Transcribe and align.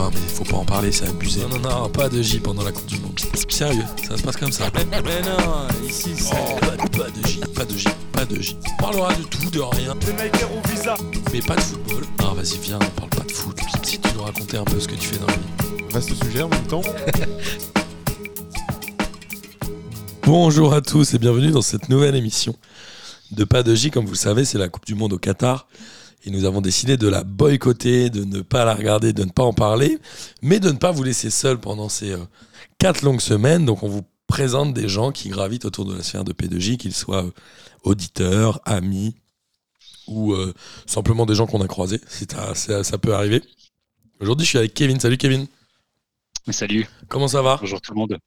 Non, 0.00 0.08
mais 0.14 0.20
faut 0.20 0.44
pas 0.44 0.56
en 0.56 0.64
parler, 0.64 0.92
c'est 0.92 1.06
abusé. 1.06 1.42
Non, 1.42 1.58
non, 1.58 1.82
non, 1.82 1.90
pas 1.90 2.08
de 2.08 2.22
J 2.22 2.40
pendant 2.40 2.64
la 2.64 2.72
Coupe 2.72 2.86
du 2.86 2.98
Monde. 3.00 3.20
Sérieux, 3.50 3.84
ça 4.08 4.16
se 4.16 4.22
passe 4.22 4.38
comme 4.38 4.50
ça. 4.50 4.70
Mais 4.74 4.86
non, 5.20 5.68
ici 5.86 6.14
c'est. 6.16 6.32
Oh, 6.32 6.56
pas, 6.58 6.74
pas 6.78 7.10
de 7.10 7.26
J, 7.26 7.40
pas 7.54 7.66
de 7.66 7.76
J, 7.76 7.86
pas 8.10 8.24
de 8.24 8.40
J. 8.40 8.56
On 8.64 8.76
parlera 8.82 9.12
de 9.12 9.24
tout, 9.24 9.50
de 9.50 9.60
rien. 9.60 9.92
Au 9.92 10.68
visa. 10.70 10.96
Mais 11.34 11.42
pas 11.42 11.54
de 11.54 11.60
football. 11.60 12.04
Non, 12.18 12.32
vas-y, 12.32 12.56
viens, 12.62 12.78
on 12.80 12.86
parle 12.98 13.10
pas 13.10 13.24
de 13.24 13.32
foot. 13.32 13.60
Si 13.82 13.98
tu 13.98 14.08
nous 14.14 14.22
racontais 14.22 14.56
un 14.56 14.64
peu 14.64 14.80
ce 14.80 14.88
que 14.88 14.94
tu 14.94 15.06
fais 15.06 15.18
dans 15.18 15.26
la 15.26 15.34
vie. 15.34 15.84
Vaste 15.90 16.14
sujet 16.24 16.44
en 16.44 16.48
même 16.48 16.66
temps. 16.66 16.80
Bonjour 20.22 20.72
à 20.72 20.80
tous 20.80 21.12
et 21.12 21.18
bienvenue 21.18 21.50
dans 21.50 21.60
cette 21.60 21.90
nouvelle 21.90 22.16
émission 22.16 22.56
de 23.32 23.44
Pas 23.44 23.62
de 23.62 23.74
J. 23.74 23.90
Comme 23.90 24.06
vous 24.06 24.12
le 24.12 24.16
savez, 24.16 24.46
c'est 24.46 24.56
la 24.56 24.70
Coupe 24.70 24.86
du 24.86 24.94
Monde 24.94 25.12
au 25.12 25.18
Qatar. 25.18 25.66
Et 26.24 26.30
nous 26.30 26.44
avons 26.44 26.60
décidé 26.60 26.96
de 26.96 27.08
la 27.08 27.24
boycotter, 27.24 28.10
de 28.10 28.24
ne 28.24 28.42
pas 28.42 28.64
la 28.64 28.74
regarder, 28.74 29.12
de 29.12 29.24
ne 29.24 29.30
pas 29.30 29.42
en 29.44 29.54
parler, 29.54 29.98
mais 30.42 30.60
de 30.60 30.70
ne 30.70 30.76
pas 30.76 30.90
vous 30.90 31.02
laisser 31.02 31.30
seul 31.30 31.58
pendant 31.58 31.88
ces 31.88 32.12
euh, 32.12 32.18
quatre 32.78 33.02
longues 33.02 33.20
semaines. 33.22 33.64
Donc 33.64 33.82
on 33.82 33.88
vous 33.88 34.02
présente 34.26 34.74
des 34.74 34.88
gens 34.88 35.12
qui 35.12 35.28
gravitent 35.30 35.64
autour 35.64 35.86
de 35.86 35.94
la 35.96 36.02
sphère 36.02 36.24
de 36.24 36.32
P2J, 36.32 36.76
qu'ils 36.76 36.94
soient 36.94 37.24
euh, 37.24 37.30
auditeurs, 37.84 38.60
amis 38.66 39.14
ou 40.06 40.34
euh, 40.34 40.52
simplement 40.86 41.24
des 41.24 41.34
gens 41.34 41.46
qu'on 41.46 41.62
a 41.62 41.66
croisés. 41.68 42.00
C'est 42.06 42.34
à- 42.34 42.54
ça, 42.54 42.84
ça 42.84 42.98
peut 42.98 43.14
arriver. 43.14 43.42
Aujourd'hui, 44.20 44.44
je 44.44 44.50
suis 44.50 44.58
avec 44.58 44.74
Kevin. 44.74 45.00
Salut 45.00 45.16
Kevin. 45.16 45.46
Salut, 46.50 46.86
Comment 47.08 47.28
ça 47.28 47.42
va? 47.42 47.58
Bonjour 47.60 47.80
tout 47.80 47.92
le 47.92 47.98
monde. 47.98 48.18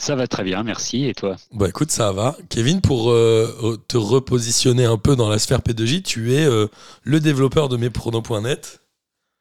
Ça 0.00 0.14
va 0.14 0.26
très 0.28 0.44
bien, 0.44 0.62
merci. 0.62 1.06
Et 1.06 1.14
toi 1.14 1.36
Bah 1.52 1.68
écoute, 1.68 1.90
ça 1.90 2.12
va. 2.12 2.36
Kevin, 2.48 2.80
pour 2.80 3.10
euh, 3.10 3.76
te 3.88 3.96
repositionner 3.96 4.84
un 4.84 4.96
peu 4.96 5.16
dans 5.16 5.28
la 5.28 5.38
sphère 5.38 5.58
P2J, 5.60 6.02
tu 6.02 6.34
es 6.34 6.44
euh, 6.44 6.68
le 7.02 7.18
développeur 7.20 7.68
de 7.68 7.76
mespronos.net. 7.76 8.80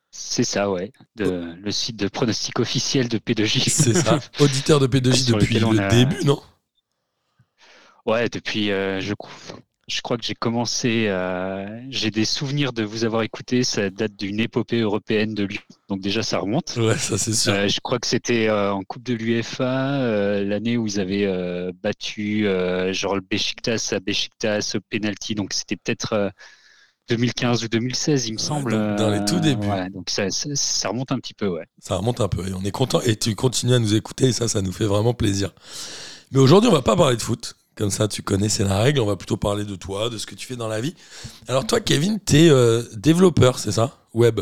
C'est 0.09 0.43
ça, 0.43 0.71
ouais. 0.71 0.91
De- 1.15 1.53
le 1.61 1.71
site 1.71 1.97
de 1.97 2.07
pronostic 2.07 2.59
officiel 2.59 3.07
de 3.07 3.19
P2J. 3.19 3.69
C'est 3.69 3.93
ça. 3.93 4.19
Auditeur 4.39 4.79
de 4.79 4.87
P2J 4.87 5.25
Sur 5.25 5.37
depuis 5.37 5.59
le 5.59 5.79
a- 5.79 5.87
début, 5.89 6.23
non? 6.25 6.41
Ouais, 8.07 8.27
depuis, 8.29 8.71
euh, 8.71 8.99
je, 9.01 9.13
je 9.87 10.01
crois 10.01 10.17
que 10.17 10.25
j'ai 10.25 10.35
commencé, 10.35 11.05
euh, 11.07 11.65
j'ai 11.89 12.11
des 12.11 12.25
souvenirs 12.25 12.73
de 12.73 12.83
vous 12.83 13.05
avoir 13.05 13.21
écouté. 13.23 13.63
Ça 13.63 13.89
date 13.89 14.15
d'une 14.17 14.39
épopée 14.39 14.81
européenne 14.81 15.33
de 15.33 15.45
Lyon. 15.45 15.61
Donc 15.87 16.01
déjà, 16.01 16.23
ça 16.23 16.39
remonte. 16.39 16.75
Ouais, 16.77 16.97
ça 16.97 17.17
c'est 17.17 17.33
sûr. 17.33 17.53
Euh, 17.53 17.67
je 17.69 17.79
crois 17.79 17.97
que 17.97 18.07
c'était 18.07 18.49
euh, 18.49 18.73
en 18.73 18.83
Coupe 18.83 19.03
de 19.03 19.13
l'UEFA, 19.13 19.93
euh, 20.01 20.43
l'année 20.43 20.75
où 20.77 20.87
ils 20.87 20.99
avaient 20.99 21.25
battu 21.81 22.43
genre 22.91 23.15
le 23.15 23.21
Besiktas 23.21 23.89
à 23.93 23.99
Besiktas 23.99 24.73
au 24.75 24.79
penalty. 24.89 25.35
Donc 25.35 25.53
c'était 25.53 25.77
peut-être 25.77 26.13
euh, 26.13 26.29
2015 27.09 27.63
ou 27.63 27.69
2016, 27.69 28.27
il 28.27 28.33
me 28.33 28.37
Ouais, 28.37 28.43
semble. 28.43 28.95
dans- 28.97 29.09
les 29.09 29.23
tout 29.23 29.39
débuts. 29.39 29.67
ouais, 29.67 29.89
donc 29.89 30.09
ça, 30.09 30.29
ça, 30.29 30.49
ça 30.55 30.89
remonte 30.89 31.13
un 31.13 31.19
petit 31.19 31.33
peu, 31.33 31.47
ouais. 31.47 31.63
Ça 31.79 31.95
remonte 31.95 32.19
un 32.19 32.27
peu 32.27 32.45
et 32.45 32.53
on 32.53 32.61
est 32.65 32.71
content. 32.71 32.99
Et 33.01 33.15
tu 33.15 33.33
continues 33.35 33.73
à 33.75 33.79
nous 33.79 33.95
écouter 33.95 34.25
et 34.25 34.31
ça, 34.33 34.49
ça 34.49 34.61
nous 34.61 34.73
fait 34.73 34.83
vraiment 34.85 35.13
plaisir. 35.13 35.53
Mais 36.33 36.39
aujourd'hui, 36.39 36.69
on 36.69 36.73
va 36.73 36.81
pas 36.81 36.97
parler 36.97 37.15
de 37.15 37.21
foot. 37.21 37.55
Comme 37.77 37.91
ça, 37.91 38.07
tu 38.07 38.21
connais, 38.21 38.49
c'est 38.49 38.63
la 38.63 38.79
règle. 38.79 38.99
On 38.99 39.05
va 39.05 39.15
plutôt 39.15 39.37
parler 39.37 39.63
de 39.63 39.75
toi, 39.75 40.09
de 40.09 40.17
ce 40.17 40.25
que 40.25 40.35
tu 40.35 40.47
fais 40.47 40.55
dans 40.55 40.67
la 40.67 40.81
vie. 40.81 40.95
Alors 41.47 41.65
toi, 41.67 41.79
Kevin, 41.79 42.19
tu 42.25 42.37
es 42.37 42.51
développeur, 42.95 43.59
c'est 43.59 43.71
ça? 43.71 43.97
Web. 44.13 44.41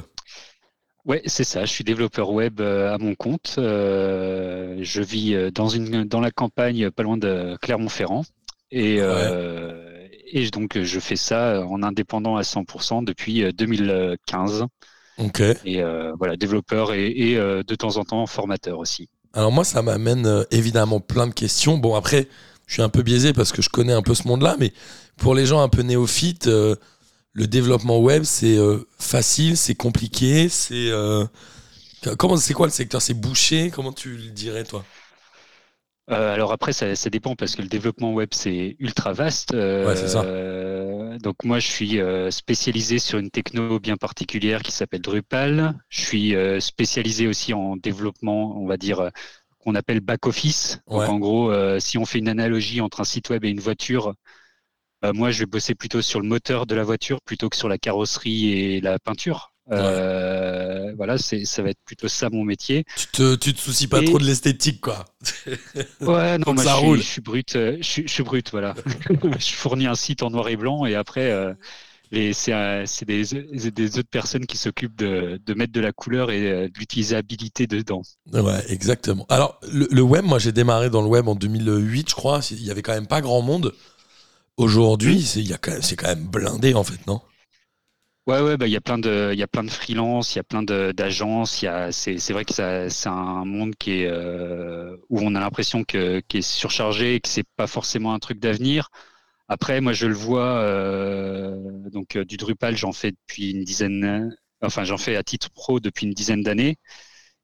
Ouais, 1.06 1.22
c'est 1.26 1.44
ça. 1.44 1.66
Je 1.66 1.72
suis 1.72 1.84
développeur 1.84 2.32
web 2.32 2.60
euh, 2.60 2.92
à 2.92 2.98
mon 2.98 3.14
compte. 3.14 3.56
Euh, 3.60 4.78
je 4.82 5.02
vis 5.04 5.36
euh, 5.36 5.52
dans 5.52 5.70
une 5.70 6.06
dans 6.06 6.20
la 6.20 6.32
campagne, 6.32 6.90
pas 6.90 7.04
loin 7.04 7.16
de 7.16 7.56
Clermont-Ferrand, 7.62 8.24
et 8.72 8.98
euh, 9.00 10.08
et 10.32 10.50
donc 10.50 10.82
je 10.82 11.00
fais 11.00 11.16
ça 11.16 11.64
en 11.68 11.84
indépendant 11.84 12.38
à 12.38 12.44
100% 12.44 13.04
depuis 13.04 13.44
euh, 13.44 13.52
2015. 13.52 14.66
Ok. 15.20 15.42
Et 15.64 15.82
euh, 15.82 16.14
voilà, 16.18 16.38
développeur 16.38 16.92
et, 16.94 17.08
et, 17.08 17.38
euh, 17.38 17.62
de 17.64 17.76
temps 17.76 17.98
en 17.98 18.04
temps 18.04 18.26
formateur 18.26 18.80
aussi. 18.80 19.08
Alors 19.34 19.52
moi, 19.52 19.64
ça 19.64 19.82
m'amène 19.82 20.26
euh, 20.26 20.44
évidemment 20.50 21.00
plein 21.00 21.28
de 21.28 21.34
questions. 21.34 21.78
Bon, 21.78 21.96
après, 21.96 22.28
je 22.68 22.74
suis 22.74 22.82
un 22.82 22.90
peu 22.90 23.02
biaisé 23.04 23.34
parce 23.34 23.52
que 23.52 23.62
je 23.62 23.70
connais 23.70 23.94
un 23.94 24.02
peu 24.02 24.16
ce 24.16 24.28
monde-là, 24.28 24.56
mais 24.60 24.74
pour 25.18 25.36
les 25.36 25.46
gens 25.46 25.62
un 25.62 25.70
peu 25.70 25.82
néophytes, 25.82 26.48
euh, 26.48 26.76
le 27.34 27.48
développement 27.48 28.00
web, 28.00 28.24
c'est 28.24 28.58
euh, 28.58 28.80
facile, 29.00 29.58
c'est 29.58 29.76
compliqué, 29.76 30.50
c'est... 30.50 30.90
euh, 30.92 31.26
Comment 32.20 32.38
c'est 32.38 32.54
quoi 32.54 32.68
le 32.68 32.72
secteur? 32.72 33.02
C'est 33.02 33.16
bouché? 33.16 33.72
Comment 33.72 33.92
tu 33.92 34.16
le 34.18 34.30
dirais, 34.30 34.64
toi? 34.64 34.86
Alors 36.08 36.52
après, 36.52 36.72
ça, 36.72 36.96
ça 36.96 37.10
dépend 37.10 37.36
parce 37.36 37.56
que 37.56 37.64
le 37.64 37.68
développement 37.68 38.14
web, 38.14 38.30
c'est 38.32 38.76
ultra 38.80 39.12
vaste. 39.14 39.54
Ouais, 39.54 39.96
c'est 39.96 40.08
ça. 40.08 40.24
donc 40.24 41.44
moi, 41.44 41.58
je 41.60 41.68
suis 41.68 42.00
spécialisé 42.32 43.00
sur 43.00 43.18
une 43.18 43.32
techno 43.32 43.80
bien 43.80 43.98
particulière 43.98 44.62
qui 44.62 44.72
s'appelle 44.72 45.02
Drupal. 45.02 45.74
Je 45.90 46.02
suis 46.02 46.36
spécialisé 46.62 47.28
aussi 47.28 47.54
en 47.54 47.76
développement, 47.76 48.56
on 48.62 48.68
va 48.68 48.78
dire, 48.78 49.10
qu'on 49.66 49.76
appelle 49.76 50.00
back-office. 50.00 50.80
Ouais. 50.88 51.06
en 51.08 51.18
gros, 51.20 51.52
euh, 51.52 51.80
si 51.80 51.98
on 51.98 52.06
fait 52.06 52.20
une 52.20 52.30
analogie 52.30 52.82
entre 52.82 53.02
un 53.02 53.06
site 53.06 53.30
web 53.30 53.44
et 53.44 53.50
une 53.50 53.60
voiture, 53.60 54.14
euh, 55.04 55.14
moi, 55.14 55.32
je 55.32 55.40
vais 55.40 55.46
bosser 55.46 55.76
plutôt 55.76 56.02
sur 56.02 56.22
le 56.22 56.28
moteur 56.28 56.66
de 56.66 56.76
la 56.76 56.84
voiture 56.84 57.20
plutôt 57.22 57.50
que 57.50 57.58
sur 57.58 57.68
la 57.70 57.78
carrosserie 57.78 58.52
et 58.52 58.82
la 58.82 59.00
peinture. 59.00 59.52
Euh, 59.72 60.94
voilà, 60.96 61.18
c'est, 61.18 61.44
ça 61.44 61.64
va 61.64 61.70
être 61.72 61.80
plutôt 61.86 62.08
ça 62.08 62.30
mon 62.30 62.44
métier. 62.44 62.86
tu 62.96 63.08
te, 63.08 63.36
tu 63.36 63.52
te 63.54 63.60
soucies 63.60 63.88
pas 63.88 64.02
Et- 64.02 64.06
trop 64.06 64.20
de 64.20 64.24
l'esthétique, 64.24 64.80
quoi. 64.82 65.06
Ouais, 66.02 66.38
non, 66.38 66.54
moi 66.54 66.64
ça 66.64 66.74
je, 66.74 66.78
suis, 66.78 66.86
roule. 66.86 66.98
je 67.00 67.04
suis 67.04 67.22
brut, 67.22 67.56
euh, 67.56 67.78
je, 67.80 67.84
suis, 67.84 68.08
je 68.08 68.14
suis 68.14 68.24
brut, 68.24 68.52
voilà. 68.52 68.76
je 69.40 69.54
fournis 69.54 69.88
un 69.88 69.96
site 69.96 70.22
en 70.22 70.30
noir 70.30 70.48
et 70.50 70.56
blanc 70.56 70.86
et 70.86 70.94
après, 70.94 71.32
les- 72.16 72.34
c'est 72.34 73.06
des, 73.06 74.00
autres 74.00 74.10
personnes 74.10 74.46
qui 74.46 74.58
s'occupent 74.58 74.96
de, 74.96 75.40
de 75.46 75.54
mettre 75.54 75.74
de 75.74 75.82
la 75.82 75.92
couleur 75.92 76.32
et 76.32 76.52
euh, 76.52 76.68
de 76.68 76.80
l'utilisabilité 76.80 77.68
dedans. 77.68 78.02
Ouais, 78.34 78.64
exactement. 78.70 79.26
Alors, 79.30 79.60
le, 79.72 79.88
le 79.92 80.02
web, 80.02 80.26
moi, 80.26 80.40
j'ai 80.40 80.52
démarré 80.52 80.90
dans 80.90 81.02
le 81.02 81.08
web 81.08 81.28
en 81.28 81.36
2008, 81.36 82.10
je 82.10 82.16
crois. 82.16 82.40
Il 82.52 82.64
y 82.64 82.72
avait 82.72 82.82
quand 82.82 82.94
même 82.94 83.08
pas 83.08 83.22
grand 83.22 83.42
monde. 83.42 83.74
Aujourd'hui, 84.58 85.22
c'est 85.22 85.44
quand 85.62 85.72
même- 85.72 85.82
c'est 85.82 85.96
quand 85.96 86.08
même 86.08 86.26
blindé, 86.26 86.74
en 86.74 86.84
fait, 86.84 87.06
non? 87.08 87.22
Ouais, 88.28 88.42
ouais, 88.42 88.58
bah 88.58 88.66
il 88.66 88.72
y 88.74 88.76
a 88.76 88.82
plein 88.82 88.98
de, 88.98 89.30
il 89.34 89.38
y 89.40 89.44
a 89.44 89.48
plein 89.48 89.64
de 89.64 89.70
freelance, 89.70 90.34
il 90.34 90.38
y 90.38 90.40
a 90.40 90.44
plein 90.44 90.64
d'agences, 90.64 91.62
il 91.62 91.66
y 91.66 91.68
a, 91.68 91.92
c'est, 91.92 92.18
c'est 92.18 92.34
vrai 92.34 92.44
que 92.44 92.56
ça, 92.56 92.90
c'est 92.90 93.08
un 93.08 93.46
monde 93.46 93.76
qui 93.76 94.02
est 94.02 94.08
euh, 94.08 94.98
où 95.10 95.20
on 95.22 95.36
a 95.36 95.40
l'impression 95.40 95.84
que, 95.84 96.22
qui 96.22 96.38
est 96.38 96.42
surchargé, 96.42 97.16
et 97.16 97.20
que 97.20 97.30
c'est 97.30 97.46
pas 97.56 97.68
forcément 97.68 98.16
un 98.16 98.20
truc 98.20 98.40
d'avenir. 98.40 98.90
Après, 99.48 99.80
moi, 99.82 99.94
je 99.94 100.08
le 100.08 100.14
vois. 100.16 100.60
euh, 100.60 101.90
donc, 101.92 102.16
euh, 102.16 102.26
du 102.26 102.38
Drupal, 102.38 102.76
j'en 102.78 102.92
fais 102.94 103.12
depuis 103.12 103.52
une 103.52 103.64
dizaine. 103.64 104.36
Enfin, 104.62 104.84
j'en 104.84 104.98
fais 104.98 105.16
à 105.16 105.24
titre 105.24 105.50
pro 105.52 105.80
depuis 105.80 106.08
une 106.08 106.14
dizaine 106.14 106.42
d'années. 106.42 106.78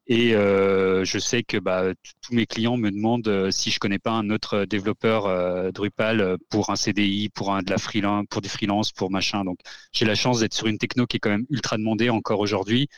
Et 0.07 0.35
euh, 0.35 1.05
je 1.05 1.19
sais 1.19 1.43
que 1.43 1.57
bah, 1.57 1.85
tous 2.21 2.33
mes 2.35 2.45
clients 2.47 2.77
me 2.77 2.91
demandent 2.91 3.51
si 3.51 3.71
je 3.71 3.79
connais 3.79 3.99
pas 3.99 4.11
un 4.11 4.29
autre 4.31 4.65
développeur 4.65 5.73
Drupal 5.73 6.37
pour 6.49 6.69
un 6.71 6.75
CDI, 6.77 7.29
pour 7.29 7.53
un 7.55 7.61
de 7.63 7.71
la 7.71 7.77
freelance, 7.79 8.25
pour 8.29 8.41
du 8.41 8.49
freelance, 8.49 8.91
pour 8.91 9.11
machin. 9.11 9.45
Donc, 9.45 9.59
j'ai 9.93 10.05
la 10.05 10.15
chance 10.15 10.41
d'être 10.41 10.53
sur 10.55 10.67
une 10.67 10.77
techno 10.79 11.07
qui 11.07 11.17
est 11.17 11.19
quand 11.21 11.29
même 11.31 11.45
ultra 11.51 11.77
demandée 11.77 12.09
encore 12.09 12.39
aujourd'hui. 12.41 12.89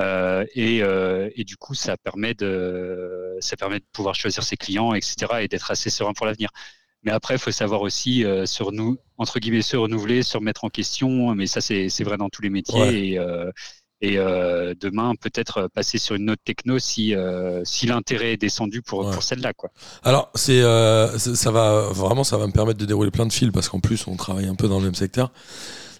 Et, 0.00 0.78
et 0.80 1.44
du 1.44 1.56
coup, 1.56 1.74
ça 1.74 1.96
permet 1.96 2.34
de, 2.34 3.36
ça 3.40 3.56
permet 3.56 3.80
de 3.80 3.86
pouvoir 3.92 4.14
choisir 4.14 4.42
ses 4.44 4.56
clients, 4.56 4.94
etc., 4.94 5.42
et 5.44 5.48
d'être 5.48 5.70
assez 5.70 5.90
serein 5.90 6.12
pour 6.14 6.26
l'avenir. 6.26 6.50
Mais 7.04 7.12
après, 7.12 7.34
il 7.34 7.38
faut 7.40 7.50
savoir 7.52 7.82
aussi 7.82 8.24
euh, 8.24 8.46
se 8.46 8.62
renou- 8.62 8.96
entre 9.18 9.38
guillemets 9.38 9.62
se 9.62 9.76
renouveler, 9.76 10.22
se 10.22 10.36
remettre 10.36 10.64
en 10.64 10.70
question. 10.70 11.34
Mais 11.34 11.46
ça, 11.46 11.60
c'est 11.60 12.02
vrai 12.04 12.16
dans 12.16 12.28
tous 12.30 12.42
les 12.42 12.50
métiers. 12.50 12.80
Ouais. 12.80 13.00
Et, 13.08 13.18
euh, 13.18 13.50
et 14.00 14.18
euh, 14.18 14.74
demain, 14.78 15.14
peut-être 15.14 15.68
passer 15.72 15.98
sur 15.98 16.14
une 16.16 16.28
autre 16.30 16.42
techno 16.44 16.78
si, 16.78 17.14
si 17.64 17.86
l'intérêt 17.86 18.32
est 18.32 18.36
descendu 18.36 18.82
pour, 18.82 19.06
Ouais. 19.06 19.12
pour 19.12 19.22
celle-là. 19.22 19.52
Alors, 20.02 20.30
c'est- 20.34 20.62
ça 21.18 21.50
va 21.50 21.88
vraiment, 21.90 22.24
ça 22.24 22.36
va 22.36 22.46
me 22.46 22.52
permettre 22.52 22.78
de 22.80 22.86
dérouler 22.86 23.10
plein 23.10 23.26
de 23.26 23.32
fils 23.32 23.50
parce 23.52 23.68
qu'en 23.68 23.80
plus, 23.80 24.06
on 24.06 24.16
travaille 24.16 24.46
un 24.46 24.54
peu 24.56 24.68
dans 24.68 24.78
le 24.78 24.84
même 24.86 24.94
secteur. 24.94 25.30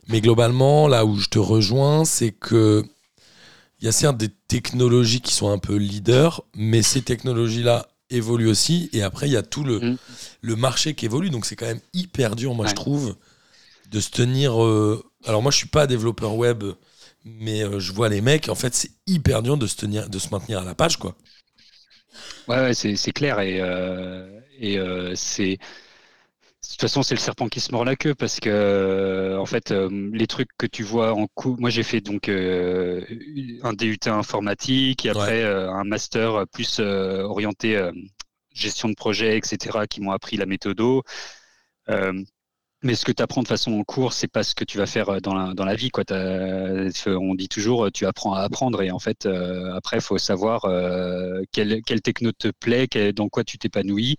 Mais 0.09 0.21
globalement, 0.21 0.87
là 0.89 1.07
où 1.07 1.17
je 1.17 1.29
te 1.29 1.39
rejoins, 1.39 2.05
c'est 2.05 2.33
que 2.33 2.85
il 3.81 3.87
y 3.87 3.89
a 3.89 3.93
certes 3.93 4.17
des 4.17 4.29
technologies 4.49 5.21
qui 5.21 5.33
sont 5.35 5.51
un 5.51 5.59
peu 5.59 5.77
leaders, 5.77 6.43
mais 6.55 6.83
ces 6.83 7.03
technologies-là 7.03 7.87
évoluent 8.11 8.49
aussi. 8.49 8.91
Et 8.93 9.03
après, 9.03 9.29
il 9.29 9.33
y 9.33 9.37
a 9.37 9.43
tout 9.43 9.65
le, 9.65 9.81
Mm. 9.81 9.97
le 10.43 10.57
marché 10.57 10.95
qui 10.95 11.07
évolue. 11.07 11.31
Donc, 11.31 11.47
c'est 11.47 11.57
quand 11.57 11.67
même 11.67 11.81
hyper 11.95 12.37
dur, 12.37 12.55
moi, 12.55 12.67
je 12.67 12.75
trouve, 12.75 13.17
de 13.91 14.01
se 14.01 14.11
tenir. 14.11 14.63
euh, 14.65 15.03
Alors, 15.27 15.43
moi, 15.43 15.53
je 15.53 15.59
suis 15.59 15.69
pas 15.69 15.87
développeur 15.87 16.35
web, 16.37 16.65
mais 17.25 17.63
euh, 17.65 17.81
je 17.81 17.93
vois 17.93 18.09
les 18.11 18.21
mecs. 18.23 18.49
En 18.51 18.55
fait, 18.57 18.75
c'est 18.75 18.91
hyper 19.07 19.43
dur 19.43 19.57
de 19.59 19.67
se 19.67 19.77
tenir, 19.77 20.09
de 20.11 20.19
se 20.19 20.29
maintenir 20.31 20.61
à 20.61 20.65
la 20.65 20.75
page, 20.75 20.99
quoi. 20.99 21.17
Ouais, 22.49 22.57
ouais, 22.61 22.75
c'est 22.75 23.13
clair. 23.13 23.41
Et, 23.41 23.61
euh, 23.61 24.41
et 24.59 24.79
euh, 24.79 25.15
c'est. 25.15 25.59
De 26.75 26.77
toute 26.77 26.89
façon, 26.89 27.05
c'est 27.05 27.15
le 27.15 27.21
serpent 27.21 27.47
qui 27.47 27.61
se 27.61 27.71
mord 27.71 27.85
la 27.85 27.95
queue 27.95 28.17
parce 28.17 28.41
que, 28.41 28.51
euh, 28.51 29.39
en 29.39 29.47
fait, 29.47 29.71
euh, 29.71 30.11
les 30.13 30.27
trucs 30.27 30.49
que 30.59 30.67
tu 30.67 30.83
vois 30.83 31.15
en 31.15 31.29
cours. 31.29 31.57
Moi, 31.61 31.71
j'ai 31.71 31.85
fait 31.85 32.01
donc 32.01 32.29
euh, 32.29 33.01
un 33.63 33.75
DUT 33.75 33.97
informatique 34.07 35.07
et 35.07 35.11
après 35.11 35.45
un 35.45 35.85
master 35.85 36.45
plus 36.53 36.81
orienté 36.81 37.81
gestion 38.53 38.89
de 38.89 38.95
projet, 38.95 39.37
etc., 39.39 39.87
qui 39.89 40.01
m'ont 40.01 40.11
appris 40.11 40.37
la 40.37 40.47
méthodo. 40.47 41.05
Mais 42.83 42.97
ce 42.97 43.05
que 43.05 43.13
tu 43.13 43.23
apprends 43.23 43.43
de 43.45 43.49
façon 43.49 43.73
en 43.79 43.85
cours, 43.85 44.13
c'est 44.13 44.27
pas 44.27 44.43
ce 44.43 44.57
que 44.57 44.65
tu 44.65 44.77
vas 44.77 44.87
faire 44.87 45.21
dans 45.21 45.35
la, 45.35 45.55
dans 45.55 45.65
la 45.65 45.77
vie. 45.77 45.91
Quoi. 45.91 46.03
On 46.11 47.35
dit 47.37 47.49
toujours, 47.49 47.93
tu 47.93 48.05
apprends 48.05 48.35
à 48.35 48.41
apprendre. 48.41 48.83
Et 48.83 48.91
en 48.91 48.99
fait, 48.99 49.27
après, 49.75 49.99
il 49.99 50.03
faut 50.03 50.19
savoir 50.19 50.63
quel, 51.53 51.83
quel, 51.87 52.01
techno 52.03 52.33
te 52.33 52.49
plaît, 52.49 52.89
dans 53.15 53.29
quoi 53.29 53.45
tu 53.45 53.59
t'épanouis. 53.59 54.19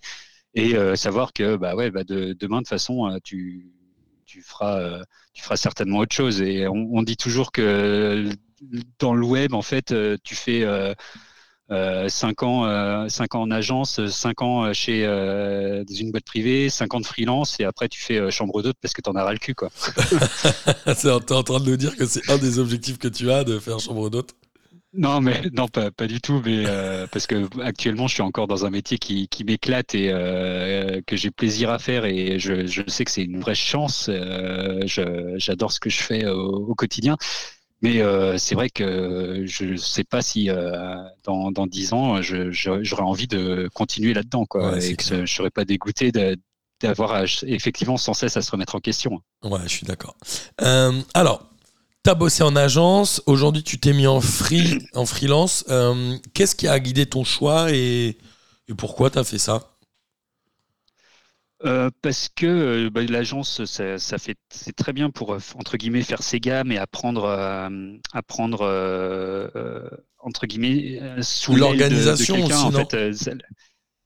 Et 0.56 0.74
savoir 0.96 1.32
que 1.32 1.56
bah 1.56 1.74
ouais, 1.74 1.90
bah 1.90 2.02
de, 2.02 2.32
demain, 2.32 2.62
de 2.62 2.66
façon, 2.66 3.18
tu, 3.22 3.70
tu, 4.24 4.42
feras, 4.42 5.02
tu 5.32 5.42
feras 5.42 5.56
certainement 5.56 5.98
autre 5.98 6.14
chose. 6.14 6.40
Et 6.40 6.66
on, 6.66 7.02
dit 7.02 7.16
toujours 7.16 7.52
que 7.52 8.28
dans 8.98 9.14
le 9.14 9.24
web, 9.24 9.54
en 9.54 9.62
fait, 9.62 9.94
tu 10.24 10.34
fais 10.34 10.64
5 11.68 11.74
euh, 11.74 12.46
ans, 12.46 12.66
euh, 12.66 13.08
cinq 13.08 13.34
ans 13.34 13.42
en 13.42 13.50
agence, 13.50 14.06
5 14.06 14.42
ans 14.42 14.64
euh, 14.66 14.72
chez 14.72 15.02
une 15.04 16.12
boîte 16.12 16.24
privée, 16.24 16.70
5 16.70 16.94
ans 16.94 17.00
de 17.00 17.06
freelance, 17.06 17.58
et 17.58 17.64
après 17.64 17.88
tu 17.88 18.00
fais 18.00 18.30
chambre 18.30 18.62
d'hôte 18.62 18.76
parce 18.80 18.94
que 18.94 19.02
tu 19.02 19.10
en 19.10 19.16
as 19.16 19.24
ras 19.24 19.32
le 19.32 19.38
cul. 19.38 19.54
Quoi. 19.54 19.70
es 20.86 21.10
en 21.10 21.20
train 21.20 21.60
de 21.60 21.70
nous 21.70 21.76
dire 21.76 21.96
que 21.96 22.06
c'est 22.06 22.30
un 22.30 22.38
des 22.38 22.58
objectifs 22.58 22.98
que 22.98 23.08
tu 23.08 23.30
as 23.30 23.42
de 23.42 23.58
faire 23.58 23.80
chambre 23.80 24.10
d'hôte? 24.10 24.34
Non, 24.96 25.20
mais 25.20 25.40
non, 25.52 25.68
pas, 25.68 25.90
pas 25.90 26.06
du 26.06 26.20
tout, 26.20 26.42
mais 26.44 26.64
parce 27.10 27.26
que 27.26 27.48
actuellement, 27.62 28.08
je 28.08 28.14
suis 28.14 28.22
encore 28.22 28.46
dans 28.46 28.66
un 28.66 28.70
métier 28.70 28.98
qui, 28.98 29.28
qui 29.28 29.44
m'éclate 29.44 29.94
et 29.94 30.08
que 31.06 31.16
j'ai 31.16 31.30
plaisir 31.30 31.70
à 31.70 31.78
faire 31.78 32.04
et 32.04 32.38
je, 32.38 32.66
je 32.66 32.82
sais 32.88 33.04
que 33.04 33.10
c'est 33.10 33.24
une 33.24 33.40
vraie 33.40 33.54
chance. 33.54 34.10
J'adore 35.36 35.72
ce 35.72 35.80
que 35.80 35.90
je 35.90 36.02
fais 36.02 36.26
au 36.26 36.74
quotidien. 36.74 37.16
Mais 37.82 38.00
euh, 38.00 38.38
c'est 38.38 38.54
vrai 38.54 38.70
que 38.70 39.44
je 39.46 39.64
ne 39.64 39.76
sais 39.76 40.04
pas 40.04 40.22
si 40.22 40.48
euh, 40.48 40.96
dans, 41.24 41.50
dans 41.50 41.66
10 41.66 41.92
ans, 41.92 42.22
j'aurais 42.22 43.02
envie 43.02 43.26
de 43.26 43.68
continuer 43.74 44.14
là-dedans, 44.14 44.46
quoi, 44.46 44.82
et 44.82 44.96
que 44.96 45.04
je 45.04 45.14
ne 45.14 45.26
serais 45.26 45.50
pas 45.50 45.64
dégoûté 45.64 46.10
d'avoir 46.80 47.22
effectivement 47.42 47.96
sans 47.96 48.14
cesse 48.14 48.36
à 48.36 48.42
se 48.42 48.50
remettre 48.50 48.76
en 48.76 48.80
question. 48.80 49.20
Ouais, 49.44 49.60
je 49.64 49.68
suis 49.68 49.86
d'accord. 49.86 50.16
Euh, 50.62 51.00
alors, 51.12 51.50
tu 52.06 52.10
as 52.10 52.14
bossé 52.14 52.44
en 52.44 52.54
agence, 52.54 53.20
aujourd'hui 53.26 53.64
tu 53.64 53.80
t'es 53.80 53.92
mis 53.92 54.06
en, 54.06 54.20
free, 54.20 54.78
en 54.94 55.06
freelance. 55.06 55.64
Qu'est-ce 56.34 56.54
qui 56.54 56.68
a 56.68 56.78
guidé 56.78 57.04
ton 57.06 57.24
choix 57.24 57.72
et, 57.72 58.16
et 58.68 58.74
pourquoi 58.76 59.10
tu 59.10 59.18
as 59.18 59.24
fait 59.24 59.38
ça 59.38 59.72
euh, 61.64 61.90
parce 62.02 62.28
que 62.28 62.46
euh, 62.46 62.90
bah, 62.90 63.02
l'agence, 63.02 63.64
ça, 63.64 64.18
fait 64.18 64.36
c'est 64.50 64.76
très 64.76 64.92
bien 64.92 65.10
pour 65.10 65.32
euh, 65.32 65.38
entre 65.56 65.78
guillemets 65.78 66.02
faire 66.02 66.22
ses 66.22 66.38
gammes 66.38 66.70
et 66.70 66.78
apprendre, 66.78 67.26
apprendre 68.12 68.60
entre 70.20 70.46
guillemets 70.46 71.00
sous 71.22 71.56
l'organisation 71.56 72.44
aussi, 72.44 72.52
en 72.52 72.70
fait, 72.70 73.16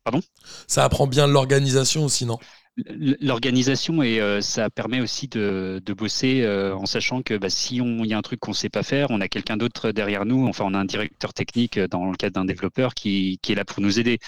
pardon? 0.04 0.22
Ça 0.68 0.84
apprend 0.84 1.06
bien 1.06 1.26
l'organisation 1.26 2.04
aussi, 2.04 2.24
non? 2.24 2.38
L'organisation 2.76 4.02
et 4.02 4.40
ça 4.40 4.70
permet 4.70 5.00
aussi 5.00 5.28
de, 5.28 5.82
bosser 5.96 6.46
en 6.48 6.86
sachant 6.86 7.22
que 7.22 7.36
bah, 7.36 7.50
si 7.50 7.80
on 7.80 8.04
y 8.04 8.14
a 8.14 8.18
un 8.18 8.22
truc 8.22 8.40
qu'on 8.40 8.52
sait 8.52 8.70
pas 8.70 8.82
faire, 8.82 9.08
on 9.10 9.20
a 9.20 9.28
quelqu'un 9.28 9.56
d'autre 9.56 9.90
derrière 9.92 10.24
nous. 10.24 10.46
Enfin, 10.46 10.64
on 10.66 10.74
a 10.74 10.78
un 10.78 10.84
directeur 10.84 11.34
technique 11.34 11.78
dans 11.78 12.10
le 12.10 12.16
cadre 12.16 12.34
d'un 12.34 12.44
développeur 12.44 12.94
qui 12.94 13.38
est 13.46 13.54
là 13.54 13.64
pour 13.64 13.82
nous 13.82 13.98
aider. 13.98 14.18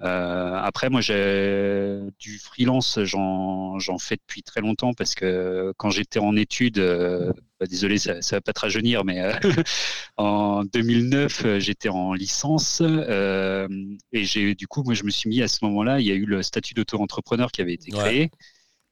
Euh, 0.00 0.54
après, 0.56 0.90
moi, 0.90 1.00
j'ai 1.00 2.00
du 2.18 2.38
freelance, 2.38 2.98
j'en 3.04 3.98
fais 3.98 4.16
depuis 4.16 4.42
très 4.42 4.60
longtemps 4.60 4.94
parce 4.94 5.14
que 5.14 5.72
quand 5.76 5.90
j'étais 5.90 6.18
en 6.18 6.34
études, 6.36 6.78
euh, 6.78 7.32
bah, 7.60 7.66
désolé, 7.66 7.98
ça, 7.98 8.20
ça 8.20 8.36
va 8.36 8.40
pas 8.40 8.52
te 8.52 8.60
rajeunir, 8.60 9.04
mais 9.04 9.20
euh, 9.20 9.32
en 10.16 10.64
2009, 10.64 11.58
j'étais 11.58 11.88
en 11.88 12.14
licence 12.14 12.80
et 12.80 14.24
j'ai 14.24 14.54
du 14.54 14.66
coup, 14.66 14.82
moi, 14.82 14.94
je 14.94 15.04
me 15.04 15.10
suis 15.10 15.28
mis 15.28 15.42
à 15.42 15.48
ce 15.48 15.64
moment-là. 15.64 16.00
Il 16.00 16.06
y 16.06 16.10
a 16.10 16.14
eu 16.14 16.26
le 16.26 16.42
statut 16.42 16.74
d'auto-entrepreneur 16.74 17.52
qui 17.52 17.60
avait 17.60 17.74
été 17.74 17.92
créé. 17.92 18.30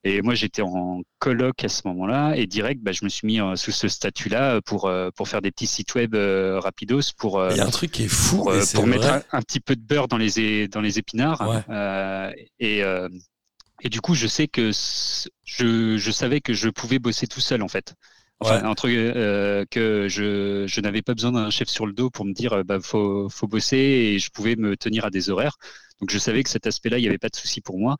Et 0.02 0.22
moi, 0.22 0.34
j'étais 0.34 0.62
en 0.62 1.02
colloque 1.18 1.62
à 1.62 1.68
ce 1.68 1.86
moment-là, 1.88 2.34
et 2.34 2.46
direct, 2.46 2.80
bah, 2.82 2.92
je 2.92 3.04
me 3.04 3.10
suis 3.10 3.26
mis 3.26 3.40
euh, 3.40 3.54
sous 3.56 3.70
ce 3.70 3.86
statut-là 3.86 4.62
pour, 4.62 4.86
euh, 4.86 5.10
pour 5.14 5.28
faire 5.28 5.42
des 5.42 5.50
petits 5.50 5.66
sites 5.66 5.94
web 5.94 6.14
euh, 6.14 6.58
rapidos. 6.58 7.12
Pour, 7.18 7.44
Il 7.50 7.58
y 7.58 7.60
a 7.60 7.66
un 7.66 7.70
truc 7.70 7.90
qui 7.90 8.04
est 8.04 8.08
fou. 8.08 8.44
Pour, 8.44 8.52
pour 8.74 8.86
mettre 8.86 9.22
un, 9.30 9.42
petit 9.42 9.60
peu 9.60 9.76
de 9.76 9.82
beurre 9.82 10.08
dans 10.08 10.16
les, 10.16 10.68
dans 10.68 10.80
les 10.80 10.98
épinards. 10.98 11.64
et, 12.58 12.82
et 13.82 13.88
du 13.88 14.00
coup, 14.00 14.14
je 14.14 14.26
sais 14.26 14.48
que 14.48 14.70
je, 15.44 15.96
je 15.98 16.10
savais 16.10 16.40
que 16.40 16.54
je 16.54 16.70
pouvais 16.70 16.98
bosser 16.98 17.26
tout 17.26 17.40
seul, 17.40 17.62
en 17.62 17.68
fait. 17.68 17.94
Enfin, 18.42 18.64
entre, 18.64 18.88
que 18.88 20.06
je, 20.08 20.64
je 20.66 20.80
n'avais 20.80 21.02
pas 21.02 21.12
besoin 21.12 21.32
d'un 21.32 21.50
chef 21.50 21.68
sur 21.68 21.84
le 21.86 21.92
dos 21.92 22.08
pour 22.08 22.24
me 22.24 22.32
dire 22.32 22.64
bah 22.64 22.78
faut, 22.80 23.28
faut 23.28 23.46
bosser 23.46 23.76
et 23.76 24.18
je 24.18 24.30
pouvais 24.30 24.56
me 24.56 24.78
tenir 24.78 25.04
à 25.04 25.10
des 25.10 25.28
horaires. 25.28 25.58
Donc 26.00 26.10
je 26.10 26.16
savais 26.16 26.42
que 26.42 26.48
cet 26.48 26.66
aspect-là, 26.66 26.96
il 26.96 27.02
n'y 27.02 27.08
avait 27.08 27.18
pas 27.18 27.28
de 27.28 27.36
souci 27.36 27.60
pour 27.60 27.78
moi. 27.78 27.98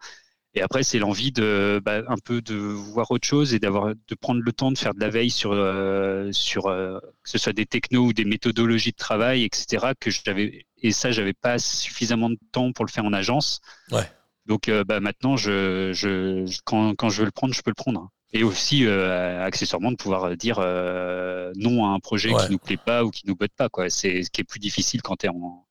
Et 0.54 0.62
après, 0.62 0.82
c'est 0.82 0.98
l'envie 0.98 1.30
de 1.30 1.80
bah, 1.84 2.02
un 2.08 2.16
peu 2.16 2.42
de 2.42 2.56
voir 2.56 3.10
autre 3.12 3.26
chose 3.26 3.54
et 3.54 3.60
d'avoir 3.60 3.94
de 3.94 4.14
prendre 4.16 4.40
le 4.42 4.52
temps 4.52 4.72
de 4.72 4.78
faire 4.78 4.94
de 4.94 5.00
la 5.00 5.08
veille 5.08 5.30
sur 5.30 5.52
euh, 5.52 6.32
sur 6.32 6.66
euh, 6.66 6.98
que 7.22 7.30
ce 7.30 7.38
soit 7.38 7.52
des 7.52 7.66
technos 7.66 8.06
ou 8.06 8.12
des 8.12 8.24
méthodologies 8.24 8.90
de 8.90 8.96
travail, 8.96 9.44
etc. 9.44 9.92
Que 9.98 10.10
j'avais 10.10 10.66
et 10.82 10.90
ça, 10.90 11.12
j'avais 11.12 11.34
pas 11.34 11.58
suffisamment 11.58 12.30
de 12.30 12.38
temps 12.50 12.72
pour 12.72 12.84
le 12.84 12.90
faire 12.90 13.04
en 13.04 13.12
agence. 13.12 13.60
Ouais. 13.92 14.10
Donc 14.46 14.68
euh, 14.68 14.82
bah, 14.82 14.98
maintenant, 14.98 15.36
je, 15.36 15.92
je 15.92 16.44
quand, 16.64 16.96
quand 16.96 17.10
je 17.10 17.20
veux 17.20 17.26
le 17.26 17.30
prendre, 17.30 17.54
je 17.54 17.62
peux 17.62 17.70
le 17.70 17.74
prendre. 17.74 18.10
Et 18.32 18.44
aussi 18.44 18.86
accessoirement 18.86 19.90
de 19.90 19.96
pouvoir 19.96 20.36
dire 20.36 20.58
non 20.60 21.84
à 21.84 21.88
un 21.88 21.98
projet 21.98 22.32
qui 22.32 22.52
nous 22.52 22.58
plaît 22.58 22.76
pas 22.76 23.04
ou 23.04 23.10
qui 23.10 23.26
nous 23.26 23.34
botte 23.34 23.52
pas. 23.56 23.68
Quoi. 23.68 23.90
C'est 23.90 24.22
ce 24.22 24.30
qui 24.30 24.40
est 24.40 24.44
plus 24.44 24.60
difficile 24.60 25.02
quand 25.02 25.24
es 25.24 25.28
en 25.28 25.66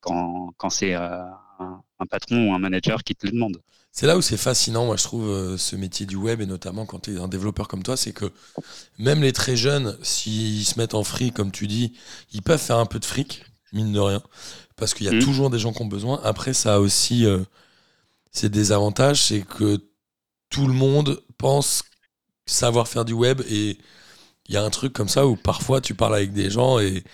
quand, 0.00 0.52
quand 0.58 0.68
c'est 0.68 0.92
un, 0.92 1.30
un 1.58 2.06
patron 2.10 2.50
ou 2.50 2.54
un 2.54 2.58
manager 2.58 3.02
qui 3.02 3.14
te 3.14 3.24
le 3.26 3.32
demande. 3.32 3.62
C'est 3.94 4.06
là 4.06 4.16
où 4.16 4.22
c'est 4.22 4.38
fascinant, 4.38 4.86
moi 4.86 4.96
je 4.96 5.02
trouve, 5.04 5.28
euh, 5.28 5.58
ce 5.58 5.76
métier 5.76 6.06
du 6.06 6.16
web, 6.16 6.40
et 6.40 6.46
notamment 6.46 6.86
quand 6.86 7.00
tu 7.00 7.14
es 7.14 7.20
un 7.20 7.28
développeur 7.28 7.68
comme 7.68 7.82
toi, 7.82 7.94
c'est 7.94 8.14
que 8.14 8.32
même 8.98 9.20
les 9.20 9.34
très 9.34 9.54
jeunes, 9.54 9.98
s'ils 10.02 10.64
se 10.64 10.78
mettent 10.78 10.94
en 10.94 11.04
free, 11.04 11.30
comme 11.30 11.52
tu 11.52 11.66
dis, 11.66 11.92
ils 12.32 12.40
peuvent 12.40 12.58
faire 12.58 12.78
un 12.78 12.86
peu 12.86 12.98
de 12.98 13.04
fric, 13.04 13.44
mine 13.74 13.92
de 13.92 14.00
rien, 14.00 14.22
parce 14.76 14.94
qu'il 14.94 15.04
y 15.04 15.10
a 15.10 15.12
mmh. 15.12 15.18
toujours 15.18 15.50
des 15.50 15.58
gens 15.58 15.74
qui 15.74 15.82
ont 15.82 15.86
besoin. 15.86 16.20
Après, 16.24 16.54
ça 16.54 16.76
a 16.76 16.78
aussi 16.78 17.26
euh, 17.26 17.40
ses 18.30 18.48
désavantages, 18.48 19.22
c'est 19.22 19.42
que 19.42 19.78
tout 20.48 20.66
le 20.66 20.72
monde 20.72 21.22
pense 21.36 21.82
savoir 22.46 22.88
faire 22.88 23.04
du 23.04 23.12
web, 23.12 23.42
et 23.50 23.78
il 24.48 24.54
y 24.54 24.56
a 24.56 24.64
un 24.64 24.70
truc 24.70 24.94
comme 24.94 25.08
ça 25.08 25.26
où 25.26 25.36
parfois 25.36 25.82
tu 25.82 25.94
parles 25.94 26.14
avec 26.14 26.32
des 26.32 26.50
gens 26.50 26.78
et 26.78 27.04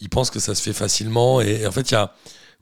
ils 0.00 0.08
pensent 0.08 0.30
que 0.30 0.40
ça 0.40 0.54
se 0.54 0.62
fait 0.62 0.72
facilement, 0.72 1.40
et, 1.40 1.66
en 1.66 1.72
fait, 1.72 1.90
il 1.90 1.94
y 1.94 1.96
a 1.96 2.14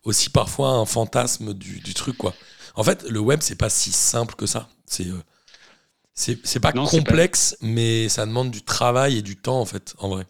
aussi 0.03 0.31
parfois 0.31 0.71
un 0.71 0.87
fantasme 0.87 1.53
du, 1.53 1.81
du 1.81 1.93
truc, 1.93 2.17
quoi. 2.17 2.35
En 2.77 2.85
fait, 2.85 3.09
le 3.09 3.19
web, 3.19 3.41
c'est 3.43 3.57
pas 3.57 3.71
si 3.71 3.91
simple 3.91 4.35
que 4.35 4.47
ça. 4.47 4.69
C'est 4.85 5.07
euh, 5.09 5.23
c'est 6.15 6.61
pas 6.61 6.73
complexe, 6.73 7.57
mais 7.61 8.09
ça 8.09 8.25
demande 8.27 8.51
du 8.51 8.63
travail 8.63 9.19
et 9.19 9.23
du 9.23 9.37
temps, 9.37 9.61
en 9.61 9.65
fait, 9.65 9.95
en 9.99 10.09
vrai. 10.11 10.27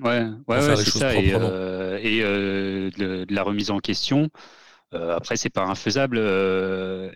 Ouais, 0.00 0.26
ouais, 0.48 0.76
c'est 0.76 0.90
ça. 0.90 1.14
Et, 1.14 1.34
euh, 1.34 1.98
et 2.02 2.22
euh, 2.22 2.90
de, 2.96 3.26
la 3.28 3.42
remise 3.42 3.70
en 3.70 3.78
question. 3.78 4.30
après, 4.92 5.36
c'est 5.36 5.50
pas 5.50 5.64
infaisable. 5.64 6.16
le 6.18 7.12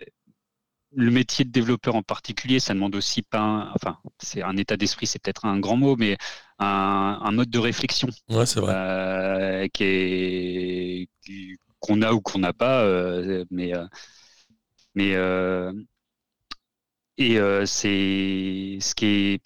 métier 0.95 1.43
de 1.43 1.51
développeur 1.51 1.95
en 1.95 2.03
particulier, 2.03 2.59
ça 2.59 2.73
demande 2.73 2.95
aussi 2.95 3.23
pas, 3.23 3.71
enfin, 3.75 3.97
c'est 4.19 4.41
un 4.41 4.57
état 4.57 4.77
d'esprit, 4.77 5.05
c'est 5.05 5.19
peut-être 5.19 5.45
un 5.45 5.59
grand 5.59 5.77
mot, 5.77 5.95
mais 5.95 6.17
un, 6.59 7.31
mode 7.31 7.49
de 7.49 7.59
réflexion. 7.59 8.09
Ouais, 8.29 8.45
c'est 8.45 8.59
vrai. 8.59 9.69
qui 9.73 9.83
est 9.83 11.09
qu'on 11.79 12.01
a 12.01 12.13
ou 12.13 12.21
qu'on 12.21 12.39
n'a 12.39 12.53
pas, 12.53 12.83
mais 13.51 13.73
mais 14.97 15.13
euh, 15.13 15.71
et 17.19 17.37
euh, 17.39 17.67
c'est 17.67 18.79
ce 18.81 18.95
qui 18.95 19.05
est 19.05 19.41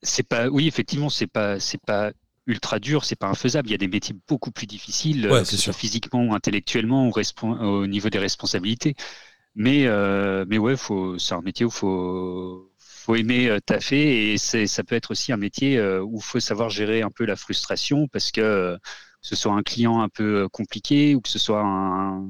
c'est 0.00 0.22
pas 0.22 0.46
oui 0.48 0.68
effectivement 0.68 1.10
c'est 1.10 1.26
pas 1.26 1.58
c'est 1.58 1.82
pas 1.84 2.12
ultra 2.46 2.78
dur, 2.78 3.04
c'est 3.04 3.16
pas 3.16 3.26
infaisable. 3.26 3.68
Il 3.68 3.72
y 3.72 3.74
a 3.74 3.78
des 3.78 3.88
métiers 3.88 4.14
beaucoup 4.26 4.50
plus 4.50 4.66
difficiles, 4.66 5.26
euh, 5.26 5.40
que 5.40 5.46
ce 5.46 5.58
soit 5.58 5.74
physiquement 5.74 6.24
ou 6.24 6.34
intellectuellement 6.34 7.10
au 7.10 7.86
niveau 7.86 8.08
des 8.08 8.18
responsabilités. 8.18 8.94
Mais, 9.54 9.86
mais 10.46 10.56
ouais, 10.56 10.74
c'est 11.18 11.34
un 11.34 11.42
métier 11.42 11.66
où 11.66 11.68
il 11.68 11.74
faut, 11.74 12.72
faut 12.78 13.16
aimer 13.16 13.58
taffer 13.66 14.32
et 14.32 14.38
ça 14.38 14.82
peut 14.82 14.94
être 14.94 15.10
aussi 15.10 15.30
un 15.30 15.36
métier 15.36 15.78
où 16.00 16.16
il 16.16 16.24
faut 16.24 16.40
savoir 16.40 16.70
gérer 16.70 17.02
un 17.02 17.10
peu 17.10 17.26
la 17.26 17.36
frustration 17.36 18.08
parce 18.08 18.30
que 18.30 18.78
ce 19.20 19.36
soit 19.36 19.52
un 19.52 19.62
client 19.62 20.00
un 20.00 20.08
peu 20.08 20.44
euh, 20.44 20.48
compliqué 20.48 21.14
ou 21.14 21.20
que 21.20 21.28
ce 21.28 21.38
soit 21.38 21.62
un, 21.62 22.28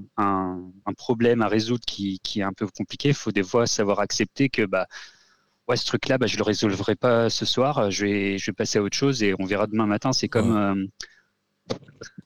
problème 0.96 1.42
à 1.42 1.48
résoudre 1.48 1.84
qui, 1.86 2.20
est 2.36 2.42
un 2.42 2.52
peu 2.52 2.66
compliqué, 2.66 3.10
il 3.10 3.14
faut 3.14 3.30
des 3.30 3.42
fois 3.42 3.66
savoir 3.66 4.00
accepter 4.00 4.48
que 4.48 4.62
bah, 4.62 4.86
ouais, 5.68 5.76
ce 5.76 5.86
truc-là, 5.86 6.18
bah, 6.18 6.26
je 6.26 6.34
ne 6.34 6.38
le 6.38 6.44
résolverai 6.44 6.96
pas 6.96 7.30
ce 7.30 7.46
soir, 7.46 7.90
je 7.90 8.04
vais, 8.04 8.38
je 8.38 8.46
vais 8.46 8.54
passer 8.54 8.78
à 8.78 8.82
autre 8.82 8.96
chose 8.96 9.22
et 9.22 9.34
on 9.38 9.44
verra 9.44 9.66
demain 9.66 9.86
matin. 9.86 10.12
C'est 10.12 10.28
comme, 10.28 10.56
euh, 10.56 11.76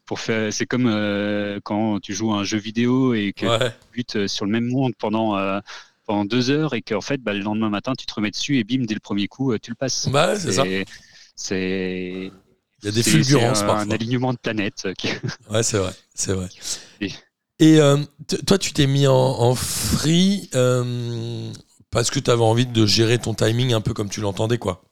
pour 0.07 0.21
faire, 0.21 0.53
c'est 0.53 0.65
comme 0.65 0.87
euh, 0.87 1.61
quand 1.63 2.01
tu 2.01 2.15
joues 2.15 2.33
à 2.33 2.39
un 2.39 2.45
jeu 2.45 2.57
vidéo 2.57 3.15
et 3.15 3.33
que 3.35 3.69
tu 3.69 3.73
butes 3.93 4.27
sur 4.27 4.47
le 4.47 4.53
même 4.53 4.67
monde 4.67 4.95
pendant, 4.99 5.37
pendant 6.07 6.25
deux 6.25 6.51
heures 6.51 6.75
et 6.75 6.81
qu'en 6.81 7.03
fait, 7.03 7.19
bah, 7.19 7.35
le 7.35 7.41
lendemain 7.41 7.69
matin, 7.69 7.93
tu 7.97 8.07
te 8.07 8.15
remets 8.15 8.31
dessus 8.31 8.59
et 8.59 8.65
bim, 8.65 8.85
dès 8.87 8.95
le 8.95 9.01
premier 9.01 9.29
coup, 9.29 9.57
tu 9.59 9.71
le 9.71 9.77
passes. 9.77 10.09
Bah, 10.09 10.37
c'est 10.37 10.53
ça. 10.53 10.65
C'est 11.35 12.33
il 12.83 12.87
y 12.87 12.89
a 12.89 12.93
des 12.93 13.03
fulgurances 13.03 13.63
un, 13.63 13.67
parfois. 13.67 13.87
un 13.87 13.91
alignement 13.91 14.33
de 14.33 14.39
planètes. 14.39 14.87
Ouais, 15.51 15.63
c'est 15.63 15.79
vrai, 15.79 15.93
c'est 16.15 16.33
vrai. 16.33 16.49
Et, 17.59 17.81
euh, 17.81 17.97
toi, 18.47 18.59
tu 18.59 18.73
t'es 18.75 18.87
mis 18.87 19.07
en, 19.07 19.55
free. 19.55 20.51
Euh, 20.55 21.51
Parce 21.91 22.11
que 22.11 22.19
tu 22.19 22.31
avais 22.31 22.43
envie 22.43 22.67
de 22.67 22.87
gérer 22.87 23.19
ton 23.19 23.35
timing 23.35 23.73
un 23.73 23.81
peu 23.81 23.95
comme 23.95 24.09
tu 24.11 24.21
l'entendais, 24.21 24.59
quoi. 24.59 24.83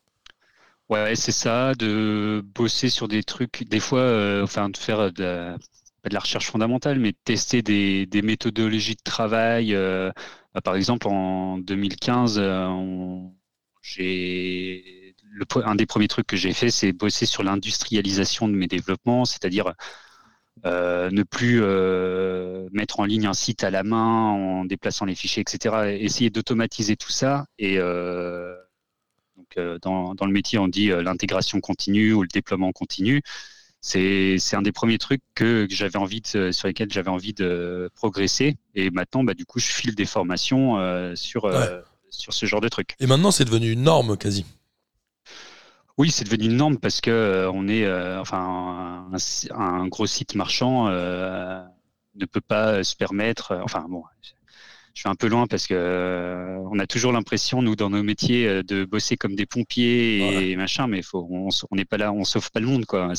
Ouais, 0.89 1.15
c'est 1.15 1.31
ça, 1.33 1.75
de 1.77 2.43
bosser 2.55 2.91
sur 2.91 3.07
des 3.07 3.23
trucs, 3.23 3.63
des 3.69 3.79
fois, 3.81 4.01
euh, 4.01 4.43
enfin, 4.43 4.69
de 4.71 4.77
faire 4.77 5.13
de 5.13 5.23
la, 5.23 5.59
pas 6.03 6.09
de 6.09 6.15
la 6.15 6.21
recherche 6.21 6.51
fondamentale, 6.51 6.99
mais 6.99 7.13
de 7.13 7.17
tester 7.25 7.63
des, 7.63 8.07
des 8.07 8.23
méthodologies 8.23 8.97
de 8.97 9.03
travail. 9.03 9.73
bah, 10.55 10.61
par 10.63 10.75
exemple, 10.77 11.07
en 11.09 11.59
2015, 11.59 12.39
euh, 12.39 12.67
on- 12.67 13.35
j'ai 13.83 15.00
le, 15.31 15.47
un 15.65 15.75
des 15.75 15.87
premiers 15.87 16.09
trucs 16.09 16.27
que 16.27 16.37
j'ai 16.37 16.53
fait, 16.53 16.71
c'est 16.71 16.93
bosser 16.93 17.27
sur 17.27 17.43
l'industrialisation 17.43 18.49
de 18.49 18.55
mes 18.55 18.67
développements, 18.67 19.25
c'est-à-dire 19.25 19.75
euh, 20.67 21.11
ne 21.11 21.23
plus 21.23 21.61
euh, 21.63 22.69
mettre 22.73 23.01
en 23.01 23.05
ligne 23.05 23.27
un 23.27 23.35
site 23.35 23.65
à 23.65 23.71
la 23.71 23.83
main 23.83 24.31
en 24.31 24.65
déplaçant 24.65 25.07
les 25.07 25.15
fichiers, 25.15 25.41
etc. 25.41 25.97
Essayer 25.99 26.29
d'automatiser 26.31 26.97
tout 26.97 27.13
ça. 27.13 27.47
Et 27.59 27.79
euh, 27.79 28.55
donc, 29.37 29.81
dans, 29.81 30.15
dans 30.15 30.27
le 30.27 30.33
métier, 30.33 30.59
on 30.59 30.69
dit 30.69 30.89
l'intégration 30.89 31.61
continue 31.61 32.13
ou 32.13 32.23
le 32.23 32.29
déploiement 32.29 32.73
continu. 32.73 33.23
C'est 33.81 34.37
un 34.53 34.61
des 34.61 34.73
premiers 34.73 34.99
trucs 34.99 35.23
que, 35.35 35.65
que 35.65 35.75
j'avais 35.75 35.97
envie 35.97 36.21
de, 36.21 36.53
sur 36.53 36.69
lesquels 36.69 36.93
j'avais 36.93 37.09
envie 37.09 37.33
de 37.33 37.89
progresser. 37.95 38.57
Et 38.75 38.91
maintenant, 38.91 39.25
bah, 39.25 39.33
du 39.33 39.47
coup, 39.47 39.59
je 39.59 39.67
file 39.67 39.95
des 39.95 40.05
formations 40.05 40.77
sur, 41.17 41.51
sur 42.11 42.35
ce 42.35 42.47
genre 42.47 42.61
de 42.61 42.69
trucs. 42.69 42.95
Et 43.01 43.07
maintenant, 43.07 43.31
c'est 43.31 43.47
devenu 43.47 43.71
une 43.71 43.85
norme 43.85 44.19
quasi. 44.19 44.45
Oui, 46.00 46.11
c'est 46.11 46.25
devenu 46.25 46.47
une 46.47 46.57
norme 46.57 46.78
parce 46.78 47.02
que 47.02 47.11
euh, 47.11 47.50
on 47.52 47.69
est, 47.69 47.85
euh, 47.85 48.19
enfin, 48.23 49.07
un, 49.12 49.61
un 49.61 49.87
gros 49.87 50.07
site 50.07 50.35
marchand 50.35 50.88
euh, 50.88 51.61
ne 52.14 52.25
peut 52.25 52.40
pas 52.40 52.83
se 52.83 52.97
permettre. 52.97 53.61
enfin, 53.62 53.85
bon, 53.87 54.02
je 54.95 55.02
vais 55.04 55.11
un 55.11 55.14
peu 55.14 55.28
loin 55.28 55.47
parce 55.47 55.66
que 55.66 56.57
on 56.73 56.78
a 56.78 56.87
toujours 56.87 57.12
l'impression, 57.12 57.61
nous, 57.61 57.76
dans 57.76 57.90
nos 57.90 58.02
métiers, 58.02 58.62
de 58.62 58.87
bosser 58.87 59.19
comme 59.19 59.35
des 59.35 59.45
pompiers 59.45 60.50
et 60.50 60.57
machin, 60.57 60.87
mais 60.87 61.02
faut, 61.02 61.28
on 61.30 61.76
n'est 61.76 61.85
pas 61.85 61.99
là, 61.99 62.12
on 62.12 62.25
sauve 62.25 62.50
pas 62.50 62.61
le 62.61 62.66
monde, 62.66 62.87
quoi. 62.87 63.09
Non. 63.09 63.14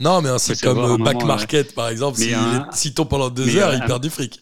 Non, 0.00 0.22
mais 0.22 0.28
un 0.28 0.38
site 0.38 0.60
comme 0.62 0.78
Back 1.04 1.14
Market, 1.28 1.74
par 1.74 1.88
exemple, 1.88 2.18
s'il 2.18 2.34
un- 2.34 2.68
est- 2.70 2.94
tombe 2.94 3.08
pendant 3.10 3.30
deux 3.30 3.46
mais 3.46 3.56
heures, 3.58 3.74
il 3.74 3.80
perd 3.86 4.02
du 4.02 4.10
fric. 4.10 4.40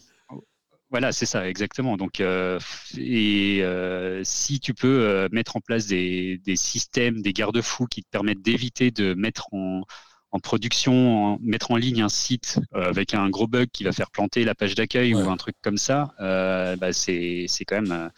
Voilà, 0.91 1.13
c'est 1.13 1.25
ça, 1.25 1.47
exactement. 1.47 1.95
Donc, 1.95 2.19
euh, 2.19 2.59
et 2.97 3.59
euh, 3.63 4.21
si 4.25 4.59
tu 4.59 4.73
peux 4.73 4.87
euh, 5.03 5.29
mettre 5.31 5.55
en 5.55 5.61
place 5.61 5.87
des, 5.87 6.37
des 6.39 6.57
systèmes, 6.57 7.21
des 7.21 7.31
garde-fous 7.31 7.85
qui 7.85 8.03
te 8.03 8.09
permettent 8.11 8.41
d'éviter 8.41 8.91
de 8.91 9.13
mettre 9.13 9.47
en, 9.53 9.83
en 10.31 10.39
production, 10.39 11.33
en- 11.35 11.39
mettre 11.41 11.71
en 11.71 11.77
ligne 11.77 12.01
un 12.01 12.09
site 12.09 12.59
avec 12.73 13.13
un 13.13 13.29
gros 13.29 13.47
bug 13.47 13.69
qui 13.71 13.85
va 13.85 13.93
faire 13.93 14.11
planter 14.11 14.43
la 14.43 14.53
page 14.53 14.75
d'accueil 14.75 15.15
Ouais. 15.15 15.23
ou 15.23 15.29
un 15.29 15.37
truc 15.37 15.55
comme 15.61 15.77
ça, 15.77 16.13
bah, 16.19 16.91
c'est 16.91 17.45
c'est 17.47 17.63
quand 17.63 17.81
même 17.81 18.11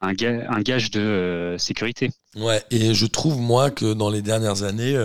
un, 0.00 0.12
ga- 0.14 0.46
un 0.50 0.62
gage 0.62 0.90
de 0.90 1.56
sécurité. 1.58 2.10
Ouais, 2.36 2.62
et 2.70 2.94
je 2.94 3.06
trouve, 3.06 3.40
moi, 3.40 3.70
que 3.70 3.92
dans 3.94 4.10
les 4.10 4.22
dernières 4.22 4.64
années, 4.64 4.96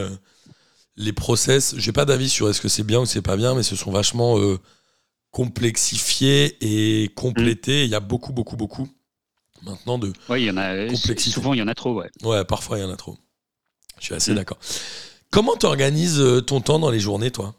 les 0.97 1.13
process, 1.13 1.75
j'ai 1.77 1.91
pas 1.91 2.05
d'avis 2.05 2.29
sur 2.29 2.49
est-ce 2.49 2.61
que 2.61 2.67
c'est 2.67 2.83
bien 2.83 2.99
ou 3.01 3.05
c'est 3.05 3.21
pas 3.21 3.37
bien, 3.37 3.55
mais 3.55 3.63
se 3.63 3.75
sont 3.75 3.91
vachement 3.91 4.37
euh, 5.33 5.37
complexifiés 5.37 6.57
et 6.61 7.09
complétés. 7.09 7.83
Il 7.85 7.89
y 7.89 7.95
a 7.95 7.99
beaucoup, 7.99 8.33
beaucoup, 8.33 8.57
beaucoup 8.57 8.87
maintenant 9.63 9.97
de. 9.97 10.13
Oui, 10.29 10.43
il 10.43 10.45
y 10.47 10.51
en 10.51 10.57
a. 10.57 10.87
Complexité. 10.87 11.31
Souvent, 11.31 11.53
il 11.53 11.59
y 11.59 11.61
en 11.61 11.67
a 11.67 11.75
trop, 11.75 11.93
ouais. 11.93 12.09
Ouais, 12.23 12.43
parfois, 12.45 12.77
il 12.77 12.81
y 12.81 12.85
en 12.85 12.91
a 12.91 12.97
trop. 12.97 13.17
Je 13.99 14.05
suis 14.05 14.15
assez 14.15 14.31
Mm. 14.31 14.35
d'accord. 14.35 14.57
Comment 15.31 15.55
tu 15.55 15.65
organises 15.65 16.21
ton 16.47 16.61
temps 16.61 16.79
dans 16.79 16.89
les 16.89 16.99
journées, 16.99 17.31
toi? 17.31 17.53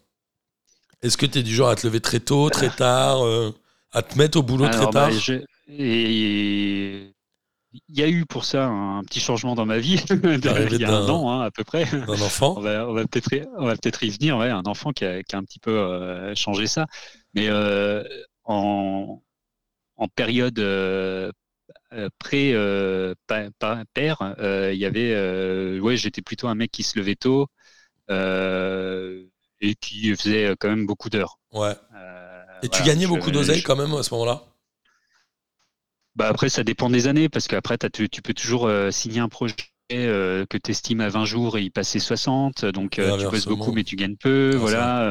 Est-ce 1.02 1.16
que 1.16 1.26
tu 1.26 1.38
es 1.38 1.42
du 1.42 1.54
genre 1.54 1.68
à 1.70 1.76
te 1.76 1.86
lever 1.86 2.00
très 2.00 2.20
tôt, 2.20 2.50
très 2.50 2.70
tard, 2.70 3.24
euh, 3.24 3.52
à 3.92 4.02
te 4.02 4.18
mettre 4.18 4.38
au 4.38 4.42
boulot 4.42 4.66
Alors, 4.66 4.90
très 4.90 4.90
tard? 4.92 5.10
bah, 5.10 5.16
je- 5.18 5.44
et 5.68 7.14
il 7.88 7.96
y 7.98 8.02
a 8.02 8.08
eu 8.08 8.26
pour 8.26 8.44
ça 8.44 8.66
un 8.66 9.02
petit 9.04 9.20
changement 9.20 9.54
dans 9.54 9.64
ma 9.64 9.78
vie 9.78 10.02
il 10.10 10.80
y 10.80 10.84
a 10.84 10.92
un 10.92 11.08
an 11.08 11.30
hein, 11.30 11.42
à 11.42 11.50
peu 11.50 11.62
près. 11.64 11.86
On 12.08 12.20
enfant? 12.20 12.54
On 12.58 12.60
va 12.60 13.06
peut-être 13.06 13.32
y- 13.32 13.46
on 13.56 13.66
va 13.66 13.76
peut-être 13.76 14.02
y 14.02 14.10
venir, 14.10 14.36
ouais, 14.36 14.50
un 14.50 14.64
enfant 14.66 14.92
qui 14.92 15.04
a, 15.04 15.22
qui 15.22 15.36
a 15.36 15.38
un 15.38 15.44
petit 15.44 15.60
peu 15.60 15.70
euh, 15.70 16.34
changé 16.34 16.66
ça. 16.66 16.86
Mais 17.34 17.48
euh, 17.48 18.02
en, 18.44 19.22
en 19.96 20.08
période 20.08 20.58
euh, 20.60 21.32
euh, 21.92 22.08
pré 22.18 22.54
père, 23.94 24.34
il 24.72 24.78
y 24.78 24.84
avait, 24.86 25.80
ouais, 25.80 25.96
j'étais 25.96 26.22
plutôt 26.22 26.48
un 26.48 26.54
mec 26.54 26.70
qui 26.70 26.82
se 26.82 26.98
levait 26.98 27.16
tôt 27.16 27.48
et 29.60 29.74
qui 29.76 30.14
faisait 30.16 30.54
quand 30.58 30.68
même 30.68 30.86
beaucoup 30.86 31.10
d'heures. 31.10 31.38
Ouais. 31.52 31.76
Et 32.62 32.68
tu 32.68 32.82
voilà, 32.82 32.84
gagnais 32.84 33.06
je- 33.06 33.08
beaucoup 33.08 33.30
d'oseille 33.30 33.60
je- 33.60 33.62
quand 33.62 33.76
même 33.76 33.92
à 33.94 34.02
ce 34.02 34.12
moment-là? 34.14 34.42
Bah 36.16 36.28
après, 36.28 36.48
ça 36.48 36.64
dépend 36.64 36.90
des 36.90 37.06
années, 37.06 37.28
parce 37.28 37.46
qu'après, 37.48 37.78
tu, 37.78 38.08
tu 38.08 38.22
peux 38.22 38.34
toujours 38.34 38.66
euh, 38.66 38.90
signer 38.90 39.20
un 39.20 39.28
projet 39.28 39.54
euh, 39.92 40.44
que 40.46 40.58
tu 40.58 40.70
estimes 40.72 41.00
à 41.00 41.08
20 41.08 41.24
jours 41.24 41.56
et 41.56 41.62
y 41.62 41.70
passer 41.70 41.98
60. 42.00 42.64
Donc, 42.64 42.98
euh, 42.98 43.12
tu 43.16 43.26
bosses 43.28 43.46
beaucoup, 43.46 43.72
mais 43.72 43.84
tu 43.84 43.96
gagnes 43.96 44.16
peu. 44.16 44.56
Ah, 44.56 44.58
voilà. 44.58 45.02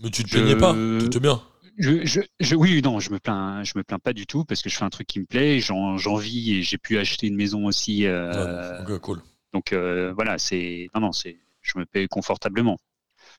Mais 0.00 0.10
tu 0.10 0.24
te 0.24 0.28
Je- 0.28 0.38
plaignais 0.38 0.56
pas 0.56 0.74
Tout 0.98 1.16
est 1.16 1.20
bien. 1.20 1.40
je, 1.78 2.04
je, 2.04 2.20
je- 2.40 2.56
oui, 2.56 2.82
non, 2.82 3.00
je 3.00 3.10
me 3.12 3.18
plains, 3.18 3.62
je 3.64 3.72
me 3.76 3.84
plains 3.84 3.98
pas 3.98 4.12
du 4.12 4.26
tout 4.26 4.44
parce 4.44 4.62
que 4.62 4.68
je 4.70 4.76
fais 4.76 4.84
un 4.84 4.90
truc 4.90 5.06
qui 5.06 5.20
me 5.20 5.26
plaît, 5.26 5.60
j'en 5.60 5.96
j'en 5.98 6.16
vis 6.16 6.52
et 6.54 6.62
j'ai 6.62 6.78
pu 6.78 6.98
acheter 6.98 7.26
une 7.28 7.36
maison 7.36 7.66
aussi. 7.66 8.06
euh, 8.06 8.84
cool. 9.00 9.22
donc 9.52 9.72
euh, 9.72 10.12
voilà, 10.14 10.38
c'est 10.38 10.88
non, 10.94 11.00
non, 11.02 11.12
c'est, 11.12 11.38
je 11.62 11.78
me 11.78 11.86
paye 11.86 12.08
confortablement. 12.08 12.78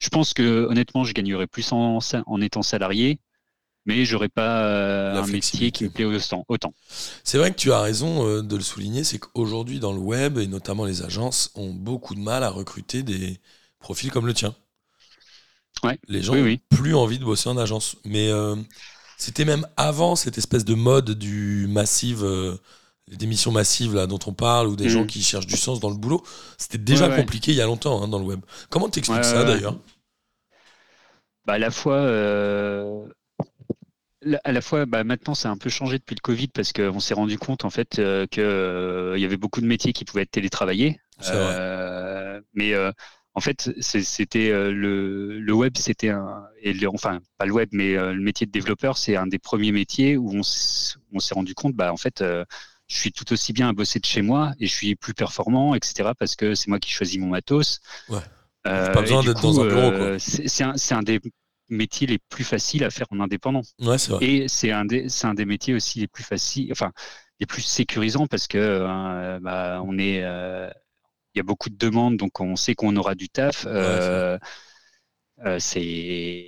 Je 0.01 0.10
pense 0.10 0.34
que 0.34 0.66
honnêtement, 0.70 1.04
je 1.06 1.13
gagnerais 1.13 1.48
plus 1.48 1.72
en, 1.74 2.00
en 2.28 2.42
étant 2.42 2.63
salarié, 2.63 3.20
mais 3.86 4.06
j'aurais 4.06 4.30
pas 4.30 4.66
euh, 4.66 5.22
un 5.22 5.28
métier 5.28 5.72
qui 5.72 5.86
me 5.86 5.89
plaît 5.92 6.06
autant. 6.06 6.46
autant. 6.50 6.74
C'est 7.24 7.38
vrai 7.38 7.51
que 7.51 7.58
tu 7.58 7.72
as 7.72 7.82
raison 7.82 8.42
de 8.42 8.56
le 8.56 8.62
souligner, 8.62 9.04
c'est 9.04 9.20
qu'aujourd'hui 9.20 9.80
dans 9.80 9.94
le 9.94 10.00
web, 10.00 10.38
et 10.38 10.48
notamment 10.48 10.86
les 10.86 11.01
agences, 11.04 11.51
ont 11.56 11.74
beaucoup 11.74 12.16
de 12.16 12.20
mal 12.20 12.44
à 12.44 12.50
recruter 12.50 13.04
des 13.04 13.39
profils 13.80 14.12
comme 14.12 14.28
le 14.28 14.34
tien. 14.34 14.56
Ouais. 15.84 15.98
Les 16.08 16.22
gens 16.22 16.34
Oui, 16.34 16.40
n'ont 16.40 16.46
oui. 16.46 16.62
plus 16.70 16.94
envie 16.96 17.20
de 17.20 17.26
bosser 17.26 17.50
en 17.50 17.58
agence. 17.58 17.96
Mais 18.06 18.30
euh, 18.32 18.56
c'était 19.18 19.46
même 19.46 19.66
avant 19.78 20.16
cette 20.16 20.38
espèce 20.38 20.66
de 20.66 20.74
mode 20.76 21.12
du 21.12 21.68
massive, 21.70 22.24
euh, 22.24 22.58
les 23.08 23.18
démissions 23.18 23.52
massives 23.52 23.96
là, 23.96 24.06
dont 24.08 24.20
on 24.28 24.34
parle, 24.34 24.68
ou 24.68 24.76
des 24.76 24.86
Mhm. 24.86 24.90
gens 24.90 25.06
qui 25.06 25.22
cherchent 25.24 25.48
du 25.48 25.58
sens 25.58 25.80
dans 25.80 25.90
le 25.90 25.96
boulot. 25.96 26.22
C'était 26.58 26.78
déjà 26.78 27.06
Ouais, 27.06 27.12
ouais. 27.12 27.18
compliqué 27.22 27.52
il 27.52 27.58
y 27.58 27.62
a 27.62 27.66
longtemps 27.66 28.04
hein, 28.04 28.08
dans 28.08 28.20
le 28.20 28.26
web. 28.26 28.42
Comment 28.70 28.90
t'expliques 28.90 29.24
ça 29.26 29.44
d'ailleurs? 29.46 29.78
Bah, 31.46 31.54
à 31.54 31.58
la 31.60 31.72
fois, 31.72 31.96
euh, 31.96 33.06
à 34.44 34.52
la 34.52 34.62
fois, 34.62 34.86
bah, 34.86 35.04
maintenant, 35.04 35.34
c'est 35.34 35.48
un 35.48 35.58
peu 35.58 35.70
changé 35.70 35.98
depuis 35.98 36.16
le 36.16 36.22
Covid 36.22 36.50
parce 36.50 36.74
qu'on 36.74 37.00
s'est 37.00 37.14
rendu 37.14 37.38
compte 37.38 37.64
en 37.66 37.70
fait 37.70 38.00
euh, 38.00 38.28
que 38.28 38.42
euh, 38.42 39.18
il 39.18 39.22
y 39.22 39.26
avait 39.26 39.38
beaucoup 39.38 39.62
de 39.62 39.66
métiers 39.66 39.94
qui 39.94 40.04
pouvaient 40.06 40.24
être 40.24 40.32
télétravaillés. 40.32 41.00
Mais 42.54 42.74
en 43.39 43.41
fait, 43.41 43.72
c'était 43.79 44.51
euh, 44.51 44.69
le, 44.74 45.39
le 45.39 45.53
web, 45.53 45.77
c'était 45.77 46.10
un, 46.10 46.43
et 46.62 46.74
le- 46.74 46.89
enfin 46.89 47.19
pas 47.38 47.46
le 47.46 47.53
web, 47.53 47.69
mais 47.72 47.96
euh, 47.96 48.12
le 48.13 48.22
métier 48.22 48.46
de 48.46 48.51
développeur, 48.51 48.98
c'est 48.98 49.15
un 49.15 49.27
des 49.27 49.39
premiers 49.39 49.72
métiers 49.72 50.17
où 50.17 50.29
on, 50.36 50.43
s'est 50.43 51.34
rendu 51.34 51.53
compte, 51.55 51.74
bah 51.74 51.93
en 51.93 51.98
fait. 51.98 52.22
euh, 52.22 52.43
je 52.91 52.98
suis 52.98 53.12
tout 53.13 53.31
aussi 53.31 53.53
bien 53.53 53.69
à 53.69 53.74
bosser 53.74 54.00
de 54.00 54.05
chez 54.05 54.22
moi 54.24 54.51
et 54.60 54.65
je 54.65 54.74
suis 54.74 54.96
plus 54.96 55.13
performant, 55.13 55.75
etc. 55.75 56.10
Parce 56.17 56.36
que 56.36 56.55
c'est 56.55 56.67
moi 56.69 56.79
qui 56.79 56.91
choisis 56.91 57.19
mon 57.19 57.27
matos. 57.27 57.79
Ouais. 58.10 58.17
Euh, 58.67 58.91
Pas 58.91 59.01
besoin 59.01 59.24
d'être 59.24 59.41
dans 59.41 59.62
un 59.62 59.67
bureau, 59.67 59.91
quoi. 59.91 60.17
C'est 60.19 60.93
un, 60.93 61.03
des 61.03 61.22
métiers 61.69 62.08
les 62.08 62.17
plus 62.29 62.43
faciles 62.43 62.84
à 62.84 62.89
faire 62.89 63.05
en 63.12 63.19
indépendant. 63.19 63.62
Ouais, 63.79 64.00
c'est 64.00 64.12
vrai. 64.12 64.25
Et 64.25 64.48
c'est 64.48 64.72
un 64.72 64.86
des, 64.86 65.08
c'est 65.08 65.27
un 65.27 65.36
des 65.36 65.46
métiers 65.46 65.75
aussi 65.75 66.00
les 66.00 66.08
plus 66.08 66.24
faciles, 66.24 66.72
enfin, 66.72 66.91
les 67.39 67.46
plus 67.46 67.62
sécurisants 67.62 68.27
parce 68.27 68.48
que 68.48 69.39
bah, 69.39 69.81
on 69.86 69.98
est, 70.00 70.24
euh, 70.24 70.67
y 71.39 71.41
a 71.41 71.43
beaucoup 71.43 71.69
de 71.69 71.77
demandes, 71.77 72.17
donc 72.17 72.39
on 72.39 72.55
sait 72.55 72.75
qu'on 72.75 72.96
aura 72.96 73.15
du 73.15 73.29
taf. 73.29 73.65
Euh, 73.67 74.38
euh, 75.46 75.58
c'est 75.60 76.46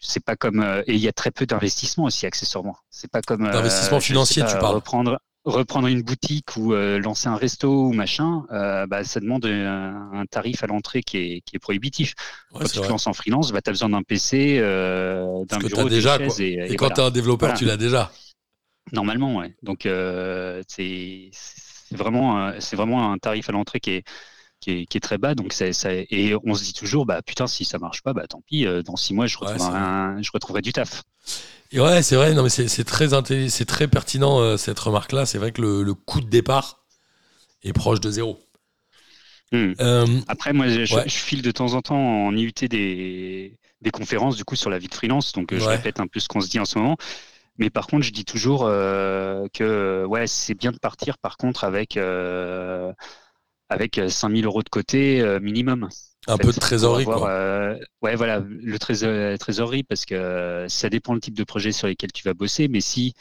c'est 0.00 0.22
pas 0.24 0.36
comme 0.36 0.60
euh, 0.60 0.82
et 0.86 0.94
il 0.94 1.00
y 1.00 1.08
a 1.08 1.12
très 1.12 1.30
peu 1.30 1.46
d'investissement 1.46 2.04
aussi 2.04 2.26
accessoirement. 2.26 2.76
C'est 2.90 3.10
pas 3.10 3.22
comme 3.22 3.44
euh, 3.46 3.52
D'investissement 3.52 4.00
sais 4.00 4.06
financier, 4.06 4.42
pas, 4.42 4.52
tu 4.52 4.58
parles. 4.58 4.74
Reprendre 4.76 5.18
reprendre 5.44 5.86
une 5.86 6.02
boutique 6.02 6.56
ou 6.56 6.74
euh, 6.74 6.98
lancer 6.98 7.28
un 7.28 7.36
resto 7.36 7.68
ou 7.86 7.92
machin, 7.92 8.44
euh, 8.50 8.84
bah, 8.88 9.04
ça 9.04 9.20
demande 9.20 9.46
un, 9.46 10.10
un 10.12 10.26
tarif 10.26 10.64
à 10.64 10.66
l'entrée 10.66 11.04
qui 11.04 11.18
est, 11.18 11.40
qui 11.42 11.54
est 11.54 11.60
prohibitif. 11.60 12.14
Ouais, 12.52 12.62
quand 12.62 12.68
tu 12.68 12.80
te 12.80 12.88
lances 12.88 13.06
en 13.06 13.12
freelance, 13.12 13.52
bah, 13.52 13.60
tu 13.62 13.70
as 13.70 13.72
besoin 13.72 13.90
d'un 13.90 14.02
PC, 14.02 14.58
euh, 14.58 15.44
d'un 15.44 15.58
bureau, 15.58 15.88
déjà, 15.88 16.18
et, 16.20 16.42
Et, 16.42 16.72
et 16.72 16.76
quand 16.76 16.86
voilà. 16.86 16.94
t'es 16.96 17.02
un 17.02 17.10
développeur, 17.12 17.50
Voilà. 17.50 17.58
tu 17.58 17.64
l'as 17.64 17.76
déjà. 17.76 18.10
Normalement, 18.92 19.36
ouais. 19.36 19.54
Donc 19.62 19.86
euh, 19.86 20.62
c'est 20.66 21.30
c'est 21.88 21.96
vraiment 21.96 22.52
c'est 22.60 22.76
vraiment 22.76 23.12
un 23.12 23.18
tarif 23.18 23.48
à 23.48 23.52
l'entrée 23.52 23.80
qui 23.80 23.90
est 23.92 24.04
qui 24.60 24.70
est, 24.72 24.86
qui 24.86 24.96
est 24.98 25.00
très 25.00 25.18
bas. 25.18 25.34
Donc 25.34 25.52
ça, 25.52 25.72
ça- 25.72 25.90
et 25.92 26.34
on 26.44 26.54
se 26.54 26.64
dit 26.64 26.72
toujours 26.74 27.06
bah 27.06 27.22
putain 27.22 27.46
si 27.46 27.64
ça 27.64 27.78
marche 27.78 28.02
pas 28.02 28.12
bah 28.14 28.26
tant 28.28 28.42
pis. 28.46 28.66
euh, 28.66 28.82
Dans 28.82 28.96
six 28.96 29.14
mois 29.14 29.26
je 29.26 29.38
retrouverai 29.38 29.58
c'est 29.58 29.70
vrai. 29.70 29.80
un- 29.80 30.22
je 30.22 30.30
retrouverai 30.32 30.62
du 30.62 30.72
taf. 30.72 31.02
Et 31.72 31.80
ouais, 31.80 32.02
c'est 32.02 32.16
vrai, 32.16 32.32
non, 32.34 32.42
mais 32.44 32.48
c'est 32.48 32.68
c'est 32.68 32.84
très, 32.84 33.08
c'est 33.48 33.64
très 33.64 33.88
pertinent 33.88 34.38
euh, 34.40 34.56
cette 34.56 34.78
remarque-là. 34.78 35.26
C'est 35.26 35.38
vrai 35.38 35.52
que 35.52 35.60
le, 35.62 35.82
le 35.82 35.94
coût 35.94 36.20
de 36.20 36.28
départ 36.28 36.84
est 37.64 37.72
proche 37.74 38.00
de 38.00 38.10
zéro. 38.10 38.40
Hmm. 39.52 39.72
Euh, 39.80 40.20
Après 40.26 40.52
moi 40.52 40.68
je, 40.68 40.92
Ouais. 40.94 41.04
je 41.08 41.14
file 41.14 41.42
de 41.42 41.50
temps 41.52 41.74
en 41.74 41.82
temps 41.82 41.96
en 42.26 42.34
IUT 42.36 42.68
des 42.68 43.58
des 43.82 43.90
conférences 43.90 44.36
du 44.36 44.44
coup 44.44 44.56
sur 44.56 44.70
la 44.70 44.78
vie 44.78 44.88
de 44.88 44.94
freelance. 44.94 45.32
Donc 45.32 45.54
je 45.54 45.64
Ouais. 45.64 45.76
répète 45.76 46.00
un 46.00 46.06
peu 46.08 46.18
ce 46.18 46.28
qu'on 46.28 46.40
se 46.40 46.48
dit 46.48 46.58
en 46.58 46.64
ce 46.64 46.78
moment. 46.78 46.96
Mais 47.58 47.70
par 47.70 47.86
contre, 47.86 48.04
je 48.04 48.12
dis 48.12 48.24
toujours 48.24 48.64
euh, 48.66 49.46
que 49.52 50.04
ouais, 50.06 50.26
c'est 50.26 50.54
bien 50.54 50.72
de 50.72 50.78
partir 50.78 51.18
par 51.18 51.36
contre 51.36 51.64
avec, 51.64 51.96
euh, 51.96 52.92
avec 53.68 54.00
5000 54.08 54.46
euros 54.46 54.62
de 54.62 54.68
côté 54.68 55.20
euh, 55.20 55.40
minimum. 55.40 55.88
Un 56.28 56.38
peu 56.38 56.52
de 56.52 56.58
trésorerie, 56.58 57.08
quoi. 57.08 57.30
Euh, 57.30 57.78
ouais, 58.02 58.16
voilà, 58.16 58.40
le 58.40 58.78
trésor, 58.78 59.38
trésorerie, 59.38 59.84
parce 59.84 60.04
que 60.04 60.14
euh, 60.14 60.68
ça 60.68 60.88
dépend 60.90 61.14
le 61.14 61.20
type 61.20 61.34
de 61.36 61.44
projet 61.44 61.72
sur 61.72 61.86
lesquels 61.88 62.12
tu 62.12 62.24
vas 62.24 62.34
bosser. 62.34 62.68
Mais 62.68 62.80
si, 62.80 63.14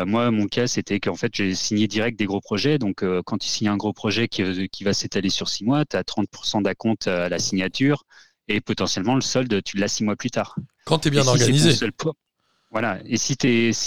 euh, 0.00 0.06
moi, 0.06 0.30
mon 0.30 0.46
cas, 0.46 0.66
c'était 0.66 1.00
qu'en 1.00 1.14
fait, 1.14 1.34
j'ai 1.34 1.54
signé 1.54 1.86
direct 1.88 2.18
des 2.18 2.26
gros 2.26 2.40
projets. 2.40 2.78
Donc, 2.78 3.02
euh, 3.02 3.22
quand 3.24 3.38
tu 3.38 3.48
signes 3.48 3.68
un 3.68 3.76
gros 3.76 3.92
projet 3.92 4.28
qui, 4.28 4.68
qui 4.68 4.84
va 4.84 4.92
s'étaler 4.94 5.30
sur 5.30 5.48
six 5.48 5.64
mois, 5.64 5.84
tu 5.84 5.96
as 5.96 6.04
30% 6.04 6.60
d'acompte 6.62 7.08
à 7.08 7.28
la 7.28 7.38
signature 7.38 8.04
et 8.48 8.60
potentiellement 8.60 9.14
le 9.14 9.20
solde, 9.22 9.62
tu 9.64 9.76
l'as 9.78 9.88
six 9.88 10.04
mois 10.04 10.16
plus 10.16 10.30
tard. 10.30 10.56
Quand 10.84 10.98
tu 11.00 11.08
es 11.08 11.10
Et 11.14 11.20
bien 11.20 11.22
si 11.22 11.38
c'est 11.38 11.54
ton 11.54 11.70
organisé. 11.70 11.80
po- 11.96 12.14
voilà. 12.70 13.00
Et 13.06 13.16
si, 13.16 13.36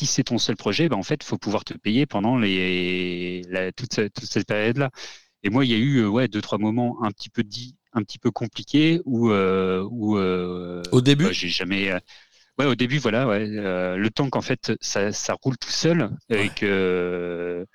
c'est 0.06 0.24
ton 0.24 0.38
seul 0.38 0.56
projet, 0.56 0.90
ben 0.90 0.98
en 0.98 1.04
fait, 1.04 1.20
il 1.24 1.26
faut 1.26 1.38
pouvoir 1.38 1.64
te 1.64 1.74
payer 1.76 2.06
pendant 2.06 2.38
les, 2.38 3.42
la- 3.50 3.72
toute, 3.72 3.94
ce- 3.94 4.08
toute 4.08 4.26
cette 4.26 4.48
période-là. 4.48 4.90
Et 5.44 5.50
moi, 5.52 5.66
il 5.66 5.72
y 5.72 5.76
a 5.76 5.78
eu 5.78 6.00
euh, 6.00 6.10
ouais, 6.10 6.28
deux, 6.28 6.42
trois 6.42 6.58
moments 6.60 7.04
un 7.04 7.12
petit 7.12 7.30
peu, 7.30 7.44
dit, 7.44 7.78
un 7.94 8.04
petit 8.04 8.20
peu 8.20 8.32
compliqués 8.32 9.02
où, 9.06 9.32
euh, 9.32 9.88
où 9.92 10.18
euh, 10.18 10.84
Au 10.92 11.02
début 11.02 11.24
bah, 11.24 11.32
j'ai 11.34 11.50
jamais. 11.50 11.92
euh, 11.92 12.00
Ouais, 12.60 12.66
au 12.68 12.76
début, 12.76 13.00
voilà, 13.00 13.28
ouais, 13.28 13.48
le 13.48 14.10
temps 14.12 14.30
qu'en 14.30 14.42
fait 14.42 14.74
ça, 14.82 15.12
ça 15.14 15.36
roule 15.44 15.58
tout 15.58 15.70
seul 15.72 16.12
Ouais. 16.34 16.46
et 16.46 16.52
que. 16.52 17.66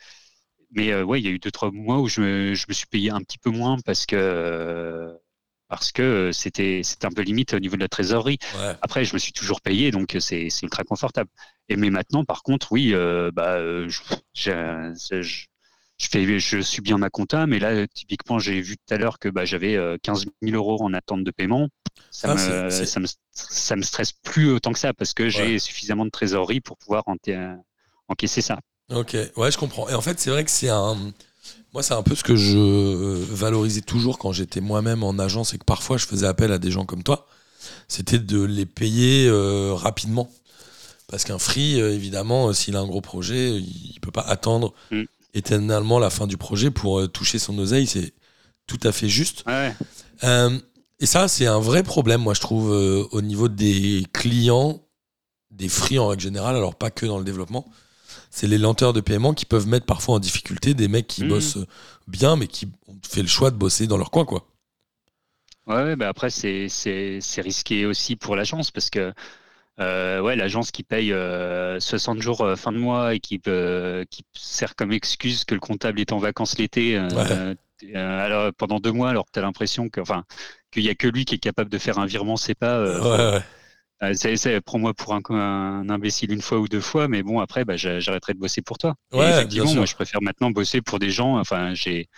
Mais 0.73 1.03
ouais, 1.03 1.21
il 1.21 1.25
y 1.25 1.29
a 1.29 1.31
eu 1.33 1.39
deux 1.39 1.51
trois 1.53 1.71
mois 1.71 2.01
où 2.01 2.09
je 2.09 2.21
me, 2.21 2.55
je 2.55 2.67
me 2.69 2.75
suis 2.75 2.87
payé 2.87 3.11
un 3.11 3.21
petit 3.21 3.39
peu 3.39 3.51
moins 3.51 3.79
parce 3.85 4.07
que 4.07 5.17
parce 5.69 5.93
que 5.93 6.31
c'était 6.33 6.83
c'était 6.85 7.07
un 7.07 7.11
peu 7.11 7.23
limite 7.23 7.55
au 7.55 7.59
niveau 7.61 7.77
de 7.77 7.81
la 7.83 7.89
trésorerie. 7.89 8.39
Ouais. 8.59 8.77
Après, 8.83 9.05
je 9.05 9.15
me 9.15 9.19
suis 9.19 9.33
toujours 9.33 9.61
payé, 9.61 9.91
donc 9.91 10.17
c'est 10.21 10.51
c'est 10.51 10.63
ultra 10.65 10.85
confortable. 10.85 11.31
Et 11.69 11.77
mais 11.77 11.91
maintenant, 11.91 12.25
par 12.25 12.43
contre, 12.43 12.73
oui, 12.73 12.93
euh, 12.95 13.31
bah, 13.33 13.55
euh, 13.55 13.89
je, 13.89 14.01
j'ai- 14.35 14.93
je, 15.23 15.47
je 15.99 16.09
fais, 16.09 16.39
je 16.39 16.59
suis 16.61 16.83
bien 16.83 16.99
ma 16.99 17.09
compta, 17.11 17.47
mais 17.47 17.59
là, 17.59 17.87
typiquement, 17.89 18.39
j'ai 18.39 18.61
vu 18.61 18.77
tout 18.77 18.95
à 18.95 18.99
l'heure 18.99 19.19
que 19.19 19.29
bah, 19.29 19.45
j'avais 19.45 19.77
euh, 19.77 19.97
15 20.03 20.27
000 20.43 20.57
euros 20.57 20.83
en 20.83 20.93
attente 20.93 21.25
de 21.25 21.31
paiement. 21.31 21.69
Ça, 22.11 22.29
Ah, 22.29 22.35
me, 22.35 22.85
ça, 22.85 23.01
me, 23.01 23.07
ça 23.33 23.77
me 23.77 23.83
stresse 23.83 24.13
plus 24.13 24.51
autant 24.51 24.73
que 24.73 24.79
ça 24.79 24.93
parce 24.93 25.15
que 25.15 25.29
j'ai 25.29 25.55
Ouais. 25.55 25.59
suffisamment 25.59 26.05
de 26.05 26.11
trésorerie 26.11 26.61
pour 26.61 26.77
pouvoir 26.79 27.05
encaisser 28.09 28.41
ça. 28.43 28.59
Ok, 28.91 29.17
ouais, 29.37 29.51
je 29.51 29.59
comprends. 29.59 29.89
Et 29.89 29.95
en 29.95 30.01
fait, 30.03 30.21
c'est 30.21 30.31
vrai 30.31 30.45
que 30.45 30.51
c'est 30.51 30.69
un. 30.69 31.13
Moi, 31.75 31.83
c'est 31.83 31.95
un 31.95 32.03
peu 32.03 32.15
ce 32.15 32.23
que 32.23 32.37
je 32.37 32.57
euh, 32.57 33.27
valorisais 33.29 33.83
toujours 33.83 34.19
quand 34.19 34.33
j'étais 34.33 34.61
moi-même 34.61 35.03
en 35.03 35.19
agence 35.19 35.53
et 35.53 35.59
que 35.59 35.65
parfois 35.65 35.99
je 35.99 36.07
faisais 36.07 36.27
appel 36.27 36.53
à 36.53 36.59
des 36.59 36.71
gens 36.71 36.87
comme 36.87 37.03
toi. 37.03 37.27
C'était 37.89 38.19
de 38.19 38.43
les 38.43 38.65
payer 38.67 39.27
euh, 39.29 39.75
rapidement. 39.75 40.31
Parce 41.09 41.25
qu'un 41.25 41.39
free, 41.39 41.81
euh, 41.81 41.93
évidemment, 41.93 42.53
s'il 42.53 42.77
a 42.77 42.81
un 42.81 42.87
gros 42.87 43.01
projet, 43.01 43.57
il 43.57 43.99
peut 44.01 44.11
pas 44.11 44.23
attendre 44.23 44.73
Mm. 44.91 45.03
éternellement 45.35 45.99
la 45.99 46.11
fin 46.11 46.27
du 46.27 46.37
projet 46.37 46.71
pour 46.71 47.11
toucher 47.11 47.39
son 47.39 47.59
oseille. 47.59 47.87
C'est 47.87 48.15
tout 48.67 48.81
à 48.83 48.93
fait 48.93 49.09
juste. 49.09 49.45
Ouais. 49.47 49.75
Euh, 50.23 50.59
et 51.01 51.07
ça, 51.07 51.29
c'est 51.29 51.47
un 51.47 51.59
vrai 51.59 51.83
problème, 51.83 52.23
moi, 52.23 52.35
je 52.35 52.41
trouve, 52.41 52.73
euh, 52.73 53.05
au 53.11 53.21
niveau 53.21 53.49
des 53.49 54.07
clients, 54.13 54.81
des 55.51 55.69
free 55.69 55.99
en 55.99 56.09
règle 56.09 56.23
générale, 56.23 56.57
alors 56.57 56.77
pas 56.77 56.91
que 56.91 57.05
dans 57.05 57.19
le 57.19 57.25
développement. 57.25 57.67
C'est 58.35 58.49
les 58.49 58.59
lenteurs 58.59 58.93
de 58.93 59.01
paiement 59.01 59.33
qui 59.33 59.47
peuvent 59.47 59.67
mettre 59.67 59.87
parfois 59.87 60.17
en 60.17 60.19
difficulté 60.19 60.75
des 60.75 60.89
mecs 60.89 61.07
qui 61.07 61.25
Mhm. 61.25 61.29
bossent 61.29 61.59
bien, 62.07 62.37
mais 62.37 62.49
qui 62.49 62.67
ont 62.87 62.99
fait 63.03 63.23
le 63.23 63.29
choix 63.29 63.51
de 63.51 63.57
bosser 63.57 63.87
dans 63.87 63.97
leur 63.97 64.11
coin, 64.11 64.27
quoi. 64.27 64.47
Ouais, 65.67 65.77
ouais, 65.83 65.97
bah 65.97 66.09
après, 66.09 66.29
c'est 66.31 66.69
c'est- 66.69 67.21
c'est 67.23 67.41
risqué 67.41 67.87
aussi 67.87 68.17
pour 68.17 68.37
l'agence 68.37 68.71
parce 68.71 68.91
que 68.91 69.15
euh, 69.81 70.21
ouais, 70.23 70.37
l'agence 70.37 70.71
qui 70.73 70.85
paye 70.85 71.13
euh, 71.13 71.81
60 71.81 72.21
jours 72.23 72.43
euh, 72.43 72.57
fin 72.57 72.73
de 72.73 72.79
mois 72.79 73.15
et 73.15 73.21
qui, 73.21 73.41
qui 73.41 74.25
sert 74.35 74.77
comme 74.77 74.93
excuse 74.93 75.45
que 75.45 75.55
le 75.55 75.61
comptable 75.61 76.01
est 76.01 76.13
en 76.13 76.19
vacances 76.19 76.59
l'été 76.59 76.97
euh, 76.99 77.17
Ouais. 77.17 77.55
euh, 77.85 78.25
alors, 78.25 78.53
pendant 78.55 78.81
deux 78.81 78.93
mois, 78.93 79.11
alors 79.11 79.27
que 79.27 79.33
tu 79.33 79.39
as 79.41 79.43
l'impression 79.43 79.89
que, 79.91 80.01
enfin, 80.01 80.25
qu'il 80.73 80.83
n'y 80.85 80.91
a 80.91 80.95
que 80.97 81.09
lui 81.09 81.25
qui 81.27 81.37
est 81.37 81.39
capable 81.39 81.71
de 81.71 81.79
faire 81.79 81.99
un 81.99 82.07
virement, 82.07 82.37
c'est 82.37 82.55
pas. 82.57 82.79
euh, 82.79 83.03
Ouais, 83.03 83.11
ouais. 83.33 83.43
Euh, 84.03 84.13
c'est- 84.15 84.61
Prends-moi 84.61 84.93
pour 84.95 85.15
un, 85.15 85.21
un 85.31 85.89
imbécile 85.89 86.33
une 86.33 86.43
fois 86.43 86.59
ou 86.59 86.69
deux 86.69 86.81
fois, 86.81 87.09
mais 87.09 87.23
bon, 87.23 87.41
après, 87.41 87.65
bah, 87.65 87.77
j'a- 87.77 88.01
j'arrêterai 88.01 88.35
de 88.35 88.39
bosser 88.39 88.63
pour 88.63 88.79
toi. 88.79 88.95
Ouais, 89.13 89.31
effectivement, 89.31 89.75
moi, 89.75 89.87
je 89.87 89.95
préfère 89.95 90.21
maintenant 90.23 90.51
bosser 90.51 90.81
pour 90.83 90.99
des 90.99 91.11
gens. 91.11 91.39
Enfin, 91.39 91.75
j'ai, 91.75 92.09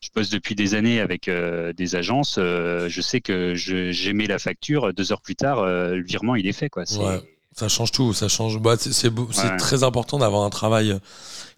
je 0.00 0.08
bosse 0.14 0.30
depuis 0.30 0.54
des 0.54 0.74
années 0.74 1.00
avec 1.00 1.28
euh, 1.28 1.72
des 1.72 1.96
agences. 1.96 2.36
euh, 2.38 2.88
je 2.88 3.00
sais 3.00 3.20
que 3.20 3.54
je- 3.54 3.90
j'émets 3.92 4.26
la 4.26 4.38
facture. 4.38 4.92
Deux 4.94 5.12
heures 5.12 5.22
plus 5.22 5.36
tard, 5.36 5.58
euh, 5.60 5.94
le 5.96 6.04
virement, 6.04 6.34
il 6.36 6.46
est 6.46 6.52
fait. 6.52 6.68
Quoi. 6.68 6.84
Ouais. 6.98 7.20
Ça 7.54 7.68
change 7.68 7.92
tout, 7.92 8.14
ça 8.14 8.28
change. 8.28 8.58
Bah, 8.58 8.76
c'est 8.78 9.08
Ouais. 9.10 9.56
très 9.58 9.82
important 9.84 10.18
d'avoir 10.18 10.42
un 10.44 10.50
travail 10.50 10.98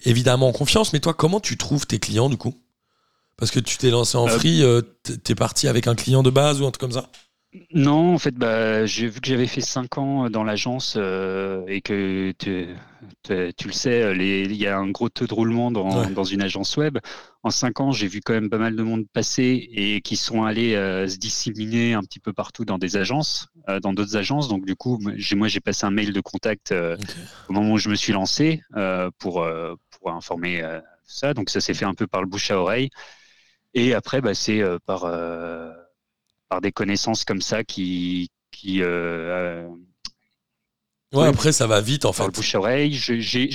évidemment 0.04 0.48
en 0.48 0.52
confiance. 0.52 0.92
Mais 0.92 1.00
toi, 1.00 1.14
comment 1.14 1.40
tu 1.40 1.56
trouves 1.56 1.86
tes 1.86 1.98
clients 2.00 2.28
du 2.28 2.36
coup? 2.36 2.54
Parce 3.36 3.50
que 3.50 3.60
tu 3.60 3.76
t'es 3.78 3.90
lancé 3.90 4.16
en 4.16 4.26
free, 4.28 4.62
t'es 5.24 5.34
parti 5.34 5.68
avec 5.68 5.86
un 5.86 5.94
client 5.94 6.22
de 6.22 6.30
base 6.30 6.60
ou 6.60 6.66
un 6.66 6.70
truc 6.70 6.80
comme 6.80 6.92
ça? 6.92 7.08
Non, 7.72 8.14
en 8.14 8.18
fait, 8.18 8.34
bah, 8.34 8.84
j'ai 8.84 9.06
vu 9.06 9.20
que 9.20 9.28
j'avais 9.28 9.46
fait 9.46 9.60
cinq 9.60 9.96
ans 9.96 10.28
dans 10.28 10.42
l'agence 10.42 10.94
euh, 10.96 11.64
et 11.68 11.80
que 11.82 12.32
tu, 12.36 12.66
tu- 13.22 13.54
tu 13.56 13.66
le 13.68 13.72
sais, 13.72 14.12
les- 14.12 14.42
il 14.42 14.56
y 14.56 14.66
a 14.66 14.76
un 14.76 14.90
gros 14.90 15.08
taux 15.08 15.26
de 15.28 15.34
roulement 15.34 15.70
dans, 15.70 16.00
Ouais. 16.00 16.10
dans 16.10 16.24
une 16.24 16.42
agence 16.42 16.76
web. 16.76 16.98
En 17.44 17.50
cinq 17.50 17.78
ans, 17.80 17.92
j'ai 17.92 18.08
vu 18.08 18.20
quand 18.22 18.32
même 18.32 18.50
pas 18.50 18.58
mal 18.58 18.74
de 18.74 18.82
monde 18.82 19.04
passer 19.12 19.68
et 19.72 20.00
qui 20.00 20.16
sont 20.16 20.42
allés 20.42 20.74
euh, 20.74 21.06
se 21.06 21.16
disséminer 21.16 21.94
un 21.94 22.00
petit 22.02 22.18
peu 22.18 22.32
partout 22.32 22.64
dans 22.64 22.78
des 22.78 22.96
agences, 22.96 23.46
euh, 23.68 23.78
dans 23.78 23.92
d'autres 23.92 24.16
agences. 24.16 24.48
Donc 24.48 24.64
du 24.66 24.74
coup, 24.74 24.98
moi, 25.00 25.12
j'ai 25.48 25.60
passé 25.60 25.86
un 25.86 25.90
mail 25.92 26.12
de 26.12 26.20
contact 26.20 26.72
euh, 26.72 26.96
au 27.48 27.52
moment 27.52 27.74
où 27.74 27.78
je 27.78 27.88
me 27.88 27.94
suis 27.94 28.12
lancé 28.12 28.62
euh, 28.76 29.10
pour, 29.18 29.42
euh, 29.42 29.76
pour 29.90 30.10
informer 30.10 30.60
euh, 30.62 30.80
ça. 31.06 31.34
Donc 31.34 31.50
ça 31.50 31.60
s'est 31.60 31.74
fait 31.74 31.84
un 31.84 31.94
peu 31.94 32.08
par 32.08 32.20
le 32.20 32.26
bouche 32.26 32.50
à 32.50 32.58
oreille. 32.58 32.90
Et 33.74 33.94
après, 33.94 34.20
bah, 34.20 34.34
c'est 34.34 34.60
euh, 34.62 34.78
par, 34.86 35.04
euh, 35.04 35.72
par 36.54 36.60
des 36.60 36.72
connaissances 36.72 37.24
comme 37.24 37.40
ça 37.42 37.64
qui, 37.64 38.30
qui 38.52 38.80
euh, 38.82 38.86
euh, 39.66 39.68
Ouais, 41.14 41.26
Oui. 41.26 41.28
après, 41.28 41.52
ça 41.52 41.66
va 41.66 41.80
vite 41.80 42.04
en 42.04 42.12
fait. 42.12 42.28
bouche 42.30 42.54
à 42.54 42.58
oreille. 42.58 42.94
Je- 42.94 43.20
j'ai, 43.20 43.50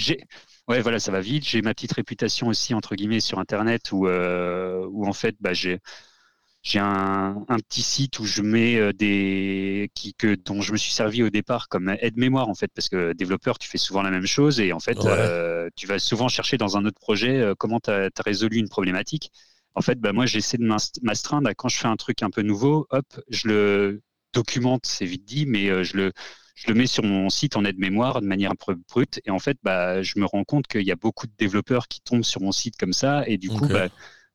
Ouais, 0.68 0.82
voilà, 0.82 1.00
ça 1.00 1.12
va 1.12 1.20
vite. 1.22 1.46
J'ai 1.48 1.62
ma 1.64 1.74
petite 1.74 1.94
réputation 1.94 2.48
aussi, 2.48 2.74
entre 2.76 2.96
guillemets, 2.96 3.20
sur 3.22 3.40
Internet 3.40 3.92
où, 3.92 4.06
euh, 4.08 4.86
où 4.92 5.08
en 5.08 5.14
fait, 5.14 5.36
bah, 5.40 5.52
j'ai, 5.54 5.80
j'ai 6.64 6.80
un, 6.80 7.46
un 7.50 7.60
petit 7.60 7.82
site 7.84 8.20
où 8.20 8.26
je 8.26 8.42
mets 8.44 8.94
des. 8.94 9.92
Qui, 9.96 10.14
que, 10.16 10.36
dont 10.36 10.62
je 10.62 10.72
me 10.74 10.78
suis 10.78 10.92
servi 10.94 11.24
au 11.24 11.30
départ 11.32 11.70
comme 11.70 11.90
aide-mémoire, 12.02 12.50
en 12.50 12.56
fait, 12.56 12.70
parce 12.76 12.90
que 12.90 13.14
développeur, 13.14 13.60
tu 13.60 13.70
fais 13.70 13.78
souvent 13.80 14.02
la 14.04 14.12
même 14.12 14.28
chose 14.28 14.60
et 14.62 14.74
en 14.74 14.80
fait, 14.80 15.06
Ouais. 15.06 15.06
euh, 15.06 15.70
tu 15.76 15.88
vas 15.88 16.00
souvent 16.00 16.28
chercher 16.30 16.58
dans 16.58 16.78
un 16.78 16.86
autre 16.86 17.00
projet 17.02 17.40
euh, 17.42 17.56
comment 17.58 17.80
tu 17.82 17.92
as, 17.92 18.10
résolu 18.26 18.58
une 18.60 18.70
problématique. 18.70 19.32
En 19.76 19.82
fait, 19.82 20.00
bah, 20.00 20.14
moi, 20.14 20.26
j'essaie 20.26 20.58
de 20.58 20.66
m'astreindre 21.04 21.48
à 21.48 21.54
quand 21.54 21.70
je 21.70 21.78
fais 21.78 21.88
un 21.88 21.96
truc 21.96 22.24
un 22.24 22.30
peu 22.30 22.42
nouveau, 22.42 22.88
hop, 22.90 23.06
je 23.30 23.48
le 23.48 24.02
documente, 24.34 24.86
c'est 24.86 25.06
vite 25.06 25.26
dit, 25.26 25.46
mais 25.46 25.70
euh, 25.70 25.84
je 25.84 25.98
le 25.98 26.12
je 26.56 26.68
le 26.68 26.74
mets 26.74 26.88
sur 26.88 27.04
mon 27.04 27.30
site 27.30 27.56
en 27.56 27.64
aide-mémoire 27.64 28.20
de 28.20 28.28
manière 28.28 28.52
un 28.52 28.56
peu 28.56 28.76
brute. 28.90 29.22
Et 29.26 29.32
en 29.32 29.40
fait, 29.40 29.58
bah, 29.64 30.02
je 30.02 30.20
me 30.20 30.26
rends 30.26 30.44
compte 30.44 30.68
qu'il 30.68 30.82
y 30.82 30.92
a 30.92 30.98
beaucoup 30.98 31.26
de 31.26 31.32
développeurs 31.38 31.88
qui 31.88 32.02
tombent 32.02 32.24
sur 32.24 32.42
mon 32.42 32.52
site 32.52 32.76
comme 32.78 32.92
ça. 32.92 33.24
Et 33.28 33.38
du 33.38 33.48
coup, 33.48 33.66
bah, 33.68 33.88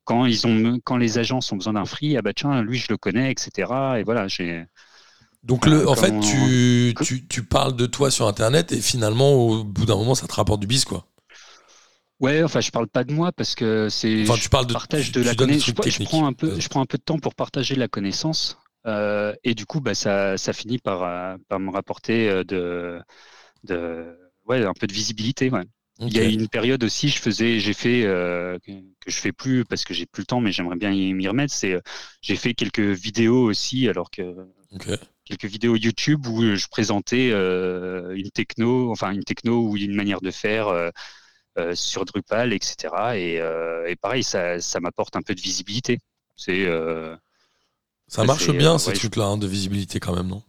quand, 0.04 0.24
ils 0.24 0.46
ont, 0.46 0.78
quand 0.82 0.96
les 0.96 1.18
agences 1.18 1.52
ont 1.52 1.56
besoin 1.56 1.74
d'un 1.74 1.84
free, 1.84 2.16
ah 2.16 2.22
bah 2.22 2.32
tiens, 2.34 2.62
lui, 2.62 2.78
je 2.78 2.86
le 2.88 2.96
connais, 2.96 3.30
etc. 3.30 3.98
Et 3.98 4.04
voilà, 4.04 4.26
j'ai. 4.26 4.64
Donc, 5.42 5.66
le, 5.66 5.80
Euh, 5.80 5.86
en 5.86 5.94
fait, 5.96 6.18
tu, 6.20 6.94
tu, 7.04 7.26
tu 7.28 7.42
parles 7.42 7.76
de 7.76 7.84
toi 7.84 8.10
sur 8.10 8.26
Internet 8.26 8.72
et 8.72 8.80
finalement, 8.80 9.34
au 9.34 9.62
bout 9.62 9.84
d'un 9.84 9.96
moment, 9.96 10.14
ça 10.14 10.26
te 10.26 10.34
rapporte 10.34 10.60
du 10.60 10.66
bis, 10.66 10.86
quoi. 10.86 11.06
Ouais, 12.20 12.42
enfin, 12.42 12.60
je 12.60 12.70
parle 12.70 12.88
pas 12.88 13.04
de 13.04 13.12
moi 13.12 13.32
parce 13.32 13.54
que 13.54 13.88
c'est. 13.88 14.22
Enfin, 14.22 14.36
je 14.36 14.42
tu 14.42 14.48
parles 14.48 14.66
de. 14.66 14.72
partage 14.72 15.06
tu- 15.06 15.12
de 15.12 15.20
la 15.22 15.30
tu 15.32 15.36
connaissance. 15.36 15.66
Je, 15.66 16.04
prends 16.04 16.26
un 16.26 16.32
peu, 16.32 16.48
Vas-y. 16.50 16.60
je 16.60 16.68
prends 16.68 16.80
un 16.80 16.86
peu 16.86 16.98
de 16.98 17.02
temps 17.02 17.18
pour 17.18 17.34
partager 17.34 17.74
la 17.74 17.88
connaissance. 17.88 18.58
euh, 18.86 19.34
et 19.44 19.54
du 19.54 19.66
coup, 19.66 19.80
bah, 19.80 19.94
ça, 19.94 20.36
ça 20.36 20.52
finit 20.52 20.78
par, 20.78 21.02
euh, 21.02 21.36
par 21.48 21.58
me 21.58 21.70
rapporter 21.70 22.28
euh, 22.28 22.44
de, 22.44 23.00
de, 23.64 24.16
ouais, 24.46 24.64
un 24.64 24.74
peu 24.74 24.86
de 24.86 24.92
visibilité. 24.92 25.50
Ouais. 25.50 25.64
Il 26.00 26.14
y 26.16 26.20
a 26.20 26.24
une 26.24 26.48
période 26.48 26.82
aussi, 26.84 27.08
je 27.08 27.18
faisais, 27.20 27.60
j'ai 27.60 27.72
fait 27.72 28.04
euh, 28.04 28.58
que 28.66 28.72
je 29.10 29.16
fais 29.16 29.32
plus 29.32 29.64
parce 29.64 29.84
que 29.84 29.94
j'ai 29.94 30.06
plus 30.06 30.22
le 30.22 30.26
temps, 30.26 30.40
mais 30.40 30.52
j'aimerais 30.52 30.76
bien 30.76 30.90
y 30.92 31.12
m'y 31.14 31.28
remettre. 31.28 31.54
C'est, 31.54 31.74
euh, 31.74 31.80
j'ai 32.20 32.36
fait 32.36 32.54
quelques 32.54 32.80
vidéos 32.80 33.44
aussi, 33.44 33.88
alors 33.88 34.10
que 34.10 34.22
quelques 35.24 35.44
vidéos 35.46 35.76
YouTube 35.76 36.26
où 36.26 36.42
je 36.54 36.66
présentais 36.68 37.30
euh, 37.32 38.14
une 38.16 38.30
techno, 38.30 38.90
enfin 38.90 39.12
une 39.12 39.24
techno 39.24 39.68
ou 39.68 39.76
une 39.76 39.94
manière 39.94 40.20
de 40.20 40.30
faire 40.30 40.68
euh, 40.68 40.90
euh, 40.90 40.90
sur 41.74 42.04
Drupal, 42.04 42.52
etc. 42.52 42.94
Et, 43.16 43.40
euh, 43.40 43.86
et 43.88 43.96
pareil, 43.96 44.22
ça, 44.24 44.60
ça 44.60 44.80
m'apporte 44.80 45.16
un 45.16 45.22
peu 45.22 45.34
de 45.34 45.40
visibilité. 45.40 45.98
C'est 46.36 46.64
euh, 46.66 47.16
Ça 48.08 48.24
marche 48.24 48.50
bien, 48.50 48.74
euh, 48.74 48.78
ces 48.78 48.92
ouais, 48.92 48.94
trucs-là, 48.94 49.24
hein, 49.26 49.36
de 49.36 49.46
visibilité 49.46 50.00
quand 50.00 50.14
même, 50.16 50.28
non? 50.28 50.42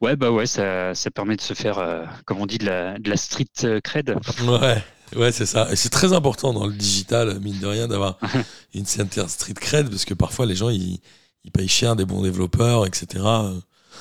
Ouais, 0.00 0.16
bah 0.16 0.30
ouais, 0.32 0.46
ça, 0.46 0.94
ça 0.94 1.10
permet 1.10 1.36
de 1.36 1.40
se 1.40 1.54
faire, 1.54 1.78
euh, 1.78 2.04
comme 2.26 2.40
on 2.40 2.46
dit, 2.46 2.58
de 2.58 2.66
la, 2.66 2.98
de 2.98 3.08
la 3.08 3.16
street 3.16 3.46
euh, 3.64 3.80
cred. 3.80 4.16
Ouais, 4.40 4.82
ouais, 5.16 5.32
c'est 5.32 5.46
ça. 5.46 5.70
Et 5.72 5.76
c'est 5.76 5.90
très 5.90 6.12
important 6.12 6.52
dans 6.52 6.66
le 6.66 6.72
digital, 6.72 7.38
mine 7.40 7.58
de 7.60 7.66
rien, 7.66 7.86
d'avoir 7.88 8.18
une 8.74 8.86
certaine 8.86 9.28
street 9.28 9.54
cred, 9.54 9.88
parce 9.90 10.04
que 10.04 10.14
parfois 10.14 10.46
les 10.46 10.56
gens, 10.56 10.70
ils, 10.70 11.00
ils 11.44 11.52
payent 11.52 11.68
cher 11.68 11.94
des 11.96 12.04
bons 12.04 12.22
développeurs, 12.22 12.86
etc. 12.86 13.24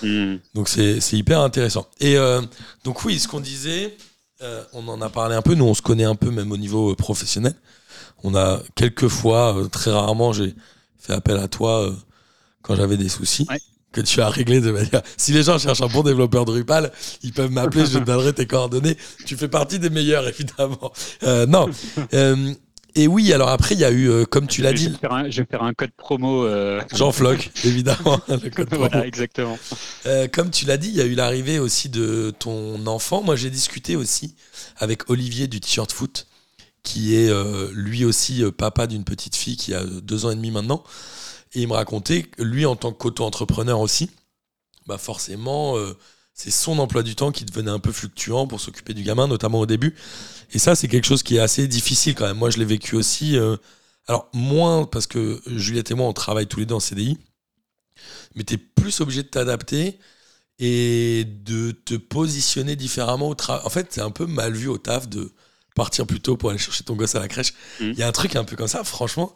Hmm. 0.02 0.38
Donc 0.56 0.68
c'est 0.70 1.00
c'est 1.00 1.18
hyper 1.18 1.42
intéressant. 1.42 1.88
Et 2.00 2.18
euh, 2.18 2.42
donc 2.84 3.04
oui, 3.06 3.20
ce 3.20 3.28
qu'on 3.28 3.40
disait, 3.40 3.96
Euh, 4.42 4.64
on 4.74 4.88
en 4.88 5.02
a 5.02 5.10
parlé 5.10 5.36
un 5.36 5.42
peu, 5.42 5.54
nous 5.54 5.66
on 5.66 5.74
se 5.74 5.82
connaît 5.82 6.04
un 6.04 6.16
peu 6.16 6.32
même 6.32 6.52
au 6.52 6.58
niveau 6.58 6.92
euh, 6.92 6.96
professionnel. 6.96 7.54
On 8.24 8.36
a 8.36 8.60
quelques 8.76 9.08
fois, 9.08 9.56
euh, 9.56 9.68
très 9.68 9.92
rarement, 9.92 10.34
j'ai 10.34 10.56
fait 11.00 11.14
appel 11.14 11.38
à 11.38 11.48
toi 11.48 11.88
euh, 11.88 11.94
quand 12.62 12.76
j'avais 12.76 12.98
des 12.98 13.10
soucis. 13.10 13.46
Ouais. 13.50 13.60
Que 13.92 14.02
tu 14.02 14.22
as 14.22 14.30
réglé 14.30 14.62
de 14.62 14.72
manière. 14.72 15.02
Si 15.18 15.34
les 15.34 15.44
gens 15.44 15.60
cherchent 15.60 15.82
un 15.82 15.88
bon 15.88 16.02
développeur 16.02 16.46
Drupal, 16.46 16.92
ils 17.24 17.34
peuvent 17.34 17.52
m'appeler, 17.52 17.86
je 17.86 18.00
te 18.00 18.04
donnerai 18.04 18.32
tes 18.34 18.48
coordonnées. 18.48 18.98
Tu 19.26 19.36
fais 19.36 19.50
partie 19.50 19.80
des 19.80 19.90
meilleurs, 19.90 20.28
évidemment. 20.30 20.92
Non. 21.48 21.70
Et 22.96 23.08
oui, 23.08 23.32
alors 23.34 23.50
après, 23.50 23.76
il 23.76 23.80
y 23.80 23.86
a 23.86 23.92
eu, 23.92 24.10
euh, 24.10 24.26
comme 24.26 24.48
tu 24.48 24.62
l'as 24.62 24.74
dit, 24.74 24.90
vais 24.90 24.98
faire 24.98 25.14
un, 25.14 25.30
je 25.30 25.42
vais 25.42 25.48
faire 25.50 25.64
un 25.64 25.74
code 25.74 25.92
promo. 25.96 26.46
euh, 26.46 26.82
Jean 26.94 27.12
Floc, 27.12 27.52
évidemment. 27.64 28.20
le 28.28 28.50
code 28.50 28.68
promo. 28.70 28.88
voilà, 28.88 29.06
exactement. 29.06 29.58
Euh, 30.06 30.28
comme 30.28 30.52
tu 30.52 30.66
l'as 30.66 30.78
dit, 30.78 30.90
il 30.90 30.96
y 30.96 31.02
a 31.02 31.06
eu 31.06 31.16
l'arrivée 31.16 31.60
aussi 31.60 31.90
de 31.90 32.34
ton 32.38 32.86
enfant. 32.88 33.24
Moi, 33.24 33.36
j'ai 33.36 33.50
discuté 33.50 33.96
aussi 33.96 34.36
avec 34.78 35.10
Olivier 35.10 35.48
du 35.48 35.60
T-shirt 35.60 35.92
foot, 35.92 36.28
qui 36.84 37.16
est 37.16 37.32
lui 37.74 38.04
aussi 38.06 38.44
papa 38.58 38.88
d'une 38.88 39.04
petite 39.04 39.36
fille 39.36 39.56
qui 39.58 39.74
a 39.74 39.84
deux 39.84 40.26
ans 40.26 40.32
et 40.32 40.36
demi 40.36 40.52
maintenant. 40.52 40.84
Et 41.54 41.62
il 41.62 41.68
me 41.68 41.74
racontait 41.74 42.24
que 42.24 42.42
lui, 42.44 42.66
en 42.66 42.76
tant 42.76 42.92
qu'auto-entrepreneur 42.92 43.80
aussi, 43.80 44.10
bah 44.88 44.98
forcément, 44.98 45.76
c'est 46.34 46.52
son 46.52 46.80
emploi 46.80 47.04
du 47.04 47.16
temps 47.16 47.32
qui 47.32 47.46
devenait 47.46 47.72
un 47.72 47.80
peu 47.80 47.92
fluctuant 47.92 48.48
pour 48.48 48.60
s'occuper 48.60 48.94
du 48.94 49.04
gamin, 49.04 49.28
notamment 49.28 49.60
au 49.60 49.66
début. 49.66 49.96
Et 50.54 50.60
ça, 50.60 50.76
c'est 50.76 50.88
quelque 50.88 51.06
chose 51.06 51.24
qui 51.24 51.38
est 51.38 51.40
assez 51.40 51.68
difficile 51.68 52.16
quand 52.16 52.26
même. 52.28 52.38
Moi, 52.38 52.50
je 52.50 52.58
l'ai 52.58 52.66
vécu 52.66 52.96
aussi. 52.96 53.38
euh, 53.38 53.56
alors, 54.08 54.30
moins 54.34 54.86
parce 54.86 55.08
que 55.08 55.42
Juliette 55.48 55.92
et 55.92 55.94
moi, 55.94 56.08
on 56.08 56.14
travaille 56.14 56.48
tous 56.48 56.60
les 56.60 56.66
deux 56.66 56.76
en 56.76 56.80
CDI, 56.80 57.18
mais 58.36 58.44
tu 58.44 58.56
es 58.56 58.58
plus 58.58 59.00
obligé 59.02 59.24
de 59.24 59.28
t'adapter 59.28 60.00
et 60.60 61.26
de 61.26 61.72
te 61.72 61.96
positionner 61.96 62.76
différemment 62.76 63.30
au 63.30 63.36
travail. 63.36 63.66
En 63.66 63.70
fait, 63.70 63.88
c'est 63.92 64.02
un 64.02 64.12
peu 64.12 64.26
mal 64.26 64.54
vu 64.54 64.68
au 64.68 64.78
taf 64.78 65.08
de 65.08 65.32
partir 65.76 66.06
plus 66.06 66.20
tôt 66.20 66.36
pour 66.38 66.50
aller 66.50 66.60
chercher 66.60 66.84
ton 66.84 66.96
gosse 66.96 67.16
à 67.16 67.20
la 67.20 67.28
crèche. 67.28 67.54
Il 67.80 67.88
Mhm. 67.90 67.94
y 67.98 68.04
a 68.04 68.08
un 68.08 68.12
truc 68.12 68.36
un 68.36 68.44
peu 68.44 68.56
comme 68.56 68.68
ça, 68.68 68.84
franchement, 68.84 69.36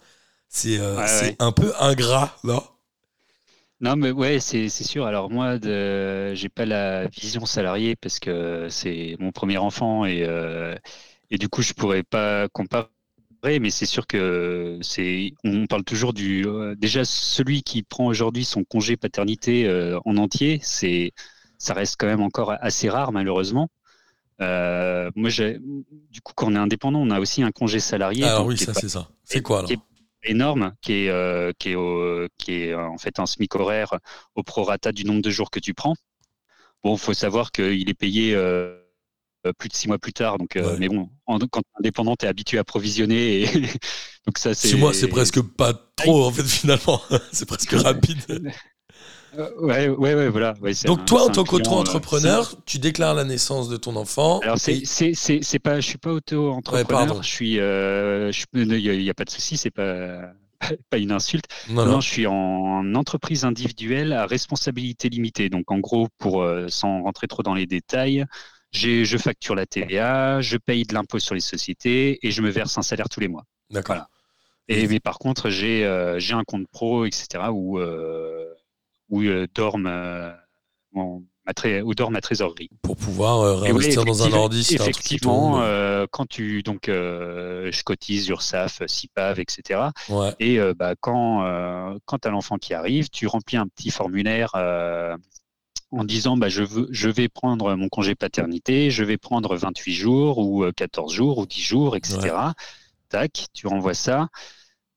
c'est 0.49 0.80
euh, 0.80 0.97
Ouais, 0.97 1.08
c'est 1.08 1.21
ouais. 1.28 1.36
un 1.39 1.51
peu 1.51 1.73
ingrat, 1.80 2.38
non? 2.43 2.62
Non, 3.81 3.95
mais 3.97 4.11
ouais, 4.11 4.39
c'est 4.39 4.69
c'est 4.69 4.83
sûr. 4.85 5.05
Alors 5.05 5.29
moi, 5.29 5.59
de, 5.59 6.33
j'ai 6.33 6.47
pas 6.49 6.65
la 6.65 7.07
vision 7.07 7.45
salariée 7.45 7.95
parce 7.97 8.19
que 8.19 8.69
c'est 8.69 9.17
mon 9.19 9.31
premier 9.31 9.57
enfant 9.57 10.05
et 10.05 10.23
euh, 10.23 10.75
et 11.29 11.38
du 11.38 11.49
coup, 11.49 11.61
je 11.61 11.73
pourrais 11.73 12.03
pas 12.03 12.47
comparer. 12.49 12.89
Mais 13.61 13.69
c'est 13.69 13.85
sûr 13.85 14.07
que 14.07 14.79
c'est. 14.81 15.33
On 15.43 15.67
parle 15.67 15.83
toujours 15.83 16.13
du. 16.13 16.45
euh, 16.47 16.75
déjà, 16.75 17.05
celui 17.05 17.63
qui 17.63 17.83
prend 17.83 18.05
aujourd'hui 18.07 18.43
son 18.45 18.63
congé 18.63 18.97
paternité 18.97 19.67
euh, 19.67 19.99
en 20.05 20.17
entier, 20.17 20.59
c'est 20.63 21.11
ça 21.59 21.73
reste 21.73 21.95
quand 21.99 22.07
même 22.07 22.21
encore 22.21 22.51
assez 22.61 22.89
rare 22.89 23.11
malheureusement. 23.11 23.69
Euh, 24.41 25.09
moi, 25.15 25.29
j'ai, 25.29 25.59
du 26.11 26.21
coup, 26.21 26.33
quand 26.35 26.47
on 26.51 26.55
est 26.55 26.59
indépendant, 26.59 26.99
on 27.01 27.09
a 27.11 27.19
aussi 27.19 27.43
un 27.43 27.51
congé 27.51 27.79
salarié. 27.79 28.31
Donc 28.31 28.49
oui, 28.49 28.57
qui 28.57 28.63
est 28.65 28.67
ça 28.67 28.73
pas- 28.73 28.81
c'est 28.81 28.89
ça. 28.89 29.09
C'est 29.23 29.41
quoi 29.41 29.59
alors 29.59 29.69
qui 29.69 29.73
est 29.73 29.79
énorme, 30.25 30.73
qui 30.81 30.93
est, 31.05 31.09
euh, 31.09 31.51
qui 31.59 31.71
est, 31.71 31.75
au- 31.75 32.27
qui 32.38 32.53
est 32.53 32.71
euh, 32.73 32.88
en 32.88 32.97
fait 32.97 33.19
un 33.19 33.25
SMIC 33.25 33.55
horaire 33.55 33.95
au 34.35 34.43
prorata 34.43 34.91
du 34.91 35.05
nombre 35.05 35.21
de 35.21 35.29
jours 35.29 35.51
que 35.51 35.59
tu 35.59 35.73
prends. 35.73 35.95
Bon, 36.83 36.95
il 36.95 36.99
faut 36.99 37.13
savoir 37.13 37.51
qu'il 37.51 37.89
est 37.89 37.93
payé 37.95 38.35
euh, 38.35 38.77
plus 39.57 39.69
de 39.69 39.73
six 39.75 39.88
mois 39.88 39.99
plus 39.99 40.13
tard. 40.13 40.38
Donc, 40.38 40.55
euh. 40.55 40.75
Mais 40.79 40.88
bon, 40.88 41.09
en- 41.25 41.39
quand 41.39 41.61
tu 41.61 41.67
es 41.75 41.79
indépendant, 41.79 42.15
tu 42.15 42.25
es 42.25 42.27
habitué 42.29 42.57
à 42.57 42.63
provisionner. 42.63 43.43
Et 43.43 43.45
donc 44.25 44.38
ça, 44.38 44.53
c'est... 44.53 44.69
Six 44.69 44.75
mois, 44.75 44.93
c'est 44.93 45.07
presque 45.07 45.41
pas 45.41 45.73
trop 45.95 46.25
en 46.25 46.31
fait 46.31 46.43
finalement. 46.43 47.01
c'est 47.31 47.45
presque 47.47 47.71
rapide. 47.71 48.19
Euh, 49.38 49.50
ouais, 49.60 49.88
ouais, 49.89 50.15
ouais, 50.15 50.30
voilà. 50.30 50.54
Ouais, 50.62 50.71
un- 50.71 50.88
Donc 50.88 51.06
toi, 51.06 51.24
en 51.26 51.30
tant 51.30 51.41
euh, 51.41 51.43
qu'auto-entrepreneur, 51.45 52.56
tu 52.65 52.80
déclares 52.80 53.13
la 53.15 53.24
naissance 53.24 53.69
de 53.69 53.78
ton 53.78 53.95
enfant. 53.95 54.39
Alors 54.39 54.58
c'est 54.60 54.78
et- 54.80 54.86
c'est 54.86 55.13
c'est 55.13 55.39
c'est 55.43 55.60
pas 55.60 55.80
je 55.80 55.88
suis 55.88 55.98
pas 55.98 56.10
Ouais, 56.12 56.15
auto-entrepreneur, 56.17 56.88
pardon. 56.88 57.21
je 57.21 57.28
suis 57.30 57.60
euh, 57.60 58.32
il 58.54 58.80
y, 58.80 58.89
a- 58.89 58.93
il 58.93 59.02
y 59.02 59.10
a 59.10 59.13
pas 59.13 59.26
de 59.26 59.30
souci, 59.30 59.58
c'est 59.58 59.71
pas 59.71 60.32
pas 60.89 60.98
une 60.98 61.12
insulte. 61.12 61.45
Non, 61.69 61.86
Non, 61.86 61.91
non. 61.93 62.02
je 62.02 62.08
suis 62.10 62.28
en 62.28 62.95
entreprise 62.95 63.43
individuelle 63.45 64.13
à 64.13 64.26
responsabilité 64.26 65.10
limitée. 65.10 65.50
Donc, 65.50 65.69
en 65.71 65.80
gros, 65.80 66.08
pour 66.17 66.41
euh, 66.41 66.67
sans 66.69 67.04
rentrer 67.04 67.28
trop 67.28 67.43
dans 67.43 67.54
les 67.56 67.65
détails, 67.67 68.26
j'ai- 68.71 69.06
je 69.06 69.17
facture 69.17 69.56
la 69.56 69.65
TVA, 69.65 70.41
je 70.41 70.58
paye 70.58 70.84
de 70.84 70.93
l'impôt 70.93 71.19
sur 71.19 71.36
les 71.36 71.41
sociétés 71.41 72.19
et 72.26 72.32
je 72.32 72.41
me 72.41 72.50
verse 72.50 72.78
un 72.78 72.82
salaire 72.84 73.10
tous 73.10 73.19
les 73.19 73.28
mois. 73.28 73.43
D'accord. 73.69 73.95
Voilà. 73.95 74.08
Et 74.67 74.88
mais 74.88 75.00
par 75.00 75.19
contre, 75.19 75.50
j'ai 75.52 75.86
euh, 75.86 76.17
j'ai 76.19 76.34
un 76.34 76.43
compte 76.43 76.67
pro, 76.71 77.06
etc. 77.06 77.28
où 77.52 77.78
euh, 77.80 78.45
où 79.09 79.21
euh, 79.21 79.47
dorme 79.53 79.87
euh, 79.87 80.31
mon- 80.93 81.23
ma 81.45 81.53
où 81.83 81.93
dort 81.93 82.09
ma 82.09 82.21
trésorerie. 82.21 82.69
Pour 82.81 82.95
pouvoir 82.97 83.41
euh, 83.41 83.55
réinvestir 83.57 84.03
dans 84.03 84.23
un 84.23 84.31
ordi, 84.33 84.63
si 84.63 84.75
effectivement, 84.75 85.61
euh, 85.61 86.07
quand 86.09 86.25
tu 86.27 86.63
donc 86.63 86.89
euh, 86.89 87.71
je 87.71 87.83
cotise 87.83 88.27
URSAF, 88.29 88.81
CIPAV, 88.87 89.39
etc. 89.39 89.81
Ouais. 90.09 90.33
Et 90.39 90.59
bah, 90.73 90.95
quand, 90.99 91.43
quand 92.05 92.17
tu 92.19 92.27
as 92.27 92.31
l'enfant 92.31 92.57
qui 92.57 92.73
arrive, 92.73 93.09
tu 93.09 93.27
remplis 93.27 93.57
un 93.57 93.67
petit 93.67 93.91
formulaire 93.91 94.55
en 95.91 96.03
disant 96.03 96.35
bah, 96.35 96.49
je, 96.49 96.63
veux, 96.63 96.87
je 96.91 97.09
vais 97.09 97.29
prendre 97.29 97.75
mon 97.75 97.89
congé 97.89 98.15
paternité, 98.15 98.89
je 98.91 99.03
vais 99.03 99.17
prendre 99.17 99.55
28 99.55 99.93
jours 99.93 100.39
ou 100.39 100.63
euh, 100.63 100.71
14 100.75 101.13
jours 101.13 101.37
ou 101.37 101.45
10 101.45 101.61
jours, 101.61 101.95
etc. 101.95 102.35
Tac, 103.09 103.45
tu 103.53 103.67
renvoies 103.67 103.93
ça. 103.93 104.27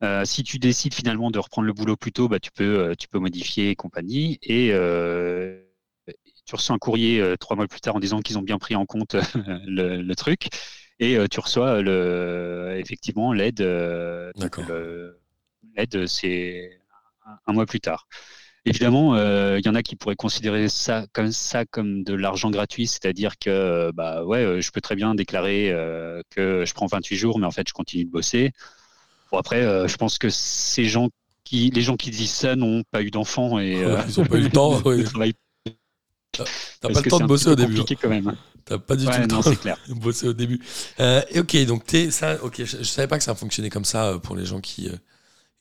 Euh, 0.02 0.24
si 0.24 0.44
tu 0.44 0.58
décides 0.58 0.94
finalement 0.94 1.30
de 1.30 1.38
reprendre 1.38 1.66
le 1.66 1.72
boulot 1.72 1.96
plus 1.96 2.12
tôt, 2.12 2.28
bah, 2.28 2.38
tu, 2.38 2.50
peux, 2.52 2.90
euh, 2.90 2.94
tu 2.94 3.08
peux 3.08 3.18
modifier 3.18 3.70
et 3.70 3.76
compagnie. 3.76 4.38
Et 4.42 4.70
euh, 4.72 5.62
tu 6.46 6.54
reçois 6.54 6.76
un 6.76 6.78
courrier 6.78 7.20
euh, 7.20 7.36
trois 7.36 7.56
mois 7.56 7.66
plus 7.66 7.80
tard 7.80 7.96
en 7.96 8.00
disant 8.00 8.20
qu'ils 8.20 8.38
ont 8.38 8.42
bien 8.42 8.58
pris 8.58 8.76
en 8.76 8.86
compte 8.86 9.16
le, 9.66 10.02
le 10.02 10.14
truc. 10.16 10.48
Et 11.00 11.16
tu 11.30 11.38
reçois 11.38 11.80
le, 11.80 12.74
effectivement 12.78 13.32
l'aide. 13.32 13.60
L'aide, 15.76 16.06
c'est 16.06 16.80
un, 17.46 17.52
mois 17.52 17.66
plus 17.66 17.80
tard. 17.80 18.08
Évidemment, 18.64 19.14
euh, 19.14 19.58
il 19.58 19.64
y 19.66 19.68
en 19.68 19.74
a 19.74 19.82
qui 19.82 19.96
pourraient 19.96 20.16
considérer 20.16 20.68
ça 20.68 21.06
comme 21.12 21.32
ça 21.32 21.64
comme 21.64 22.02
de 22.02 22.14
l'argent 22.14 22.50
gratuit, 22.50 22.86
c'est-à-dire 22.86 23.38
que 23.38 23.90
bah 23.92 24.24
ouais, 24.24 24.60
je 24.60 24.70
peux 24.72 24.80
très 24.80 24.96
bien 24.96 25.14
déclarer 25.14 25.70
euh, 25.70 26.22
que 26.30 26.64
je 26.66 26.74
prends 26.74 26.86
28 26.86 27.16
jours, 27.16 27.38
mais 27.38 27.46
en 27.46 27.50
fait 27.50 27.66
je 27.68 27.72
continue 27.72 28.04
de 28.04 28.10
bosser. 28.10 28.52
Bon 29.30 29.38
après, 29.38 29.62
euh, 29.62 29.88
je 29.88 29.96
pense 29.96 30.18
que 30.18 30.28
ces 30.30 30.84
gens 30.84 31.08
qui, 31.44 31.70
les 31.70 31.82
gens 31.82 31.96
qui 31.96 32.10
disent 32.10 32.30
ça 32.32 32.56
n'ont 32.56 32.82
pas 32.90 33.02
eu 33.02 33.10
d'enfants 33.10 33.58
et 33.58 33.82
euh, 33.84 34.00
Ils 34.08 34.20
ont 34.20 34.24
pas 34.24 34.36
eu 34.38 34.42
le 34.42 34.50
temps. 34.50 34.80
ouais. 34.84 35.04
T'as 36.80 36.90
pas 36.90 37.00
le 37.00 37.08
temps 37.10 37.18
de 37.20 37.26
bosser 37.26 37.48
au 37.50 37.54
début. 37.54 37.74
compliqué 37.74 37.96
quand 37.96 38.08
même. 38.08 38.36
T'as 38.64 38.78
pas 38.78 38.96
du 38.96 39.04
tout 39.04 39.10
le 39.12 39.26
non, 39.26 39.42
temps 39.42 39.54
clair. 39.54 39.76
de 39.88 39.94
bosser 39.94 40.28
au 40.28 40.32
début. 40.32 40.60
Euh, 41.00 41.22
et 41.30 41.40
ok, 41.40 41.56
donc 41.66 41.84
t'es 41.86 42.10
ça. 42.10 42.36
Ok, 42.42 42.56
je, 42.58 42.78
je 42.78 42.82
savais 42.82 43.08
pas 43.08 43.18
que 43.18 43.24
ça 43.24 43.34
fonctionnait 43.34 43.70
comme 43.70 43.84
ça 43.84 44.08
euh, 44.08 44.18
pour 44.18 44.36
les 44.36 44.44
gens 44.44 44.60
qui 44.60 44.88
euh, 44.88 44.92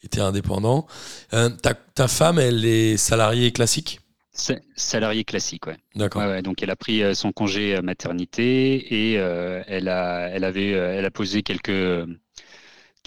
étaient 0.04 0.22
indépendants. 0.22 0.88
Euh, 1.34 1.50
ta, 1.50 1.74
ta 1.74 2.08
femme, 2.08 2.40
elle 2.40 2.66
est 2.66 2.98
salariée 2.98 3.52
classique? 3.52 4.02
Sa- 4.32 4.60
Salarié 4.76 5.24
classique, 5.24 5.66
ouais. 5.68 5.78
D'accord. 5.96 6.22
Ouais, 6.22 6.28
ouais, 6.28 6.42
donc 6.44 6.62
elle 6.62 6.70
a 6.70 6.76
pris 6.76 7.02
euh, 7.04 7.14
son 7.16 7.32
congé 7.32 7.76
euh, 7.76 7.82
maternité 7.82 9.12
et 9.12 9.18
euh, 9.20 9.64
elle 9.68 9.88
a, 9.90 10.30
elle 10.30 10.44
avait, 10.44 10.74
euh, 10.76 10.94
elle 10.98 11.06
a 11.06 11.12
posé 11.12 11.42
quelques 11.44 12.08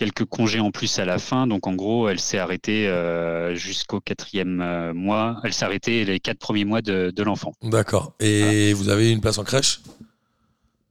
quelques 0.01 0.25
congés 0.25 0.61
en 0.61 0.71
plus 0.71 0.99
à 0.99 1.05
la 1.05 1.19
fin. 1.19 1.47
Donc 1.47 1.67
en 1.67 1.75
gros, 1.75 2.09
elle 2.09 2.19
s'est 2.21 2.39
arrêtée 2.39 2.89
euh, 2.89 3.55
jusqu'au 3.55 4.01
quatrième 4.01 4.61
euh, 4.63 4.95
mois. 4.95 5.37
Elle 5.45 5.53
s'est 5.53 5.67
arrêtée 5.67 6.07
les 6.07 6.21
quatre 6.21 6.39
premiers 6.39 6.65
mois 6.65 6.81
de, 6.81 7.13
de 7.15 7.23
l'enfant. 7.23 7.53
D'accord. 7.63 8.15
Et 8.19 8.73
vous 8.73 8.89
avez 8.89 9.13
une 9.13 9.21
place 9.21 9.37
en 9.39 9.45
crèche? 9.45 9.81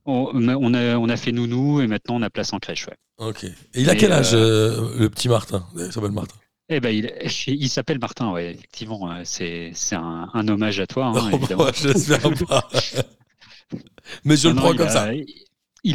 On, 0.06 0.30
on 0.34 0.74
a, 0.74 0.95
on 0.98 1.10
a 1.10 1.17
fait 1.17 1.32
nounou 1.32 1.82
et 1.82 1.88
maintenant 1.88 2.15
on 2.17 2.22
a 2.22 2.30
place 2.30 2.54
en 2.54 2.60
crèche. 2.60 2.86
Ouais. 2.88 3.28
Ok. 3.30 3.43
Et 3.45 3.54
il 3.76 3.89
a 3.89 3.93
Et, 3.93 3.98
quel 3.98 4.12
âge, 4.12 4.32
euh, 4.34 4.95
le 4.98 5.10
petit 5.10 5.28
Martin? 5.28 5.65
Il 5.76 5.91
s'appelle 5.91 6.12
Martin. 6.12 6.36
Eh 6.69 6.80
ben, 6.80 6.89
il, 6.95 7.12
il 7.48 7.69
s'appelle 7.69 7.98
Martin, 8.00 8.32
ouais, 8.32 8.52
effectivement. 8.52 9.12
euh, 9.12 9.22
C'est, 9.24 9.74
un, 9.93 10.30
un 10.34 10.48
hommage 10.48 10.80
à 10.80 10.86
toi, 10.88 11.08
hein, 11.08 11.30
Oh, 11.32 11.36
évidemment. 11.36 11.63
bah, 11.65 11.72
J'espère 11.76 12.32
pas. 12.48 12.67
Mais 14.24 14.36
je 14.38 14.48
Non, 14.48 14.54
le 14.56 14.60
prends 14.62 14.76
comme 14.76 14.88
a- 14.88 14.89
ça. 14.89 15.13
Il 15.13 15.26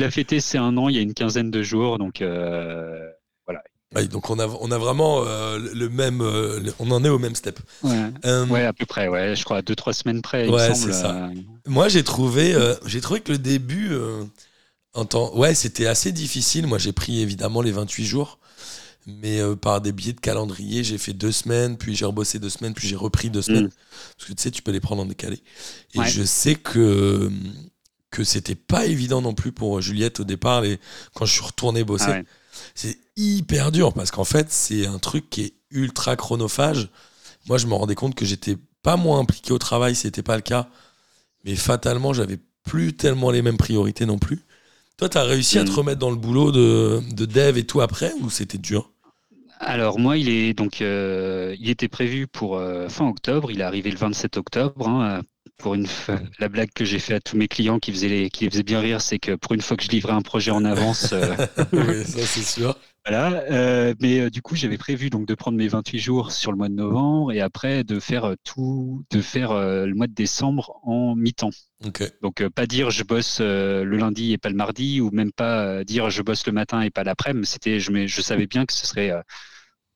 a 0.03 0.11
fêté 0.11 0.41
ses 0.41 0.59
un 0.59 0.77
an 0.77 0.89
il 0.89 0.97
y 0.97 0.99
a 0.99 1.03
une 1.03 1.15
quinzaine 1.15 1.51
de 1.51 1.63
jours, 1.63 1.99
donc 1.99 2.23
euh, 2.23 3.11
Ouais, 3.95 4.09
donc 4.09 4.29
on 4.29 4.41
a, 4.41 4.49
on 4.49 4.73
a 4.73 4.79
vraiment 4.79 5.25
euh, 5.25 5.57
le- 5.73 5.89
même. 5.89 6.21
euh, 6.21 6.61
on 6.81 6.91
en 6.91 7.05
est 7.05 7.09
au 7.09 7.21
même 7.21 7.37
step. 7.37 7.61
ouais. 7.85 8.11
Ouais, 8.51 8.65
à 8.65 8.73
peu 8.73 8.87
près, 8.87 9.07
ouais. 9.07 9.37
Je 9.37 9.45
crois 9.45 9.59
à 9.59 9.63
deux, 9.63 9.77
trois 9.77 9.93
semaines 9.93 10.21
près, 10.21 10.49
il 10.49 10.53
Ouais, 10.53 10.69
me 10.71 10.75
semble. 10.75 10.93
c'est 10.93 11.01
ça. 11.01 11.31
Moi, 11.67 11.89
j'ai 11.89 12.03
trouvé, 12.03 12.57
j'ai 12.87 13.01
trouvé 13.01 13.21
que 13.21 13.31
le 13.31 13.39
début, 13.39 13.93
en 14.95 15.05
temps, 15.05 15.37
ouais, 15.37 15.55
c'était 15.55 15.87
assez 15.87 16.11
difficile. 16.11 16.67
Moi, 16.67 16.79
j'ai 16.79 16.93
pris 16.93 17.21
évidemment 17.21 17.63
les 17.63 17.71
28 17.71 18.05
jours, 18.05 18.41
mais 19.07 19.41
par 19.63 19.81
des 19.81 19.93
billets 19.93 20.13
de 20.13 20.21
calendrier, 20.21 20.83
j'ai 20.83 20.99
fait 20.99 21.13
deux 21.13 21.33
semaines, 21.33 21.77
puis 21.79 21.95
j'ai 21.95 22.05
rebossé 22.05 22.41
deux 22.41 22.51
semaines, 22.51 22.75
puis 22.75 22.89
j'ai 22.89 22.97
repris 22.97 23.31
deux 23.31 23.43
semaines. 23.43 23.67
Mm. 23.67 23.71
Parce 24.19 24.29
que 24.29 24.35
tu 24.35 24.43
sais, 24.43 24.51
tu 24.51 24.63
peux 24.63 24.73
les 24.73 24.81
prendre 24.81 25.03
en 25.03 25.07
décalé. 25.07 25.41
Et 25.95 26.03
je 26.05 26.25
sais 26.25 26.57
que 26.57 27.31
que 28.15 28.25
c'était 28.25 28.55
pas 28.57 28.87
évident 28.87 29.23
non 29.23 29.35
plus 29.35 29.53
pour 29.53 29.81
Juliette 29.83 30.21
au 30.21 30.25
départ. 30.25 30.65
Et 30.65 30.81
quand 31.15 31.27
je 31.27 31.33
suis 31.35 31.43
retourné 31.45 31.85
bosser, 31.85 32.11
ah 32.11 32.19
ouais. 32.19 32.25
c'est 32.75 32.99
hyper 33.17 33.73
dur 33.73 33.95
parce 33.95 34.11
qu'en 34.13 34.25
fait, 34.25 34.51
c'est 34.53 34.87
un 34.87 34.99
truc 34.99 35.31
qui 35.31 35.43
est 35.43 35.55
ultra 35.73 36.17
chronophage. 36.17 36.91
Moi, 37.49 37.59
je 37.59 37.67
me 37.69 37.75
rendais 37.75 37.95
compte 37.97 38.15
que 38.17 38.27
j'étais 38.27 38.57
pas 38.83 38.97
moins 38.97 39.21
impliqué 39.21 39.53
au 39.53 39.59
travail, 39.59 39.95
c'était 39.97 40.23
pas 40.23 40.37
le 40.37 40.43
cas. 40.43 40.69
Mais 41.45 41.57
fatalement, 41.57 42.13
j'avais 42.13 42.39
plus 42.65 42.95
tellement 42.95 43.31
les 43.31 43.43
mêmes 43.43 43.57
priorités 43.59 44.07
non 44.07 44.19
plus. 44.19 44.41
Toi, 44.99 45.09
tu 45.11 45.19
as 45.19 45.25
réussi 45.25 45.59
à 45.59 45.65
te 45.65 45.71
Mm. 45.71 45.73
remettre 45.73 46.01
dans 46.01 46.11
le 46.11 46.17
boulot 46.17 46.53
de, 46.53 47.03
de 47.13 47.27
dev 47.27 47.59
et 47.59 47.67
tout 47.67 47.81
après 47.83 48.13
ou 48.23 48.31
c'était 48.31 48.59
dur? 48.59 48.91
Alors 49.61 49.99
moi, 49.99 50.17
il 50.19 50.29
est 50.29 50.55
donc 50.55 50.81
euh, 50.83 51.55
il 51.59 51.69
était 51.71 51.89
prévu 51.89 52.27
pour 52.27 52.57
euh, 52.57 52.89
fin 52.89 53.09
octobre. 53.09 53.51
Il 53.51 53.61
est 53.61 53.65
arrivé 53.65 53.91
le 53.91 53.97
27 53.97 54.37
octobre. 54.37 54.89
hein, 54.89 55.23
pour 55.57 55.75
une 55.75 55.87
fois, 55.87 56.21
la 56.39 56.49
blague 56.49 56.71
que 56.75 56.85
j'ai 56.85 56.99
fait 56.99 57.15
à 57.15 57.21
tous 57.21 57.37
mes 57.37 57.49
clients 57.49 57.79
qui 57.79 57.93
les, 57.93 58.29
qui 58.31 58.45
les 58.45 58.51
faisaient 58.51 58.63
bien 58.63 58.81
rire, 58.81 59.01
c'est 59.01 59.19
que 59.19 59.35
pour 59.37 59.53
une 59.53 59.61
fois 59.61 59.77
que 59.77 59.85
je 59.85 59.89
livrais 59.89 60.13
un 60.13 60.23
projet 60.23 60.51
en 60.51 60.65
avance, 60.65 61.13
euh, 61.13 61.35
Oui, 61.73 62.05
ça 62.05 62.27
c'est 62.27 62.43
sûr. 62.43 62.77
voilà. 63.07 63.45
euh, 63.51 63.95
mais 64.01 64.21
euh, 64.21 64.31
du 64.31 64.43
coup, 64.43 64.57
j'avais 64.57 64.79
prévu 64.79 65.11
donc 65.11 65.27
de 65.27 65.35
prendre 65.35 65.57
mes 65.57 65.69
28 65.69 65.99
jours 65.99 66.33
sur 66.33 66.51
le 66.51 66.59
mois 66.59 66.69
de 66.69 66.75
novembre 66.75 67.33
et 67.33 67.41
après 67.41 67.85
de 67.85 68.01
faire 68.01 68.25
euh, 68.25 68.35
tout, 68.45 69.05
de 69.11 69.21
faire 69.21 69.55
le 69.55 69.95
mois 69.95 70.07
de 70.09 70.15
décembre 70.15 70.81
en 70.83 71.15
mi-temps. 71.15 71.51
Donc 72.23 72.47
pas 72.49 72.67
dire 72.67 72.91
je 72.91 73.05
bosse 73.05 73.41
le 73.41 73.97
lundi 73.97 74.33
et 74.33 74.39
pas 74.39 74.49
le 74.49 74.57
mardi, 74.57 75.01
ou 75.01 75.11
même 75.13 75.33
pas 75.33 75.85
dire 75.85 76.11
je 76.11 76.23
bosse 76.23 76.47
le 76.47 76.53
matin 76.53 76.81
et 76.81 76.91
pas 76.91 77.05
l'après-midi. 77.05 77.47
C'était, 77.47 77.79
je, 77.79 78.21
savais 78.21 78.47
bien 78.47 78.67
que 78.67 78.73
ce 78.73 78.87
serait 78.87 79.13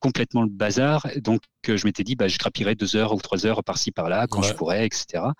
complètement 0.00 0.42
le 0.42 0.48
bazar. 0.50 1.06
Donc 1.18 1.42
euh, 1.68 1.76
je 1.76 1.86
m'étais 1.86 2.04
dit 2.04 2.16
bah, 2.16 2.28
je 2.28 2.38
grappillerai 2.38 2.74
deux 2.74 2.96
heures 2.96 3.14
ou 3.14 3.20
trois 3.20 3.46
heures 3.46 3.64
par-ci 3.64 3.90
par-là 3.92 4.26
quand 4.28 4.42
Ouais. 4.42 4.48
je 4.48 4.54
pourrais, 4.54 4.86
etc. 4.86 5.34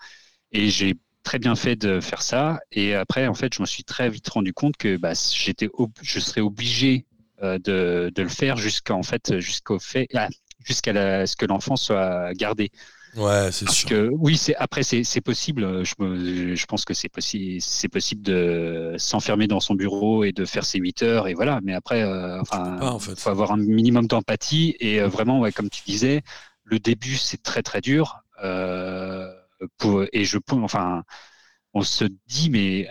Et 0.51 0.69
j'ai 0.69 0.95
très 1.23 1.39
bien 1.39 1.55
fait 1.55 1.75
de 1.75 1.99
faire 2.01 2.21
ça. 2.21 2.59
Et 2.71 2.95
après 2.95 3.27
en 3.27 3.33
fait 3.33 3.53
je 3.55 3.61
me 3.61 3.67
suis 3.67 3.83
très 3.83 4.09
vite 4.09 4.27
rendu 4.29 4.53
compte 4.53 4.77
que 4.77 4.97
bah, 4.97 5.13
j'étais, 5.33 5.69
je 6.01 6.19
serais 6.19 6.41
obligé 6.41 7.05
euh, 7.43 7.57
de, 7.59 8.11
de 8.13 8.21
le 8.23 8.29
faire 8.29 8.57
jusqu'à 8.57 8.95
en 8.95 9.03
fait 9.03 9.39
jusqu'au 9.39 9.79
fait 9.79 10.07
ah, 10.15 10.27
jusqu'à 10.65 11.25
ce 11.27 11.35
que 11.35 11.45
l'enfant 11.45 11.75
soit 11.75 12.33
gardé. 12.33 12.71
Ouais, 13.15 13.51
c'est 13.51 13.67
sûr. 13.69 13.89
que 13.89 14.09
oui, 14.13 14.37
c'est 14.37 14.55
après 14.55 14.83
c'est 14.83 15.03
c'est 15.03 15.21
possible. 15.21 15.83
Je, 15.83 15.93
me, 15.99 16.55
je 16.55 16.65
pense 16.67 16.85
que 16.85 16.93
c'est 16.93 17.09
possible. 17.09 17.59
C'est 17.61 17.89
possible 17.89 18.21
de 18.21 18.95
s'enfermer 18.97 19.47
dans 19.47 19.59
son 19.59 19.73
bureau 19.75 20.23
et 20.23 20.31
de 20.31 20.45
faire 20.45 20.63
ses 20.65 20.79
8 20.79 21.01
heures 21.03 21.27
et 21.27 21.33
voilà. 21.33 21.59
Mais 21.63 21.73
après, 21.73 22.03
euh, 22.03 22.39
enfin, 22.41 22.77
Pas, 22.79 22.91
en 22.91 22.99
fait. 22.99 23.19
faut 23.19 23.29
avoir 23.29 23.51
un 23.51 23.57
minimum 23.57 24.05
d'empathie 24.07 24.75
et 24.79 25.01
euh, 25.01 25.07
vraiment, 25.07 25.39
ouais, 25.39 25.51
comme 25.51 25.69
tu 25.69 25.81
disais, 25.85 26.21
le 26.63 26.79
début 26.79 27.15
c'est 27.15 27.41
très 27.41 27.63
très 27.63 27.81
dur. 27.81 28.19
euh, 28.43 29.27
pour, 29.77 30.03
et 30.13 30.23
je 30.23 30.37
enfin, 30.51 31.03
on 31.73 31.81
se 31.81 32.05
dit 32.27 32.49
mais 32.49 32.87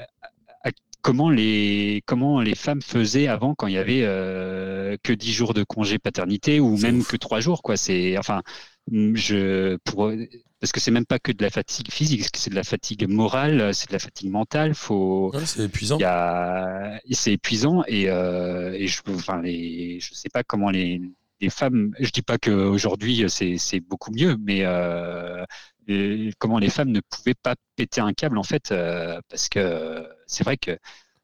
comment 1.02 1.30
les 1.30 2.02
comment 2.06 2.40
les 2.40 2.54
femmes 2.54 2.82
faisaient 2.82 3.28
avant 3.28 3.54
quand 3.54 3.66
il 3.66 3.74
y 3.74 3.78
avait 3.78 4.02
euh, 4.02 4.96
que 5.02 5.12
10 5.12 5.32
jours 5.32 5.54
de 5.54 5.62
congé 5.64 5.98
paternité 5.98 6.60
ou 6.60 6.76
même 6.76 7.00
ouf. 7.00 7.06
que 7.06 7.16
3 7.16 7.40
jours 7.40 7.62
quoi. 7.62 7.76
C'est 7.76 8.18
enfin 8.18 8.42
je 8.90 9.76
pour 9.84 10.12
parce 10.60 10.72
que 10.72 10.80
c'est 10.80 10.90
même 10.90 11.06
pas 11.06 11.18
que 11.18 11.30
de 11.30 11.42
la 11.42 11.50
fatigue 11.50 11.90
physique, 11.90 12.26
c'est 12.34 12.50
de 12.50 12.54
la 12.54 12.64
fatigue 12.64 13.08
morale, 13.08 13.72
c'est 13.74 13.88
de 13.88 13.92
la 13.92 13.98
fatigue 13.98 14.30
mentale. 14.30 14.74
Faut 14.74 15.30
Ouais, 15.32 15.46
c'est 15.46 15.64
épuisant. 15.64 15.98
c'est 17.12 17.32
épuisant 17.32 17.84
et, 17.86 18.08
euh, 18.08 18.72
et 18.72 18.88
je, 18.88 19.00
enfin, 19.08 19.40
les, 19.40 20.00
je 20.00 20.14
sais 20.14 20.28
pas 20.28 20.42
comment 20.42 20.70
les, 20.70 21.00
les 21.40 21.50
femmes, 21.50 21.94
je 22.00 22.10
dis 22.10 22.22
pas 22.22 22.38
qu'aujourd'hui 22.38 23.24
c'est, 23.28 23.56
c'est 23.58 23.80
beaucoup 23.80 24.10
mieux, 24.12 24.36
mais 24.40 24.64
euh, 24.64 25.44
et 25.86 26.32
comment 26.38 26.58
les 26.58 26.70
femmes 26.70 26.90
ne 26.90 27.00
pouvaient 27.00 27.34
pas 27.34 27.54
péter 27.76 28.00
un 28.00 28.12
câble 28.12 28.36
en 28.36 28.42
fait, 28.42 28.72
euh, 28.72 29.20
parce 29.30 29.48
que 29.48 30.06
c'est 30.26 30.44
vrai 30.44 30.56
que 30.56 30.76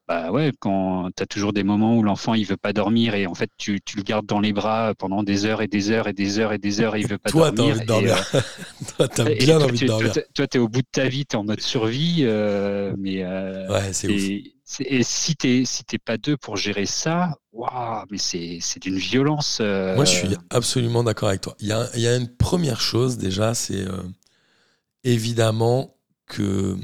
bah 0.07 0.31
ouais, 0.31 0.51
quand 0.59 1.09
tu 1.15 1.23
as 1.23 1.25
toujours 1.25 1.53
des 1.53 1.63
moments 1.63 1.97
où 1.97 2.03
l'enfant 2.03 2.33
il 2.35 2.45
veut 2.45 2.57
pas 2.57 2.73
dormir 2.73 3.15
et 3.15 3.25
en 3.27 3.33
fait 3.35 3.49
tu, 3.57 3.81
tu 3.83 3.97
le 3.97 4.03
gardes 4.03 4.25
dans 4.27 4.39
les 4.39 4.53
bras 4.53 4.93
pendant 4.95 5.23
des 5.23 5.45
heures 5.45 5.61
et 5.63 5.67
des 5.67 5.89
heures 5.91 6.07
et 6.07 6.13
des 6.13 6.39
heures 6.39 6.53
et 6.53 6.59
des 6.59 6.81
heures 6.81 6.95
et 6.95 7.01
il 7.01 7.07
veut 7.07 7.17
pas 7.17 7.31
Toi, 7.31 7.51
dormir. 7.51 7.69
envie 7.69 7.81
de 7.81 7.85
et, 7.87 7.87
dormir. 7.87 8.17
euh, 8.17 8.23
Toi, 8.97 9.07
t'as 9.07 9.25
et 9.27 9.29
bien 9.29 9.57
toi, 9.57 9.67
envie 9.67 9.79
tu- 9.79 9.85
de 9.85 9.87
dormir. 9.87 10.13
Toi, 10.13 10.21
toi, 10.33 10.47
tu 10.47 10.57
es 10.57 10.59
au 10.59 10.67
bout 10.69 10.81
de 10.81 10.87
ta 10.91 11.07
vie, 11.07 11.25
tu 11.25 11.35
es 11.35 11.39
en 11.39 11.43
mode 11.43 11.61
survie, 11.61 12.19
euh, 12.21 12.93
mais 12.97 13.23
euh, 13.23 13.67
Ouais, 13.69 13.93
c'est 13.93 14.07
ouf. 14.07 14.13
et, 14.13 14.53
et 14.79 15.03
si 15.03 15.35
t'es 15.35 15.63
si 15.65 15.83
t'es 15.85 15.97
pas 15.97 16.17
deux 16.17 16.37
pour 16.37 16.57
gérer 16.57 16.85
ça, 16.85 17.35
waouh, 17.51 18.03
mais 18.11 18.17
c'est 18.17 18.79
d'une 18.81 18.97
violence. 18.97 19.59
euh, 19.61 19.95
Moi, 19.95 20.05
je 20.05 20.11
suis 20.11 20.35
absolument 20.49 21.03
d'accord 21.03 21.29
avec 21.29 21.41
toi. 21.41 21.55
Il 21.59 21.67
y 21.67 21.71
a, 21.71 21.89
y 21.97 22.07
a 22.07 22.15
une 22.15 22.27
première 22.29 22.81
chose 22.81 23.17
déjà, 23.17 23.53
c'est 23.55 23.85
évidemment 25.03 25.97
que 26.27 26.77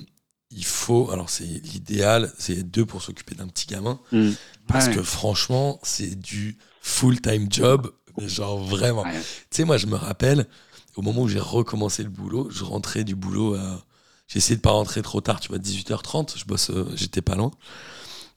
il 0.51 0.65
faut. 0.65 1.11
Alors, 1.11 1.29
c'est 1.29 1.43
l'idéal, 1.45 2.31
c'est 2.37 2.63
deux 2.63 2.85
pour 2.85 3.01
s'occuper 3.01 3.35
d'un 3.35 3.47
petit 3.47 3.65
gamin, 3.67 3.99
Mm. 4.11 4.31
parce 4.67 4.87
Ouais. 4.87 4.95
que 4.95 5.03
franchement, 5.03 5.79
c'est 5.83 6.19
du 6.19 6.57
full-time 6.81 7.47
job, 7.51 7.91
mais 8.17 8.27
genre 8.27 8.57
vraiment. 8.63 9.03
Ouais. 9.03 9.19
Tu 9.49 9.57
sais, 9.57 9.63
moi, 9.65 9.77
je 9.77 9.87
me 9.87 9.95
rappelle, 9.95 10.47
au 10.95 11.01
moment 11.01 11.21
où 11.23 11.27
j'ai 11.27 11.39
recommencé 11.39 12.03
le 12.03 12.09
boulot, 12.09 12.49
je 12.51 12.63
rentrais 12.63 13.03
du 13.03 13.15
boulot 13.15 13.55
à. 13.55 13.85
J'ai 14.27 14.37
essayé 14.37 14.55
de 14.55 14.61
pas 14.61 14.71
rentrer 14.71 15.01
trop 15.01 15.19
tard, 15.19 15.41
tu 15.41 15.49
vois, 15.49 15.57
18h30, 15.57 16.37
je 16.37 16.45
bosse, 16.45 16.69
euh, 16.69 16.85
j'étais 16.95 17.21
pas 17.21 17.35
loin. 17.35 17.51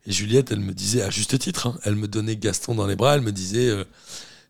Et 0.06 0.12
Juliette, 0.12 0.50
elle 0.50 0.58
me 0.60 0.72
disait, 0.74 1.02
à 1.02 1.08
juste 1.10 1.38
titre, 1.38 1.68
hein, 1.68 1.78
elle 1.84 1.94
me 1.94 2.08
donnait 2.08 2.36
Gaston 2.36 2.74
dans 2.74 2.86
les 2.88 2.96
bras, 2.96 3.14
elle 3.14 3.20
me 3.20 3.30
disait, 3.30 3.68
euh, 3.68 3.84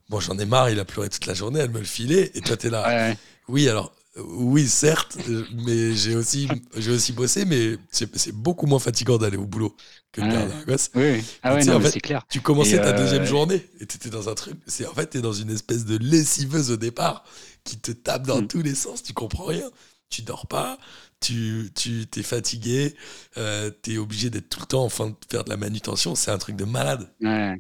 bon, 0.09 0.21
j'en 0.21 0.39
ai 0.39 0.47
marre, 0.47 0.71
il 0.71 0.81
a 0.81 0.87
pleuré 0.87 1.11
toute 1.11 1.27
la 1.27 1.35
journée, 1.35 1.61
elle 1.61 1.71
me 1.71 1.79
le 1.81 1.85
filait, 1.85 2.31
et 2.35 2.41
toi, 2.41 2.57
t'es 2.57 2.71
là. 2.71 2.83
Ouais, 2.89 2.95
ouais. 3.11 3.19
Oui, 3.49 3.69
alors, 3.69 3.93
oui, 4.17 4.69
certes, 4.69 5.17
euh, 5.29 5.45
mais 5.65 5.95
j'ai 5.95 6.15
aussi, 6.15 6.49
j'ai 6.77 6.93
aussi 6.93 7.13
bossé, 7.13 7.45
mais 7.45 7.77
c'est 7.91 8.33
beaucoup 8.33 8.67
moins 8.67 8.79
fatigant 8.79 9.19
d'aller 9.19 9.37
au 9.37 9.47
boulot 9.47 9.77
que 10.13 10.21
de 10.21 10.29
garder 10.29 10.53
un 10.53 10.63
gosse. 10.65 10.91
Oui, 10.95 11.03
oui. 11.15 11.25
Ah 11.43 11.51
Tu 11.51 11.57
ouais, 11.57 11.63
sais, 11.63 11.71
non, 11.71 11.77
en 11.77 11.81
mais 11.81 11.87
fait, 11.87 11.91
c'est 11.91 12.01
clair. 12.01 12.25
Tu 12.31 12.41
commençais 12.41 12.77
Et, 12.77 12.81
ta 12.81 12.95
euh, 12.95 12.97
deuxième 12.97 13.25
journée 13.25 13.69
et 13.81 13.87
t'étais 13.87 14.11
dans 14.11 14.29
un 14.29 14.35
truc. 14.35 14.55
C'est 14.67 14.87
en 14.87 14.95
fait 14.95 15.07
t'es 15.09 15.21
dans 15.21 15.33
une 15.33 15.51
espèce 15.51 15.85
de 15.85 15.97
lessiveuse 15.99 16.71
au 16.71 16.77
départ 16.77 17.25
qui 17.65 17.79
te 17.79 17.91
tape 17.93 18.27
dans 18.27 18.41
Mm. 18.43 18.47
tous 18.49 18.63
les 18.63 18.75
sens. 18.77 19.03
Tu 19.03 19.13
comprends 19.15 19.47
rien. 19.47 19.69
Tu 20.11 20.23
dors 20.23 20.47
pas. 20.47 20.79
Tu 21.21 21.71
tu 21.75 22.07
t'es 22.07 22.23
fatigué. 22.23 22.95
Euh, 23.37 23.71
t'es 23.71 23.99
obligé 23.99 24.31
d'être 24.31 24.49
tout 24.49 24.61
le 24.61 24.67
temps 24.67 24.85
en 24.85 24.89
train 24.89 25.11
de 25.11 25.17
faire 25.29 25.43
de 25.45 25.51
la 25.51 25.57
manutention. 25.57 26.15
C'est 26.15 26.31
un 26.31 26.39
truc 26.39 26.55
de 26.57 26.65
malade. 26.65 27.13
Ouais, 27.21 27.55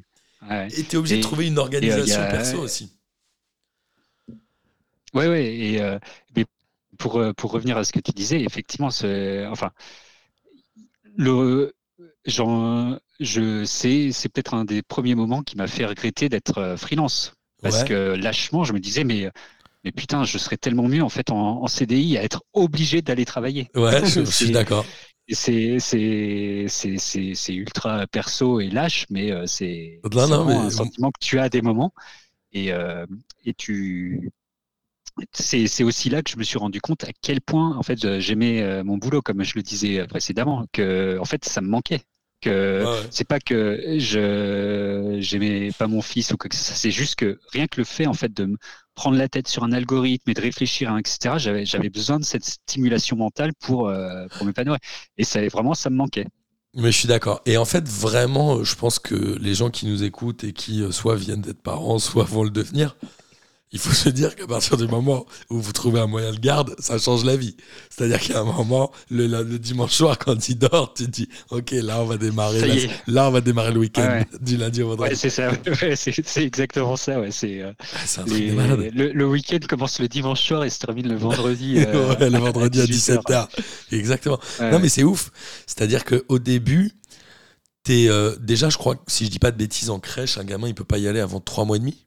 ouais. 0.49 0.69
Et 0.77 0.85
t'es 0.85 0.97
obligé 0.97 1.17
Et- 1.17 1.19
de 1.19 1.23
trouver 1.23 1.47
une 1.49 1.59
euh, 1.59 1.63
organisation 1.63 2.21
a- 2.23 2.27
perso 2.31 2.59
aussi. 2.59 2.94
Ouais, 5.15 5.29
ouais. 5.29 5.55
Et 5.55 5.81
euh, 5.81 5.99
mais 6.37 6.45
pour 6.99 7.19
euh, 7.19 7.33
pour 7.33 7.53
revenir 7.53 7.77
à 7.77 7.85
ce 7.85 7.93
que 7.93 8.01
tu 8.01 8.13
disais, 8.13 8.41
effectivement, 8.43 8.91
c'est 8.91 9.47
enfin 9.47 9.71
le 11.17 11.75
genre, 12.27 12.99
je 13.21 13.65
sais, 13.65 14.11
c'est 14.13 14.29
peut-être 14.29 14.55
un 14.55 14.65
des 14.65 14.83
premiers 14.83 15.15
moments 15.15 15.43
qui 15.43 15.57
m'a 15.57 15.67
fait 15.67 15.87
regretter 15.87 16.29
d'être 16.29 16.59
euh, 16.59 16.77
freelance. 16.77 17.35
Parce 17.63 17.83
Ouais. 17.83 17.89
que 17.89 18.15
lâchement, 18.15 18.65
je 18.65 18.73
me 18.73 18.81
disais, 18.81 19.05
mais, 19.05 19.31
mais 19.85 19.93
putain, 19.93 20.25
je 20.25 20.39
serais 20.39 20.57
tellement 20.57 20.89
mieux 20.89 21.03
en 21.03 21.09
fait 21.09 21.31
en, 21.31 21.63
en 21.63 21.67
CDI 21.67 22.19
à 22.19 22.25
être 22.25 22.43
obligé 22.53 23.03
d'aller 23.03 23.25
travailler. 23.25 23.71
Ouais, 23.75 24.01
je, 24.05 24.21
je 24.21 24.31
suis 24.31 24.47
C'est- 24.47 24.53
d'accord. 24.53 24.85
C'est 25.31 25.79
ultra 27.55 28.07
perso 28.07 28.61
et 28.61 28.69
lâche, 28.69 29.07
mais 29.11 29.33
c'est 29.47 30.01
mais- 30.47 30.55
un 30.55 30.71
sentiment 30.71 31.11
que 31.11 31.25
tu 31.25 31.39
as 31.39 31.45
à 31.45 31.49
des 31.49 31.63
moments. 31.63 31.95
Et, 32.53 32.73
euh, 32.73 33.07
et 33.45 33.55
tu. 33.55 34.31
C'est 35.33 35.85
aussi 35.85 36.11
là 36.11 36.23
que 36.23 36.31
je 36.31 36.37
me 36.37 36.43
suis 36.43 36.59
rendu 36.59 36.81
compte 36.81 37.05
à 37.05 37.13
quel 37.23 37.41
point 37.41 37.77
en 37.77 37.83
fait 37.83 38.05
euh, 38.05 38.19
j'aimais 38.21 38.63
euh, 38.63 38.83
mon 38.83 38.99
boulot, 38.99 39.23
comme 39.23 39.45
je 39.45 39.55
le 39.55 39.63
disais 39.63 40.01
euh, 40.01 40.07
précédemment, 40.07 40.67
que 40.73 41.19
en 41.21 41.25
fait 41.25 41.45
ça 41.45 41.61
me 41.61 41.69
manquait. 41.69 42.03
Que 42.41 42.85
Ouais, 42.85 43.09
c'est 43.11 43.27
pas 43.27 43.39
que 43.39 43.97
je 43.99 45.19
j'aimais 45.21 45.71
pas 45.79 45.87
mon 45.87 46.03
fils 46.03 46.33
ou 46.33 46.37
que 46.37 46.49
soit, 46.55 46.75
c'est 46.75 46.91
juste 46.91 47.15
que 47.15 47.39
rien 47.53 47.67
que 47.67 47.81
le 47.81 47.85
fait 47.85 48.07
en 48.07 48.13
fait 48.13 48.33
de 48.35 48.45
me 48.45 48.57
prendre 48.95 49.17
la 49.17 49.29
tête 49.29 49.49
sur 49.49 49.65
un 49.65 49.73
algorithme 49.73 50.31
et 50.31 50.35
de 50.35 50.41
réfléchir, 50.41 50.91
hein, 50.91 50.99
etc. 50.99 51.37
J'avais 51.39 51.65
j'avais 51.65 51.91
besoin 51.91 52.19
de 52.19 52.25
cette 52.25 52.45
stimulation 52.45 53.17
mentale 53.17 53.53
pour 53.61 53.89
euh, 53.89 54.27
pour 54.37 54.47
m'épanouir. 54.47 54.79
Et 55.17 55.25
ça 55.25 55.47
vraiment 55.49 55.75
ça 55.75 55.91
me 55.91 55.97
manquait. 55.97 56.27
Mais 56.77 56.91
je 56.91 56.99
suis 56.99 57.09
d'accord. 57.09 57.41
Et 57.47 57.57
en 57.57 57.65
fait, 57.65 57.89
vraiment, 57.89 58.65
je 58.65 58.75
pense 58.75 58.99
que 58.99 59.15
les 59.15 59.55
gens 59.55 59.71
qui 59.71 59.87
nous 59.87 60.03
écoutent 60.03 60.43
et 60.43 60.53
qui 60.53 60.85
soit 60.91 61.15
viennent 61.15 61.41
d'être 61.41 61.63
parents, 61.63 61.99
soit 62.01 62.25
vont 62.25 62.43
le 62.43 62.51
devenir, 62.51 62.97
il 63.75 63.81
faut 63.81 63.93
se 63.93 64.09
dire 64.09 64.37
qu'à 64.37 64.47
partir 64.47 64.77
du 64.77 64.87
moment 64.87 65.27
où 65.51 65.61
vous 65.61 65.73
trouvez 65.73 65.99
un 65.99 66.07
moyen 66.07 66.31
de 66.31 66.39
garde, 66.39 66.77
ça 66.79 66.97
change 66.97 67.25
la 67.25 67.35
vie. 67.35 67.57
C'est-à-dire 67.91 68.21
qu'à 68.21 68.39
un 68.39 68.45
moment, 68.45 68.93
le, 69.11 69.43
dimanche 69.59 69.91
soir, 69.91 70.17
quand 70.17 70.49
il 70.49 70.57
dort, 70.57 70.95
tu 70.95 71.07
te 71.07 71.11
dis, 71.11 71.29
OK, 71.51 71.73
là, 71.73 72.01
on 72.01 72.05
va 72.05 72.17
démarrer, 72.17 72.89
là, 73.09 73.29
on 73.29 73.33
va 73.33 73.41
le 73.41 73.79
week-end, 73.79 74.03
Ouais, 74.03 74.27
du 74.41 74.57
lundi 74.57 74.81
au 74.83 74.91
Ouais, 74.91 74.97
vendredi. 74.97 75.17
c'est 75.17 75.31
ça. 75.31 75.51
Ouais, 75.83 75.97
c'est 75.97 76.45
exactement 76.45 76.95
ça. 76.95 77.21
Ouais, 77.21 77.33
c'est 77.33 77.63
euh, 77.63 77.73
Ah, 78.17 78.23
le, 78.29 79.11
le 79.13 79.27
week-end 79.27 79.59
commence 79.69 79.99
le 79.99 80.07
dimanche 80.07 80.47
soir 80.47 80.63
et 80.63 80.71
se 80.71 80.79
termine 80.79 81.09
le 81.09 81.17
vendredi. 81.17 81.79
euh, 81.87 82.31
le 82.31 82.39
vendredi 82.39 82.81
à 82.81 82.87
18 82.87 83.15
17h. 83.17 83.49
Exactement. 83.91 84.39
Non, 84.61 84.79
mais 84.79 84.89
c'est 84.89 85.03
ouf. 85.03 85.33
C'est-à-dire 85.67 86.05
qu'au 86.05 86.39
début, 86.39 86.93
t'es, 87.83 88.07
euh, 88.09 88.37
déjà, 88.41 88.71
je 88.71 88.79
crois 88.79 88.95
que 88.95 89.03
si 89.09 89.25
je 89.25 89.31
dis 89.31 89.41
pas 89.41 89.51
de 89.51 89.57
bêtises, 89.57 89.91
en 89.91 89.99
crèche, 89.99 90.39
un 90.39 90.45
gamin, 90.45 90.69
il 90.69 90.75
peut 90.75 90.85
pas 90.85 90.99
y 90.99 91.09
aller 91.09 91.21
avant 91.21 91.41
trois 91.41 91.65
mois 91.65 91.77
et 91.77 91.81
demi. 91.81 92.05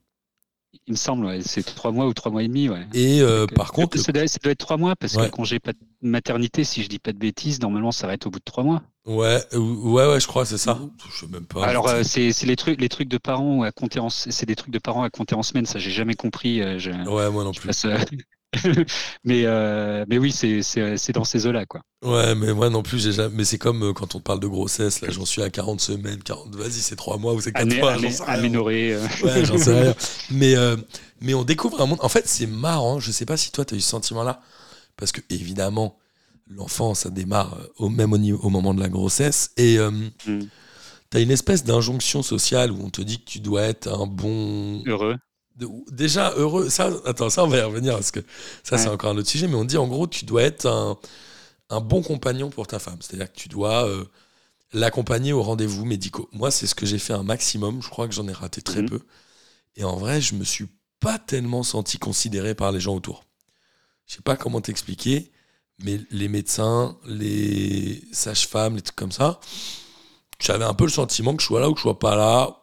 Il 0.86 0.92
me 0.92 0.96
semble, 0.96 1.24
ouais, 1.26 1.40
c'est 1.42 1.62
trois 1.62 1.92
mois 1.92 2.06
ou 2.06 2.12
trois 2.14 2.30
mois 2.30 2.42
et 2.42 2.48
demi. 2.48 2.68
Ouais. 2.68 2.86
Et 2.94 3.20
euh, 3.22 3.46
Donc, 3.46 3.54
par 3.54 3.68
euh, 3.68 3.72
contre, 3.72 3.98
ça 3.98 4.12
doit, 4.12 4.26
ça 4.28 4.38
doit 4.42 4.52
être 4.52 4.58
trois 4.58 4.76
mois 4.76 4.96
parce 4.96 5.14
Ouais. 5.14 5.20
que 5.20 5.24
le 5.26 5.30
congé 5.30 5.60
maternité, 6.02 6.62
si 6.64 6.82
je 6.82 6.88
dis 6.88 6.98
pas 6.98 7.12
de 7.12 7.18
bêtises, 7.18 7.60
normalement 7.60 7.90
ça 7.90 8.06
arrête 8.06 8.26
au 8.26 8.30
bout 8.30 8.38
de 8.38 8.44
trois 8.44 8.64
mois. 8.64 8.82
Ouais, 9.06 9.42
ouais, 9.54 10.06
ouais, 10.06 10.20
je 10.20 10.26
crois, 10.26 10.44
c'est 10.44 10.58
ça. 10.58 10.78
Je 11.10 11.20
sais 11.20 11.26
même 11.26 11.46
pas. 11.46 11.66
Alors 11.66 11.88
euh, 11.88 12.02
c'est 12.02 12.30
les 12.44 12.56
trucs, 12.56 12.80
les 12.80 12.88
trucs 12.90 13.08
de 13.08 13.18
parents 13.18 13.62
à 13.62 13.72
compter 13.72 13.98
en, 13.98 14.10
c'est 14.10 14.44
des 14.46 14.56
trucs 14.56 14.72
de 14.72 14.78
parents 14.78 15.02
à 15.02 15.10
compter 15.10 15.34
en 15.34 15.42
semaine. 15.42 15.64
Ça 15.66 15.78
j'ai 15.78 15.90
jamais 15.90 16.14
compris. 16.14 16.60
euh, 16.62 16.78
je, 16.78 16.90
ouais, 16.90 17.30
moi 17.30 17.44
non 17.44 17.52
je 17.52 17.60
plus. 17.60 17.68
passe, 17.68 17.86
mais, 19.24 19.42
euh, 19.44 20.04
mais 20.08 20.18
oui, 20.18 20.32
c'est, 20.32 21.12
dans 21.12 21.24
ces 21.24 21.46
eaux-là, 21.46 21.66
quoi. 21.66 21.82
Ouais, 22.04 22.34
mais 22.34 22.52
moi 22.54 22.70
non 22.70 22.82
plus, 22.82 23.12
jamais... 23.12 23.28
mais 23.34 23.44
c'est 23.44 23.58
comme 23.58 23.82
euh, 23.82 23.92
quand 23.92 24.14
on 24.14 24.20
parle 24.20 24.40
de 24.40 24.46
grossesse, 24.46 25.00
là 25.00 25.10
j'en 25.10 25.24
suis 25.26 25.42
à 25.42 25.50
40 25.50 25.80
semaines, 25.80 26.22
40, 26.22 26.54
vas-y, 26.54 26.72
c'est 26.72 26.96
3 26.96 27.18
mois 27.18 27.34
ou 27.34 27.40
c'est 27.40 27.52
4 27.52 27.62
Ané- 27.66 27.78
mois, 27.80 27.92
ané- 27.94 28.02
j'en 28.02 28.10
sais 28.10 28.24
rien. 28.24 28.34
aménoré, 28.34 28.92
euh. 28.94 29.06
Ouais, 29.22 29.44
j'en 29.44 29.58
sais 29.58 29.80
rien. 29.82 29.94
Mais, 30.30 30.56
euh, 30.56 30.76
mais 31.20 31.34
on 31.34 31.44
découvre 31.44 31.80
un 31.82 31.86
monde. 31.86 31.98
En 32.02 32.08
fait, 32.08 32.26
c'est 32.28 32.46
marrant. 32.46 33.00
Je 33.00 33.10
sais 33.12 33.26
pas 33.26 33.36
si 33.36 33.50
toi, 33.52 33.64
tu 33.64 33.74
as 33.74 33.76
eu 33.76 33.80
ce 33.80 33.88
sentiment-là. 33.90 34.40
Parce 34.96 35.12
que, 35.12 35.20
évidemment, 35.30 35.98
l'enfant, 36.48 36.94
ça 36.94 37.10
démarre 37.10 37.58
au 37.76 37.88
même 37.88 38.12
au, 38.12 38.18
niveau- 38.18 38.38
au 38.44 38.48
moment 38.50 38.72
de 38.74 38.80
la 38.80 38.88
grossesse. 38.88 39.50
Et 39.56 39.78
Mm. 39.78 40.10
tu 41.10 41.16
as 41.16 41.20
une 41.20 41.30
espèce 41.30 41.64
d'injonction 41.64 42.22
sociale 42.22 42.70
où 42.72 42.80
on 42.84 42.90
te 42.90 43.02
dit 43.02 43.18
que 43.20 43.24
tu 43.30 43.40
dois 43.40 43.62
être 43.62 43.88
un 43.88 44.06
bon. 44.06 44.82
Heureux. 44.86 45.16
Déjà 45.90 46.32
heureux. 46.36 46.68
Ça, 46.70 46.90
attends, 47.04 47.30
ça, 47.30 47.44
on 47.44 47.48
va 47.48 47.58
y 47.58 47.62
revenir 47.62 47.94
parce 47.94 48.10
que 48.10 48.20
ça, 48.62 48.78
c'est 48.78 48.88
encore 48.88 49.10
un 49.10 49.16
autre 49.16 49.28
sujet. 49.28 49.48
Mais 49.48 49.54
on 49.56 49.64
dit 49.64 49.76
en 49.76 49.86
gros, 49.88 50.06
tu 50.06 50.24
dois 50.24 50.42
être 50.42 50.66
un, 50.66 50.96
un 51.70 51.80
bon 51.80 52.02
compagnon 52.02 52.50
pour 52.50 52.66
ta 52.66 52.78
femme. 52.78 52.98
C'est-à-dire 53.00 53.32
que 53.32 53.38
tu 53.38 53.48
dois 53.48 53.86
euh, 53.88 54.04
l'accompagner 54.72 55.32
aux 55.32 55.42
rendez-vous 55.42 55.84
médicaux. 55.84 56.28
Moi, 56.32 56.50
c'est 56.50 56.66
ce 56.66 56.74
que 56.74 56.86
j'ai 56.86 56.98
fait 56.98 57.12
un 57.14 57.22
maximum. 57.22 57.82
Je 57.82 57.88
crois 57.88 58.06
que 58.08 58.14
j'en 58.14 58.28
ai 58.28 58.32
raté 58.32 58.62
très 58.62 58.82
Mhm. 58.82 58.88
peu. 58.90 59.00
Et 59.76 59.84
en 59.84 59.96
vrai, 59.96 60.20
je 60.20 60.34
me 60.34 60.44
suis 60.44 60.66
pas 61.00 61.18
tellement 61.18 61.62
senti 61.62 61.98
considéré 61.98 62.54
par 62.54 62.72
les 62.72 62.80
gens 62.80 62.94
autour. 62.96 63.24
Je 64.06 64.14
sais 64.16 64.22
pas 64.22 64.36
comment 64.36 64.60
t'expliquer, 64.60 65.30
mais 65.80 66.00
les 66.10 66.28
médecins, 66.28 66.96
les 67.06 68.02
sages-femmes, 68.12 68.76
les 68.76 68.82
trucs 68.82 68.96
comme 68.96 69.12
ça, 69.12 69.38
j'avais 70.40 70.64
un 70.64 70.74
peu 70.74 70.84
le 70.84 70.90
sentiment 70.90 71.36
que 71.36 71.42
je 71.42 71.46
sois 71.46 71.60
là 71.60 71.68
ou 71.68 71.72
que 71.74 71.78
je 71.78 71.82
sois 71.82 71.98
pas 71.98 72.16
là, 72.16 72.57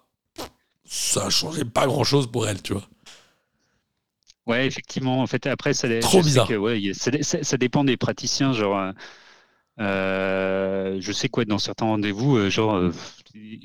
ça 0.85 1.29
changeait 1.29 1.65
pas 1.65 1.85
grand-chose 1.87 2.31
pour 2.31 2.47
elle, 2.47 2.61
tu 2.61 2.73
vois. 2.73 2.87
Ouais, 4.47 4.67
effectivement. 4.67 5.21
En 5.21 5.27
fait, 5.27 5.47
après, 5.47 5.73
ça, 5.73 5.87
Trop 6.01 6.21
bizarre. 6.21 6.47
que, 6.47 6.53
ouais, 6.55 6.79
ça, 6.93 7.11
ça- 7.21 7.43
ça 7.43 7.57
dépend 7.57 7.83
des 7.83 7.97
praticiens. 7.97 8.53
Genre, 8.53 8.77
euh, 8.77 8.91
euh, 9.79 10.97
je 11.01 11.11
sais 11.11 11.29
quoi, 11.29 11.45
dans 11.45 11.57
certains 11.57 11.85
rendez-vous, 11.85 12.37
euh, 12.37 12.49
genre, 12.49 12.75
euh, 12.75 12.91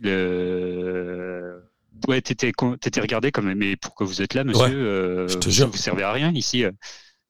le... 0.03 1.63
ouais, 2.09 2.21
t'étais, 2.23 2.53
regardé 3.01 3.31
comme, 3.31 3.53
mais 3.55 3.77
pourquoi 3.77 4.07
vous 4.07 4.23
êtes 4.23 4.35
là, 4.35 4.45
monsieur 4.45 4.65
Ouais, 4.65 4.73
Euh, 4.73 5.29
je 5.29 5.37
te 5.39 5.45
vous- 5.47 5.51
jure. 5.55 5.69
Vous 5.69 5.77
servez 5.77 6.03
à 6.03 6.13
rien 6.13 6.33
ici. 6.33 6.65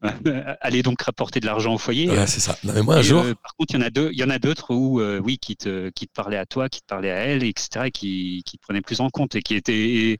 Euh. 0.04 0.54
Allez 0.60 0.82
donc 0.82 1.02
rapporter 1.02 1.40
de 1.40 1.46
l'argent 1.46 1.74
au 1.74 1.78
foyer. 1.78 2.08
Ouais, 2.10 2.26
c'est 2.26 2.40
ça. 2.40 2.58
Non, 2.64 2.72
mais 2.74 2.82
moi, 2.82 2.96
un 2.96 3.02
Et, 3.02 3.02
jour, 3.02 3.24
euh, 3.24 3.34
par 3.34 3.54
contre, 3.56 3.74
il 3.74 3.78
y 3.80 3.82
en 3.82 3.86
a 3.86 3.90
deux, 3.90 4.10
il 4.12 4.18
y 4.18 4.24
en 4.24 4.30
a 4.30 4.38
d'autres 4.38 4.74
où, 4.74 5.00
euh, 5.00 5.20
oui, 5.22 5.38
qui 5.38 5.56
te, 5.56 5.90
qui 5.90 6.06
te 6.06 6.12
parlaient 6.12 6.36
à 6.38 6.46
toi, 6.46 6.68
qui 6.68 6.80
te 6.80 6.86
parlaient 6.86 7.10
à 7.10 7.16
elle, 7.16 7.44
etc., 7.44 7.86
et 7.86 7.90
qui, 7.90 8.42
qui 8.46 8.56
te 8.58 8.62
prenaient 8.62 8.80
plus 8.82 9.00
en 9.00 9.10
compte 9.10 9.34
et 9.34 9.42
qui 9.42 9.54
étaient 9.54 9.74
et, 9.74 10.18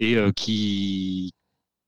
et, 0.00 0.16
euh, 0.16 0.32
qui, 0.32 1.32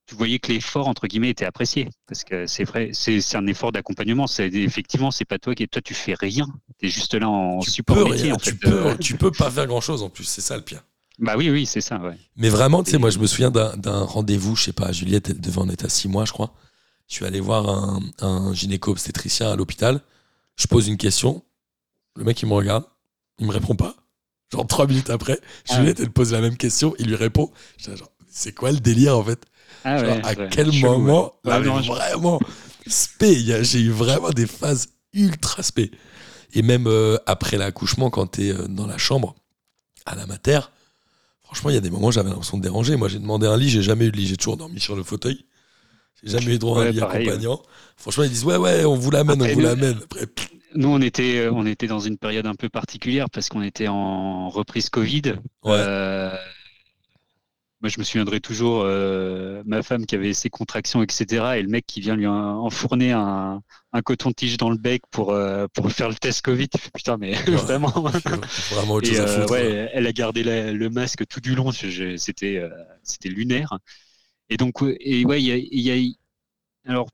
tu 0.06 0.14
voyais 0.14 0.38
que 0.38 0.52
l'effort 0.52 0.86
entre 0.88 1.08
guillemets 1.08 1.30
était 1.30 1.44
apprécié 1.44 1.88
parce 2.06 2.22
que 2.22 2.46
c'est 2.46 2.62
vrai, 2.64 2.90
c'est 2.92 3.20
c'est 3.20 3.36
un 3.36 3.46
effort 3.48 3.72
d'accompagnement. 3.72 4.26
C'est 4.28 4.46
effectivement, 4.54 5.10
c'est 5.10 5.24
pas 5.24 5.38
toi 5.38 5.54
qui, 5.54 5.66
toi, 5.68 5.82
tu 5.82 5.94
fais 5.94 6.14
rien. 6.14 6.46
T'es 6.78 6.88
juste 6.88 7.14
là 7.14 7.28
en 7.28 7.58
tu 7.58 7.70
support 7.70 8.02
peux, 8.02 8.04
métier. 8.04 8.30
rien, 8.30 8.34
en 8.34 8.38
tu, 8.38 8.54
peux, 8.56 8.96
tu 9.00 9.16
peux 9.16 9.32
pas 9.32 9.50
faire 9.50 9.66
grand-chose 9.66 10.02
en 10.02 10.10
plus, 10.10 10.24
c'est 10.24 10.40
ça 10.42 10.56
le 10.56 10.62
pire. 10.62 10.82
bah 11.18 11.34
oui, 11.36 11.50
oui, 11.50 11.66
c'est 11.66 11.80
ça. 11.80 11.98
Ouais. 11.98 12.16
Mais 12.36 12.48
vraiment, 12.50 12.84
tu 12.84 12.90
sais, 12.92 12.98
moi, 12.98 13.10
je 13.10 13.18
me 13.18 13.26
souviens 13.26 13.50
d'un 13.50 13.76
d'un 13.76 14.04
rendez-vous, 14.04 14.54
je 14.56 14.64
sais 14.64 14.72
pas, 14.72 14.92
Juliette, 14.92 15.30
elle 15.30 15.40
devait 15.40 15.58
en 15.58 15.68
être 15.68 15.84
à 15.84 15.88
6 15.88 16.08
mois, 16.08 16.24
je 16.24 16.32
crois. 16.32 16.54
Je 17.08 17.14
suis 17.14 17.24
allé 17.24 17.40
voir 17.40 17.68
un, 17.68 18.00
un 18.20 18.52
gynéco-obstétricien 18.52 19.50
à 19.50 19.56
l'hôpital. 19.56 20.00
Je 20.56 20.66
pose 20.66 20.88
une 20.88 20.96
question. 20.96 21.42
Le 22.16 22.24
mec, 22.24 22.40
il 22.42 22.46
me 22.48 22.54
regarde. 22.54 22.84
Il 23.38 23.46
me 23.46 23.52
répond 23.52 23.74
pas. 23.76 23.94
Genre, 24.52 24.66
trois 24.66 24.86
minutes 24.86 25.10
après, 25.10 25.40
Ah 25.68 25.76
Juliette, 25.76 26.00
elle 26.00 26.10
pose 26.10 26.32
la 26.32 26.40
même 26.40 26.56
question. 26.56 26.94
Il 26.98 27.06
lui 27.08 27.16
répond. 27.16 27.50
C'est 28.28 28.52
quoi 28.52 28.70
le 28.72 28.78
délire, 28.78 29.16
en 29.18 29.24
fait? 29.24 29.44
Ah 29.84 29.98
Genre, 29.98 30.16
ouais, 30.16 30.24
À 30.24 30.34
quel 30.48 30.72
chelou, 30.72 30.98
moment 30.98 31.34
ouais. 31.44 31.50
là, 31.50 31.60
non, 31.60 31.82
je- 31.82 31.90
Vraiment, 31.92 32.40
spé. 32.86 33.38
J'ai 33.64 33.80
eu 33.80 33.90
vraiment 33.90 34.30
des 34.30 34.46
phases 34.46 34.88
ultra 35.12 35.62
spé. 35.62 35.90
Et 36.54 36.62
même 36.62 36.86
euh, 36.86 37.18
après 37.26 37.56
l'accouchement, 37.56 38.08
quand 38.10 38.26
tu 38.32 38.48
es 38.48 38.54
dans 38.68 38.86
la 38.86 38.98
chambre, 38.98 39.34
à 40.06 40.14
la 40.14 40.26
mater, 40.26 40.60
franchement, 41.42 41.70
il 41.70 41.74
y 41.74 41.76
a 41.76 41.80
des 41.80 41.90
moments 41.90 42.08
où 42.08 42.12
j'avais 42.12 42.30
l'impression 42.30 42.56
de 42.56 42.62
déranger. 42.62 42.96
Moi, 42.96 43.08
j'ai 43.08 43.18
demandé 43.18 43.46
un 43.46 43.56
lit, 43.56 43.68
j'ai 43.68 43.82
jamais 43.82 44.06
eu 44.06 44.12
de 44.12 44.16
lit, 44.16 44.26
j'ai 44.26 44.36
toujours 44.36 44.56
dormi 44.56 44.80
sur 44.80 44.96
le 44.96 45.02
fauteuil. 45.02 45.44
J'ai 46.22 46.38
jamais 46.38 46.54
eu 46.54 46.58
droit 46.58 46.78
à 46.78 46.82
un 46.82 46.86
Ouais, 46.86 46.92
lit 46.92 47.00
pareil, 47.00 47.28
accompagnant. 47.28 47.62
Franchement, 47.96 48.24
ils 48.24 48.30
disent 48.30 48.44
Ouais, 48.44 48.56
ouais, 48.56 48.84
on 48.84 48.94
vous 48.96 49.10
l'amène, 49.10 49.42
on 49.42 49.46
vous 49.46 49.60
l'amène. 49.60 49.98
Après, 50.02 50.26
pff, 50.26 50.48
Nous, 50.74 50.88
on 50.88 51.00
était, 51.00 51.38
euh, 51.46 51.52
on 51.52 51.66
était 51.66 51.86
dans 51.86 52.00
une 52.00 52.18
période 52.18 52.46
un 52.46 52.54
peu 52.54 52.68
particulière 52.68 53.28
parce 53.30 53.48
qu'on 53.48 53.62
était 53.62 53.88
en 53.88 54.48
reprise 54.48 54.88
Covid. 54.90 55.22
Ouais. 55.64 55.72
Euh, 55.78 56.30
moi, 57.82 57.90
je 57.90 57.98
me 57.98 58.04
souviendrai 58.04 58.40
toujours 58.40 58.82
euh, 58.84 59.62
ma 59.66 59.82
femme 59.82 60.06
qui 60.06 60.14
avait 60.14 60.32
ses 60.32 60.48
contractions, 60.48 61.02
etc. 61.02 61.44
Et 61.58 61.62
le 61.62 61.68
mec 61.68 61.86
qui 61.86 62.00
vient 62.00 62.16
lui 62.16 62.26
en- 62.26 62.32
enfourner 62.64 63.12
un, 63.12 63.60
un 63.92 64.02
coton-tige 64.02 64.56
dans 64.56 64.70
le 64.70 64.78
bec 64.78 65.02
pour, 65.10 65.32
euh, 65.32 65.66
pour 65.74 65.92
faire 65.92 66.08
le 66.08 66.14
test 66.14 66.40
Covid. 66.40 66.68
Putain, 66.94 67.18
mais 67.18 67.32
vraiment. 67.46 67.88
vraiment 68.70 68.94
autre 68.94 69.08
Et 69.10 69.14
chose 69.14 69.20
à 69.20 69.26
foutre. 69.42 69.52
ouais, 69.52 69.90
elle 69.92 70.06
a 70.06 70.12
gardé 70.12 70.42
la- 70.42 70.72
le 70.72 70.88
masque 70.90 71.26
tout 71.28 71.40
du 71.40 71.54
long. 71.54 71.70
C'était 71.70 72.62
lunaire. 73.28 73.78
Et 74.50 74.56
donc, 74.56 74.74
et 75.00 75.24
ouais, 75.24 75.42
il 75.42 75.46
y 75.46 75.52
a, 75.52 75.56
il 75.56 75.80
y 75.80 75.90
a- 76.86 76.90
alors 76.90 77.08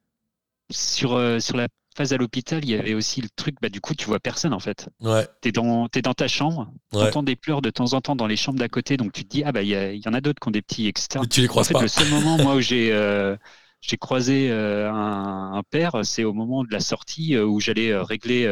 sur 0.71 1.15
euh, 1.15 1.41
sur 1.41 1.57
la 1.57 1.69
phase 1.97 2.13
à 2.13 2.17
l'hôpital, 2.19 2.65
il 2.65 2.71
y 2.71 2.75
avait 2.75 2.95
aussi 2.95 3.21
le 3.23 3.29
truc. 3.37 3.57
Bah, 3.63 3.69
du 3.69 3.81
coup, 3.81 3.95
tu 3.95 4.07
vois 4.07 4.21
personne 4.21 4.53
en 4.55 4.61
fait. 4.61 4.89
Ouais, 5.01 5.29
T'es 5.43 5.53
dans 5.53 5.89
t'es 5.89 6.03
dans 6.03 6.15
ta 6.15 6.29
chambre. 6.29 6.73
ouais. 6.93 7.01
T'entends 7.01 7.23
des 7.25 7.37
pleurs 7.37 7.63
de 7.63 7.71
temps 7.71 7.95
en 7.95 8.01
temps 8.01 8.17
dans 8.17 8.27
les 8.29 8.37
chambres 8.37 8.59
d'à 8.59 8.69
côté. 8.69 8.97
Donc 8.99 9.13
tu 9.13 9.25
te 9.25 9.31
dis 9.31 9.45
ah 9.45 9.53
bah 9.53 9.63
il 9.63 9.71
y, 9.71 10.09
en 10.09 10.15
a 10.15 10.21
d'autres 10.21 10.41
qui 10.41 10.49
ont 10.49 10.53
des 10.53 10.63
petits 10.63 10.89
etc. 10.89 11.23
Mais 11.23 11.29
tu 11.29 11.41
les 11.41 11.49
En 11.57 11.63
croises 11.63 11.69
fait, 11.69 11.75
pas. 11.75 11.81
le 11.81 11.89
seul 11.89 12.09
moment 12.09 12.39
moi 12.39 12.57
où 12.57 12.61
j'ai 12.61 12.93
euh, 12.93 13.37
j'ai 13.81 13.97
croisé 13.99 14.51
euh, 14.51 14.91
un, 14.93 15.55
un 15.55 15.63
père, 15.65 16.05
c'est 16.05 16.25
au 16.25 16.33
moment 16.35 16.65
de 16.65 16.71
la 16.73 16.81
sortie 16.81 17.39
où 17.39 17.61
j'allais 17.61 17.95
régler 17.97 18.47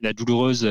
la 0.00 0.12
douloureuse 0.12 0.64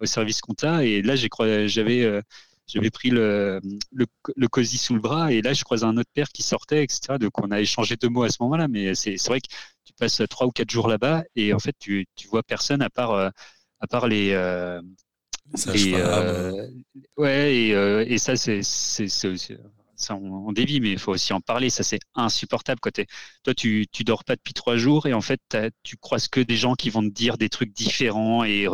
au 0.00 0.06
service 0.06 0.40
compta. 0.40 0.84
Et 0.84 1.02
là, 1.02 1.16
j'ai 1.16 1.28
j'avais 1.68 2.22
j'avais 2.66 2.90
pris 2.90 3.10
le, 3.10 3.60
le, 3.92 4.06
le 4.36 4.48
cosy 4.48 4.78
sous 4.78 4.94
le 4.94 5.00
bras. 5.00 5.32
Et 5.32 5.42
là, 5.42 5.52
je 5.52 5.64
croisais 5.64 5.84
un 5.84 5.96
autre 5.96 6.10
père 6.14 6.28
qui 6.30 6.42
sortait, 6.42 6.84
etc. 6.84 7.18
Donc 7.18 7.38
on 7.42 7.50
a 7.50 7.60
échangé 7.60 7.96
deux 7.96 8.08
mots 8.08 8.22
à 8.24 8.30
ce 8.30 8.38
moment-là. 8.42 8.68
Mais 8.68 8.94
c'est 8.94 9.16
c'est 9.18 9.28
vrai 9.30 9.40
que 9.40 9.48
tu 9.84 9.92
passes 9.98 10.22
trois 10.30 10.46
ou 10.46 10.50
quatre 10.52 10.70
jours 10.70 10.88
là-bas 10.88 11.24
et 11.36 11.52
en 11.54 11.58
fait, 11.58 11.74
tu, 11.78 12.06
tu 12.16 12.28
vois 12.28 12.42
personne 12.42 12.82
à 12.82 12.90
part, 12.90 13.12
euh, 13.12 13.30
à 13.80 13.86
part 13.86 14.06
les. 14.08 14.32
euh, 14.32 14.80
Les 15.64 15.94
euh, 15.96 16.68
ouais, 17.16 17.54
et, 17.56 17.74
euh, 17.74 18.04
et 18.08 18.18
ça, 18.18 18.36
c'est, 18.36 18.62
ça, 19.96 20.16
on, 20.16 20.48
on 20.48 20.52
dévie, 20.52 20.80
mais 20.80 20.90
il 20.92 20.98
faut 20.98 21.12
aussi 21.12 21.32
en 21.32 21.40
parler. 21.40 21.70
Ça, 21.70 21.82
c'est 21.84 22.00
insupportable. 22.14 22.80
Toi, 23.44 23.54
tu, 23.54 23.86
tu 23.92 24.04
dors 24.04 24.24
pas 24.24 24.36
depuis 24.36 24.54
trois 24.54 24.76
jours 24.76 25.06
et 25.06 25.12
en 25.12 25.20
fait, 25.20 25.40
tu 25.82 25.96
croises 25.96 26.28
que 26.28 26.40
des 26.40 26.56
gens 26.56 26.74
qui 26.74 26.90
vont 26.90 27.02
te 27.02 27.08
dire 27.14 27.38
des 27.38 27.48
trucs 27.48 27.72
différents 27.72 28.44
et, 28.44 28.66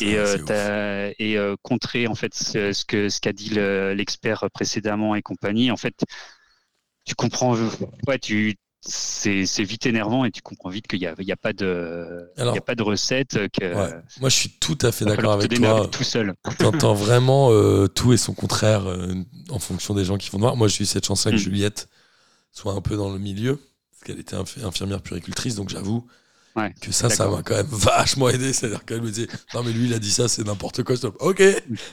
et, 0.00 0.16
euh, 0.16 1.12
et 1.18 1.36
euh, 1.38 1.56
contrer 1.62 2.06
en 2.06 2.14
fait 2.14 2.34
ce, 2.34 2.72
ce 2.72 2.84
que 2.84 3.08
ce 3.08 3.20
qu'a 3.20 3.32
dit 3.32 3.50
le- 3.50 3.94
l'expert 3.94 4.44
précédemment 4.52 5.14
et 5.14 5.22
compagnie. 5.22 5.70
En 5.70 5.76
fait, 5.76 5.94
tu 7.04 7.14
comprends. 7.14 7.56
Ouais, 8.06 8.18
tu 8.18 8.56
c'est 8.88 9.46
c'est 9.46 9.64
vite 9.64 9.86
énervant 9.86 10.24
et 10.24 10.30
tu 10.30 10.42
comprends 10.42 10.68
vite 10.70 10.86
qu'il 10.86 11.00
y 11.00 11.06
a, 11.06 11.14
il 11.18 11.24
y 11.26 11.32
a 11.32 11.36
pas 11.36 11.52
de 11.52 12.30
il 12.36 12.42
Alors- 12.42 12.54
y 12.54 12.58
a 12.58 12.60
pas 12.60 12.74
de 12.76 12.82
recette 12.82 13.48
que 13.52 13.74
Ouais. 13.74 13.94
Moi, 14.20 14.28
je 14.28 14.36
suis 14.36 14.50
tout 14.50 14.78
à 14.82 14.92
fait 14.92 15.04
d'accord 15.04 15.32
avec 15.32 15.52
toi. 15.54 15.88
tout 15.90 16.04
seul. 16.04 16.34
T'entends 16.58 16.94
vraiment 17.06 17.50
euh, 17.50 17.88
tout 17.88 18.12
et 18.12 18.16
son 18.16 18.32
contraire 18.34 18.86
euh, 18.86 19.12
en 19.50 19.58
fonction 19.58 19.94
des 19.94 20.04
gens 20.04 20.18
qui 20.18 20.30
vont 20.30 20.38
te 20.38 20.42
voir. 20.42 20.56
Moi, 20.56 20.68
j'ai 20.68 20.82
eu 20.82 20.86
cette 20.86 21.06
chance-là 21.06 21.32
que 21.32 21.36
Mm. 21.36 21.40
Juliette 21.40 21.88
soit 22.52 22.72
un 22.74 22.80
peu 22.80 22.96
dans 22.96 23.10
le 23.12 23.18
milieu, 23.18 23.56
parce 23.90 24.04
qu'elle 24.04 24.20
était 24.20 24.36
inf- 24.36 24.64
infirmière 24.64 25.02
puricultrice, 25.02 25.56
donc 25.56 25.68
j'avoue 25.68 26.06
Ouais, 26.56 26.74
que 26.80 26.90
ça, 26.90 27.10
ça 27.10 27.28
m'a 27.28 27.42
quand 27.42 27.54
même 27.56 27.66
vachement 27.70 28.28
aidé. 28.30 28.52
C'est-à-dire 28.52 28.84
qu'elle 28.84 29.02
me 29.02 29.10
disait, 29.10 29.28
non, 29.54 29.62
mais 29.62 29.72
lui, 29.72 29.86
il 29.88 29.94
a 29.94 29.98
dit 29.98 30.10
ça, 30.10 30.26
c'est 30.28 30.44
n'importe 30.46 30.82
quoi. 30.84 30.96
Stop. 30.96 31.16
Ok, 31.20 31.42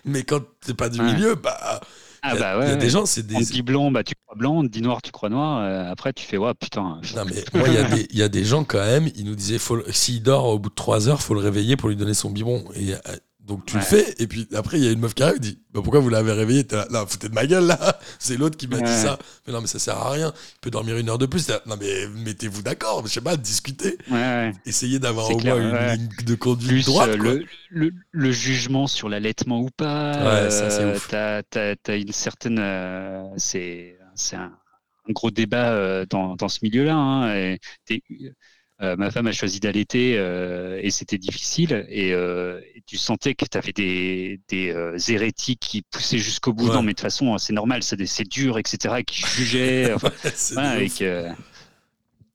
mais 0.06 0.24
quand 0.24 0.42
t'es 0.66 0.74
pas 0.74 0.88
du 0.90 1.00
Ouais. 1.02 1.14
milieu, 1.14 1.36
bah, 1.36 1.82
Ah 2.26 2.32
il 2.36 2.36
y 2.36 2.38
a, 2.38 2.40
bah 2.40 2.66
il 2.66 2.68
y 2.70 2.72
a 2.72 2.74
ouais. 2.76 2.80
des 2.80 2.90
gens, 2.90 3.06
c'est 3.06 3.28
des. 3.28 3.36
On 3.36 3.40
te 3.40 3.52
dit 3.52 3.62
blanc, 3.62 3.92
bah 3.92 4.04
tu 4.06 4.14
crois 4.26 4.38
blanc, 4.38 4.60
on 4.60 4.64
te 4.64 4.68
dit 4.70 4.82
noir, 4.82 5.02
tu 5.02 5.12
crois 5.12 5.28
noir. 5.28 5.60
euh, 5.62 5.92
après, 5.92 6.14
tu 6.14 6.26
fais 6.26 6.38
ouais 6.38 6.54
putain. 6.54 7.02
Non, 7.14 7.26
mais 7.26 7.44
moi, 7.54 7.68
il 7.68 7.74
y, 7.74 7.78
a 7.78 7.84
des- 7.90 8.08
il 8.12 8.18
y 8.18 8.24
a 8.24 8.30
des 8.30 8.46
gens 8.46 8.64
quand 8.64 8.80
même, 8.80 9.10
ils 9.18 9.26
nous 9.26 9.36
disaient, 9.36 9.60
s'il 9.92 10.24
dort 10.24 10.46
au 10.46 10.58
bout 10.60 10.70
de 10.70 10.76
3 10.76 11.10
heures, 11.10 11.22
faut 11.22 11.34
le 11.34 11.42
réveiller 11.42 11.76
pour 11.76 11.90
lui 11.90 11.98
donner 11.98 12.14
son 12.14 12.30
biberon. 12.30 12.64
Et 12.76 12.94
euh, 12.94 12.98
donc 13.46 13.66
tu 13.66 13.76
le 13.76 13.82
fais, 13.84 14.16
et 14.20 14.28
puis 14.28 14.48
après, 14.56 14.78
il 14.78 14.86
y 14.86 14.88
a 14.88 14.92
une 14.92 15.00
meuf 15.02 15.14
qui 15.14 15.22
arrive, 15.24 15.40
dit, 15.40 15.60
bah, 15.74 15.82
pourquoi 15.84 16.00
vous 16.00 16.08
l'avez 16.10 16.32
réveillé 16.32 16.64
T'es 16.64 16.78
là, 16.90 17.06
foutez 17.08 17.28
de 17.28 17.34
ma 17.34 17.46
gueule 17.46 17.66
là 17.66 18.00
C'est 18.20 18.38
l'autre 18.38 18.56
qui 18.58 18.68
m'a 18.68 18.80
dit 18.80 18.92
ça. 18.92 19.20
Mais 19.46 19.52
non, 19.54 19.60
mais 19.60 19.68
ça 19.68 19.80
sert 19.80 19.98
à 19.98 20.12
rien. 20.12 20.32
Il 20.56 20.60
peut 20.62 20.70
dormir 20.72 20.98
une 20.98 21.10
heure 21.10 21.18
de 21.18 21.26
plus. 21.26 21.50
Là, 21.50 21.62
Non, 21.66 21.76
mais 21.80 22.08
mettez-vous 22.24 22.62
d'accord, 22.62 23.06
je 23.06 23.12
sais 23.12 23.20
pas, 23.22 23.36
discutez. 23.36 23.98
Ouais. 24.10 24.54
Essayez 24.66 25.00
d'avoir 25.00 25.30
au 25.30 25.36
clair, 25.38 25.58
moins 25.58 25.94
une 25.94 25.98
ligne 26.00 26.10
de 26.26 26.36
conduite 26.36 26.70
Plus 26.70 26.86
droite. 26.86 27.10
euh, 27.10 27.18
le, 27.18 27.46
le, 27.70 27.92
le 28.12 28.32
jugement 28.32 28.88
sur 28.88 29.10
l'allaitement 29.10 29.60
ou 29.60 29.70
pas. 29.76 30.44
Ouais, 30.44 30.50
ça, 30.50 30.70
c'est 30.70 30.82
euh. 30.84 30.98
T'as 31.10 31.44
t'as- 31.44 31.76
t'as 31.76 31.98
une 31.98 32.14
certaine. 32.14 32.60
euh, 32.60 33.24
c'est 33.38 33.98
c'est 34.16 34.38
un, 34.38 34.54
un 35.10 35.12
gros 35.12 35.32
débat 35.32 36.06
dans, 36.06 36.36
dans 36.38 36.48
ce 36.48 36.60
milieu-là. 36.64 36.96
hein, 36.96 37.34
et 37.36 37.60
euh, 38.84 38.96
ma 38.98 39.12
femme 39.12 39.28
a 39.28 39.32
choisi 39.32 39.60
d'allaiter 39.60 40.18
euh, 40.18 40.80
et 40.82 40.92
c'était 40.92 41.18
difficile. 41.18 41.86
Et, 41.90 42.14
euh, 42.14 42.60
et 42.76 42.82
tu 42.86 42.98
sentais 42.98 43.34
que 43.34 43.46
tu 43.46 43.58
avais 43.58 43.72
des, 43.72 44.42
des 44.50 44.76
hérétiques 45.08 45.62
qui 45.62 45.82
poussaient 45.84 46.18
jusqu'au 46.18 46.54
bout. 46.54 46.68
Ouais. 46.68 46.74
Non, 46.76 46.82
mais 46.84 46.92
de 46.92 46.98
toute 46.98 47.02
façon, 47.02 47.38
c'est 47.38 47.54
normal, 47.54 47.82
c'est 47.84 48.28
dur, 48.28 48.58
etc. 48.60 49.00
Et 49.00 49.04
qui 49.04 49.22
jugeaient. 49.22 49.94
enfin, 49.96 50.10
que- 50.90 51.30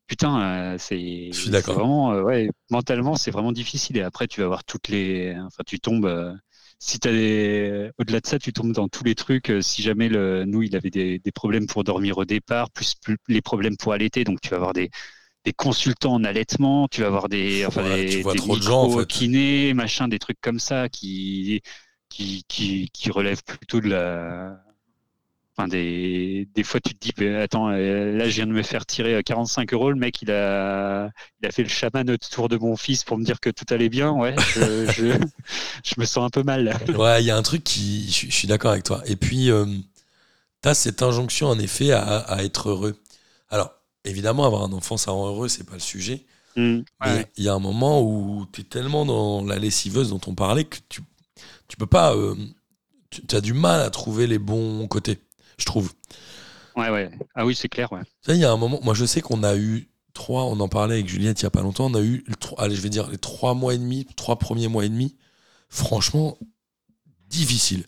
putain, 0.07 0.77
c'est 0.79 1.29
Je 1.33 1.39
suis 1.39 1.51
d'accord. 1.51 1.75
c'est 1.75 1.81
vraiment, 1.81 2.13
ouais, 2.23 2.49
mentalement, 2.71 3.15
c'est 3.15 3.31
vraiment 3.31 3.53
difficile. 3.53 3.99
Et 3.99 4.03
après, 4.03 4.27
tu 4.27 4.41
vas 4.41 4.47
voir 4.47 4.65
toutes 4.65 4.89
les, 4.89 5.35
enfin, 5.39 5.63
tu 5.67 5.79
tombes. 5.81 6.39
si 6.79 6.99
t'as 6.99 7.13
des, 7.13 7.91
au-delà 7.99 8.21
de 8.21 8.27
ça, 8.27 8.39
tu 8.39 8.53
tombes 8.53 8.73
dans 8.73 8.89
tous 8.89 9.05
les 9.05 9.15
trucs. 9.15 9.53
Si 9.61 9.83
jamais 9.83 10.09
le, 10.09 10.45
nous, 10.47 10.63
il 10.63 10.75
avait 10.77 10.91
des, 10.91 11.19
des 11.19 11.33
problèmes 11.33 11.67
pour 11.67 11.85
dormir 11.85 12.17
au 12.19 12.25
départ, 12.25 12.71
plus, 12.71 12.95
plus 12.95 13.19
les 13.29 13.43
problèmes 13.43 13.77
pour 13.77 13.93
allaiter, 13.93 14.25
donc 14.25 14.41
tu 14.41 14.49
vas 14.51 14.57
avoir 14.57 14.73
des, 14.73 14.91
des 15.49 15.53
consultants 15.55 16.15
en 16.15 16.25
allaitement, 16.25 16.89
tu 16.89 17.01
vas 17.03 17.07
avoir 17.09 17.29
des, 17.29 17.65
enfin, 17.67 17.83
des, 17.83 18.23
vois 18.23 18.33
des 18.33 18.37
trop 18.37 18.57
de 18.57 18.63
gens, 18.63 18.83
en 18.85 18.89
fait. 18.91 19.07
kinés, 19.07 19.75
machin, 19.75 20.09
des 20.09 20.19
trucs 20.19 20.41
comme 20.41 20.59
ça 20.61 20.89
qui, 20.91 21.63
qui, 22.11 22.45
qui, 22.49 22.91
qui 22.93 23.11
relèvent 23.11 23.43
plutôt 23.45 23.81
de 23.81 23.89
la, 23.89 24.61
Enfin, 25.57 25.67
des, 25.69 26.49
des 26.55 26.63
fois, 26.63 26.79
tu 26.81 26.95
te 26.95 26.99
dis, 27.01 27.13
mais 27.19 27.35
attends, 27.37 27.69
euh, 27.71 28.17
là, 28.17 28.29
je 28.29 28.35
viens 28.37 28.47
de 28.47 28.53
me 28.53 28.63
faire 28.63 28.87
tirer 28.87 29.15
euh, 29.17 29.23
45 29.23 29.73
euros. 29.75 29.91
Le 29.91 29.97
mec, 29.99 30.23
il 30.23 30.31
a, 30.31 31.11
il 31.43 31.49
a 31.49 31.51
fait 31.51 31.65
le 31.65 31.69
chaman 31.69 32.09
autour 32.11 32.49
de 32.49 32.57
mon 32.57 32.77
fils 32.77 33.03
pour 33.03 33.19
me 33.19 33.25
dire 33.25 33.41
que 33.41 33.51
tout 33.51 33.65
allait 33.71 33.89
bien. 33.89 34.13
Ouais, 34.13 34.41
je, 34.45 34.87
je, 34.87 35.19
je 35.85 35.95
me 35.99 36.05
sens 36.05 36.25
un 36.27 36.31
peu 36.31 36.45
mal. 36.45 36.65
là. 36.65 36.79
Ouais, 36.95 37.23
il 37.23 37.27
y 37.27 37.31
a 37.31 37.37
un 37.37 37.43
truc 37.43 37.65
qui. 37.65 38.07
Je, 38.09 38.13
suis- 38.13 38.31
je 38.31 38.37
suis 38.37 38.49
d'accord 38.49 38.71
avec 38.73 38.85
toi. 38.85 39.03
Et 39.07 39.17
puis, 39.17 39.51
tu 40.63 40.69
as 40.69 40.75
cette 40.75 41.03
injonction, 41.03 41.49
en 41.49 41.59
effet, 41.59 41.93
à, 41.93 42.01
à 42.19 42.43
être 42.43 42.71
heureux. 42.71 43.01
Alors, 43.51 43.73
évidemment, 44.09 44.45
avoir 44.45 44.63
un 44.65 44.73
enfant, 44.73 44.97
ça 44.97 45.11
rend 45.13 45.29
heureux, 45.29 45.49
c'est 45.49 45.65
pas 45.65 45.75
le 45.75 45.81
sujet. 45.81 46.25
Mm. 46.57 46.81
Mais 47.05 47.07
Ouais. 47.15 47.33
il 47.37 47.45
y 47.45 47.49
a 47.49 47.55
un 47.55 47.59
moment 47.59 48.03
où 48.03 48.47
tu 48.53 48.63
es 48.63 48.65
tellement 48.65 49.05
dans 49.07 49.45
la 49.45 49.59
lessiveuse 49.59 50.11
dont 50.11 50.21
on 50.27 50.35
parlait 50.35 50.65
que 50.65 50.79
tu, 50.89 51.03
tu 51.69 51.77
peux 51.77 51.87
pas. 51.87 52.15
euh, 52.17 52.35
tu 53.11 53.37
as 53.37 53.41
du 53.41 53.53
mal 53.55 53.81
à 53.81 53.91
trouver 53.91 54.27
les 54.27 54.39
bons 54.39 54.87
côtés, 54.89 55.19
je 55.59 55.65
trouve. 55.65 55.93
ouais, 56.77 56.91
ouais. 56.91 57.11
Ah 57.35 57.47
oui, 57.47 57.55
c'est 57.55 57.69
clair. 57.69 57.91
Ouais. 57.93 58.03
Il 58.29 58.37
y 58.37 58.45
a 58.45 58.53
un 58.53 58.57
moment. 58.57 58.81
Moi, 58.83 58.95
je 58.95 59.05
sais 59.07 59.21
qu'on 59.21 59.43
a 59.43 59.57
eu 59.57 59.89
trois. 60.13 60.45
On 60.45 60.59
en 60.61 60.69
parlait 60.69 60.95
avec 60.97 61.09
Juliette 61.09 61.41
il 61.41 61.45
y 61.45 61.47
a 61.47 61.51
pas 61.51 61.63
longtemps. 61.63 61.87
On 61.87 61.95
a 61.95 62.03
eu, 62.03 62.25
allez, 62.59 62.75
je 62.77 62.81
vais 62.81 62.91
dire, 62.91 63.09
les 63.09 63.19
trois 63.19 63.55
mois 63.55 63.73
et 63.75 63.79
demi, 63.79 64.07
trois 64.17 64.39
premiers 64.39 64.69
mois 64.69 64.85
et 64.85 64.89
demi. 64.89 65.17
Franchement, 65.71 66.37
difficile. 67.29 67.85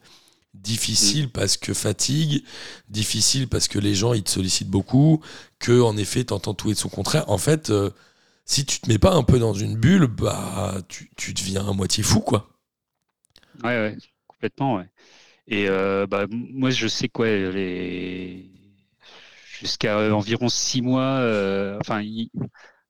Difficile 0.55 1.31
parce 1.31 1.57
que 1.57 1.73
fatigue, 1.75 2.43
difficile 2.89 3.47
parce 3.49 3.69
que 3.69 3.79
les 3.79 3.95
gens 3.95 4.15
ils 4.15 4.25
te 4.25 4.31
sollicitent 4.31 4.69
beaucoup, 4.69 5.23
que 5.61 5.81
en 5.81 5.97
effet 5.97 6.25
t'entends 6.25 6.55
tout 6.55 6.71
et 6.71 6.75
de 6.75 6.79
son 6.79 6.89
contraire. 6.89 7.31
En 7.31 7.39
fait, 7.39 7.71
euh, 7.71 7.91
si 8.47 8.65
tu 8.67 8.81
te 8.81 8.89
mets 8.89 8.99
pas 8.99 9.15
un 9.15 9.23
peu 9.23 9.39
dans 9.39 9.55
une 9.55 9.77
bulle, 9.77 10.07
bah 10.09 10.75
tu, 10.89 11.11
tu 11.17 11.35
deviens 11.35 11.69
à 11.69 11.73
moitié 11.73 12.03
fou 12.03 12.21
quoi. 12.21 12.51
Ouais, 13.63 13.71
ouais, 13.71 13.97
complètement, 14.27 14.77
ouais. 14.77 14.89
Et 15.49 15.69
euh, 15.69 16.07
bah, 16.07 16.27
moi, 16.31 16.71
je 16.71 16.89
sais 16.89 17.09
quoi, 17.09 17.27
les... 17.29 18.51
jusqu'à 19.61 19.99
euh, 19.99 20.13
environ 20.13 20.49
six 20.49 20.83
mois, 20.83 21.21
enfin, 21.81 22.03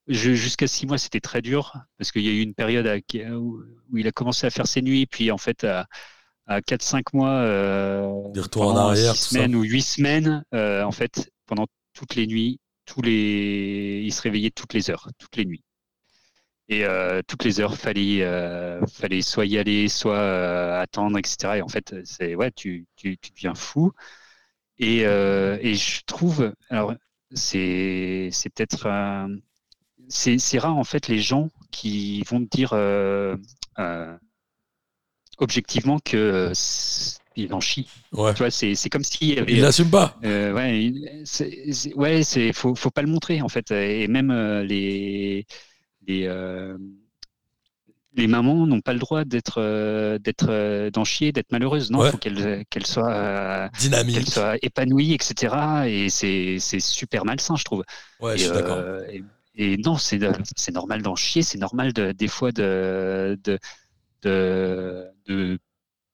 jusqu'à 0.09 0.67
six 0.67 0.87
mois, 0.87 0.99
c'était 0.99 1.21
très 1.21 1.43
dur 1.43 1.75
parce 1.99 2.13
qu'il 2.13 2.23
y 2.25 2.29
a 2.29 2.33
eu 2.33 2.43
une 2.43 2.55
période 2.55 2.87
à- 2.87 2.99
où, 3.39 3.63
où 3.91 3.97
il 3.99 4.07
a 4.09 4.13
commencé 4.13 4.47
à 4.47 4.51
faire 4.51 4.67
ses 4.67 4.83
nuits, 4.83 5.07
puis 5.07 5.31
en 5.31 5.39
fait, 5.39 5.65
à, 5.65 5.87
à 6.51 6.61
4-5 6.63 7.05
mois, 7.15 7.31
euh, 7.31 8.11
Des 8.35 8.41
retours 8.41 8.63
en 8.65 8.75
pendant 8.75 8.89
arrière, 8.89 9.15
six 9.15 9.21
tout 9.21 9.35
ça. 9.35 9.47
semaines 9.47 9.55
ou 9.55 9.63
huit 9.63 9.83
semaines, 9.83 10.45
euh, 10.55 10.83
en 10.85 10.93
fait, 10.93 11.31
pendant 11.47 11.67
toutes 11.95 12.17
les 12.17 12.27
nuits, 12.27 12.61
tous 12.87 13.03
les... 13.03 14.03
il 14.05 14.13
se 14.13 14.23
réveillait 14.23 14.51
toutes 14.51 14.75
les 14.75 14.91
heures, 14.91 15.09
toutes 15.19 15.37
les 15.37 15.45
nuits. 15.45 15.63
Et 16.69 16.85
euh, 16.85 17.21
toutes 17.27 17.45
les 17.45 17.61
heures, 17.61 17.77
fallait, 17.77 18.23
euh, 18.23 18.81
fallait 18.87 19.23
soit 19.23 19.45
y 19.47 19.59
aller, 19.59 19.89
soit 19.89 20.17
euh, 20.17 20.81
attendre, 20.81 21.19
etc. 21.19 21.59
Et 21.59 21.63
en 21.63 21.69
fait, 21.69 21.95
c'est 22.05 22.35
ouais, 22.37 22.53
tu, 22.53 22.87
tu, 22.97 23.19
tu 23.19 23.31
deviens 23.33 23.55
fou. 23.55 23.93
Et, 24.79 25.01
et 25.01 25.75
je 25.75 26.03
trouve, 26.07 26.55
alors 26.71 26.95
c'est 27.35 28.31
peut-être 28.55 28.89
c'est 30.09 30.39
c'est 30.39 30.59
rare 30.59 30.77
en 30.77 30.85
fait 30.85 31.09
les 31.09 31.19
gens 31.21 31.49
qui 31.71 32.23
vont 32.23 32.45
te 32.45 32.49
dire 32.57 32.75
objectivement 35.41 35.99
que 36.01 36.17
euh, 36.17 36.53
ils 37.37 37.53
en 37.55 37.61
chient. 37.61 37.89
Ouais. 38.13 38.35
Tu 38.35 38.39
vois, 38.39 38.51
c'est 38.51 38.89
comme 38.91 39.05
s'il 39.05 39.39
avait 39.39 39.53
Il 39.53 39.61
l'assume 39.61 39.91
pas. 39.91 40.17
euh, 40.25 40.53
ouais, 40.53 40.85
il- 40.85 41.23
c'est, 41.25 41.95
ouais, 41.95 42.23
c'est 42.23 42.53
faut, 42.53 42.75
faut 42.75 42.91
pas 42.91 43.03
le 43.03 43.09
montrer 43.09 43.41
en 43.43 43.49
fait. 43.49 43.71
Et 43.71 44.09
même 44.09 44.31
euh, 44.31 44.63
les 44.65 45.47
les 46.07 46.27
euh, 46.27 46.77
les 48.15 48.27
mamans 48.27 48.67
n'ont 48.67 48.81
pas 48.81 48.93
le 48.93 48.99
droit 48.99 49.25
d'être 49.25 49.59
euh, 49.59 50.19
d'être 50.19 50.47
euh, 50.51 50.91
d'en 50.91 51.05
chier, 51.05 51.31
d'être 51.33 51.53
malheureuses. 51.53 51.91
Non, 51.91 52.01
il 52.01 52.03
Ouais. 52.03 52.11
faut 52.11 52.19
qu'elles 52.19 52.65
qu'elles 52.69 52.87
soient 52.87 53.13
euh, 53.13 53.69
qu'elles 54.13 54.29
soient 54.29 54.57
épanouies, 54.63 55.15
etc. 55.15 55.89
Et 55.89 56.11
c'est 56.11 56.59
c'est 56.59 56.81
super 56.81 57.25
malsain, 57.25 57.55
je 57.57 57.65
trouve. 57.65 57.85
Ouais, 58.21 58.35
et, 58.35 58.39
je 58.39 58.45
suis 58.45 58.53
d'accord. 58.53 58.77
euh, 58.79 59.05
et, 59.09 59.23
et 59.57 59.77
non, 59.79 59.97
c'est 59.97 60.19
c'est 60.57 60.73
normal 60.73 61.03
d'en 61.03 61.15
chier, 61.15 61.43
c'est 61.43 61.59
normal 61.59 61.93
de, 61.93 62.11
des 62.13 62.29
fois 62.29 62.51
de 62.53 63.39
de 63.45 63.59
de, 64.23 65.07
de 65.31 65.59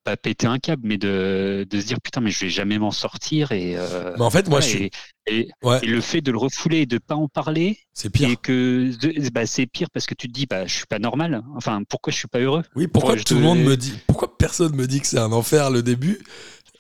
pas 0.05 0.17
péter 0.17 0.47
un 0.47 0.59
câble, 0.59 0.83
mais 0.87 0.99
de, 0.99 1.67
de 1.69 1.81
se 1.81 1.87
dire 1.87 2.01
putain, 2.01 2.21
mais 2.21 2.31
je 2.31 2.41
vais 2.41 2.51
jamais 2.51 2.79
m'en 2.79 2.93
sortir. 2.93 3.53
Et, 3.53 3.77
euh, 3.77 4.17
Mais 4.17 4.25
en 4.25 4.31
fait, 4.31 4.49
moi, 4.49 4.59
ouais, 4.59 4.63
je 4.63 4.69
suis. 4.69 4.85
et, 4.85 4.91
et- 5.27 5.51
Ouais. 5.63 5.81
et 5.83 5.87
le 5.87 6.01
fait 6.01 6.21
de 6.21 6.31
le 6.33 6.39
refouler 6.39 6.79
et 6.79 6.87
de 6.87 6.99
pas 6.99 7.17
en 7.17 7.29
parler, 7.29 7.79
C'est 7.93 8.11
pire. 8.11 8.29
et 8.31 8.37
que 8.37 8.91
bah, 9.31 9.47
c'est 9.47 9.67
pire 9.67 9.89
parce 9.93 10.07
que 10.07 10.15
tu 10.15 10.29
te 10.29 10.33
dis 10.33 10.47
bah 10.47 10.67
je 10.67 10.75
suis 10.75 10.87
pas 10.87 10.99
normal. 10.99 11.43
Enfin, 11.57 11.83
pourquoi 11.89 12.13
je 12.13 12.19
suis 12.19 12.29
pas 12.29 12.39
heureux? 12.39 12.63
Oui, 12.77 12.87
pourquoi 12.89 13.17
je 13.17 13.25
tout 13.25 13.35
le 13.35 13.41
te- 13.41 13.45
monde 13.45 13.59
me 13.61 13.77
dit. 13.77 13.95
Pourquoi 14.07 14.37
personne 14.39 14.75
me 14.77 14.87
dit 14.87 15.01
que 15.01 15.07
c'est 15.07 15.19
un 15.19 15.33
enfer 15.33 15.71
le 15.71 15.83
début? 15.83 16.19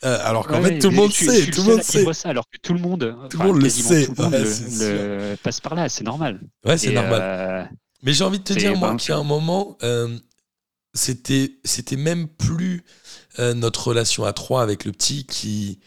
Euh, 0.04 0.18
alors 0.24 0.46
qu'en 0.46 0.60
Ouais, 0.60 0.68
fait 0.70 0.78
tout 0.78 0.90
le 0.90 0.96
monde 0.96 1.10
je 1.12 1.16
sait, 1.16 1.42
suis 1.42 1.50
tout 1.52 1.62
le 1.62 1.66
monde 1.72 1.82
sait. 1.82 2.04
ça, 2.12 2.28
alors 2.28 2.48
que 2.50 2.58
tout 2.58 2.74
le 2.74 2.80
monde, 2.80 3.16
Tout 3.30 3.38
enfin, 3.38 3.46
monde 3.46 3.62
le 3.62 3.68
sait. 3.68 4.06
tout 4.06 4.14
le 4.18 4.22
monde 4.24 4.34
Ouais, 4.34 4.40
le- 4.40 5.30
le 5.30 5.36
passe 5.42 5.60
par 5.60 5.74
là, 5.74 5.88
c'est 5.88 6.04
normal. 6.04 6.40
Ouais, 6.64 6.76
c'est 6.78 6.92
normal. 6.92 7.22
euh, 7.22 7.64
Mais 8.02 8.12
j'ai 8.12 8.24
envie 8.24 8.38
de 8.38 8.44
te 8.44 8.52
dire, 8.52 8.76
moi, 8.76 8.90
ben, 8.90 8.96
qu'il 8.96 9.10
y 9.10 9.12
a 9.14 9.18
un 9.18 9.24
moment, 9.24 9.76
euh, 9.82 10.18
c'était, 10.96 11.56
c'était 11.64 11.96
même 11.96 12.26
plus 12.28 12.82
euh, 13.38 13.54
notre 13.54 13.88
relation 13.88 14.24
à 14.24 14.32
trois 14.32 14.62
avec 14.62 14.84
le 14.84 14.92
petit 14.92 15.24
qui, 15.26 15.78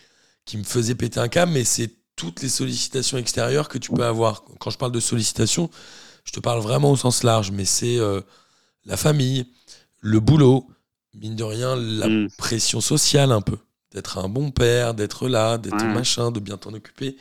qui 0.46 0.58
me 0.58 0.64
faisait 0.64 0.96
péter 0.96 1.20
un 1.20 1.28
câble, 1.28 1.52
mais 1.52 1.64
c'est 1.66 1.92
toutes 2.16 2.42
les 2.42 2.50
sollicitations 2.50 3.18
extérieures 3.18 3.68
que 3.70 3.78
tu 3.78 3.92
peux 3.92 4.06
avoir. 4.06 4.44
Quand 4.60 4.70
je 4.70 4.78
parle 4.78 4.92
de 4.92 5.00
sollicitations, 5.00 5.70
je 6.26 6.32
te 6.32 6.40
parle 6.40 6.62
vraiment 6.62 6.92
au 6.92 6.98
sens 6.98 7.24
large, 7.24 7.52
mais 7.52 7.66
c'est 7.66 7.98
euh, 7.98 8.22
la 8.86 8.98
famille, 8.98 9.46
le 10.02 10.20
boulot, 10.20 10.68
mine 11.16 11.36
de 11.36 11.44
rien, 11.44 11.76
la 11.76 12.08
Mm. 12.08 12.28
pression 12.38 12.82
sociale 12.82 13.32
un 13.32 13.42
peu. 13.42 13.58
D'être 13.92 14.20
un 14.20 14.30
bon 14.30 14.52
père, 14.52 14.94
d'être 14.94 15.28
là, 15.28 15.58
d'être 15.58 15.76
Ouais. 15.84 15.94
machin, 15.94 16.30
de 16.30 16.40
bien 16.40 16.58
t'en 16.58 16.74
occuper. 16.74 17.18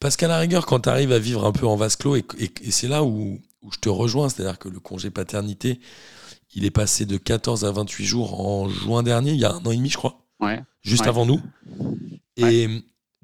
Parce 0.00 0.16
qu'à 0.16 0.28
la 0.28 0.38
rigueur, 0.38 0.66
quand 0.66 0.80
tu 0.80 0.88
arrives 0.90 1.12
à 1.12 1.18
vivre 1.18 1.46
un 1.46 1.52
peu 1.52 1.66
en 1.66 1.76
vase 1.76 1.96
clos, 1.96 2.16
et, 2.16 2.24
et- 2.38 2.52
et 2.62 2.70
c'est 2.70 2.88
là 2.88 3.02
où, 3.04 3.40
où 3.62 3.72
je 3.72 3.78
te 3.78 3.88
rejoins, 3.88 4.28
c'est-à-dire 4.28 4.58
que 4.58 4.68
le 4.68 4.80
congé 4.80 5.10
paternité, 5.10 5.80
il 6.54 6.64
est 6.64 6.70
passé 6.70 7.06
de 7.06 7.16
14 7.18 7.64
à 7.64 7.72
28 7.72 8.04
jours 8.04 8.40
en 8.40 8.68
juin 8.68 9.02
dernier, 9.02 9.32
il 9.32 9.40
y 9.40 9.44
a 9.44 9.52
un 9.52 9.58
an 9.64 9.70
et 9.70 9.76
demi, 9.76 9.90
je 9.90 9.96
crois, 9.98 10.20
ouais. 10.40 10.62
juste 10.82 11.06
Ouais. 11.06 11.08
avant 11.08 11.26
nous. 11.26 11.40
Et 12.36 12.68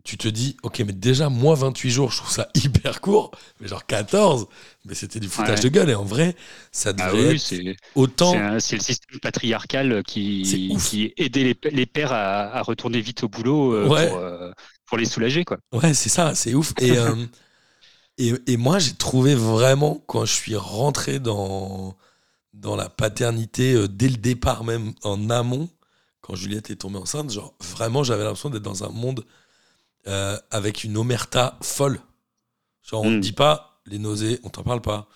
tu 0.05 0.17
te 0.17 0.29
dis, 0.29 0.57
ok, 0.63 0.81
mais 0.81 0.93
déjà, 0.93 1.29
moi, 1.29 1.55
28 1.55 1.91
jours, 1.91 2.11
je 2.11 2.19
trouve 2.19 2.31
ça 2.31 2.49
hyper 2.55 3.01
court, 3.01 3.31
mais 3.61 3.69
genre 3.69 3.85
14, 3.87 4.47
mais 4.85 4.95
c'était 4.95 5.21
du 5.21 5.29
foutage 5.29 5.61
de 5.61 5.69
gueule. 5.69 5.91
Et 5.91 5.95
en 5.95 6.05
vrai, 6.05 6.37
ça 6.73 6.93
Ah 6.99 7.13
devrait 7.13 7.29
oui, 7.29 7.35
être 7.35 7.77
autant. 7.95 8.33
c'est 8.61 8.77
le 8.77 8.83
système 8.83 9.21
patriarcal 9.21 10.03
qui, 10.05 10.77
qui 10.83 11.13
aidait 11.17 11.45
les, 11.45 11.71
les 11.71 11.87
pères 11.87 12.13
à, 12.13 12.45
à 12.57 12.63
retourner 12.63 13.01
vite 13.01 13.23
au 13.25 13.29
boulot 13.29 13.73
euh, 13.75 13.91
pour, 13.91 14.17
euh, 14.17 14.53
pour 14.87 14.99
les 14.99 15.05
soulager. 15.07 15.45
Quoi. 15.45 15.59
Ouais, 15.73 15.95
c'est 15.95 16.09
ça, 16.09 16.35
c'est 16.35 16.55
ouf. 16.55 16.73
Et, 16.79 16.99
euh, 16.99 17.15
et, 18.19 18.35
et 18.47 18.57
moi, 18.57 18.79
j'ai 18.79 18.95
trouvé 18.95 19.35
vraiment, 19.35 20.03
quand 20.07 20.25
je 20.25 20.33
suis 20.33 20.57
rentré 20.57 21.19
dans, 21.21 21.97
dans 22.61 22.77
la 22.77 22.89
paternité, 22.89 23.73
euh, 23.75 23.89
dès 23.89 24.09
le 24.09 24.17
départ, 24.17 24.65
même 24.65 24.93
en 25.03 25.31
amont, 25.31 25.69
quand 26.21 26.35
Juliette 26.35 26.71
est 26.71 26.77
tombée 26.77 26.99
enceinte, 26.99 27.31
genre, 27.31 27.55
vraiment, 27.75 28.03
j'avais 28.05 28.23
l'impression 28.25 28.51
d'être 28.51 28.63
dans 28.63 28.85
un 28.85 28.91
monde 28.91 29.25
euh, 30.07 30.39
avec 30.51 30.85
une 30.85 30.97
omerta 30.97 31.59
folle. 31.63 32.01
Genre, 32.83 33.03
on 33.03 33.11
ne 33.11 33.17
Mm. 33.19 33.21
dit 33.21 33.33
pas 33.33 33.81
les 33.87 33.99
nausées, 33.99 34.41
on 34.45 34.49
t'en 34.51 34.63
parle 34.63 34.81
pas. 34.83 35.09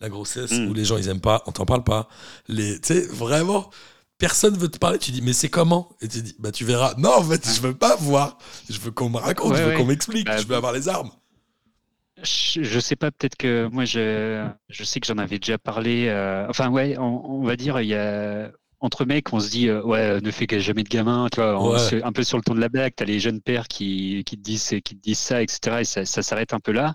La 0.00 0.08
grossesse, 0.08 0.50
Mm. 0.52 0.68
où 0.68 0.74
les 0.74 0.84
gens, 0.84 0.96
ils 0.96 1.08
aiment 1.08 1.20
pas, 1.20 1.42
on 1.46 1.52
t'en 1.52 1.64
parle 1.64 1.84
pas. 1.84 2.08
Les, 2.48 2.80
tu 2.80 2.88
sais, 2.94 3.06
vraiment, 3.06 3.70
personne 4.18 4.56
veut 4.56 4.68
te 4.68 4.78
parler. 4.78 4.98
Tu 4.98 5.10
dis, 5.12 5.22
mais 5.22 5.32
c'est 5.32 5.48
comment? 5.48 5.90
Et 6.00 6.08
tu 6.08 6.22
dis, 6.22 6.34
bah, 6.38 6.50
tu 6.52 6.64
verras. 6.64 6.94
Non, 6.98 7.14
en 7.14 7.22
fait, 7.24 7.48
je 7.48 7.60
veux 7.60 7.74
pas 7.74 7.94
voir. 7.96 8.38
Je 8.68 8.78
veux 8.80 8.90
qu'on 8.90 9.08
me 9.10 9.18
raconte, 9.18 9.52
Ouais, 9.52 9.58
je 9.58 9.62
veux 9.62 9.68
ouais. 9.70 9.76
qu'on 9.76 9.84
m'explique, 9.86 10.26
Bah, 10.26 10.38
je 10.38 10.46
veux 10.46 10.56
avoir 10.56 10.72
les 10.72 10.88
armes. 10.88 11.10
Je, 12.22 12.78
sais 12.80 12.94
pas, 12.96 13.10
peut-être 13.10 13.36
que 13.36 13.68
moi, 13.72 13.84
je, 13.84 14.48
je 14.68 14.84
sais 14.84 15.00
que 15.00 15.06
j'en 15.06 15.18
avais 15.18 15.38
déjà 15.38 15.58
parlé. 15.58 16.06
euh, 16.08 16.46
enfin, 16.48 16.70
ouais, 16.70 16.96
on, 16.98 17.40
on 17.40 17.44
va 17.44 17.56
dire, 17.56 17.80
il 17.80 17.88
y 17.88 17.94
a. 17.94 18.50
Entre 18.80 19.04
mecs, 19.04 19.32
on 19.32 19.38
se 19.40 19.48
dit, 19.50 19.68
euh, 19.68 19.80
ouais, 19.82 20.20
ne 20.20 20.30
fais 20.32 20.46
jamais 20.60 20.82
de 20.82 20.88
gamin, 20.88 21.28
tu 21.32 21.36
vois, 21.40 21.60
on 21.60 21.72
Ouais. 21.72 21.78
se- 21.78 22.04
un 22.04 22.12
peu 22.12 22.24
sur 22.24 22.36
le 22.36 22.42
ton 22.42 22.54
de 22.54 22.60
la 22.60 22.68
blague. 22.68 22.92
Tu 22.96 23.02
as 23.04 23.06
les 23.06 23.20
jeunes 23.20 23.40
pères 23.40 23.68
qui, 23.68 24.22
qui, 24.26 24.36
te 24.36 24.42
disent, 24.42 24.68
qui 24.84 24.96
te 24.96 25.00
disent 25.00 25.18
ça, 25.20 25.42
etc. 25.42 25.80
Et 25.82 25.84
ça, 25.84 26.04
ça 26.04 26.22
s'arrête 26.22 26.52
un 26.52 26.58
peu 26.60 26.72
là. 26.72 26.94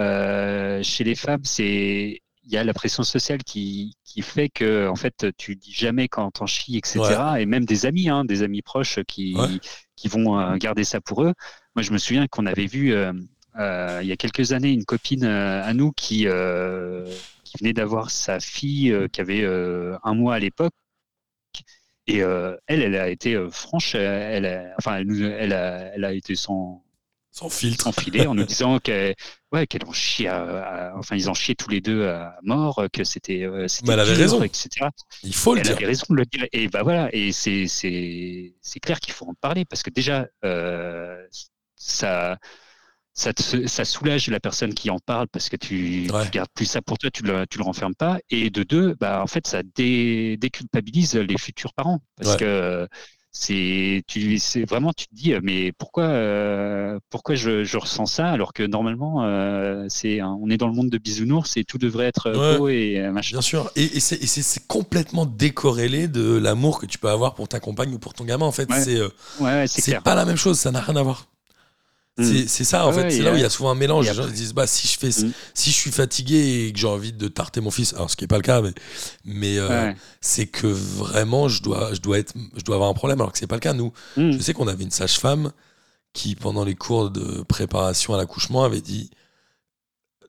Euh, 0.00 0.82
chez 0.82 1.04
les 1.04 1.14
femmes, 1.14 1.44
c'est 1.44 2.20
il 2.44 2.52
y 2.54 2.56
a 2.56 2.64
la 2.64 2.72
pression 2.72 3.02
sociale 3.02 3.42
qui, 3.44 3.96
qui 4.04 4.22
fait 4.22 4.48
que 4.48 4.88
en 4.88 4.94
fait 4.96 5.26
tu 5.36 5.54
dis 5.56 5.72
jamais 5.72 6.08
quand 6.08 6.30
t'en 6.30 6.46
chies, 6.46 6.78
etc. 6.78 7.40
Et 7.42 7.46
même 7.46 7.64
des 7.66 7.84
amis, 7.86 8.08
hein, 8.08 8.24
des 8.24 8.42
amis 8.42 8.62
proches 8.62 9.00
qui, 9.06 9.34
Ouais. 9.34 9.48
qui 9.96 10.08
vont 10.08 10.38
euh, 10.40 10.56
garder 10.56 10.84
ça 10.84 11.00
pour 11.00 11.24
eux. 11.24 11.34
Moi, 11.76 11.82
je 11.82 11.92
me 11.92 11.98
souviens 11.98 12.26
qu'on 12.28 12.46
avait 12.46 12.66
vu 12.66 12.92
euh, 12.94 13.12
il 13.58 14.06
y 14.06 14.12
a 14.12 14.16
quelques 14.16 14.52
années 14.52 14.70
une 14.72 14.84
copine 14.84 15.24
euh, 15.24 15.62
à 15.64 15.74
nous 15.74 15.92
qui, 15.92 16.26
euh, 16.26 17.04
qui 17.44 17.54
venait 17.60 17.72
d'avoir 17.72 18.10
sa 18.10 18.40
fille 18.40 18.92
euh, 18.92 19.08
qui 19.08 19.20
avait 19.20 19.42
euh, 19.42 19.96
un 20.04 20.14
mois 20.14 20.34
à 20.36 20.38
l'époque. 20.38 20.72
Et 22.06 22.22
euh, 22.22 22.56
elle, 22.66 22.82
elle 22.82 22.96
a 22.96 23.08
été 23.10 23.34
euh, 23.34 23.50
franche, 23.50 23.94
elle, 23.94 24.46
a, 24.46 24.74
enfin, 24.78 24.96
elle, 24.98 25.52
a, 25.52 25.94
elle 25.94 26.04
a 26.04 26.12
été 26.14 26.34
sans, 26.36 26.82
Sans 27.32 27.50
filtre. 27.50 27.84
sans 27.84 27.92
filet 27.92 28.26
en 28.26 28.34
nous 28.34 28.44
disant 28.46 28.78
qu'elle 28.78 29.14
ouais, 29.52 29.66
qu'elle 29.66 29.84
en 29.86 29.92
chiait, 29.92 30.28
à- 30.28 30.90
à- 30.92 30.96
enfin, 30.96 31.16
ils 31.16 31.28
en 31.28 31.34
chiaient 31.34 31.54
tous 31.54 31.68
les 31.68 31.82
deux 31.82 32.06
à 32.08 32.38
mort, 32.42 32.82
que 32.90 33.04
c'était, 33.04 33.42
euh, 33.44 33.66
Mais 33.84 33.92
elle 33.92 34.00
avait 34.00 34.12
dur, 34.14 34.22
raison. 34.22 34.42
etc. 34.42 34.86
Il 35.22 35.34
faut 35.34 35.52
le 35.54 35.60
Elle 35.60 35.66
dire. 35.66 35.76
avait 35.76 35.86
raison 35.86 36.06
de 36.08 36.14
le 36.16 36.24
dire. 36.24 36.46
Et 36.52 36.68
bah 36.68 36.82
voilà, 36.82 37.10
et 37.12 37.30
c'est 37.32 37.66
c'est 37.68 38.54
c'est 38.62 38.80
clair 38.80 39.00
qu'il 39.00 39.12
faut 39.12 39.26
en 39.26 39.34
parler 39.34 39.66
parce 39.66 39.82
que 39.82 39.90
déjà 39.90 40.26
euh, 40.46 41.22
ça 41.76 42.38
ça, 43.18 43.32
te- 43.32 43.66
ça 43.66 43.84
soulage 43.84 44.28
la 44.28 44.40
personne 44.40 44.74
qui 44.74 44.90
en 44.90 44.98
parle 44.98 45.26
parce 45.28 45.48
que 45.48 45.56
tu, 45.56 46.08
Ouais. 46.12 46.24
tu 46.24 46.30
gardes 46.30 46.48
plus 46.54 46.66
ça 46.66 46.80
pour 46.82 46.98
toi, 46.98 47.10
tu 47.10 47.22
le 47.24 47.46
tu 47.50 47.58
le 47.58 47.64
renfermes 47.64 47.94
pas. 47.94 48.18
Et 48.30 48.50
de 48.50 48.62
deux, 48.62 48.94
bah 49.00 49.22
en 49.22 49.26
fait 49.26 49.46
ça 49.46 49.62
dé- 49.76 50.36
déculpabilise 50.40 51.14
les 51.16 51.38
futurs 51.38 51.74
parents 51.74 52.00
parce 52.16 52.32
Ouais. 52.32 52.38
que 52.38 52.88
c'est 53.30 54.02
tu 54.06 54.38
c'est 54.38 54.64
vraiment 54.64 54.92
tu 54.92 55.06
te 55.06 55.14
dis 55.14 55.32
mais 55.42 55.70
pourquoi 55.72 56.04
euh, 56.04 56.98
pourquoi 57.10 57.34
je, 57.34 57.62
je 57.62 57.76
ressens 57.76 58.06
ça 58.06 58.30
alors 58.30 58.52
que 58.52 58.62
normalement 58.62 59.24
euh, 59.24 59.84
c'est 59.88 60.22
on 60.22 60.48
est 60.48 60.56
dans 60.56 60.66
le 60.66 60.72
monde 60.72 60.88
de 60.88 60.98
bisounours 60.98 61.56
et 61.56 61.64
tout 61.64 61.78
devrait 61.78 62.06
être 62.06 62.30
Ouais. 62.30 62.56
beau 62.58 62.68
et 62.68 62.98
euh, 62.98 63.12
machin. 63.12 63.36
Bien 63.36 63.42
sûr. 63.42 63.70
Et, 63.76 63.84
et 63.96 64.00
c'est 64.00 64.66
complètement 64.66 65.26
décorrélé 65.26 66.08
de 66.08 66.36
l'amour 66.38 66.80
que 66.80 66.86
tu 66.86 66.98
peux 66.98 67.10
avoir 67.10 67.34
pour 67.34 67.48
ta 67.48 67.60
compagne 67.60 67.92
ou 67.94 67.98
pour 67.98 68.14
ton 68.14 68.24
gamin. 68.24 68.46
En 68.46 68.52
fait, 68.52 68.68
Ouais. 68.70 68.80
c'est 68.80 68.96
euh, 68.96 69.08
Ouais, 69.40 69.66
c'est 69.66 70.00
pas 70.00 70.14
la 70.14 70.24
même 70.24 70.36
chose. 70.36 70.58
Ça 70.58 70.70
n'a 70.70 70.80
rien 70.80 70.96
à 70.96 71.02
voir. 71.02 71.26
Mm. 72.18 72.46
C'est- 72.48 72.64
ça, 72.64 72.84
en 72.84 72.88
Ouais, 72.88 72.94
fait. 72.94 73.02
ouais, 73.04 73.10
C'est 73.10 73.22
là 73.22 73.32
où 73.32 73.36
il 73.36 73.40
y 73.42 73.44
a 73.44 73.50
souvent 73.50 73.70
un 73.70 73.74
mélange. 73.74 74.06
Les 74.08 74.14
gens 74.14 74.24
se 74.24 74.30
disent, 74.32 74.52
bah, 74.52 74.66
si 74.66 74.88
je 74.88 74.98
fais, 74.98 75.08
Mm. 75.24 75.32
si 75.54 75.70
je 75.70 75.74
suis 75.76 75.90
fatigué 75.92 76.66
et 76.66 76.72
que 76.72 76.78
j'ai 76.78 76.86
envie 76.88 77.12
de 77.12 77.28
tarter 77.28 77.60
mon 77.60 77.70
fils, 77.70 77.94
alors 77.94 78.10
ce 78.10 78.16
qui 78.16 78.24
est 78.24 78.28
pas 78.28 78.36
le 78.36 78.42
cas, 78.42 78.60
mais, 78.60 78.72
mais 79.24 79.58
euh, 79.58 79.68
Ouais. 79.68 79.96
c'est 80.20 80.46
que 80.46 80.66
vraiment, 80.66 81.48
je 81.48 81.62
dois, 81.62 81.94
je 81.94 82.00
dois 82.00 82.18
être, 82.18 82.34
je 82.56 82.62
dois 82.64 82.74
avoir 82.76 82.90
un 82.90 82.94
problème, 82.94 83.20
alors 83.20 83.32
que 83.32 83.38
c'est 83.38 83.46
pas 83.46 83.56
le 83.56 83.60
cas. 83.60 83.72
Nous, 83.72 83.92
Mm. 84.16 84.32
je 84.32 84.38
sais 84.38 84.52
qu'on 84.52 84.66
avait 84.68 84.84
une 84.84 84.90
sage-femme 84.90 85.52
qui, 86.12 86.34
pendant 86.34 86.64
les 86.64 86.74
cours 86.74 87.10
de 87.10 87.42
préparation 87.42 88.14
à 88.14 88.16
l'accouchement, 88.16 88.64
avait 88.64 88.80
dit 88.80 89.10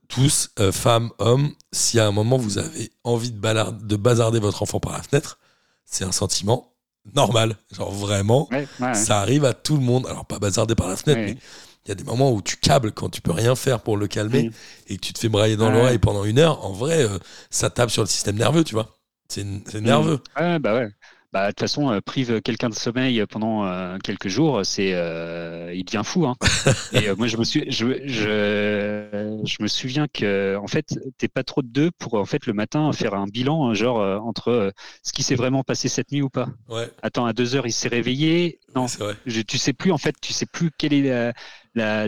tous, 0.08 0.50
euh, 0.60 0.72
femmes, 0.72 1.12
hommes, 1.20 1.52
si 1.72 2.00
à 2.00 2.08
un 2.08 2.12
moment 2.12 2.38
vous 2.38 2.58
avez 2.58 2.92
envie 3.04 3.32
de, 3.32 3.40
balard- 3.40 3.74
de 3.74 3.96
bazarder 3.96 4.40
votre 4.40 4.64
enfant 4.64 4.80
par 4.80 4.94
la 4.94 5.04
fenêtre, 5.04 5.38
c'est 5.86 6.04
un 6.04 6.12
sentiment 6.12 6.74
normal. 7.16 7.56
Genre 7.72 7.92
vraiment, 7.92 8.48
Ouais, 8.52 8.68
ouais, 8.80 8.94
ça 8.96 9.20
arrive 9.20 9.46
à 9.46 9.54
tout 9.54 9.78
le 9.78 9.84
monde. 9.84 10.08
Alors 10.08 10.26
pas 10.26 10.40
bazarder 10.40 10.76
par 10.76 10.88
la 10.88 10.96
fenêtre, 10.96 11.22
Ouais. 11.22 11.34
mais 11.36 11.38
il 11.86 11.90
y 11.90 11.92
a 11.92 11.96
des 11.96 12.04
moments 12.04 12.32
où 12.34 12.42
tu 12.42 12.58
câbles 12.58 12.92
quand 12.92 13.10
tu 13.10 13.22
peux 13.22 13.32
rien 13.32 13.56
faire 13.56 13.82
pour 13.82 13.98
le 13.98 14.08
calmer 14.08 14.50
et 14.88 14.98
que 14.98 15.02
tu 15.02 15.14
te 15.14 15.20
fais 15.20 15.30
brailler 15.30 15.58
dans 15.58 15.70
Ouais. 15.70 15.72
l'oreille 15.72 15.98
pendant 16.00 16.24
une 16.26 16.40
heure. 16.40 16.64
En 16.66 16.72
vrai, 16.74 17.04
euh, 17.04 17.18
ça 17.50 17.70
tape 17.70 17.90
sur 17.92 18.04
le 18.04 18.08
système 18.08 18.36
nerveux, 18.38 18.64
tu 18.64 18.74
vois. 18.76 18.98
C'est 19.30 19.46
c'est 19.70 19.82
nerveux. 19.82 20.20
Ouais, 20.38 20.60
bah 20.60 20.74
ouais. 20.76 20.90
Bah, 21.32 21.46
de 21.46 21.52
toute 21.52 21.60
façon, 21.60 21.92
euh, 21.92 22.02
prive 22.02 22.42
quelqu'un 22.42 22.70
de 22.70 22.74
sommeil 22.74 23.24
pendant 23.30 23.64
euh, 23.64 24.00
quelques 24.04 24.30
jours, 24.30 24.66
c'est, 24.66 24.94
euh, 24.96 25.72
il 25.76 25.86
devient 25.86 26.02
fou. 26.04 26.26
Hein. 26.26 26.36
Et 26.92 27.08
euh, 27.08 27.16
moi, 27.16 27.28
je 27.28 27.38
me 27.38 27.44
suis, 27.44 27.72
je, 27.72 27.86
je, 28.08 29.40
je 29.46 29.58
me 29.64 29.68
souviens 29.68 30.08
que, 30.12 30.58
en 30.58 30.66
fait, 30.66 30.88
t'es 31.20 31.28
pas 31.28 31.44
trop 31.44 31.62
de 31.62 31.68
deux 31.68 31.92
pour, 32.00 32.16
en 32.16 32.26
fait, 32.26 32.48
le 32.48 32.54
matin 32.54 32.92
faire 32.94 33.14
un 33.14 33.26
bilan, 33.28 33.76
genre 33.76 34.00
euh, 34.00 34.18
entre 34.18 34.48
euh, 34.48 34.72
ce 35.04 35.14
qui 35.14 35.22
s'est 35.22 35.36
vraiment 35.36 35.64
passé 35.64 35.88
cette 35.88 36.12
nuit 36.12 36.24
ou 36.24 36.30
pas. 36.30 36.48
Ouais, 36.68 36.90
Attends, 37.04 37.28
à 37.28 37.34
deux 37.34 37.56
heures, 37.56 37.68
il 37.68 37.74
s'est 37.74 37.90
réveillé. 37.90 38.60
Non, 38.76 38.88
c'est 38.88 39.04
vrai. 39.04 39.16
je, 39.28 39.42
tu 39.42 39.60
sais 39.60 39.74
plus 39.74 39.92
en 39.92 40.00
fait, 40.00 40.16
tu 40.20 40.34
sais 40.34 40.48
plus 40.48 40.72
quelle 40.80 40.94
est 40.94 41.04
la, 41.04 41.34
la, 41.76 42.08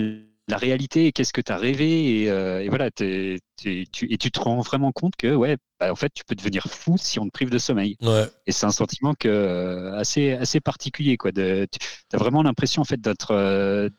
la 0.52 0.58
réalité, 0.58 1.08
et 1.08 1.12
qu'est-ce 1.14 1.34
que 1.34 1.42
tu 1.42 1.52
as 1.52 1.58
rêvé, 1.58 2.24
et, 2.24 2.30
euh, 2.32 2.62
et 2.64 2.70
voilà, 2.70 2.92
t'es- 2.92 3.40
tu, 3.58 3.88
et 4.12 4.18
tu 4.18 4.32
te 4.32 4.40
rends 4.40 4.62
vraiment 4.62 4.92
compte 4.92 5.16
que 5.18 5.34
ouais, 5.36 5.58
bah, 5.80 5.92
en 5.92 5.96
fait, 5.96 6.12
tu 6.14 6.24
peux 6.26 6.36
devenir 6.36 6.64
fou 6.68 6.98
si 6.98 7.20
on 7.20 7.26
te 7.26 7.32
prive 7.32 7.50
de 7.52 7.58
sommeil. 7.60 7.98
Ouais. 8.02 8.28
Et 8.48 8.52
c'est 8.52 8.66
un 8.66 8.72
sentiment 8.72 9.14
que, 9.16 9.28
euh, 9.30 9.94
assez, 9.98 10.34
assez 10.34 10.60
particulier, 10.62 11.18
quoi. 11.18 11.32
De, 11.32 11.68
tu 11.72 11.80
as 12.14 12.18
vraiment 12.18 12.44
l'impression 12.44 12.82
en 12.82 12.86
fait 12.86 13.00
d'être 13.02 13.32
euh, 13.32 13.90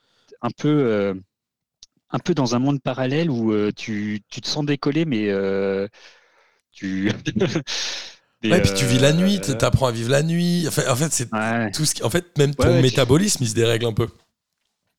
un 0.43 0.51
peu 0.51 1.15
un 2.11 2.19
peu 2.19 2.35
dans 2.35 2.55
un 2.55 2.59
monde 2.59 2.81
parallèle 2.83 3.31
où 3.31 3.53
euh, 3.53 3.73
tu, 3.75 4.21
tu 4.29 4.41
te 4.41 4.49
sens 4.49 4.65
décoller, 4.65 5.05
mais 5.05 5.31
euh, 5.31 5.89
tu. 6.73 7.11
mais, 8.43 8.51
Ouais, 8.53 8.61
puis 8.61 8.73
tu 8.75 8.85
vis 8.87 8.99
la 8.99 9.13
nuit, 9.13 9.41
euh, 9.49 9.55
t'apprends 9.55 9.87
à 9.87 9.93
vivre 9.93 10.11
la 10.11 10.23
nuit. 10.23 10.65
Enfin, 10.69 10.83
en 10.91 10.97
fait, 10.97 11.13
c'est 11.13 11.29
ouais. 11.33 11.71
tout 11.73 11.85
ce 11.85 11.95
qui... 11.95 12.03
En 12.03 12.11
fait, 12.11 12.37
même 12.39 12.55
ton 12.55 12.65
Ouais, 12.65 12.79
tu- 12.79 12.83
métabolisme, 12.83 13.45
il 13.45 13.49
se 13.49 13.55
dérègle 13.55 13.87
un 13.87 13.93
peu. 13.93 14.09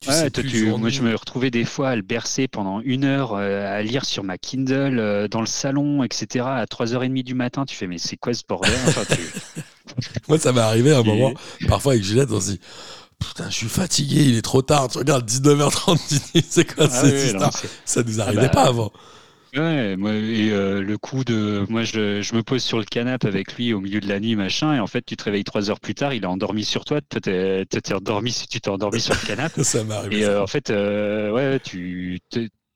Tu 0.04 0.10
Ouais, 0.10 0.16
sais 0.16 0.30
toi, 0.32 0.43
plus 0.43 0.51
tu- 0.51 0.68
jour, 0.68 0.80
moi, 0.80 0.89
je 0.89 1.01
me 1.01 1.16
retrouvais 1.16 1.49
des 1.49 1.64
fois 1.64 1.89
à 1.89 1.95
le 1.95 2.01
bercer 2.01 2.47
pendant 2.49 2.82
une 2.82 3.06
heure, 3.06 3.34
euh, 3.36 3.66
à 3.80 3.82
lire 3.82 4.04
sur 4.04 4.24
ma 4.24 4.38
Kindle, 4.38 4.99
euh, 4.99 5.28
dans 5.30 5.39
le 5.39 5.45
salon, 5.47 6.04
etc. 6.04 6.45
À 6.45 6.66
3h30 6.66 7.24
du 7.24 7.34
matin, 7.36 7.64
tu 7.66 7.74
fais, 7.76 7.88
mais 7.88 7.97
c'est 7.97 8.18
quoi 8.18 8.34
ce 8.34 8.43
bordel? 8.47 8.74
Enfin, 8.88 9.04
tu- 9.16 9.62
Moi, 10.28 10.38
ça 10.39 10.51
m'est 10.51 10.60
arrivé 10.62 10.91
à 10.91 10.97
un 10.97 11.04
Et- 11.04 11.08
moment, 11.08 11.34
parfois 11.68 11.93
avec 11.93 12.04
Juliette, 12.04 12.30
on 12.32 12.41
se 12.41 12.51
dit 12.51 12.60
Putain, 13.20 13.49
je 13.49 13.56
suis 13.56 13.70
fatigué, 13.70 14.24
il 14.24 14.38
est 14.38 14.41
trop 14.41 14.62
tard. 14.62 14.89
Tu 14.89 14.97
regardes 14.97 15.26
19h30, 15.26 15.97
tu 16.10 16.20
te 16.20 16.38
dis 16.39 16.45
C'est 16.49 16.66
quoi 16.66 16.88
Ah 16.89 17.01
cette 17.01 17.26
histoire? 17.32 17.51
Ça 17.86 18.04
nous 18.04 18.20
Ah 18.20 18.24
arrivait 18.26 18.41
bah, 18.43 18.49
pas 18.49 18.64
avant. 18.64 18.91
Ouais, 19.56 19.95
moi, 19.97 20.14
et 20.16 20.49
euh, 20.51 20.82
le 20.82 20.97
coup 20.97 21.24
de. 21.24 21.66
Moi, 21.70 21.84
je, 21.84 22.22
je 22.22 22.36
me 22.36 22.41
pose 22.41 22.64
sur 22.64 22.80
le 22.80 22.86
canapé 22.86 23.28
avec 23.28 23.54
lui 23.56 23.72
au 23.74 23.80
milieu 23.80 23.99
de 23.99 24.08
la 24.08 24.20
nuit, 24.20 24.36
machin, 24.36 24.74
et 24.74 24.80
en 24.80 24.88
fait, 24.88 25.04
tu 25.06 25.16
te 25.16 25.24
réveilles 25.24 25.43
trois 25.43 25.70
heures 25.70 25.80
plus 25.80 25.93
tard, 25.93 26.14
il 26.14 26.24
est 26.24 26.28
endormi 26.28 26.64
sur 26.66 26.86
toi, 26.86 27.01
toi, 27.01 27.22
t'es 27.22 27.93
endormi 27.93 28.32
si 28.32 28.47
tu 28.47 28.60
t'es 28.60 28.70
endormi 28.70 28.99
sur 28.99 29.14
le 29.14 29.28
canapé. 29.28 29.64
Ça 29.64 29.84
m'est 29.84 29.93
arrivé. 29.93 30.20
Et 30.22 30.26
euh, 30.26 30.41
en 30.41 30.47
fait, 30.47 30.72
euh, 30.72 31.32
ouais, 31.32 31.60
tu. 31.60 32.20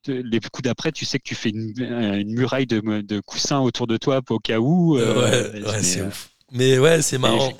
les 0.07 0.39
coups 0.39 0.63
d'après, 0.63 0.91
tu 0.91 1.03
sais 1.05 1.17
que 1.17 1.28
tu 1.28 1.34
fais 1.36 1.49
une, 1.49 1.73
une 1.78 2.34
muraille 2.34 2.67
de, 2.67 3.01
de 3.01 3.19
coussins 3.21 3.59
autour 3.59 3.88
de 3.88 3.97
toi 3.97 4.21
au 4.30 4.39
cas 4.39 4.59
où. 4.59 4.97
euh, 4.97 5.51
ouais, 5.53 5.82
c'est 5.82 6.03
ouf. 6.03 6.30
Mais 6.54 6.80
ouais, 6.80 7.02
c'est 7.02 7.18
marrant. 7.18 7.52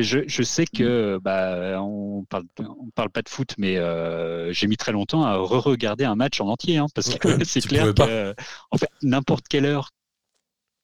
je, 0.00 0.20
je 0.26 0.42
sais 0.42 0.64
que 0.64 1.18
bah, 1.22 1.80
on 1.82 2.24
parle, 2.28 2.44
on 2.58 2.88
parle 2.94 3.10
pas 3.10 3.20
de 3.22 3.28
foot, 3.28 3.54
mais 3.58 3.76
euh, 3.76 4.52
j'ai 4.52 4.66
mis 4.68 4.76
très 4.78 4.92
longtemps 4.92 5.22
à 5.22 5.36
re-regarder 5.36 6.04
un 6.04 6.14
match 6.14 6.40
en 6.40 6.48
entier, 6.48 6.78
hein, 6.78 6.86
parce 6.94 7.14
que 7.14 7.28
Ouais, 7.28 7.38
c'est 7.44 7.60
tu 7.60 7.68
clair 7.68 7.92
que 7.94 8.34
en 8.70 8.78
fait 8.78 8.88
n'importe 9.02 9.48
quelle 9.48 9.66
heure 9.66 9.90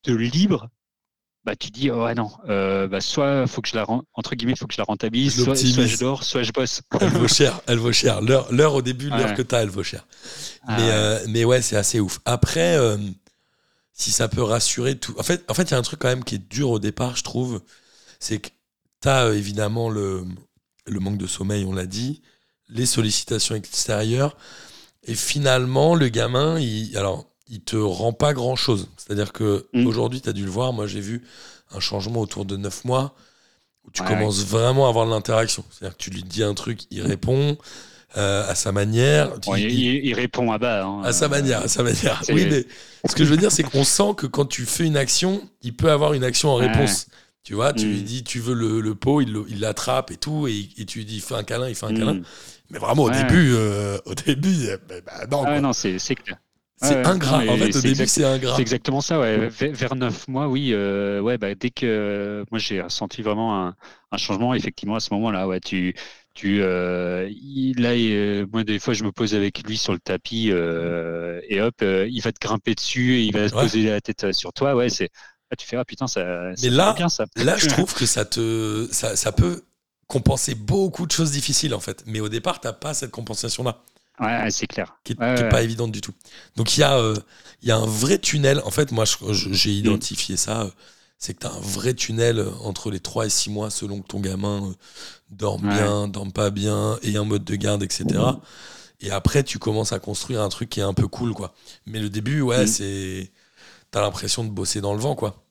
de 0.04 0.14
libre, 0.14 0.68
bah 1.44 1.56
tu 1.56 1.70
dis 1.70 1.90
oh, 1.90 2.04
ouais 2.04 2.14
non, 2.14 2.30
euh, 2.50 2.86
bah, 2.86 3.00
soit 3.00 3.46
faut 3.46 3.62
que 3.62 3.68
je 3.68 3.76
la 3.76 3.86
entre 4.12 4.34
guillemets 4.34 4.54
faut 4.54 4.66
que 4.66 4.74
je 4.74 4.78
la 4.80 4.84
rentabilise, 4.84 5.42
soit, 5.42 5.56
soit 5.56 5.86
je 5.86 5.96
dors, 5.98 6.24
soit 6.24 6.42
je 6.42 6.52
bosse. 6.52 6.82
Elle 7.00 7.08
vaut 7.08 7.28
cher, 7.28 7.60
elle 7.66 7.78
vaut 7.78 7.92
cher. 7.92 8.20
L'heure, 8.20 8.74
au 8.74 8.82
début, 8.82 9.08
l'heure 9.08 9.30
Ouais. 9.30 9.34
que 9.34 9.42
t'as, 9.42 9.62
elle 9.62 9.70
vaut 9.70 9.82
cher. 9.82 10.06
Ah 10.66 10.76
mais, 10.76 10.82
ouais. 10.82 10.90
euh, 10.92 11.18
mais 11.28 11.44
ouais, 11.46 11.62
c'est 11.62 11.76
assez 11.76 11.98
ouf. 11.98 12.18
Après, 12.26 12.76
si 13.98 14.12
ça 14.12 14.28
peut 14.28 14.44
rassurer 14.44 14.98
tout. 14.98 15.14
En 15.18 15.24
fait, 15.24 15.44
en 15.50 15.54
fait, 15.54 15.64
il 15.64 15.72
y 15.72 15.74
a 15.74 15.78
un 15.78 15.82
truc 15.82 16.00
quand 16.00 16.08
même 16.08 16.24
qui 16.24 16.36
est 16.36 16.48
dur 16.50 16.70
au 16.70 16.80
départ, 16.80 17.16
je 17.16 17.24
trouve. 17.24 17.62
C'est 18.20 18.40
que 18.40 18.50
t'as 19.00 19.26
euh, 19.26 19.34
évidemment 19.36 19.90
le, 19.90 20.24
le 20.86 21.00
manque 21.00 21.18
de 21.18 21.26
sommeil, 21.28 21.64
on 21.66 21.74
l'a 21.74 21.86
dit, 21.86 22.22
les 22.70 22.86
sollicitations 22.86 23.56
extérieures. 23.56 24.36
Et 25.04 25.14
finalement, 25.14 25.94
le 25.94 26.08
gamin, 26.08 26.60
il, 26.60 26.96
alors, 26.96 27.26
il 27.48 27.62
te 27.62 27.76
rend 27.76 28.12
pas 28.12 28.34
grand 28.34 28.56
chose. 28.56 28.88
C'est-à-dire 28.98 29.32
que 29.32 29.68
Mm. 29.74 29.86
aujourd'hui, 29.86 30.20
tu 30.20 30.28
as 30.30 30.34
dû 30.34 30.44
le 30.44 30.50
voir. 30.50 30.72
Moi, 30.72 30.86
j'ai 30.86 31.00
vu 31.00 31.24
un 31.72 31.80
changement 31.80 32.20
autour 32.20 32.44
de 32.46 32.56
9 32.56 32.84
mois 32.84 33.14
où 33.84 33.90
tu 33.90 34.02
Ouais, 34.02 34.08
commences 34.08 34.44
vraiment 34.44 34.86
à 34.86 34.90
avoir 34.90 35.06
de 35.06 35.10
l'interaction. 35.12 35.64
C'est-à-dire 35.70 35.96
que 35.96 36.02
tu 36.02 36.10
lui 36.10 36.24
dis 36.24 36.42
un 36.42 36.54
truc, 36.54 36.82
il 36.90 37.02
répond 37.02 37.58
euh, 38.16 38.48
à 38.48 38.54
sa 38.54 38.72
manière. 38.72 39.38
Bon, 39.40 39.54
Il- 39.56 39.64
il, 39.64 39.72
il- 39.80 40.06
il 40.06 40.14
répond 40.14 40.50
à 40.50 40.58
bas. 40.58 40.84
hein. 40.84 41.02
à 41.04 41.12
sa 41.12 41.28
manière, 41.28 41.62
à 41.62 41.68
sa 41.68 41.82
manière. 41.82 42.22
Oui, 42.30 42.46
mais 42.50 42.64
ce 43.08 43.14
que 43.14 43.24
je 43.24 43.30
veux 43.30 43.36
dire, 43.36 43.52
c'est 43.52 43.62
qu'on 43.62 43.84
sent 43.84 44.14
que 44.16 44.26
quand 44.26 44.46
tu 44.46 44.64
fais 44.64 44.84
une 44.86 44.96
action, 44.96 45.42
il 45.62 45.74
peut 45.76 45.90
avoir 45.90 46.14
une 46.14 46.24
action 46.24 46.48
en 46.50 46.56
réponse. 46.56 47.06
Tu 47.44 47.54
vois, 47.54 47.72
tu 47.72 47.86
Mm. 47.86 47.90
lui 47.90 48.02
dis, 48.02 48.24
tu 48.24 48.40
veux 48.40 48.54
le, 48.54 48.80
le 48.80 48.94
pot, 48.94 49.20
il 49.22 49.60
l'attrape 49.60 50.10
et 50.10 50.16
tout, 50.16 50.48
et, 50.48 50.68
et 50.76 50.84
tu 50.84 50.98
lui 50.98 51.04
dis, 51.06 51.20
fais 51.20 51.34
un 51.34 51.44
câlin, 51.44 51.68
il 51.68 51.74
fait 51.74 51.86
un 51.86 51.92
Mm. 51.92 51.98
câlin. 51.98 52.20
Mais 52.70 52.78
vraiment, 52.78 53.04
au 53.04 53.08
Ouais. 53.10 53.22
début, 53.22 53.52
euh, 53.54 53.98
au 54.04 54.14
début, 54.14 54.66
bah, 54.88 54.94
bah, 55.06 55.26
non, 55.30 55.44
Ah 55.46 55.60
non, 55.60 55.72
c'est 55.72 55.96
clair. 56.14 56.36
c'est 56.76 56.96
ouais, 56.96 57.06
ingrat. 57.06 57.38
en 57.48 57.56
fait, 57.56 57.68
au 57.68 57.72
c'est 57.72 57.82
début, 57.88 58.06
c'est 58.06 58.24
ingrat. 58.24 58.56
C'est 58.56 58.62
exactement 58.62 59.00
ça, 59.00 59.18
ouais. 59.20 59.48
Vers, 59.48 59.94
9 59.96 60.28
mois, 60.28 60.48
oui. 60.48 60.70
euh, 60.74 61.20
ouais, 61.20 61.38
bah, 61.38 61.54
dès 61.54 61.70
que 61.70 61.86
euh, 61.86 62.44
moi 62.50 62.58
j'ai 62.58 62.82
ressenti 62.82 63.22
vraiment 63.22 63.66
un, 63.66 63.74
un 64.12 64.16
changement, 64.18 64.52
effectivement, 64.54 64.96
à 64.96 65.00
ce 65.00 65.14
moment-là, 65.14 65.48
ouais, 65.48 65.60
tu, 65.60 65.94
tu, 66.38 66.62
euh, 66.62 67.28
il, 67.30 67.80
là, 67.80 67.90
euh, 67.90 68.46
moi, 68.52 68.62
des 68.62 68.78
fois, 68.78 68.94
je 68.94 69.02
me 69.02 69.10
pose 69.10 69.34
avec 69.34 69.66
lui 69.66 69.76
sur 69.76 69.92
le 69.92 69.98
tapis 69.98 70.50
euh, 70.52 71.40
et 71.48 71.60
hop, 71.60 71.74
il 71.82 72.20
va 72.20 72.30
te 72.32 72.38
grimper 72.40 72.74
dessus 72.76 73.16
et 73.16 73.24
il 73.24 73.32
va 73.32 73.48
se 73.48 73.54
Ouais. 73.54 73.62
poser 73.62 73.82
la 73.82 74.00
tête 74.00 74.32
sur 74.32 74.52
toi. 74.52 74.74
Ouais, 74.76 74.88
c'est. 74.88 75.10
Là, 75.50 75.56
tu 75.58 75.66
fais, 75.66 75.76
ah 75.76 75.84
putain, 75.84 76.06
ça, 76.06 76.54
ça 76.54 76.62
Mais 76.62 76.70
là- 76.70 76.92
bien 76.92 77.08
ça. 77.08 77.24
Là, 77.36 77.56
je 77.56 77.66
trouve 77.68 77.92
que 77.94 78.06
ça 78.06 78.24
te, 78.24 78.86
ça, 78.92 79.16
ça 79.16 79.32
peut 79.32 79.62
compenser 80.06 80.54
beaucoup 80.54 81.06
de 81.06 81.12
choses 81.12 81.32
difficiles, 81.32 81.74
en 81.74 81.80
fait. 81.80 82.04
Mais 82.06 82.20
au 82.20 82.28
départ, 82.28 82.60
t'as 82.60 82.72
pas 82.72 82.94
cette 82.94 83.10
compensation-là. 83.10 83.82
Ouais, 84.20 84.26
ouais, 84.26 84.50
c'est 84.50 84.66
clair. 84.66 84.96
qui 85.04 85.14
est, 85.14 85.18
Ouais, 85.20 85.34
qui 85.34 85.40
est 85.40 85.44
ouais. 85.44 85.50
pas 85.50 85.62
évidente 85.62 85.90
du 85.92 86.00
tout. 86.00 86.12
Donc 86.56 86.76
il 86.76 86.80
y, 86.80 86.82
a, 86.84 87.14
il 87.62 87.68
y 87.68 87.72
a 87.72 87.76
un 87.76 87.86
vrai 87.86 88.18
tunnel. 88.18 88.60
En 88.64 88.70
fait, 88.70 88.90
moi, 88.92 89.04
je- 89.04 89.48
Mm. 89.48 89.52
j'ai 89.54 89.70
identifié 89.70 90.36
ça. 90.36 90.70
C'est 91.18 91.34
que 91.34 91.40
tu 91.40 91.46
as 91.46 91.50
un 91.52 91.60
vrai 91.60 91.94
tunnel 91.94 92.44
entre 92.62 92.90
les 92.92 93.00
3 93.00 93.26
et 93.26 93.30
6 93.30 93.50
mois 93.50 93.70
selon 93.70 94.02
que 94.02 94.06
ton 94.06 94.20
gamin 94.20 94.72
dorme 95.30 95.66
Ouais. 95.68 95.74
bien, 95.74 96.08
dorme 96.08 96.32
pas 96.32 96.50
bien, 96.50 96.98
et 97.02 97.16
un 97.16 97.24
mode 97.24 97.44
de 97.44 97.54
garde, 97.56 97.82
etc. 97.82 98.06
Et 99.00 99.10
après, 99.10 99.44
tu 99.44 99.58
commences 99.58 99.92
à 99.92 99.98
construire 100.00 100.42
un 100.42 100.48
truc 100.48 100.68
qui 100.70 100.80
est 100.80 100.84
un 100.84 100.94
peu 100.94 101.06
cool, 101.06 101.32
quoi. 101.32 101.54
Mais 101.86 102.00
le 102.00 102.08
début, 102.10 102.40
ouais, 102.40 102.64
Mm. 102.64 102.66
c'est. 102.66 103.30
T'as 103.90 104.00
l'impression 104.02 104.44
de 104.44 104.50
bosser 104.50 104.80
dans 104.80 104.92
le 104.94 105.00
vent, 105.00 105.14
quoi. 105.14 105.44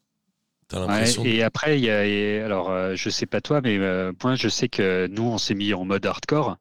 T'as 0.68 0.80
Ouais, 0.82 0.88
l'impression. 0.88 1.24
de- 1.24 1.28
et 1.30 1.44
après, 1.44 1.80
il 1.80 1.86
y 1.86 1.90
a, 1.90 2.06
et 2.06 2.42
alors, 2.42 2.70
euh, 2.70 2.94
je 2.96 3.10
sais 3.10 3.26
pas 3.26 3.40
toi, 3.42 3.62
mais 3.64 3.78
euh, 3.78 4.12
moi, 4.24 4.36
je 4.36 4.50
sais 4.50 4.68
que 4.68 5.08
nous, 5.08 5.24
on 5.24 5.38
s'est 5.38 5.56
mis 5.56 5.74
en 5.74 5.86
mode 5.86 6.06
hardcore 6.06 6.58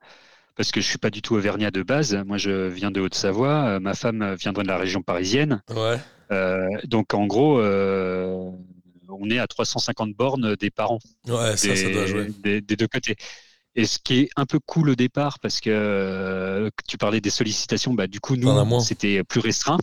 parce 0.57 0.71
que 0.71 0.81
je 0.81 0.87
suis 0.87 0.99
pas 0.99 1.11
du 1.11 1.23
tout 1.23 1.35
auvergnat 1.35 1.71
de 1.73 1.83
base. 1.83 2.15
Moi, 2.27 2.39
je 2.39 2.69
viens 2.69 2.91
de 2.93 3.01
Haute-Savoie. 3.01 3.65
Euh, 3.77 3.81
ma 3.81 3.95
femme 3.95 4.35
viendrait 4.39 4.63
de 4.63 4.69
la 4.69 4.79
région 4.79 5.03
parisienne. 5.03 5.61
Ouais. 5.75 5.99
Euh, 6.33 6.67
donc, 6.85 7.15
en 7.15 7.27
gros, 7.27 7.59
euh, 7.61 8.51
on 9.21 9.31
est 9.31 9.39
à 9.39 9.47
350 9.47 10.13
bornes 10.15 10.57
des 10.57 10.71
parents 10.71 10.99
Ouais, 11.27 11.57
ça, 11.57 11.69
des, 11.69 11.77
ça 11.77 11.89
doit 11.91 12.07
jouer. 12.07 12.33
des- 12.39 12.61
des 12.61 12.77
deux 12.77 12.89
côtés. 12.89 13.17
Et 13.75 13.85
ce 13.87 13.99
qui 13.99 14.21
est 14.21 14.29
un 14.37 14.47
peu 14.47 14.59
cool 14.59 14.91
au 14.91 14.95
départ, 14.95 15.39
parce 15.39 15.61
que 15.61 15.71
euh, 15.71 16.71
tu 16.89 16.97
parlais 16.97 17.21
des 17.21 17.31
sollicitations, 17.31 17.93
bah, 17.95 18.07
du 18.07 18.21
coup, 18.21 18.37
nous, 18.37 18.49
c'était 18.81 19.23
plus 19.25 19.41
restreint. 19.41 19.79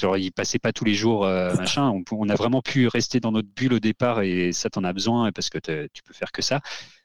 Genre, 0.00 0.16
ils 0.16 0.32
passaient 0.32 0.58
pas 0.58 0.72
tous 0.72 0.84
les 0.84 0.94
jours, 0.94 1.24
euh, 1.26 1.52
machin. 1.58 1.88
On, 1.90 2.02
on 2.12 2.28
a 2.28 2.34
vraiment 2.34 2.62
pu 2.62 2.88
rester 2.88 3.20
dans 3.20 3.32
notre 3.32 3.48
bulle 3.48 3.74
au 3.74 3.78
départ 3.80 4.22
et 4.22 4.52
ça, 4.52 4.70
t'en 4.70 4.84
as 4.84 4.92
besoin 4.92 5.32
parce 5.32 5.48
que 5.50 5.58
tu 5.58 6.02
peux 6.02 6.14
faire 6.14 6.32
que 6.32 6.42
ça. 6.42 6.60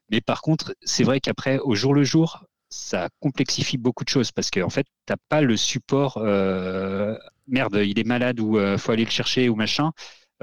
Mais 0.09 0.21
par 0.21 0.41
contre, 0.41 0.73
c'est 0.83 1.03
vrai 1.03 1.19
qu'après, 1.19 1.59
au 1.59 1.75
jour 1.75 1.93
le 1.93 2.03
jour, 2.05 2.45
ça 2.69 3.09
complexifie 3.21 3.77
beaucoup 3.77 4.03
de 4.05 4.09
choses 4.09 4.31
parce 4.31 4.49
qu'en 4.51 4.63
en 4.67 4.69
fait, 4.69 4.87
t'as 5.05 5.15
pas 5.29 5.41
le 5.41 5.55
support. 5.57 6.17
euh, 6.17 7.15
merde, 7.47 7.81
il 7.85 7.99
est 7.99 8.03
malade 8.05 8.39
ou 8.39 8.57
euh, 8.57 8.77
faut 8.77 8.91
aller 8.93 9.05
le 9.05 9.11
chercher 9.11 9.49
ou 9.49 9.55
machin. 9.55 9.91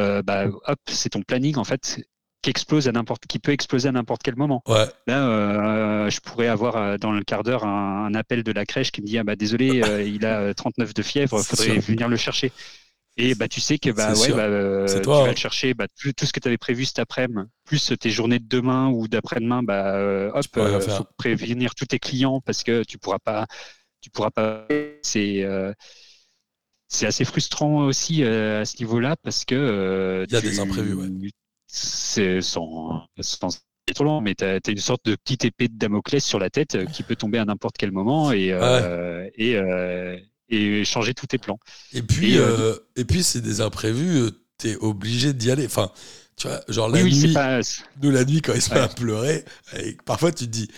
Euh, 0.00 0.22
bah, 0.22 0.46
hop, 0.48 0.78
c'est 0.88 1.10
ton 1.10 1.22
planning 1.22 1.56
en 1.56 1.64
fait 1.64 2.00
qui 2.42 2.50
explose 2.50 2.88
à 2.88 2.92
n'importe, 2.92 3.26
qui 3.26 3.38
peut 3.38 3.52
exploser 3.52 3.88
à 3.88 3.92
n'importe 3.92 4.22
quel 4.22 4.36
moment. 4.36 4.62
Ouais. 4.68 4.84
Là, 5.06 5.28
euh, 5.28 6.10
je 6.10 6.20
pourrais 6.20 6.48
avoir 6.48 6.76
euh, 6.76 6.96
dans 6.98 7.10
le 7.10 7.22
quart 7.22 7.42
d'heure 7.42 7.64
un, 7.64 8.04
un 8.04 8.14
appel 8.14 8.42
de 8.42 8.52
la 8.52 8.66
crèche 8.66 8.92
qui 8.92 9.00
me 9.00 9.06
dit 9.06 9.16
ah 9.18 9.24
bah 9.24 9.34
désolé, 9.34 9.66
il 10.06 10.26
a 10.26 10.40
euh, 10.40 10.52
39 10.52 10.92
de 10.92 11.02
fièvre, 11.02 11.40
faudrait 11.42 11.80
sûr. 11.80 11.80
venir 11.80 12.08
le 12.08 12.16
chercher. 12.16 12.52
Et 13.16 13.34
bah 13.36 13.46
tu 13.46 13.60
sais 13.60 13.78
que 13.78 13.90
bah 13.90 14.12
ouais, 14.12 14.28
bah, 14.32 14.86
tu 14.86 15.08
vas 15.08 15.30
le 15.30 15.36
chercher, 15.36 15.72
bah, 15.72 15.86
tout, 15.98 16.12
tout 16.12 16.26
ce 16.26 16.32
que 16.32 16.40
tu 16.40 16.48
avais 16.48 16.58
prévu 16.58 16.84
cet 16.84 16.98
après-midi, 16.98 17.48
plus 17.64 17.94
tes 17.98 18.10
journées 18.10 18.40
de 18.40 18.48
demain 18.48 18.88
ou 18.88 19.06
d'après-demain, 19.06 19.62
bah 19.62 20.30
hop, 20.34 20.44
faut 20.52 21.06
prévenir 21.16 21.74
tous 21.74 21.86
tes 21.86 22.00
clients 22.00 22.40
parce 22.40 22.64
que 22.64 22.82
tu 22.82 22.98
pourras 22.98 23.20
pas, 23.20 23.46
tu 24.04 24.10
pourras 24.10 24.30
pas. 24.30 24.66
C'est 25.02 25.42
euh, 25.44 25.72
c'est 26.88 27.06
assez 27.06 27.24
frustrant 27.24 27.86
aussi 27.86 28.22
euh, 28.24 28.62
à 28.62 28.64
ce 28.64 28.76
niveau-là 28.78 29.16
parce 29.22 29.44
que 29.44 29.54
euh, 29.54 30.26
Il 30.28 30.34
y 30.34 30.36
a 30.36 30.40
tu- 30.40 30.48
des 30.48 30.58
imprévus, 30.60 30.94
ouais. 30.94 31.08
C'est 31.66 32.40
sans, 32.40 33.06
sans 33.20 33.48
trop 33.94 34.04
long, 34.04 34.20
mais 34.20 34.34
tu 34.34 34.44
as, 34.44 34.60
une 34.68 34.78
sorte 34.78 35.04
de 35.04 35.16
petite 35.16 35.44
épée 35.44 35.68
de 35.68 35.76
Damoclès 35.76 36.24
sur 36.24 36.38
la 36.38 36.48
tête 36.50 36.74
euh, 36.76 36.86
qui 36.86 37.02
peut 37.02 37.16
tomber 37.16 37.38
à 37.38 37.44
n'importe 37.44 37.76
quel 37.78 37.92
moment 37.92 38.32
et, 38.32 38.52
et, 39.36 39.58
et 40.48 40.84
changer 40.84 41.14
tous 41.14 41.26
tes 41.26 41.38
plans. 41.38 41.58
Et 41.92 42.02
puis, 42.02 42.36
Et, 42.36 42.72
et 42.96 43.04
puis 43.04 43.22
c'est 43.22 43.40
des 43.40 43.60
imprévus, 43.60 44.16
euh, 44.18 44.30
t'es 44.58 44.76
obligé 44.76 45.32
d'y 45.32 45.50
aller. 45.50 45.66
Enfin, 45.66 45.90
tu 46.36 46.48
vois, 46.48 46.60
genre 46.68 46.88
la 46.88 46.98
oui, 46.98 47.02
oui, 47.04 47.14
c'est 47.14 47.26
nuit, 47.26 47.34
pas. 47.34 47.60
nous, 48.02 48.10
la 48.10 48.24
nuit, 48.24 48.40
quand 48.42 48.54
il 48.54 48.62
se 48.62 48.70
met 48.72 48.76
Ouais. 48.76 48.84
à 48.84 48.88
pleurer, 48.88 49.44
et 49.78 49.96
parfois 50.04 50.32
tu 50.32 50.46
te 50.46 50.50
dis, 50.50 50.68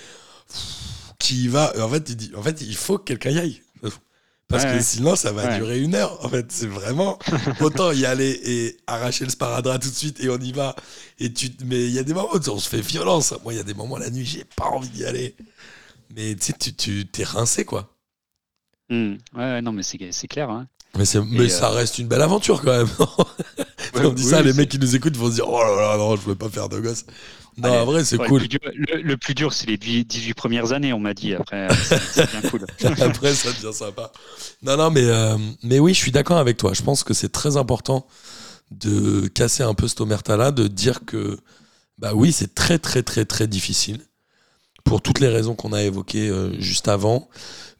qui 1.18 1.44
y 1.44 1.48
va? 1.48 1.72
En 1.80 1.88
fait, 1.88 2.04
tu 2.04 2.14
dis, 2.16 2.32
en 2.36 2.42
fait, 2.42 2.60
il 2.60 2.76
faut 2.76 2.98
que 2.98 3.04
quelqu'un 3.04 3.30
y 3.30 3.38
aille. 3.38 3.62
Parce 4.48 4.62
Ouais, 4.64 4.78
que 4.78 4.82
sinon, 4.82 5.16
ça 5.16 5.32
va 5.32 5.46
Ouais. 5.46 5.58
durer 5.58 5.80
une 5.80 5.94
heure. 5.96 6.24
En 6.24 6.28
fait, 6.28 6.46
c'est 6.52 6.68
vraiment 6.68 7.18
autant 7.60 7.90
y 7.90 8.06
aller 8.06 8.40
et 8.44 8.76
arracher 8.86 9.24
le 9.24 9.30
sparadrap 9.30 9.82
tout 9.82 9.90
de 9.90 9.94
suite 9.94 10.20
et 10.20 10.28
on 10.30 10.38
y 10.38 10.52
va. 10.52 10.76
Et 11.18 11.32
tu, 11.32 11.50
mais 11.64 11.84
il 11.86 11.90
y 11.92 11.98
a 11.98 12.04
des 12.04 12.14
moments 12.14 12.32
où 12.32 12.38
on 12.50 12.58
se 12.58 12.68
fait 12.68 12.80
violence. 12.80 13.34
Moi, 13.42 13.54
il 13.54 13.56
y 13.56 13.60
a 13.60 13.64
des 13.64 13.74
moments 13.74 13.98
la 13.98 14.08
nuit, 14.10 14.24
j'ai 14.24 14.44
pas 14.44 14.66
envie 14.66 14.88
d'y 14.90 15.04
aller. 15.04 15.34
Mais 16.14 16.36
tu 16.36 16.46
sais, 16.46 16.52
tu, 16.52 16.74
tu 16.74 17.06
t'es 17.06 17.24
rincé, 17.24 17.64
quoi. 17.64 17.92
Hmm. 18.88 19.14
Ouais, 19.34 19.42
ouais, 19.42 19.62
non, 19.62 19.72
mais 19.72 19.82
c'est 19.82 19.98
c'est 20.12 20.28
clair. 20.28 20.48
Hein. 20.48 20.68
Mais, 20.96 21.04
mais 21.28 21.40
euh, 21.40 21.48
ça 21.48 21.68
reste 21.70 21.98
une 21.98 22.06
belle 22.06 22.22
aventure 22.22 22.62
quand 22.62 22.76
même. 22.78 22.88
Ouais, 24.00 24.06
on 24.06 24.12
dit 24.12 24.22
oui, 24.24 24.30
ça, 24.30 24.42
les 24.42 24.52
mecs 24.52 24.68
qui 24.68 24.78
nous 24.78 24.94
écoutent 24.96 25.16
vont 25.16 25.28
se 25.30 25.34
dire 25.34 25.48
Oh 25.48 25.58
là 25.62 25.74
là, 25.92 25.96
non, 25.96 26.16
je 26.16 26.22
veux 26.22 26.34
pas 26.34 26.48
faire 26.48 26.68
de 26.68 26.80
gosse. 26.80 27.04
Non, 27.58 27.70
Allez, 27.70 27.78
en 27.78 27.84
vrai, 27.86 28.04
c'est 28.04 28.18
Ouais, 28.20 28.28
cool. 28.28 28.42
Le 28.42 28.48
plus 28.48 28.58
dur, 28.58 28.60
le- 28.74 29.02
le 29.02 29.16
plus 29.16 29.34
dur, 29.34 29.52
c'est 29.54 29.66
les 29.66 29.78
18 29.78 30.34
premières 30.34 30.72
années, 30.72 30.92
on 30.92 30.98
m'a 31.00 31.14
dit. 31.14 31.34
Après, 31.34 31.68
c'est 31.88 31.98
c'est 32.12 32.30
bien 32.30 32.42
cool. 32.50 32.66
Après, 33.00 33.34
ça 33.34 33.50
devient 33.52 33.72
sympa. 33.74 34.12
Non, 34.62 34.76
non, 34.76 34.90
mais, 34.90 35.04
euh, 35.04 35.36
mais 35.62 35.78
oui, 35.78 35.94
je 35.94 35.98
suis 35.98 36.12
d'accord 36.12 36.36
avec 36.36 36.58
toi. 36.58 36.72
Je 36.74 36.82
pense 36.82 37.02
que 37.02 37.14
c'est 37.14 37.30
très 37.32 37.56
important 37.56 38.06
de 38.70 39.26
casser 39.28 39.62
un 39.62 39.72
peu 39.74 39.88
cette 39.88 40.00
omerta-là, 40.02 40.50
de 40.50 40.66
dire 40.66 41.00
que, 41.06 41.38
bah 41.98 42.12
oui, 42.14 42.32
c'est 42.32 42.54
très, 42.54 42.78
très, 42.78 43.02
très, 43.02 43.24
très 43.24 43.46
difficile 43.46 44.00
pour 44.84 45.00
toutes 45.00 45.20
les 45.20 45.28
raisons 45.28 45.54
qu'on 45.54 45.72
a 45.72 45.82
évoquées 45.82 46.28
euh, 46.28 46.60
juste 46.60 46.88
avant. 46.88 47.28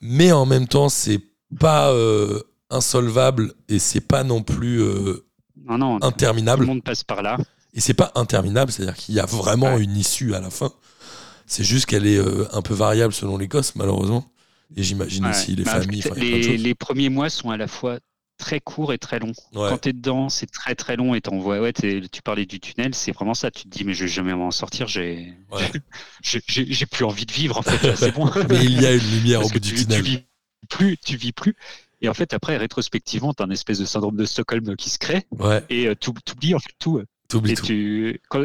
Mais 0.01 0.33
en 0.33 0.47
même 0.47 0.69
temps, 0.69 0.89
c'est 0.89 1.21
pas 1.61 1.91
euh, 1.93 2.41
insolvable 2.71 3.53
et 3.69 3.79
c'est 3.79 4.01
pas 4.01 4.25
non 4.25 4.43
plus 4.43 4.81
Non, 5.67 5.79
non, 5.79 5.99
tout 5.99 6.07
interminable. 6.07 6.63
le 6.63 6.67
monde 6.67 6.83
passe 6.83 7.05
par 7.05 7.23
là. 7.23 7.37
Et 7.75 7.81
c'est 7.81 7.95
pas 7.95 8.13
interminable, 8.15 8.73
c'est-à-dire 8.73 8.97
qu'il 8.97 9.15
y 9.15 9.21
a 9.21 9.27
vraiment 9.27 9.75
Ouais. 9.75 9.83
une 9.85 9.97
issue 9.97 10.35
à 10.35 10.41
la 10.41 10.51
fin. 10.51 10.73
C'est 11.47 11.65
juste 11.65 11.87
qu'elle 11.87 12.07
est 12.07 12.19
euh, 12.19 12.47
un 12.53 12.63
peu 12.63 12.75
variable 12.75 13.13
selon 13.13 13.37
les 13.37 13.49
gosses, 13.49 13.75
malheureusement. 13.77 14.31
Et 14.77 14.83
j'imagine 14.83 15.25
Ouais. 15.25 15.31
aussi 15.31 15.55
les 15.55 15.65
Bah, 15.65 15.81
familles. 15.81 16.03
les, 16.17 16.57
les 16.57 16.75
premiers 16.75 17.09
mois 17.09 17.29
sont 17.31 17.51
à 17.51 17.57
la 17.57 17.69
fois 17.69 17.99
très 18.39 18.61
courts 18.61 18.93
et 18.93 18.99
très 18.99 19.19
longs. 19.19 19.33
Ouais. 19.55 19.69
Quand 19.71 19.79
tu 19.79 19.91
es 19.91 19.93
dedans, 19.93 20.29
c'est 20.29 20.51
très 20.51 20.75
très 20.75 20.97
long 20.97 21.15
et 21.15 21.21
t'en 21.21 21.39
vois, 21.39 21.61
ouais, 21.61 21.73
tu 21.73 22.23
parlais 22.23 22.45
du 22.47 22.61
tunnel, 22.61 22.95
c'est 22.95 23.13
vraiment 23.13 23.35
ça. 23.35 23.51
Tu 23.51 23.65
te 23.65 23.69
dis, 23.69 23.85
mais 23.85 23.95
je 23.95 24.05
vais 24.05 24.11
jamais 24.11 24.35
m'en 24.35 24.51
sortir, 24.51 24.89
j'ai 24.89 25.35
j'ai- 26.23 26.87
plus 26.87 27.05
envie 27.05 27.27
de 27.27 27.33
vivre 27.33 27.59
en 27.59 27.63
fait, 27.63 27.87
là, 27.87 27.97
c'est 27.97 28.13
bon. 28.13 28.31
Mais 28.51 28.65
il 28.65 28.81
y 28.81 28.87
a 28.87 28.93
une 28.95 29.11
lumière 29.11 29.41
Parce 29.41 29.51
au 29.51 29.55
que 29.55 29.59
bout 29.59 29.65
du 29.65 29.71
tu, 29.71 29.77
tu 29.77 29.85
tunnel. 29.85 30.03
vis 30.03 30.19
plus, 30.69 30.97
tu 30.99 31.17
vis 31.17 31.33
plus. 31.33 31.55
Et 32.07 32.09
en 32.09 32.15
fait, 32.15 32.33
après, 32.33 32.57
rétrospectivement, 32.57 33.35
tu 33.35 33.43
as 33.43 33.47
un 33.47 33.51
espèce 33.51 33.81
de 33.81 33.85
syndrome 33.85 34.17
de 34.17 34.25
Stockholm 34.25 34.77
qui 34.77 34.91
se 34.91 34.99
crée 34.99 35.27
Ouais, 35.33 35.63
et 35.71 35.91
tu 36.01 36.11
oublies 36.11 36.55
en 36.55 36.61
fait 36.61 36.71
tout. 36.79 37.03
t'oublies 37.29 37.55
tout. 37.55 37.67
tu, 37.67 38.21
quand- 38.29 38.45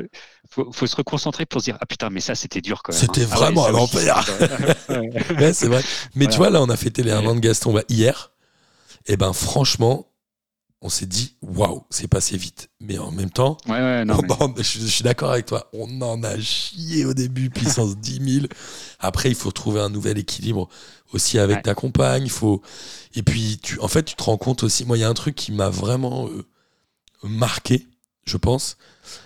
faut, 0.49 0.71
faut 0.71 0.87
se 0.87 0.95
reconcentrer 0.95 1.45
pour 1.45 1.61
se 1.61 1.65
dire, 1.65 1.77
ah 1.79 1.85
putain, 1.85 2.09
mais 2.09 2.21
ça, 2.21 2.33
c'était 2.33 2.59
dur 2.61 2.81
quand 2.83 2.91
même. 2.91 2.99
C'était 2.99 3.21
hein. 3.21 3.27
Ah 3.31 3.35
vraiment 3.35 3.85
c'était- 3.85 4.11
Ouais. 5.39 5.53
C'est 5.53 5.67
vrai. 5.67 5.83
Mais 6.15 6.25
tu 6.31 6.37
vois, 6.37 6.49
là, 6.49 6.59
on 6.61 6.69
a 6.69 6.75
fêté 6.75 7.03
les 7.03 7.11
Ouais. 7.11 7.17
1 7.23 7.25
an 7.27 7.35
de 7.35 7.39
Gaston 7.39 7.71
bah, 7.73 7.83
hier. 7.87 8.31
Et 9.05 9.15
ben, 9.15 9.31
franchement, 9.31 10.10
on 10.83 10.89
s'est 10.89 11.05
dit, 11.05 11.35
waouh, 11.43 11.83
c'est 11.91 12.07
passé 12.07 12.37
vite. 12.37 12.69
Mais 12.79 12.97
en 12.97 13.11
même 13.11 13.29
temps, 13.29 13.57
Ouais, 13.67 13.73
ouais, 13.73 14.03
non, 14.05 14.15
on 14.17 14.21
mais- 14.23 14.31
en- 14.43 14.53
je, 14.57 14.63
je 14.79 14.85
suis 14.87 15.03
d'accord 15.03 15.31
avec 15.31 15.45
toi. 15.45 15.69
On 15.73 16.01
en 16.01 16.23
a 16.23 16.39
chié 16.39 17.05
au 17.05 17.13
début, 17.13 17.49
puissance 17.51 17.97
10 17.97 18.33
000. 18.41 18.45
Après, 18.99 19.29
il 19.29 19.35
faut 19.35 19.51
trouver 19.51 19.79
un 19.79 19.89
nouvel 19.89 20.17
équilibre 20.17 20.67
aussi 21.13 21.37
avec 21.37 21.57
Ouais. 21.57 21.61
ta 21.63 21.75
compagne. 21.75 22.23
Il 22.23 22.31
faut... 22.31 22.61
Et 23.13 23.21
puis, 23.21 23.59
tu, 23.61 23.79
en 23.79 23.87
fait, 23.87 24.03
tu 24.03 24.15
te 24.15 24.23
rends 24.23 24.37
compte 24.37 24.63
aussi. 24.63 24.83
Moi, 24.85 24.97
il 24.97 25.01
y 25.01 25.03
a 25.03 25.09
un 25.09 25.13
truc 25.13 25.35
qui 25.35 25.51
m'a 25.51 25.69
vraiment 25.69 26.27
euh, 26.29 26.45
marqué, 27.23 27.87
je 28.25 28.37
pense. 28.37 28.77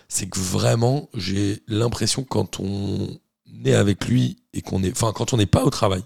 C'est 0.09 0.27
que 0.27 0.39
vraiment, 0.39 1.09
j'ai 1.13 1.63
l'impression 1.67 2.23
quand 2.23 2.59
on 2.59 3.17
est 3.63 3.73
avec 3.73 4.05
lui 4.07 4.37
et 4.53 4.61
qu'on 4.61 4.83
est. 4.83 4.91
Enfin, 4.91 5.13
quand 5.15 5.33
on 5.33 5.37
n'est 5.37 5.45
pas 5.45 5.63
au 5.63 5.69
travail, 5.69 6.03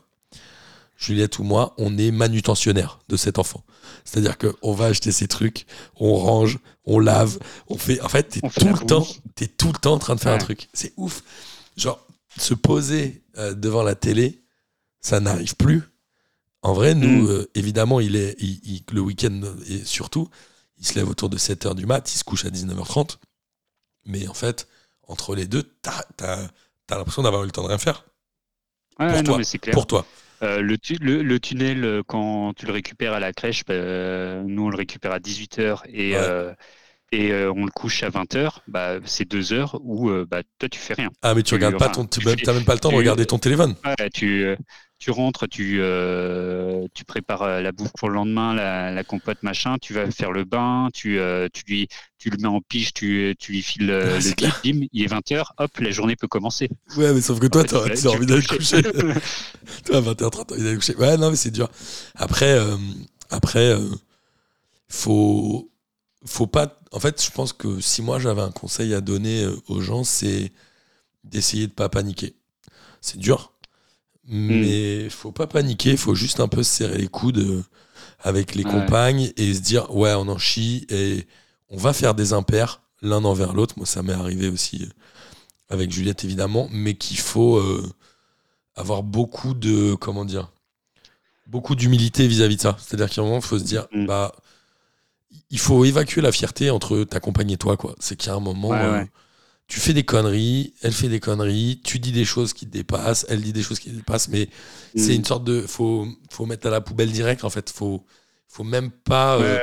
Juliette 1.00 1.40
ou 1.40 1.44
moi, 1.44 1.74
on 1.78 1.98
est 1.98 2.12
manutentionnaire 2.12 3.00
de 3.08 3.16
cet 3.16 3.40
enfant. 3.40 3.64
C'est-à-dire 4.04 4.38
qu'on 4.38 4.74
va 4.74 4.88
acheter 4.88 5.12
ses 5.14 5.30
trucs, 5.30 5.66
on 5.96 6.14
range, 6.16 6.60
on 6.84 7.00
lave, 7.00 7.40
on 7.68 7.78
fait. 7.78 8.02
En 8.02 8.10
fait, 8.10 8.24
t'es 8.24 8.42
tout 8.42 8.68
le 8.68 8.86
temps, 8.86 9.08
t'es 9.36 9.48
tout 9.48 9.68
le 9.72 9.80
temps 9.80 9.94
en 9.94 10.00
train 10.00 10.16
de 10.16 10.20
faire 10.20 10.34
un 10.34 10.38
truc. 10.40 10.68
C'est 10.74 10.92
ouf. 10.98 11.24
Genre, 11.78 12.06
se 12.38 12.54
poser 12.54 13.24
euh, 13.38 13.54
devant 13.54 13.82
la 13.84 13.96
télé, 13.96 14.44
ça 15.00 15.22
n'arrive 15.22 15.56
plus. 15.56 15.84
En 16.62 16.74
vrai, 16.74 16.94
nous, 16.96 17.24
Mm. 17.24 17.30
euh, 17.30 17.50
évidemment, 17.56 18.02
il 18.02 18.18
est, 18.18 18.36
il- 18.40 18.60
il- 18.66 18.84
le 18.92 19.00
week-end 19.00 19.42
et 19.70 19.86
surtout, 19.86 20.28
il 20.78 20.86
se 20.86 20.96
lève 20.96 21.08
autour 21.10 21.30
de 21.30 21.38
7h 21.38 21.74
du 21.76 21.86
mat, 21.86 22.14
il 22.14 22.18
se 22.18 22.26
couche 22.26 22.44
à 22.44 22.50
19h30. 22.50 23.18
Mais 24.06 24.28
en 24.28 24.34
fait, 24.34 24.68
entre 25.08 25.34
les 25.36 25.48
deux, 25.48 25.64
t'as 25.82 26.02
as, 26.22 26.50
l'impression 26.90 27.24
d'avoir 27.24 27.44
eu 27.44 27.46
le 27.46 27.52
temps 27.54 27.64
de 27.64 27.68
rien 27.70 27.78
faire. 27.78 28.04
Ouais, 29.00 29.08
Pour 29.08 29.16
non, 29.18 29.24
toi. 29.24 29.38
mais 29.38 29.44
c'est 29.46 29.60
clair. 29.60 29.74
Pour 29.74 29.88
toi. 29.88 30.06
Euh, 30.42 30.62
le, 30.62 30.78
tu- 30.78 30.96
le, 31.02 31.22
le 31.22 31.40
tunnel, 31.40 31.84
euh, 31.84 32.02
quand 32.06 32.54
tu 32.56 32.66
le 32.66 32.72
récupères 32.72 33.14
à 33.14 33.20
la 33.20 33.34
crèche, 33.34 33.64
bah, 33.66 33.74
nous 34.44 34.64
on 34.66 34.70
le 34.70 34.78
récupère 34.78 35.12
à 35.12 35.20
18h 35.20 35.84
et, 35.88 36.12
Ouais. 36.12 36.18
euh, 36.18 36.54
et 37.12 37.32
euh, 37.32 37.52
on 37.56 37.66
le 37.66 37.72
couche 37.72 38.04
à 38.04 38.10
20h, 38.10 38.62
bah, 38.68 39.00
c'est 39.06 39.26
deux 39.26 39.52
heures 39.54 39.80
où 39.84 40.10
bah, 40.26 40.42
toi 40.60 40.70
tu 40.70 40.80
fais 40.80 40.94
rien. 40.94 41.10
Ah, 41.22 41.34
mais 41.36 41.44
tu 41.44 41.50
Tu- 41.50 41.56
regardes 41.56 41.78
pas 41.78 41.90
ton. 41.90 42.08
Fais- 42.08 42.54
même 42.54 42.64
pas 42.66 42.74
le 42.74 42.80
temps 42.80 42.92
de 42.92 42.96
regarder 42.96 43.26
ton 43.26 43.38
téléphone. 43.40 43.76
Ouais, 43.86 44.10
tu, 44.12 44.46
tu 45.00 45.12
rentres, 45.12 45.48
tu, 45.48 45.78
euh, 45.80 46.86
tu 46.94 47.06
prépares 47.06 47.42
euh, 47.44 47.62
la 47.62 47.72
bouffe 47.72 47.92
pour 47.98 48.10
le 48.10 48.16
lendemain, 48.16 48.54
la, 48.54 48.92
la 48.92 49.04
compote, 49.04 49.38
machin, 49.42 49.78
tu 49.82 49.94
vas 49.94 50.12
faire 50.12 50.32
le 50.32 50.44
bain, 50.44 50.90
tu, 50.94 51.18
euh, 51.20 51.48
tu, 51.54 51.64
lui, 51.68 51.88
tu 52.18 52.30
le 52.30 52.38
mets 52.38 52.48
en 52.50 52.60
pige, 52.62 52.94
tu, 52.94 53.34
tu 53.40 53.54
lui 53.54 53.62
files 53.62 53.88
le 53.88 54.20
c'est 54.20 54.38
bim, 54.38 54.52
bim, 54.64 54.86
il 54.92 55.04
est 55.04 55.08
20h, 55.08 55.46
hop, 55.58 55.78
la 55.80 55.92
journée 55.92 56.16
peut 56.18 56.28
commencer. 56.28 56.70
Ouais, 56.98 57.14
mais 57.14 57.22
sauf 57.22 57.40
que 57.40 57.48
toi, 57.48 57.62
En 57.62 57.64
fait, 57.64 57.90
t'as 57.90 57.96
tu 57.96 58.02
vas- 58.04 58.12
envie 58.12 58.26
d'aller 58.26 58.44
coucher. 58.46 58.82
Toi, 59.86 59.98
à 59.98 60.02
20h30, 60.02 60.46
t'as 60.48 60.54
envie 60.56 60.64
d'aller 60.64 60.76
coucher. 60.76 60.96
Ouais, 60.98 61.18
non, 61.18 61.30
mais 61.30 61.38
c'est 61.38 61.52
dur. 61.52 61.70
Après, 62.16 62.52
euh, 62.60 62.76
après 63.30 63.76
faut, 64.88 65.72
faut 66.26 66.48
pas. 66.48 66.80
En 66.92 67.00
fait, 67.00 67.24
je 67.24 67.32
pense 67.32 67.54
que 67.54 67.80
si 67.80 68.02
moi 68.02 68.20
j'avais 68.20 68.42
un 68.42 68.52
conseil 68.52 68.94
à 68.94 69.02
donner 69.02 69.48
aux 69.68 69.82
gens, 69.82 70.04
c'est 70.04 70.52
d'essayer 71.24 71.68
de 71.68 71.74
pas 71.74 71.90
paniquer. 71.90 72.36
C'est 73.02 73.18
dur, 73.20 73.54
Mais 74.32 75.10
faut 75.10 75.32
pas 75.32 75.48
paniquer, 75.48 75.98
faut 75.98 76.16
juste 76.16 76.40
un 76.40 76.48
peu 76.48 76.62
se 76.64 76.70
serrer 76.72 76.98
les 77.00 77.08
coudes 77.08 77.40
euh, 77.40 77.64
avec 78.20 78.54
les 78.56 78.64
Ouais. 78.64 78.72
compagnes 78.72 79.32
et 79.38 79.54
se 79.54 79.60
dire 79.60 79.94
ouais, 79.96 80.14
on 80.14 80.28
en 80.28 80.38
chie 80.38 80.86
et 80.90 81.26
on 81.70 81.78
va 81.78 81.94
faire 81.94 82.14
des 82.14 82.34
impairs 82.34 82.82
l'un 83.02 83.24
envers 83.24 83.54
l'autre. 83.54 83.74
Moi, 83.78 83.86
ça 83.88 84.04
m'est 84.04 84.14
arrivé 84.14 84.48
aussi 84.50 84.84
euh, 84.84 84.90
avec 85.70 85.92
Juliette 85.92 86.24
évidemment, 86.24 86.68
mais 86.72 86.94
qu'il 86.96 87.18
faut 87.18 87.58
euh, 87.58 87.84
avoir 88.76 89.02
beaucoup 89.04 89.54
de 89.56 89.96
comment 89.96 90.26
dire, 90.26 90.52
beaucoup 91.48 91.76
d'humilité 91.76 92.28
vis-à-vis 92.28 92.58
de 92.58 92.62
ça. 92.62 92.78
C'est-à-dire 92.80 93.10
qu'à 93.10 93.22
un 93.22 93.24
moment, 93.26 93.38
il 93.38 93.44
faut 93.46 93.60
se 93.60 93.64
dire 93.64 93.88
Mm. 93.94 94.06
bah 94.06 94.32
il 95.52 95.60
faut 95.60 95.86
évacuer 95.86 96.22
la 96.22 96.32
fierté 96.32 96.70
entre 96.70 97.04
ta 97.04 97.20
compagne 97.20 97.52
et 97.52 97.58
toi 97.58 97.78
quoi. 97.78 97.96
C'est 98.00 98.16
qu'il 98.16 98.30
y 98.30 98.34
a 98.34 98.36
un 98.36 98.40
moment 98.40 98.70
Ouais, 98.70 98.78
euh, 98.82 98.92
ouais. 99.02 99.12
Tu 99.70 99.80
fais 99.82 99.94
des 99.94 100.04
conneries, 100.06 100.76
elle 100.84 100.94
fait 100.94 101.10
des 101.10 101.22
conneries, 101.22 101.82
tu 101.86 102.00
dis 102.00 102.12
des 102.14 102.26
choses 102.26 102.54
qui 102.54 102.68
te 102.68 102.72
dépassent, 102.74 103.26
elle 103.30 103.42
dit 103.44 103.54
des 103.54 103.64
choses 103.64 103.80
qui 103.80 103.92
te 103.92 103.96
dépassent, 103.98 104.30
mais 104.30 104.50
c'est 104.96 105.16
Mm. 105.16 105.18
une 105.18 105.26
sorte 105.26 105.46
de 105.46 105.62
faut 105.64 106.08
faut 106.32 106.46
mettre 106.48 106.68
à 106.68 106.72
la 106.72 106.82
poubelle 106.82 107.12
direct 107.14 107.44
en 107.46 107.52
fait, 107.52 107.72
faut 107.72 108.06
faut 108.50 108.66
même 108.66 108.92
pas 108.92 109.38
euh, 109.40 109.60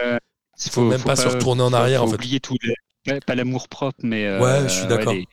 faut 0.70 0.84
même 0.86 1.04
pas 1.04 1.16
se 1.16 1.28
retourner 1.28 1.62
en 1.62 1.72
arrière, 1.74 2.02
faut 2.02 2.04
en 2.04 2.08
fait. 2.08 2.20
oublier 2.20 2.40
tout 2.40 2.56
le- 2.62 3.20
pas, 3.20 3.34
l'amour 3.34 3.68
propre, 3.68 3.98
mais 4.02 4.26
euh, 4.26 4.44
Ouais, 4.44 4.68
je 4.68 4.74
suis 4.74 4.86
d'accord. 4.86 5.16
les- 5.16 5.28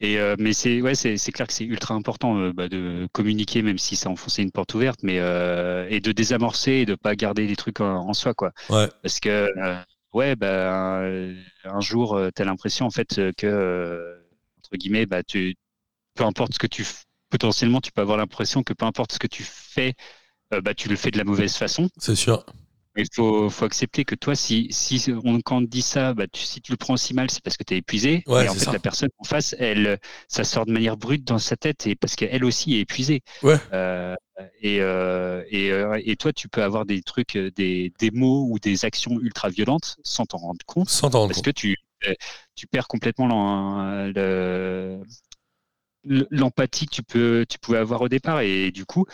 Et 0.00 0.18
euh, 0.18 0.36
mais 0.38 0.52
c'est 0.52 0.80
ouais, 0.80 0.94
c'est 0.94 1.16
c'est 1.16 1.32
clair 1.32 1.46
que 1.48 1.52
c'est 1.52 1.64
ultra 1.64 1.94
important 1.94 2.50
bah, 2.52 2.68
de 2.68 3.08
communiquer, 3.12 3.62
même 3.62 3.78
si 3.78 3.96
ça 3.96 4.08
enfonçait 4.10 4.42
une 4.42 4.52
porte 4.52 4.74
ouverte, 4.74 5.00
mais 5.02 5.16
et 5.90 6.00
de 6.00 6.12
désamorcer 6.12 6.72
et 6.72 6.86
de 6.86 6.94
pas 6.94 7.16
garder 7.16 7.46
les 7.46 7.56
trucs 7.56 7.80
en, 7.80 8.08
en 8.08 8.12
soi, 8.14 8.34
quoi. 8.34 8.52
ouais, 8.68 8.90
Parce 9.02 9.18
que 9.20 9.48
ouais, 10.12 10.36
bah, 10.36 11.00
un, 11.64 11.80
jour, 11.80 12.16
euh, 12.16 12.30
t'as 12.34 12.44
l'impression 12.44 12.86
en 12.86 12.90
fait 12.90 13.18
euh, 13.18 13.32
que 13.36 13.46
euh, 13.46 14.18
entre 14.58 14.76
guillemets, 14.76 15.06
bah, 15.06 15.22
tu 15.22 15.54
peu 16.14 16.24
importe 16.24 16.54
ce 16.54 16.58
que 16.58 16.66
tu 16.66 16.84
potentiellement, 17.30 17.80
tu 17.80 17.92
peux 17.92 18.00
avoir 18.00 18.16
l'impression 18.18 18.62
que 18.62 18.72
peu 18.72 18.84
importe 18.84 19.12
ce 19.12 19.18
que 19.18 19.26
tu 19.26 19.44
fais, 19.44 19.94
bah, 20.50 20.74
tu 20.74 20.88
le 20.88 20.96
fais 20.96 21.10
de 21.10 21.18
la 21.18 21.24
mauvaise 21.24 21.54
façon. 21.56 21.88
c'est 21.98 22.14
sûr. 22.14 22.44
Il 22.98 23.06
faut, 23.14 23.48
faut 23.48 23.64
accepter 23.64 24.04
que 24.04 24.14
toi, 24.16 24.34
si, 24.34 24.66
si 24.72 25.10
on, 25.24 25.40
quand 25.40 25.58
on 25.58 25.60
te 25.62 25.66
dit 25.70 25.82
ça, 25.82 26.14
bah, 26.14 26.26
tu, 26.26 26.42
si 26.42 26.60
tu 26.60 26.72
le 26.72 26.76
prends 26.76 26.94
aussi 26.94 27.14
mal, 27.14 27.30
c'est 27.30 27.42
parce 27.42 27.56
que 27.56 27.62
tu 27.64 27.74
es 27.74 27.78
épuisé. 27.78 28.24
Ouais, 28.26 28.46
et 28.46 28.48
en 28.48 28.54
fait, 28.54 28.64
ça. 28.64 28.72
la 28.72 28.80
personne 28.80 29.08
en 29.18 29.24
face, 29.24 29.54
elle, 29.58 29.98
ça 30.28 30.42
sort 30.44 30.66
de 30.66 30.72
manière 30.72 30.96
brute 30.96 31.24
dans 31.24 31.38
sa 31.38 31.56
tête 31.56 31.86
et 31.86 31.94
parce 31.94 32.16
qu'elle 32.16 32.44
aussi 32.44 32.74
est 32.76 32.80
épuisée. 32.80 33.22
Ouais. 33.42 33.56
Euh, 33.72 34.16
et, 34.60 34.80
euh, 34.80 35.44
et, 35.48 35.70
euh, 35.70 36.00
et 36.04 36.16
toi, 36.16 36.32
tu 36.32 36.48
peux 36.48 36.62
avoir 36.62 36.86
des 36.86 37.02
trucs, 37.02 37.36
des, 37.36 37.92
des 37.98 38.10
mots 38.10 38.46
ou 38.50 38.58
des 38.58 38.84
actions 38.84 39.20
ultra 39.20 39.48
violentes 39.48 39.96
sans 40.02 40.24
t'en 40.26 40.38
rendre 40.38 40.64
compte 40.66 40.88
Sans 40.88 41.08
rendre 41.08 41.28
parce 41.28 41.36
compte. 41.38 41.44
que 41.46 41.50
tu, 41.50 41.76
tu 42.54 42.66
perds 42.66 42.88
complètement 42.88 43.26
l'empathie 46.04 46.86
que 46.86 46.94
tu, 46.94 47.02
peux, 47.02 47.44
tu 47.48 47.58
pouvais 47.58 47.78
avoir 47.78 48.02
au 48.02 48.08
départ. 48.08 48.40
Et 48.40 48.70
du 48.70 48.84
coup, 48.86 49.04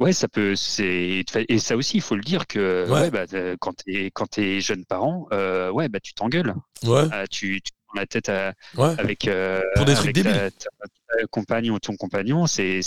ouais, 0.00 0.12
ça 0.12 0.28
peut. 0.28 0.56
c'est 0.56 1.24
Et 1.48 1.58
ça 1.58 1.76
aussi, 1.76 1.98
il 1.98 2.02
faut 2.02 2.16
le 2.16 2.22
dire 2.22 2.46
que 2.46 2.86
Ouais. 2.90 3.02
ouais, 3.02 3.10
bah, 3.10 3.24
euh, 3.34 3.56
quand 3.60 3.74
tu 3.84 3.94
es, 3.94 4.10
quand 4.10 4.38
es 4.38 4.60
jeune 4.60 4.84
parent, 4.84 5.26
euh, 5.32 5.70
ouais, 5.70 5.88
bah, 5.88 6.00
tu 6.00 6.14
t'engueules. 6.14 6.54
Ouais, 6.84 7.08
Euh, 7.12 7.24
tu, 7.30 7.60
tu 7.62 7.72
prends 7.86 7.98
la 8.00 8.06
tête 8.06 8.28
à- 8.28 8.52
avec, 8.98 9.28
euh, 9.28 9.60
Pour 9.76 9.84
des 9.84 9.94
trucs 9.94 10.12
avec 10.12 10.16
ta, 10.16 10.22
débiles. 10.22 10.50
ta- 10.50 10.86
ta 11.18 11.26
compagne 11.30 11.70
ou 11.70 11.78
ton 11.78 11.96
compagnon. 11.96 12.46
C'est 12.46 12.82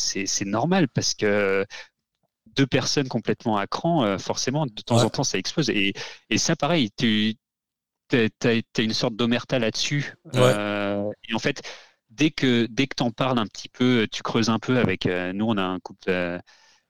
normal 0.46 0.88
parce 0.90 1.14
que 1.14 1.66
deux 2.56 2.68
personnes 2.68 3.08
complètement 3.08 3.58
à 3.58 3.68
cran, 3.68 4.04
euh, 4.04 4.18
forcément, 4.18 4.66
de 4.66 4.82
temps 4.82 5.04
en 5.04 5.10
temps, 5.10 5.24
ça 5.24 5.38
explose. 5.38 5.70
Et, 5.70 5.94
et 6.30 6.38
ça, 6.38 6.56
pareil, 6.56 6.92
tu 6.98 7.36
as, 8.14 8.82
une 8.82 8.94
sorte 8.94 9.16
d'omerta 9.16 9.60
là-dessus. 9.60 10.14
Et 11.30 11.34
en 11.34 11.40
fait, 11.40 11.62
dès 12.10 12.32
que, 12.32 12.68
dès 12.70 12.88
que 12.88 12.96
tu 12.96 13.04
en 13.04 13.12
parles 13.12 13.40
un 13.40 13.46
petit 13.48 13.70
peu, 13.70 14.08
tu 14.12 14.24
creuses 14.24 14.50
un 14.50 14.60
peu 14.60 14.78
avec. 14.80 15.06
nous, 15.06 15.46
on 15.46 15.58
a 15.58 15.64
un 15.64 15.80
couple 15.80 16.40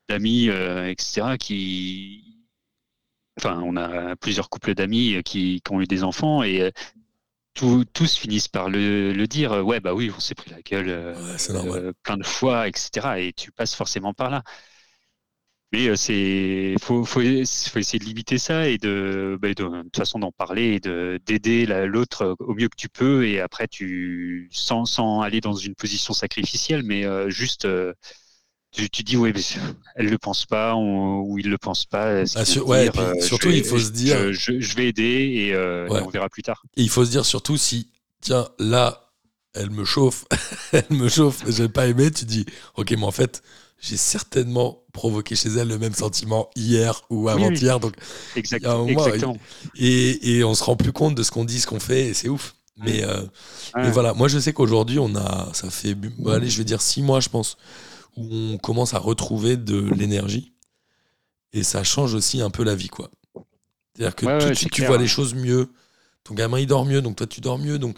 d'amis, 0.09 0.49
euh, 0.49 0.89
etc., 0.89 1.37
qui. 1.37 2.23
Enfin, 3.39 3.61
on 3.63 3.75
a 3.77 4.15
plusieurs 4.15 4.49
couples 4.49 4.73
d'amis 4.75 5.15
euh, 5.15 5.21
qui, 5.21 5.61
qui 5.63 5.71
ont 5.73 5.81
eu 5.81 5.85
des 5.87 6.03
enfants 6.03 6.43
et 6.43 6.61
euh, 6.61 6.71
tous- 7.55 8.17
finissent 8.17 8.47
par 8.49 8.69
le, 8.69 9.13
le 9.13 9.27
dire. 9.27 9.51
Ouais, 9.65 9.79
bah 9.79 9.93
oui, 9.95 10.11
on 10.15 10.19
s'est 10.19 10.35
pris 10.35 10.51
la 10.51 10.61
gueule 10.61 10.89
Ouais, 11.63 11.93
plein 12.03 12.17
de 12.17 12.25
fois, 12.25 12.67
etc. 12.67 13.19
Et 13.21 13.33
tu 13.33 13.51
passes 13.51 13.75
forcément 13.75 14.13
par 14.13 14.29
là. 14.29 14.43
Mais 15.73 15.97
c'est 15.97 16.75
faut, 16.81 17.03
faut, 17.03 17.19
faut 17.19 17.79
essayer 17.79 17.99
de 17.99 18.05
limiter 18.05 18.37
ça 18.37 18.69
et 18.69 18.77
de, 18.77 19.37
bah, 19.41 19.49
de, 19.49 19.53
de 19.65 19.81
toute 19.83 19.97
façon 19.97 20.17
d'en 20.19 20.31
parler 20.31 20.75
et 20.75 20.79
de 20.79 21.19
d'aider 21.25 21.65
la- 21.65 21.85
l'autre 21.85 22.37
au 22.39 22.53
mieux 22.53 22.69
que 22.69 22.77
tu 22.77 22.87
peux 22.87 23.27
et 23.27 23.41
après 23.41 23.67
tu 23.67 24.47
sans, 24.53 24.85
sans 24.85 25.19
aller 25.21 25.41
dans 25.41 25.53
une 25.55 25.75
position 25.75 26.13
sacrificielle 26.13 26.83
mais 26.83 27.03
euh, 27.05 27.29
juste 27.29 27.65
euh, 27.65 27.93
tu, 28.71 28.89
tu 28.89 29.03
dis 29.03 29.17
ouais 29.17 29.31
mais 29.33 29.41
elle 29.95 30.07
le 30.09 30.17
pense 30.17 30.45
pas 30.45 30.75
on- 30.75 31.21
ou 31.21 31.39
il 31.39 31.49
le 31.49 31.57
pense 31.57 31.85
pas 31.85 32.23
Ah, 32.35 32.45
sur- 32.45 32.67
ouais, 32.67 32.83
dire, 32.83 32.91
puis 32.91 33.01
euh, 33.01 33.21
surtout, 33.21 33.49
vais- 33.49 33.57
il 33.57 33.63
faut 33.63 33.79
se 33.79 33.91
dire- 33.91 34.17
je, 34.17 34.31
je- 34.33 34.59
je 34.59 34.75
vais 34.75 34.87
aider 34.89 35.31
et, 35.35 35.53
euh, 35.53 35.87
et 35.87 36.01
on 36.01 36.09
verra 36.09 36.29
plus 36.29 36.43
tard 36.43 36.63
Et 36.75 36.83
il 36.83 36.89
faut 36.89 37.05
se 37.05 37.09
dire 37.11 37.25
surtout 37.25 37.57
si, 37.57 37.89
tiens, 38.21 38.47
là, 38.59 39.11
elle 39.53 39.69
me 39.71 39.85
chauffe, 39.85 40.25
elle 40.73 40.85
me 40.97 41.09
chauffe, 41.09 41.43
j'ai 41.49 41.69
pas 41.69 41.87
aimé, 41.87 42.11
tu 42.11 42.25
dis, 42.25 42.45
ok, 42.75 42.91
mais 42.91 43.03
en 43.03 43.11
fait, 43.11 43.41
j'ai 43.79 43.97
certainement 43.97 44.83
provoqué 44.91 45.35
chez 45.35 45.49
elle 45.49 45.67
le 45.69 45.77
même 45.79 45.93
sentiment 45.93 46.49
hier 46.55 47.01
ou 47.09 47.25
oui. 47.25 47.31
avant-hier, 47.31 47.79
donc 47.79 47.93
exact, 48.35 48.65
moment, 48.65 48.87
exactement 48.89 49.37
et, 49.75 50.37
et 50.37 50.43
on 50.43 50.53
se 50.55 50.63
rend 50.63 50.75
plus 50.75 50.91
compte 50.91 51.15
de 51.15 51.23
ce 51.23 51.31
qu'on 51.31 51.45
dit, 51.45 51.59
ce 51.59 51.67
qu'on 51.67 51.79
fait, 51.79 52.07
et 52.07 52.13
c'est 52.13 52.29
ouf. 52.29 52.53
Mais, 52.79 53.03
euh, 53.03 53.21
Ouais. 53.75 53.89
voilà, 53.89 54.13
moi 54.13 54.27
je 54.27 54.37
sais 54.37 54.53
qu'aujourd'hui, 54.53 54.99
on 54.99 55.15
a, 55.15 55.49
ça 55.53 55.69
fait, 55.71 55.95
bon, 55.95 56.31
allez, 56.31 56.47
je 56.49 56.57
vais 56.59 56.63
dire 56.63 56.81
six 56.81 57.01
mois, 57.01 57.19
je 57.21 57.29
pense, 57.29 57.57
où 58.17 58.27
on 58.31 58.57
commence 58.57 58.93
à 58.93 58.99
retrouver 58.99 59.55
de 59.57 59.79
l'énergie, 59.95 60.53
et 61.53 61.63
ça 61.63 61.83
change 61.83 62.13
aussi 62.13 62.41
un 62.41 62.49
peu 62.49 62.63
la 62.63 62.75
vie, 62.75 62.89
quoi. 62.89 63.09
C'est-à-dire 63.95 64.15
que 64.15 64.25
Ouais, 64.25 64.37
tout 64.37 64.43
de 64.45 64.49
ouais, 64.49 64.55
suite, 64.55 64.69
c'est 64.69 64.75
tu 64.75 64.81
clair, 64.81 64.89
vois 64.89 64.97
les 64.97 65.07
choses 65.07 65.33
mieux. 65.33 65.69
Ton 66.23 66.33
gamin, 66.33 66.59
il 66.59 66.67
dort 66.67 66.85
mieux, 66.85 67.01
donc 67.01 67.15
toi, 67.15 67.25
tu 67.27 67.39
dors 67.41 67.57
mieux, 67.57 67.79
donc 67.79 67.97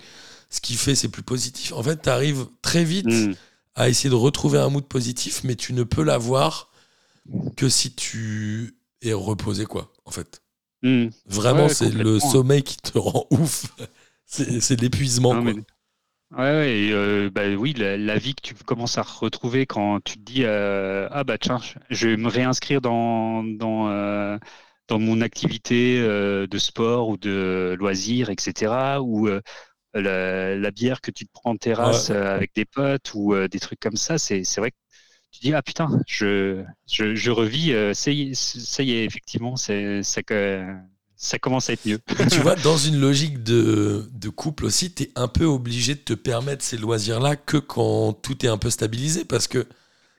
ce 0.50 0.62
qu'il 0.62 0.78
fait, 0.78 0.96
c'est 0.96 1.10
plus 1.10 1.24
positif. 1.24 1.74
En 1.74 1.82
fait, 1.84 2.02
tu 2.02 2.10
arrives 2.10 2.46
très 2.62 2.84
vite 2.84 3.08
Mm. 3.08 3.34
à 3.76 3.90
essayer 3.90 4.10
de 4.10 4.16
retrouver 4.16 4.60
un 4.60 4.70
mood 4.70 4.86
positif, 4.86 5.44
mais 5.44 5.56
tu 5.56 5.74
ne 5.74 5.84
peux 5.84 6.04
l'avoir 6.04 6.70
que 7.56 7.70
si 7.70 7.94
tu 7.94 8.76
es 9.02 9.14
reposé, 9.14 9.66
quoi, 9.66 9.92
en 10.06 10.12
fait. 10.12 10.42
Mm. 10.84 11.08
Vraiment, 11.26 11.66
Ouais, 11.68 11.74
c'est 11.74 11.92
le 11.92 12.20
sommeil 12.20 12.64
qui 12.64 12.78
te 12.78 12.98
rend 12.98 13.26
ouf. 13.32 13.66
C'est 14.26 14.80
l'épuisement, 14.80 15.42
mais- 15.42 15.56
Ouais, 16.32 16.38
ouais, 16.42 16.78
et, 16.78 16.92
euh, 16.94 17.32
bah 17.32 17.48
oui, 17.58 17.74
la, 17.74 17.98
la 17.98 18.18
vie 18.20 18.36
que 18.36 18.42
tu 18.42 18.54
commences 18.54 19.00
à 19.00 19.02
retrouver 19.02 19.66
quand 19.66 20.00
tu 20.04 20.14
te 20.20 20.20
dis 20.20 20.44
euh, 20.44 21.08
ah 21.12 21.24
bah 21.24 21.40
tiens, 21.40 21.60
je 21.90 22.08
vais 22.10 22.18
me 22.18 22.28
réinscrire 22.30 22.82
dans 22.82 23.44
dans 23.44 23.90
euh, 23.90 24.38
dans 24.88 25.00
mon 25.00 25.22
activité 25.22 26.00
de 26.00 26.58
sport 26.60 27.10
ou 27.10 27.18
de 27.18 27.76
loisirs, 27.80 28.30
etc. 28.30 29.02
Ou 29.02 29.28
la, 29.96 30.56
la 30.56 30.72
bière 30.72 31.02
que 31.02 31.12
tu 31.12 31.26
te 31.26 31.32
prends 31.34 31.52
en 31.52 31.58
terrasse 31.58 32.10
Ouais. 32.10 32.12
avec 32.12 32.54
des 32.56 32.66
potes 32.66 33.14
ou 33.16 33.36
des 33.48 33.60
trucs 33.60 33.80
comme 33.80 33.98
ça, 33.98 34.18
c'est 34.20 34.44
c'est 34.44 34.62
vrai 34.62 34.72
que 34.72 34.78
tu 35.32 35.42
dis 35.42 35.54
ah 35.54 35.64
putain, 35.64 35.90
je 36.08 36.64
je, 36.92 37.16
je 37.16 37.32
revis, 37.32 37.74
ça 37.96 38.12
y 38.12 38.32
est, 38.32 38.36
ça 38.36 38.84
y 38.84 38.92
est, 38.94 39.06
effectivement, 39.06 39.56
c'est 39.58 40.04
ça 40.04 40.24
que 40.24 40.66
ça 41.22 41.38
commence 41.38 41.70
à 41.70 41.74
être 41.74 41.86
mieux. 41.86 42.00
Tu 42.32 42.40
vois, 42.40 42.56
dans 42.64 42.78
une 42.78 42.98
logique 42.98 43.44
de, 43.44 44.10
de 44.14 44.30
couple 44.30 44.66
aussi, 44.66 44.92
tu 44.92 45.04
es 45.04 45.12
un 45.16 45.28
peu 45.28 45.44
obligé 45.44 45.94
de 45.94 46.00
te 46.00 46.14
permettre 46.14 46.64
ces 46.64 46.78
loisirs-là 46.78 47.36
que 47.36 47.58
quand 47.58 48.14
tout 48.14 48.46
est 48.46 48.50
un 48.50 48.58
peu 48.58 48.70
stabilisé. 48.70 49.26
Parce 49.26 49.48
que 49.48 49.68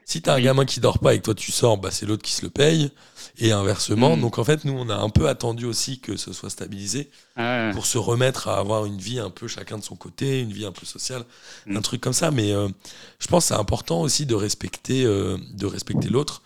si 0.05 0.21
tu 0.21 0.29
as 0.29 0.35
un 0.35 0.41
gamin 0.41 0.67
qui 0.67 0.79
dort 0.79 0.99
pas 0.99 1.15
et 1.15 1.19
que 1.19 1.25
toi 1.25 1.35
tu 1.35 1.53
sors, 1.53 1.79
bah, 1.79 1.91
c'est 1.91 2.05
l'autre 2.05 2.23
qui 2.23 2.33
se 2.33 2.43
le 2.43 2.51
paye. 2.51 2.91
Et 3.39 3.53
inversement. 3.53 4.17
Mm. 4.17 4.21
Donc 4.21 4.39
en 4.39 4.45
fait, 4.45 4.67
nous, 4.67 4.75
on 4.75 4.91
a 4.91 4.97
un 4.97 5.09
peu 5.09 5.27
attendu 5.27 5.65
aussi 5.65 6.01
que 6.01 6.19
ce 6.19 6.35
soit 6.35 6.51
stabilisé 6.51 7.11
Ah, 7.37 7.71
pour 7.73 7.87
se 7.87 7.97
remettre 7.97 8.49
à 8.49 8.59
avoir 8.59 8.85
une 8.85 8.99
vie 8.99 9.19
un 9.21 9.31
peu 9.31 9.49
chacun 9.49 9.79
de 9.79 9.85
son 9.85 9.97
côté, 9.97 10.41
une 10.41 10.53
vie 10.53 10.67
un 10.67 10.73
peu 10.73 10.85
sociale, 10.85 11.25
Mm. 11.65 11.79
un 11.79 11.81
truc 11.81 12.03
comme 12.03 12.13
ça. 12.13 12.31
Mais 12.31 12.53
euh, 12.53 12.69
je 13.19 13.27
pense 13.29 13.45
que 13.45 13.55
c'est 13.55 13.61
important 13.61 14.03
aussi 14.03 14.27
de 14.27 14.35
respecter, 14.35 15.05
euh, 15.07 15.39
de 15.55 15.65
respecter 15.65 16.11
l'autre 16.11 16.43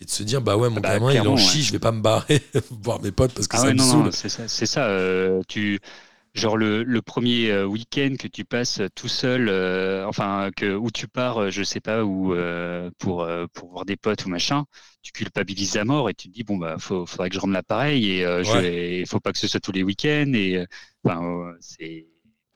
et 0.00 0.04
de 0.04 0.10
se 0.10 0.22
dire 0.22 0.40
bah 0.42 0.56
ouais, 0.56 0.70
mon 0.70 0.80
Bah, 0.80 0.82
gamin 0.82 1.12
il 1.12 1.28
en 1.28 1.36
chie, 1.36 1.62
ouais. 1.62 1.64
je 1.64 1.72
vais 1.72 1.78
pas 1.78 1.92
me 1.92 2.00
barrer 2.02 2.42
voir 2.70 3.00
mes 3.02 3.12
potes 3.12 3.32
parce 3.34 3.48
que 3.48 3.56
Ah 3.56 3.62
ça 3.62 3.70
ouais, 3.70 3.72
me 3.72 3.78
non, 3.78 3.86
saoule. 3.86 4.10
non, 4.10 4.12
c'est 4.12 4.28
ça. 4.66 4.88
Euh, 4.88 5.42
tu, 5.48 5.80
genre 6.34 6.56
le, 6.56 6.82
le 6.84 7.02
premier 7.02 7.50
euh, 7.50 7.66
week-end 7.66 8.16
que 8.18 8.28
tu 8.28 8.44
passes 8.46 8.80
tout 8.94 9.08
seul, 9.08 9.48
euh, 9.50 10.06
enfin 10.08 10.50
que 10.56 10.74
où 10.76 10.90
tu 10.90 11.08
pars, 11.08 11.50
je 11.50 11.62
sais 11.62 11.80
pas 11.80 12.04
où 12.04 12.34
euh, 12.34 12.90
pour 12.98 13.28
pour 13.54 13.70
voir 13.72 13.84
des 13.86 13.96
potes 13.98 14.24
ou 14.26 14.30
machin, 14.30 14.64
tu 15.02 15.12
culpabilises 15.12 15.76
à 15.78 15.84
mort 15.84 16.10
et 16.10 16.14
tu 16.14 16.28
te 16.30 16.34
dis 16.34 16.44
bon 16.44 16.56
bah 16.58 16.76
faut, 16.78 17.06
faudrait 17.06 17.28
que 17.30 17.36
je 17.36 17.40
rende 17.40 17.52
l'appareil 17.52 18.10
et 18.12 18.24
euh, 18.26 18.44
je 18.44 18.56
Ouais. 18.56 18.62
vais- 18.62 19.06
faut 19.06 19.20
pas 19.20 19.32
que 19.32 19.38
ce 19.38 19.48
soit 19.48 19.60
tous 19.60 19.72
les 19.72 19.82
week-ends 19.84 20.32
et 20.34 20.66
enfin 21.04 21.52
c'est 21.60 22.06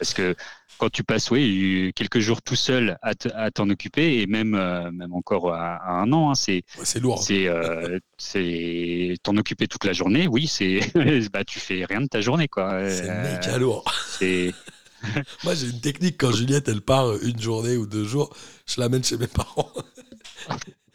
parce 0.03 0.15
que 0.15 0.35
quand 0.79 0.91
tu 0.91 1.05
passes 1.05 1.31
oui 1.31 1.93
quelques 1.95 2.19
jours 2.19 2.43
tout 2.43 2.57
seul 2.57 2.99
à 3.03 3.15
te- 3.15 3.29
à 3.35 3.51
t'en 3.51 3.71
occuper 3.71 4.21
et 4.21 4.27
même 4.27 4.55
euh, 4.55 4.91
même 4.91 5.13
encore 5.15 5.53
à, 5.55 5.77
à 5.77 5.93
un 6.03 6.13
an, 6.13 6.31
hein, 6.31 6.35
c'est 6.35 6.65
Ouais, 6.77 6.85
lourd. 7.01 7.23
c'est 7.23 7.47
euh, 7.49 7.99
c'est 8.19 9.15
t'en 9.23 9.37
occuper 9.37 9.69
toute 9.69 9.85
la 9.85 9.93
journée. 9.93 10.27
Oui, 10.29 10.47
c'est 10.49 10.81
bah 11.33 11.45
tu 11.45 11.61
fais 11.61 11.85
rien 11.85 12.01
de 12.03 12.07
ta 12.09 12.21
journée 12.21 12.49
quoi. 12.49 12.73
C'est 12.89 13.09
Euh, 13.09 13.23
méga 13.23 13.59
lourd. 13.59 13.85
Moi, 15.45 15.55
j'ai 15.55 15.69
une 15.69 15.81
technique 15.81 16.17
quand 16.19 16.33
Juliette, 16.33 16.69
elle 16.69 16.81
part 16.81 17.13
une 17.23 17.41
journée 17.41 17.77
ou 17.77 17.87
deux 17.87 18.05
jours, 18.05 18.35
je 18.67 18.81
l'amène 18.81 19.03
chez 19.05 19.17
mes 19.17 19.27
parents. 19.27 19.73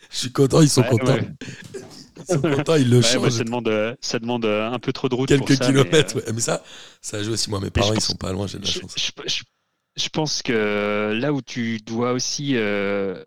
Je 0.09 0.17
suis 0.17 0.31
content, 0.31 0.61
ils 0.61 0.69
sont 0.69 0.83
Ouais, 0.83 0.89
contents. 0.89 1.13
ouais. 1.15 1.29
Ils 2.77 2.89
le 2.89 2.97
Ouais, 2.97 3.29
ça 3.31 3.43
demande, 3.43 3.67
euh, 3.67 3.95
ça 4.01 4.19
demande 4.19 4.45
euh, 4.45 4.69
un 4.69 4.79
peu 4.79 4.93
trop 4.93 5.09
de 5.09 5.15
route. 5.15 5.35
pour 5.35 5.47
Quelques 5.47 5.59
mais, 5.61 5.67
kilomètres, 5.67 6.17
euh, 6.17 6.19
ouais. 6.21 6.33
Mais 6.33 6.41
ça, 6.41 6.63
ça 7.01 7.21
joue 7.23 7.31
aussi. 7.33 7.49
Moi, 7.49 7.59
mes 7.59 7.69
parents, 7.69 7.91
ils 7.91 7.95
pense- 7.95 8.07
sont 8.07 8.15
pas 8.15 8.31
loin, 8.31 8.47
j'ai 8.47 8.57
de 8.59 8.65
la 8.65 8.69
je, 8.71 8.79
chance. 8.79 8.95
je- 8.97 9.11
je- 9.27 9.43
je 9.95 10.09
pense 10.09 10.41
que 10.41 11.17
là 11.19 11.33
où 11.33 11.41
tu 11.41 11.79
dois 11.79 12.11
aussi, 12.13 12.55
euh, 12.55 13.23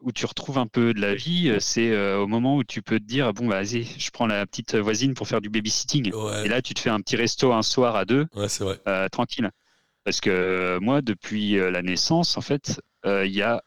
où 0.00 0.12
tu 0.12 0.26
retrouves 0.26 0.58
un 0.58 0.66
peu 0.66 0.92
de 0.94 1.00
la 1.00 1.14
vie, 1.14 1.54
c'est 1.60 1.90
euh, 1.90 2.18
au 2.18 2.26
moment 2.26 2.56
où 2.56 2.64
tu 2.64 2.82
peux 2.82 2.98
te 2.98 3.04
dire, 3.04 3.32
bon, 3.32 3.46
bah, 3.46 3.62
vas-y, 3.62 3.84
je 3.84 4.10
prends 4.10 4.26
la 4.26 4.44
petite 4.46 4.74
voisine 4.76 5.14
pour 5.14 5.28
faire 5.28 5.40
du 5.40 5.48
babysitting. 5.48 6.12
Et 6.44 6.48
là, 6.48 6.60
tu 6.60 6.74
te 6.74 6.80
fais 6.80 6.90
un 6.90 7.00
petit 7.00 7.16
resto 7.16 7.52
un 7.52 7.62
soir 7.62 7.96
à 7.96 8.04
deux, 8.04 8.26
ouais 8.34 8.48
c'est 8.48 8.64
vrai. 8.64 8.80
tranquille. 9.10 9.50
Parce 10.04 10.20
que 10.20 10.78
moi, 10.80 11.00
depuis 11.02 11.52
la 11.56 11.82
naissance, 11.82 12.36
en 12.36 12.40
fait, 12.40 12.80
il 13.06 13.30
y 13.32 13.42
a 13.42 13.62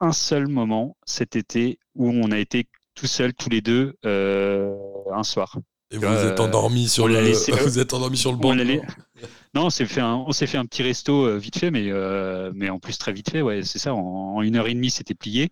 un 0.00 0.12
seul 0.12 0.46
moment 0.46 0.96
cet 1.06 1.34
été 1.36 1.78
où 1.94 2.10
on 2.10 2.30
a 2.30 2.38
été 2.38 2.66
tout 2.98 3.06
seuls, 3.06 3.34
tous 3.34 3.48
les 3.50 3.60
deux, 3.60 3.94
euh, 4.04 4.74
un 5.12 5.22
soir. 5.22 5.56
Et 5.90 5.96
vous 5.96 6.04
Euh, 6.04 6.30
êtes 6.32 6.40
endormi 6.40 6.88
sur 6.88 7.08
le, 7.08 7.20
laissé- 7.20 7.52
vous 7.52 7.78
êtes 7.78 7.94
endormi 7.94 8.16
sur 8.16 8.32
le 8.32 8.38
banc. 8.38 8.54
Non, 9.54 9.66
on 9.66 9.70
s'est 9.70 9.86
fait 9.86 10.00
un, 10.00 10.14
on 10.26 10.32
s'est 10.32 10.46
fait 10.46 10.58
un 10.58 10.66
petit 10.66 10.82
resto 10.82 11.26
euh, 11.26 11.38
vite 11.38 11.58
fait, 11.58 11.70
mais 11.70 11.90
euh, 11.90 12.52
mais 12.54 12.68
en 12.70 12.78
plus 12.78 12.98
très 12.98 13.12
vite 13.12 13.30
fait, 13.30 13.42
ouais, 13.42 13.62
c'est 13.62 13.78
ça. 13.78 13.94
En, 13.94 14.36
en 14.36 14.42
une 14.42 14.56
heure 14.56 14.68
et 14.68 14.74
demie, 14.74 14.90
c'était 14.90 15.14
plié. 15.14 15.50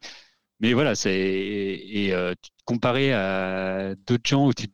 Mais 0.60 0.72
voilà, 0.74 0.94
c'est 0.94 1.14
et 1.14 2.12
euh, 2.14 2.34
comparé 2.64 3.12
à 3.12 3.94
d'autres 4.06 4.28
gens 4.28 4.46
où 4.48 4.54
tu, 4.54 4.68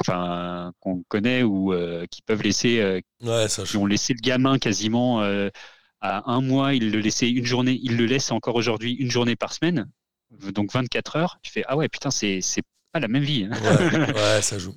enfin, 0.00 0.72
qu'on 0.80 1.02
connaît 1.08 1.42
ou 1.42 1.72
euh, 1.72 2.06
qui 2.10 2.22
peuvent 2.22 2.42
laisser, 2.42 2.80
euh, 2.80 3.00
Ouais, 3.22 3.48
ça 3.48 3.64
qui 3.64 3.76
ont 3.76 3.86
laissé 3.86 4.14
le 4.14 4.20
gamin 4.20 4.58
quasiment 4.58 5.22
euh, 5.22 5.48
à 6.00 6.30
un 6.32 6.40
mois, 6.40 6.74
ils 6.74 6.90
le 6.92 7.00
laissaient 7.00 7.30
une 7.30 7.46
journée, 7.46 7.78
ils 7.82 7.96
le 7.96 8.06
laissent 8.06 8.32
encore 8.32 8.56
aujourd'hui 8.56 8.92
une 8.94 9.10
journée 9.10 9.36
par 9.36 9.52
semaine, 9.52 9.90
donc 10.52 10.72
24 10.72 11.16
heures. 11.16 11.38
Tu 11.42 11.50
fais 11.52 11.64
ah 11.66 11.76
ouais 11.76 11.88
putain, 11.88 12.10
c'est 12.10 12.40
pas 12.92 13.00
la 13.00 13.08
même 13.08 13.24
vie. 13.24 13.48
hein. 13.50 13.56
Ouais, 13.62 14.14
ouais, 14.36 14.42
ça 14.42 14.58
joue. 14.58 14.74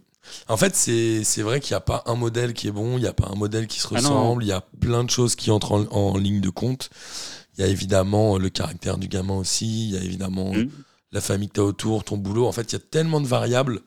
En 0.49 0.57
fait, 0.57 0.75
c'est 0.75 1.41
vrai 1.41 1.59
qu'il 1.61 1.71
n'y 1.73 1.77
a 1.77 1.81
pas 1.81 2.03
un 2.05 2.15
modèle 2.15 2.53
qui 2.53 2.67
est 2.67 2.71
bon, 2.71 2.97
il 2.97 3.01
n'y 3.01 3.07
a 3.07 3.13
pas 3.13 3.29
un 3.31 3.35
modèle 3.35 3.67
qui 3.67 3.79
se 3.79 3.87
Ah 3.87 3.91
non. 3.93 3.99
ressemble, 4.09 4.43
il 4.43 4.47
y 4.47 4.51
a 4.51 4.61
plein 4.81 5.03
de 5.05 5.09
choses 5.09 5.35
qui 5.35 5.51
entrent 5.51 5.71
en, 5.73 5.85
en 5.95 6.17
ligne 6.17 6.41
de 6.41 6.49
compte. 6.49 6.89
Il 7.57 7.61
y 7.61 7.63
a 7.63 7.67
évidemment 7.67 8.37
le 8.37 8.49
caractère 8.49 8.97
du 8.97 9.07
gamin 9.07 9.35
aussi, 9.35 9.89
il 9.89 9.95
y 9.95 9.97
a 9.97 10.01
évidemment 10.03 10.53
Mm. 10.53 10.65
la 11.13 11.21
famille 11.21 11.47
que 11.47 11.53
tu 11.53 11.59
as 11.61 11.63
autour, 11.63 12.03
ton 12.03 12.17
boulot. 12.17 12.45
En 12.45 12.51
fait, 12.51 12.71
il 12.71 12.73
y 12.73 12.75
a 12.75 12.79
tellement 12.79 13.21
de 13.21 13.27
variables 13.27 13.79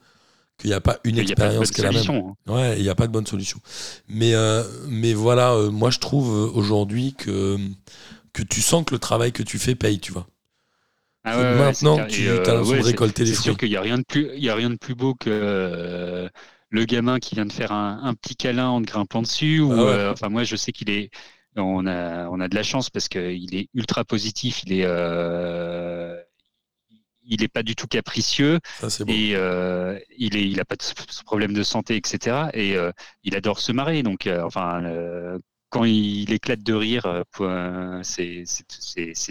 qu'il 0.59 0.71
n'y 0.71 0.75
a 0.75 0.81
pas 0.81 0.99
une 1.05 1.19
expérience 1.19 1.71
qui 1.71 1.81
est 1.81 1.85
la 1.85 1.93
même. 1.93 2.09
hein. 2.11 2.35
Ouais, 2.47 2.77
il 2.79 2.83
n'y 2.83 2.89
a 2.89 2.95
pas 2.95 3.07
de 3.07 3.13
bonne 3.13 3.27
solution. 3.27 3.61
Mais, 4.09 4.35
euh, 4.35 4.65
mais 4.89 5.13
voilà, 5.15 5.53
euh, 5.53 5.71
moi 5.71 5.91
je 5.91 5.99
trouve 5.99 6.31
euh, 6.35 6.51
aujourd'hui 6.55 7.15
que, 7.15 7.59
que 8.33 8.43
tu 8.43 8.63
sens 8.63 8.85
que 8.87 8.95
le 8.95 8.99
travail 8.99 9.33
que 9.33 9.43
tu 9.43 9.59
fais 9.59 9.75
paye, 9.75 10.01
tu 10.01 10.13
vois. 10.13 10.27
Ah 11.25 11.37
ouais, 11.39 11.55
maintenant, 11.59 12.07
tu 12.07 12.29
as 12.31 12.35
l'impression 12.37 12.77
de 12.79 12.83
récolter 12.83 13.25
les 13.25 13.31
C'est 13.31 13.43
sûr 13.43 13.43
fruits. 13.55 13.57
qu'il 13.57 13.69
n'y 13.71 13.77
a 13.77 13.81
rien 13.83 13.99
de 13.99 14.05
plus, 14.05 14.31
il 14.35 14.43
y 14.45 14.49
a 14.49 14.55
rien 14.55 14.71
de 14.71 14.77
plus 14.77 14.95
beau 14.95 15.15
que 15.15 15.29
euh, 15.31 16.29
le 16.71 16.85
gamin 16.87 17.19
qui 17.19 17.35
vient 17.35 17.45
de 17.47 17.53
faire 17.53 17.73
un, 17.73 18.01
un 18.03 18.15
petit 18.15 18.37
câlin 18.37 18.69
en 18.69 18.81
te 18.83 18.87
grimpant 18.87 19.23
dessus. 19.23 19.61
Ou, 19.61 19.71
Ah 19.73 19.77
ouais. 19.77 19.83
euh, 19.91 20.13
enfin, 20.13 20.29
moi, 20.31 20.45
je 20.45 20.57
sais 20.57 20.73
qu'il 20.73 20.89
est, 20.91 21.11
on 21.57 21.87
a, 21.87 22.27
on 22.29 22.41
a 22.41 22.49
de 22.49 22.55
la 22.55 22.63
chance 22.63 22.89
parce 22.91 23.09
qu'il 23.09 23.55
est 23.55 23.69
ultra 23.75 24.05
positif. 24.05 24.63
Il 24.65 24.73
est, 24.73 24.85
euh, 24.85 26.17
il 27.25 27.43
est 27.43 27.49
pas 27.49 27.63
du 27.63 27.77
tout 27.77 27.87
capricieux 27.87 28.59
Ça, 28.81 28.91
c'est 28.91 29.05
bon. 29.05 29.13
et 29.13 29.33
euh, 29.37 29.99
il 30.19 30.37
est, 30.37 30.49
il 30.49 30.59
a 30.61 30.65
pas 30.65 30.77
de 30.77 30.83
problème 31.25 31.53
de 31.53 31.63
santé, 31.63 31.97
etc. 31.97 32.51
Et 32.55 32.77
euh, 32.77 32.93
il 33.25 33.37
adore 33.37 33.61
se 33.61 33.73
marrer. 33.73 34.03
Donc, 34.03 34.27
euh, 34.27 34.43
enfin. 34.43 34.83
Quand 35.71 35.85
il 35.85 36.31
éclate 36.33 36.63
de 36.63 36.75
rire, 36.75 37.07
euh, 37.41 38.01
c'est 38.03 38.45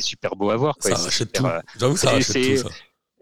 super 0.02 0.36
beau 0.36 0.50
à 0.50 0.56
voir. 0.58 0.76
Quoi. 0.78 0.96
Ça 0.96 1.04
rachète 1.04 1.32
tout. 1.34 1.46
J'avoue, 1.80 1.98
ça 1.98 2.12
et 2.12 2.14
rachète 2.16 2.32
c'est- 2.32 2.56
tout, 2.64 2.70
ça. 2.70 2.76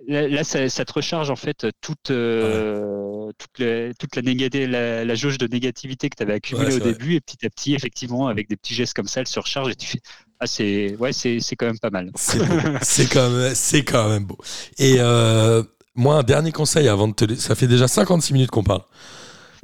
Là, 0.07 0.27
là, 0.27 0.43
ça, 0.43 0.69
ça 0.69 0.85
te 0.85 0.93
recharge 0.93 1.31
en 1.31 1.35
fait 1.35 1.65
toute, 1.81 2.11
euh, 2.11 3.31
toute, 3.37 3.59
la, 3.59 3.93
toute 3.95 4.15
la, 4.15 4.21
négativité- 4.21 4.67
la, 4.67 5.03
la 5.03 5.15
jauge 5.15 5.37
de 5.39 5.47
négativité 5.47 6.07
que 6.09 6.15
tu 6.15 6.23
avais 6.23 6.33
accumulée 6.35 6.67
Ouais, 6.67 6.75
au 6.75 6.79
vrai. 6.79 6.93
début 6.93 7.15
et 7.15 7.19
petit 7.19 7.45
à 7.45 7.49
petit, 7.49 7.73
effectivement, 7.73 8.27
avec 8.27 8.47
des 8.47 8.55
petits 8.55 8.75
gestes 8.75 8.93
comme 8.93 9.07
ça, 9.07 9.21
elle 9.21 9.27
se 9.27 9.39
recharge 9.39 9.69
et 9.71 9.75
tu 9.75 9.87
fais 9.87 9.99
ah 10.39 10.45
c'est 10.45 10.95
ouais 10.97 11.11
c'est 11.13 11.39
quand 11.57 11.65
même 11.65 11.79
pas 11.79 11.89
mal. 11.89 12.11
C'est 12.15 13.11
quand, 13.11 13.29
même- 13.31 13.55
c'est 13.55 13.83
quand 13.83 14.07
même 14.07 14.23
beau. 14.25 14.37
Et 14.77 14.97
euh, 14.99 15.63
moi, 15.95 16.17
un 16.19 16.23
dernier 16.23 16.51
conseil 16.51 16.87
avant 16.87 17.07
de 17.07 17.13
te. 17.13 17.35
Ça 17.35 17.55
fait 17.55 17.67
déjà 17.67 17.87
56 17.87 18.33
minutes 18.33 18.51
qu'on 18.51 18.63
parle. 18.63 18.83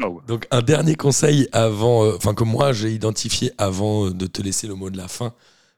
Oh. 0.01 0.21
Donc, 0.27 0.47
un 0.51 0.61
dernier 0.61 0.95
conseil 0.95 1.47
avant. 1.51 2.03
euh, 2.05 2.15
Enfin, 2.15 2.33
que 2.33 2.43
moi, 2.43 2.73
j'ai 2.73 2.91
identifié 2.93 3.51
avant 3.57 4.07
euh, 4.07 4.11
de 4.11 4.25
te 4.27 4.41
laisser 4.41 4.67
le 4.67 4.75
mot 4.75 4.89
de 4.89 4.97
la 4.97 5.07
fin, 5.07 5.33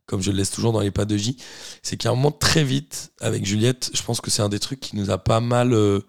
comme 0.06 0.22
je 0.22 0.32
le 0.32 0.38
laisse 0.38 0.52
toujours 0.52 0.72
dans 0.72 0.80
les 0.80 0.92
pas 0.92 1.06
de 1.06 1.18
J, 1.18 1.38
c'est 1.84 1.98
qu'à 1.98 2.10
un 2.10 2.16
moment, 2.16 2.32
très 2.32 2.64
vite, 2.64 3.12
avec 3.22 3.46
Juliette, 3.46 3.92
je 3.94 4.02
pense 4.04 4.22
que 4.22 4.32
c'est 4.32 4.42
un 4.42 4.50
des 4.50 4.60
trucs 4.60 4.80
qui 4.80 4.96
nous 4.96 5.10
a 5.10 5.18
pas 5.18 5.40
mal 5.40 5.74
euh, 5.74 6.00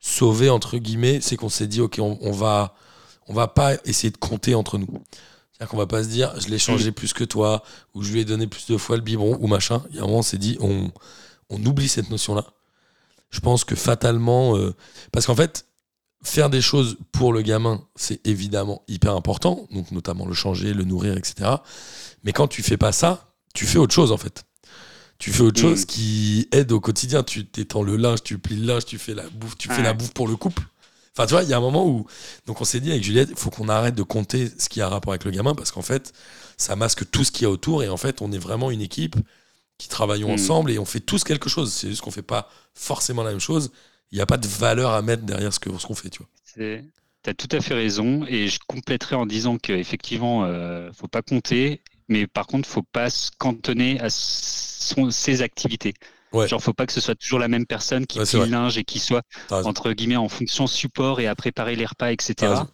sauvé, 0.00 0.50
entre 0.50 0.78
guillemets, 0.78 1.20
c'est 1.20 1.36
qu'on 1.36 1.48
s'est 1.48 1.66
dit, 1.66 1.80
OK, 1.80 1.96
on, 2.00 2.18
on 2.20 2.32
va. 2.32 2.74
On 3.26 3.32
va 3.32 3.48
pas 3.48 3.72
essayer 3.86 4.10
de 4.10 4.18
compter 4.18 4.54
entre 4.54 4.76
nous. 4.76 4.86
C'est-à-dire 5.50 5.70
qu'on 5.70 5.78
va 5.78 5.86
pas 5.86 6.04
se 6.04 6.08
dire, 6.10 6.38
je 6.38 6.48
l'ai 6.48 6.58
changé 6.58 6.92
plus 6.92 7.14
que 7.14 7.24
toi, 7.24 7.62
ou 7.94 8.02
je 8.02 8.12
lui 8.12 8.20
ai 8.20 8.26
donné 8.26 8.46
plus 8.46 8.66
de 8.66 8.76
fois 8.76 8.96
le 8.96 9.02
biberon, 9.02 9.38
ou 9.40 9.46
machin. 9.46 9.82
Il 9.88 9.96
y 9.96 9.98
a 9.98 10.02
un 10.02 10.04
moment, 10.04 10.18
on 10.18 10.22
s'est 10.22 10.36
dit, 10.36 10.58
on, 10.60 10.90
on 11.48 11.64
oublie 11.64 11.88
cette 11.88 12.10
notion-là. 12.10 12.44
Je 13.30 13.40
pense 13.40 13.64
que 13.64 13.74
fatalement, 13.74 14.58
euh, 14.58 14.74
parce 15.10 15.24
qu'en 15.24 15.34
fait, 15.34 15.64
faire 16.24 16.50
des 16.50 16.60
choses 16.62 16.96
pour 17.12 17.32
le 17.32 17.42
gamin, 17.42 17.82
c'est 17.96 18.26
évidemment 18.26 18.82
hyper 18.88 19.14
important, 19.14 19.66
donc 19.70 19.90
notamment 19.92 20.26
le 20.26 20.34
changer, 20.34 20.72
le 20.74 20.84
nourrir, 20.84 21.16
etc. 21.16 21.50
Mais 22.24 22.32
quand 22.32 22.48
tu 22.48 22.62
fais 22.62 22.76
pas 22.76 22.92
ça, 22.92 23.32
tu 23.54 23.66
fais 23.66 23.78
autre 23.78 23.94
chose 23.94 24.10
en 24.10 24.16
fait. 24.16 24.44
Tu 25.18 25.30
fais 25.30 25.42
autre 25.42 25.60
Mm. 25.60 25.62
chose 25.62 25.84
qui 25.84 26.48
aide 26.50 26.72
au 26.72 26.80
quotidien. 26.80 27.22
Tu 27.22 27.46
t'étends 27.46 27.82
le 27.82 27.96
linge, 27.96 28.22
tu 28.24 28.38
plies 28.38 28.56
le 28.56 28.66
linge, 28.66 28.84
tu 28.84 28.98
fais 28.98 29.14
la 29.14 29.22
bouffe, 29.28 29.56
tu 29.56 29.68
fais 29.68 29.76
Ouais. 29.76 29.82
la 29.82 29.92
bouffe 29.92 30.12
pour 30.12 30.26
le 30.26 30.34
couple. 30.36 30.62
Enfin, 31.16 31.26
tu 31.26 31.34
vois, 31.34 31.44
il 31.44 31.48
y 31.48 31.52
a 31.52 31.56
un 31.56 31.60
moment 31.60 31.86
où. 31.86 32.04
Donc, 32.46 32.60
on 32.60 32.64
s'est 32.64 32.80
dit 32.80 32.90
avec 32.90 33.04
Juliette, 33.04 33.28
il 33.30 33.36
faut 33.36 33.50
qu'on 33.50 33.68
arrête 33.68 33.94
de 33.94 34.02
compter 34.02 34.50
ce 34.58 34.68
qui 34.68 34.80
a 34.80 34.88
rapport 34.88 35.12
avec 35.12 35.24
le 35.24 35.30
gamin 35.30 35.54
parce 35.54 35.70
qu'en 35.70 35.82
fait, 35.82 36.12
ça 36.56 36.74
masque 36.74 37.08
tout 37.12 37.22
ce 37.22 37.30
qu'il 37.30 37.44
y 37.44 37.46
a 37.46 37.50
autour 37.50 37.84
et 37.84 37.88
en 37.88 37.96
fait, 37.96 38.20
on 38.22 38.32
est 38.32 38.38
vraiment 38.38 38.72
une 38.72 38.80
équipe 38.80 39.14
qui 39.78 39.88
travaillons 39.88 40.30
Mm. 40.30 40.34
ensemble 40.34 40.70
et 40.72 40.78
on 40.80 40.84
fait 40.84 41.00
tous 41.00 41.22
quelque 41.22 41.48
chose. 41.48 41.72
C'est 41.72 41.88
juste 41.88 42.00
qu'on 42.00 42.10
fait 42.10 42.22
pas 42.22 42.48
forcément 42.74 43.22
la 43.22 43.30
même 43.30 43.40
chose. 43.40 43.70
Il 44.14 44.18
n'y 44.18 44.20
a 44.22 44.26
pas 44.26 44.36
de 44.36 44.46
valeur 44.46 44.92
à 44.92 45.02
mettre 45.02 45.24
derrière 45.24 45.52
ce 45.52 45.58
que- 45.58 45.76
ce 45.76 45.88
qu'on 45.88 45.96
fait, 45.96 46.08
tu 46.08 46.20
vois. 46.20 46.28
Tu 46.54 47.30
as 47.30 47.34
tout 47.34 47.48
à 47.50 47.60
fait 47.60 47.74
raison 47.74 48.24
et 48.28 48.46
je 48.46 48.60
compléterai 48.68 49.16
en 49.16 49.26
disant 49.26 49.58
qu'effectivement, 49.58 50.44
euh, 50.44 50.92
faut 50.92 51.08
pas 51.08 51.20
compter, 51.20 51.82
mais 52.08 52.28
par 52.28 52.46
contre, 52.46 52.68
faut 52.68 52.84
pas 52.84 53.10
se 53.10 53.32
cantonner 53.38 53.98
à 53.98 54.10
son- 54.10 55.10
ses 55.10 55.42
activités. 55.42 55.94
Ouais. 56.32 56.46
Genre, 56.46 56.62
faut 56.62 56.72
pas 56.72 56.86
que 56.86 56.92
ce 56.92 57.00
soit 57.00 57.16
toujours 57.16 57.40
la 57.40 57.48
même 57.48 57.66
personne 57.66 58.06
qui 58.06 58.20
Ouais, 58.20 58.24
plie 58.24 58.38
le 58.38 58.44
linge 58.46 58.78
et 58.78 58.84
qui 58.84 59.00
soit 59.00 59.22
T'as 59.48 59.64
entre 59.64 59.92
guillemets 59.92 60.14
en 60.14 60.28
fonction 60.28 60.68
support 60.68 61.18
et 61.18 61.26
à 61.26 61.34
préparer 61.34 61.74
les 61.74 61.86
repas, 61.86 62.06
T'as 62.06 62.12
etc. 62.12 62.66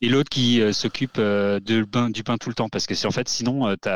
Et 0.00 0.08
l'autre 0.08 0.30
qui 0.30 0.60
euh, 0.60 0.72
s'occupe 0.72 1.18
euh, 1.18 1.58
de 1.58 1.84
du 2.12 2.22
pain 2.22 2.38
tout 2.38 2.50
le 2.50 2.54
temps. 2.54 2.68
Parce 2.68 2.86
que 2.86 2.94
c'est 2.94 3.08
en 3.08 3.10
fait, 3.10 3.28
sinon, 3.28 3.74
tu 3.82 3.88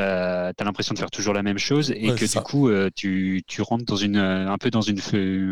as, 0.00 0.52
l'impression 0.64 0.94
de 0.94 0.98
faire 0.98 1.10
toujours 1.10 1.34
la 1.34 1.42
même 1.42 1.58
chose 1.58 1.90
et 1.90 2.10
Ouais, 2.10 2.14
que 2.14 2.20
du 2.20 2.28
ça. 2.28 2.40
coup, 2.40 2.68
euh, 2.68 2.88
tu, 2.94 3.42
tu 3.46 3.62
rentres 3.62 3.84
dans 3.84 3.96
une, 3.96 4.16
euh, 4.16 4.50
un 4.50 4.58
peu 4.58 4.70
dans 4.70 4.80
une, 4.80 5.00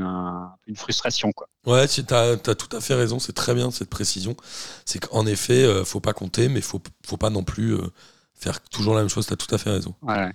un- 0.03 0.55
une 0.67 0.77
frustration. 0.77 1.33
Quoi. 1.33 1.49
Ouais, 1.67 1.87
tu 1.89 2.03
as, 2.11 2.37
tout 2.37 2.77
à 2.77 2.81
fait 2.81 2.95
raison, 2.95 3.19
c'est 3.19 3.33
très 3.35 3.55
bien 3.55 3.71
cette 3.71 3.91
précision. 3.91 4.37
C'est 4.85 4.99
qu'en 5.01 5.27
effet, 5.27 5.65
euh, 5.65 5.85
faut 5.85 6.01
pas 6.01 6.13
compter, 6.15 6.49
mais 6.49 6.61
faut, 6.61 6.81
faut 7.07 7.17
pas 7.19 7.31
non 7.31 7.45
plus 7.45 7.75
euh, 7.75 7.83
faire 8.35 8.61
toujours 8.63 8.95
la 8.95 9.01
même 9.01 9.11
chose, 9.11 9.27
tu 9.27 9.33
as 9.33 9.37
tout 9.37 9.55
à 9.55 9.59
fait 9.59 9.71
raison. 9.71 9.95
Ouais. 10.03 10.31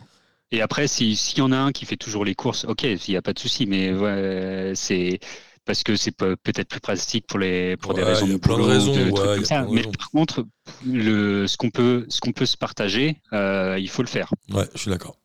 Et 0.51 0.62
après, 0.62 0.88
si- 0.88 1.16
s'il 1.16 1.39
y 1.39 1.41
en 1.41 1.51
a 1.51 1.58
un 1.58 1.72
qui 1.72 1.86
fait 1.86 1.97
toujours 1.97 2.26
les 2.26 2.36
courses, 2.36 2.66
ok, 2.66 2.84
il 2.84 2.99
n'y 3.10 3.18
a 3.18 3.22
pas 3.22 3.34
de 3.34 3.39
souci, 3.39 3.66
mais 3.66 3.93
ouais, 3.93 4.74
c'est 4.76 5.20
parce 5.66 5.84
que 5.84 5.95
c'est 5.95 6.11
pe- 6.11 6.36
peut-être 6.43 6.68
plus 6.70 6.80
pratique 6.80 7.26
pour, 7.28 7.39
les, 7.39 7.76
pour 7.78 7.93
des 7.93 8.03
raisons 8.03 8.28
de 8.28 8.38
plein 8.38 8.53
de 8.55 8.61
boulot, 8.61 8.72
raisons, 8.74 8.93
de 8.95 9.09
ouais, 9.11 9.36
comme 9.36 9.45
ça. 9.45 9.63
Mais 9.70 9.78
raisons. 9.78 9.91
par 9.91 10.09
contre, 10.11 10.45
le, 10.86 11.47
ce 11.47 11.57
qu'on 11.57 11.70
peut, 11.72 12.05
ce 12.09 12.20
qu'on 12.22 12.32
peut 12.32 12.45
se 12.45 12.55
partager, 12.57 13.22
euh, 13.34 13.78
il 13.80 13.89
faut 13.89 14.01
le 14.03 14.07
faire. 14.07 14.32
Ouais, 14.53 14.66
je 14.76 14.80
suis 14.82 14.91
d'accord. 14.91 15.18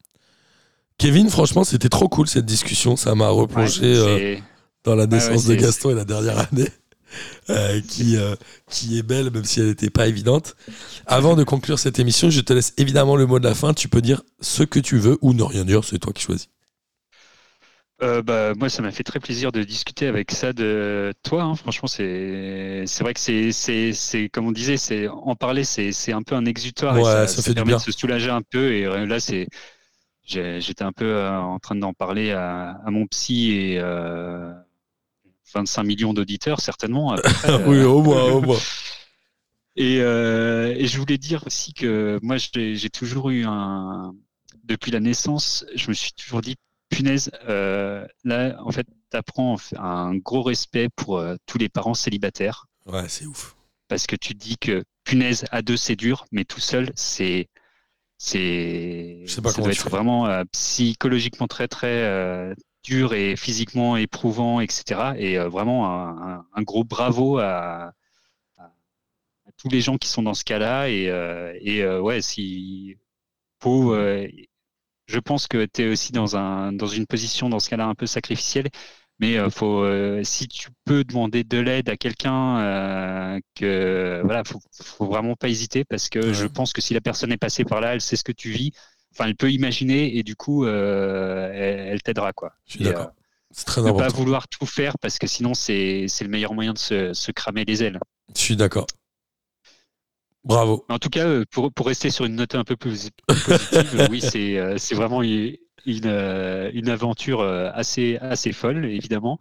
Kevin, 0.98 1.30
franchement, 1.30 1.64
c'était 1.64 1.88
trop 1.88 2.08
cool 2.08 2.26
cette 2.26 2.44
discussion. 2.46 2.96
Ça 2.96 3.14
m'a 3.14 3.28
replongé 3.28 3.92
Ouais, 4.02 4.36
euh, 4.36 4.40
dans 4.84 4.94
la 4.94 5.06
naissance 5.06 5.44
de 5.46 5.54
Gaston 5.54 5.90
et 5.90 5.94
la 5.94 6.04
dernière 6.04 6.38
année, 6.38 6.68
euh, 7.50 7.80
qui, 7.88 8.16
qui 8.70 8.98
est 8.98 9.02
belle, 9.02 9.30
même 9.30 9.44
si 9.44 9.60
elle 9.60 9.66
n'était 9.66 9.90
pas 9.90 10.06
évidente. 10.08 10.56
Avant 11.06 11.36
de 11.36 11.44
conclure 11.44 11.78
cette 11.78 11.98
émission, 11.98 12.28
je 12.30 12.40
te 12.40 12.52
laisse 12.52 12.74
évidemment 12.76 13.16
le 13.16 13.26
mot 13.26 13.38
de 13.38 13.44
la 13.48 13.54
fin. 13.54 13.72
Tu 13.74 13.88
peux 13.88 14.02
dire 14.02 14.22
ce 14.40 14.62
que 14.62 14.78
tu 14.78 14.98
veux 14.98 15.18
ou 15.22 15.32
ne 15.32 15.42
rien 15.42 15.64
dire, 15.64 15.84
c'est 15.84 15.98
toi 15.98 16.12
qui 16.12 16.22
choisis. 16.22 16.48
Euh, 18.02 18.22
bah, 18.22 18.54
moi, 18.54 18.70
ça 18.70 18.80
m'a 18.82 18.92
fait 18.92 19.02
très 19.02 19.20
plaisir 19.20 19.52
de 19.52 19.62
discuter 19.62 20.06
avec 20.06 20.30
ça 20.30 20.52
de 20.54 21.12
toi. 21.22 21.42
hein. 21.42 21.54
Franchement, 21.54 21.86
c'est 21.88 22.84
c'est 22.86 23.04
vrai 23.04 23.12
que 23.12 23.20
c'est 23.20 23.52
c'est 23.52 23.92
c'est 23.92 24.28
comme 24.30 24.46
on 24.46 24.52
disait, 24.52 24.78
c'est 24.78 25.06
en 25.08 25.36
parler, 25.36 25.64
c'est 25.64 25.92
c'est 25.92 26.12
un 26.12 26.22
peu 26.22 26.34
un 26.34 26.46
exutoire 26.46 26.96
et 26.96 27.02
Ouais, 27.02 27.04
ça, 27.04 27.26
ça 27.26 27.42
fait 27.42 27.50
du 27.50 27.54
permet 27.56 27.72
bien. 27.72 27.76
de 27.76 27.82
se 27.82 27.92
soulager 27.92 28.30
un 28.30 28.40
peu. 28.42 28.72
Et 28.72 28.86
euh, 28.86 29.04
là, 29.06 29.20
c'est 29.20 29.48
j'étais 30.24 30.82
un 30.84 30.92
peu 30.92 31.04
euh, 31.06 31.38
en 31.38 31.58
train 31.58 31.74
d'en 31.74 31.92
parler 31.92 32.30
à, 32.32 32.70
à 32.86 32.90
mon 32.90 33.06
psy 33.06 33.50
et 33.52 33.78
euh, 33.80 34.50
25 35.54 35.82
millions 35.82 36.14
d'auditeurs 36.14 36.60
certainement. 36.60 37.14
près, 37.22 37.64
oui, 37.66 37.78
euh, 37.78 37.86
au 37.88 38.02
moins, 38.02 38.22
au 38.24 38.40
moins. 38.40 38.58
et, 39.76 39.98
euh, 40.00 40.74
et 40.76 40.86
je 40.86 40.98
voulais 40.98 41.18
dire 41.18 41.44
aussi 41.46 41.74
que 41.74 42.18
moi, 42.22 42.36
j'ai 42.38 42.90
toujours 42.90 43.30
eu 43.30 43.44
un. 43.46 44.14
Depuis 44.64 44.90
la 44.92 45.00
naissance, 45.00 45.66
je 45.74 45.88
me 45.88 45.94
suis 45.94 46.12
toujours 46.12 46.40
dit 46.42 46.56
punaise, 46.90 47.30
euh, 47.48 48.06
là, 48.24 48.56
en 48.62 48.70
fait, 48.72 48.86
tu 49.10 49.16
apprends 49.16 49.56
un 49.78 50.14
gros 50.16 50.42
respect 50.42 50.88
pour 50.94 51.18
euh, 51.18 51.36
tous 51.46 51.56
les 51.58 51.68
parents 51.70 51.94
célibataires. 51.94 52.66
Ouais, 52.86 53.08
c'est 53.08 53.26
ouf. 53.26 53.56
Parce 53.88 54.06
que 54.06 54.16
tu 54.16 54.34
te 54.34 54.38
dis 54.38 54.58
que 54.58 54.84
punaise, 55.04 55.44
à 55.50 55.62
deux, 55.62 55.76
c'est 55.76 55.96
dur, 55.96 56.26
mais 56.32 56.44
tout 56.44 56.60
seul, 56.60 56.90
c'est. 56.94 57.48
C'est. 58.18 59.22
Je 59.24 59.32
sais 59.32 59.40
pas 59.42 59.48
Ça 59.50 59.54
comment 59.56 59.66
doit 59.66 59.72
être 59.72 59.82
fais. 59.82 59.88
vraiment 59.88 60.26
euh, 60.26 60.44
psychologiquement 60.52 61.46
très, 61.46 61.68
très 61.68 62.54
dur 62.84 63.14
et 63.14 63.34
physiquement 63.36 63.96
éprouvant, 63.96 64.60
etc. 64.60 65.12
Et 65.16 65.38
vraiment 65.38 65.90
un, 65.90 66.34
un- 66.38 66.46
un 66.54 66.62
gros 66.62 66.84
bravo 66.84 67.38
à, 67.38 67.94
à- 68.58 68.64
à 68.64 69.50
tous 69.56 69.68
les 69.68 69.80
gens 69.80 69.96
qui 69.96 70.08
sont 70.08 70.22
dans 70.22 70.34
ce 70.34 70.44
cas-là. 70.44 70.90
Et, 70.90 71.04
et 71.62 71.86
ouais, 71.98 72.20
si. 72.22 72.96
Euh, 73.66 74.26
je 75.10 75.18
pense 75.18 75.46
que 75.48 75.66
tu 75.66 75.82
es 75.82 75.88
aussi 75.88 76.12
dans, 76.12 76.36
un, 76.36 76.72
dans 76.72 76.86
une 76.86 77.06
position, 77.06 77.48
dans 77.48 77.60
ce 77.60 77.68
cas-là, 77.70 77.86
un 77.86 77.94
peu 77.94 78.06
sacrificielle. 78.06 78.68
Mais 79.18 79.36
euh, 79.36 79.50
faut, 79.50 79.82
euh, 79.84 80.22
si 80.24 80.48
tu 80.48 80.68
peux 80.86 81.04
demander 81.04 81.44
de 81.44 81.58
l'aide 81.58 81.90
à 81.90 81.96
quelqu'un, 81.96 82.58
euh, 82.60 83.38
que 83.54 84.20
voilà, 84.24 84.44
faut, 84.44 84.60
faut 84.82 85.06
vraiment 85.06 85.36
pas 85.36 85.48
hésiter 85.48 85.84
parce 85.84 86.08
que 86.08 86.18
Ouais. 86.20 86.32
je 86.34 86.46
pense 86.46 86.72
que 86.72 86.80
si 86.80 86.94
la 86.94 87.02
personne 87.02 87.30
est 87.32 87.36
passée 87.36 87.64
par 87.64 87.80
là, 87.82 87.92
elle 87.94 88.00
sait 88.00 88.16
ce 88.16 88.24
que 88.24 88.32
tu 88.32 88.50
vis. 88.50 88.72
Enfin, 89.12 89.26
elle 89.26 89.34
peut 89.36 89.50
imaginer 89.50 90.16
et 90.16 90.22
du 90.22 90.36
coup, 90.36 90.64
euh, 90.64 91.50
elle, 91.52 91.88
elle 91.92 92.02
t'aidera 92.02 92.32
quoi. 92.32 92.52
Je 92.66 92.72
suis 92.76 92.84
d'accord. 92.84 93.10
C'est 93.50 93.66
très 93.66 93.80
ne 93.82 93.86
pas 93.86 93.90
important. 94.04 94.16
vouloir 94.16 94.48
tout 94.48 94.64
faire 94.64 94.96
parce 95.00 95.18
que 95.18 95.26
sinon, 95.26 95.52
c'est 95.54 96.06
c'est 96.08 96.24
le 96.24 96.30
meilleur 96.30 96.54
moyen 96.54 96.72
de 96.72 96.78
se, 96.78 97.12
se 97.12 97.32
cramer 97.32 97.64
les 97.66 97.82
ailes. 97.82 97.98
Je 98.34 98.40
suis 98.40 98.56
d'accord. 98.56 98.86
Bravo. 100.44 100.84
En 100.88 100.98
tout 100.98 101.10
cas, 101.10 101.26
euh, 101.26 101.44
pour, 101.50 101.72
pour 101.72 101.86
rester 101.86 102.10
sur 102.10 102.24
une 102.24 102.36
note 102.36 102.54
un 102.54 102.64
peu 102.64 102.76
plus 102.76 103.10
positive, 103.28 104.08
oui, 104.10 104.20
c'est 104.20 104.58
euh, 104.58 104.78
c'est 104.78 104.94
vraiment 104.94 105.22
une, 105.22 105.56
une, 105.86 106.06
euh, 106.06 106.70
aventure 106.86 107.40
euh, 107.40 107.70
assez, 107.74 108.16
assez 108.20 108.52
folle, 108.52 108.86
évidemment. 108.86 109.38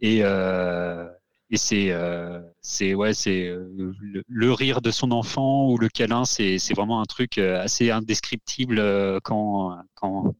Et, 0.00 0.20
euh, 0.22 1.06
et 1.50 1.58
c'est 1.58 1.90
euh, 1.90 2.40
c'est 2.62 2.94
ouais, 2.94 3.12
c'est 3.12 3.46
euh, 3.46 3.68
le, 4.00 4.22
le 4.26 4.52
rire 4.52 4.80
de 4.80 4.90
son 4.90 5.10
enfant 5.12 5.68
ou 5.68 5.76
le 5.76 5.88
câlin, 5.88 6.24
c'est 6.24 6.58
c'est 6.58 6.72
vraiment 6.74 7.02
un 7.02 7.04
truc 7.04 7.36
euh, 7.36 7.60
assez 7.62 7.90
indescriptible 7.90 8.78
euh, 8.78 9.20
quand, 9.22 9.76
quand, 9.94 10.34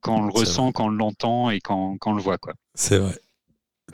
quand 0.00 0.16
on 0.16 0.22
le 0.22 0.32
C'est 0.32 0.40
ressent, 0.40 0.72
quand 0.72 0.86
on 0.86 0.90
l'entend 0.90 1.50
et 1.50 1.60
quand, 1.60 1.98
quand 1.98 2.12
on 2.12 2.14
le 2.14 2.22
voit. 2.22 2.38
Quoi. 2.38 2.54
C'est 2.74 2.98
vrai. 2.98 3.14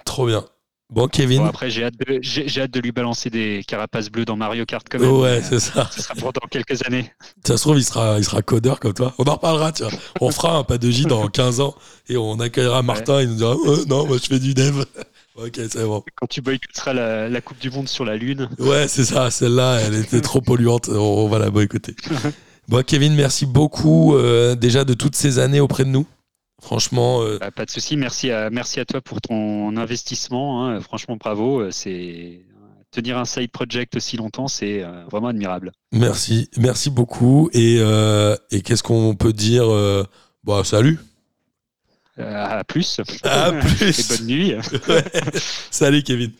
Trop 0.04 0.26
bien. 0.26 0.44
Bon, 0.90 1.06
Kevin. 1.06 1.38
Bon, 1.42 1.46
après, 1.46 1.70
j'ai 1.70 1.84
hâte, 1.84 1.94
de- 2.06 2.18
j'ai 2.20 2.48
j'ai 2.48 2.62
hâte 2.62 2.70
de 2.72 2.80
lui 2.80 2.90
balancer 2.92 3.30
des 3.30 3.62
carapaces 3.66 4.10
bleues 4.10 4.24
dans 4.24 4.36
Mario 4.36 4.64
Kart 4.66 4.84
quand 4.90 4.98
même. 4.98 5.10
ouais, 5.12 5.40
c'est 5.48 5.60
ça. 5.60 5.88
Ce 5.94 6.02
sera 6.02 6.14
pour 6.14 6.32
dans 6.32 6.46
quelques 6.50 6.84
années. 6.86 7.12
Ça 7.46 7.56
se 7.56 7.62
trouve, 7.62 7.78
il 7.78 7.84
sera, 7.84 8.18
il 8.18 8.24
sera 8.24 8.42
codeur 8.42 8.80
comme 8.80 8.92
toi. 8.94 9.14
On 9.18 9.24
en 9.24 9.34
reparlera, 9.34 9.70
tiens. 9.72 9.88
On 10.20 10.30
fera 10.30 10.56
un 10.56 10.64
pas 10.64 10.78
de 10.78 10.90
J 10.90 11.04
dans 11.04 11.28
15 11.28 11.60
ans 11.60 11.74
et 12.08 12.16
on 12.16 12.40
accueillera 12.40 12.82
Martin. 12.82 13.22
Il 13.22 13.28
nous 13.28 13.34
dira 13.36 13.54
Non, 13.88 14.06
moi 14.06 14.16
je 14.20 14.26
fais 14.26 14.40
du 14.40 14.52
dev. 14.54 14.84
ok, 15.36 15.52
c'est 15.70 15.84
bon. 15.84 16.02
Quand 16.16 16.26
tu 16.26 16.40
boycotteras 16.40 16.92
la, 16.92 17.28
la 17.28 17.40
Coupe 17.40 17.60
du 17.60 17.70
Monde 17.70 17.88
sur 17.88 18.04
la 18.04 18.16
Lune. 18.16 18.48
Ouais, 18.58 18.88
c'est 18.88 19.04
ça. 19.04 19.30
Celle-là, 19.30 19.78
elle 19.80 19.94
était 19.94 20.20
trop 20.20 20.40
polluante. 20.40 20.88
On, 20.88 20.98
on 20.98 21.28
va 21.28 21.38
la 21.38 21.50
boycotter. 21.50 21.94
Bon, 22.68 22.84
Kevin, 22.84 23.14
merci 23.16 23.46
beaucoup 23.46 24.14
euh, 24.14 24.54
déjà 24.54 24.84
de 24.84 24.94
toutes 24.94 25.16
ces 25.16 25.40
années 25.40 25.58
auprès 25.58 25.84
de 25.84 25.88
nous. 25.88 26.06
Franchement, 26.60 27.22
euh, 27.22 27.38
Bah, 27.38 27.50
pas 27.50 27.64
de 27.64 27.70
souci. 27.70 27.96
Merci 27.96 28.30
à, 28.30 28.50
merci 28.50 28.80
à 28.80 28.84
toi 28.84 29.00
pour 29.00 29.20
ton 29.20 29.76
investissement. 29.76 30.66
hein. 30.66 30.80
Franchement, 30.80 31.16
bravo. 31.16 31.60
Euh, 31.60 31.70
C'est 31.70 32.40
tenir 32.92 33.18
un 33.18 33.24
side 33.24 33.52
project 33.52 33.94
aussi 33.96 34.16
longtemps, 34.16 34.48
c'est 34.48 34.82
euh, 34.82 35.04
vraiment 35.10 35.28
admirable. 35.28 35.70
merci. 35.92 36.50
Merci 36.58 36.90
beaucoup. 36.90 37.48
Et, 37.52 37.76
euh, 37.78 38.36
et 38.50 38.62
qu'est-ce 38.62 38.82
qu'on 38.82 39.14
peut 39.14 39.32
dire 39.32 39.66
Bah, 40.44 40.62
salut. 40.64 40.98
Euh, 42.18 42.44
à 42.60 42.64
plus. 42.64 43.00
À 43.22 43.52
plus. 43.60 44.00
Et 44.12 44.16
bonne 44.18 44.26
nuit. 44.26 44.54
Ouais. 44.88 45.04
Salut, 45.70 46.02
Kevin. 46.02 46.32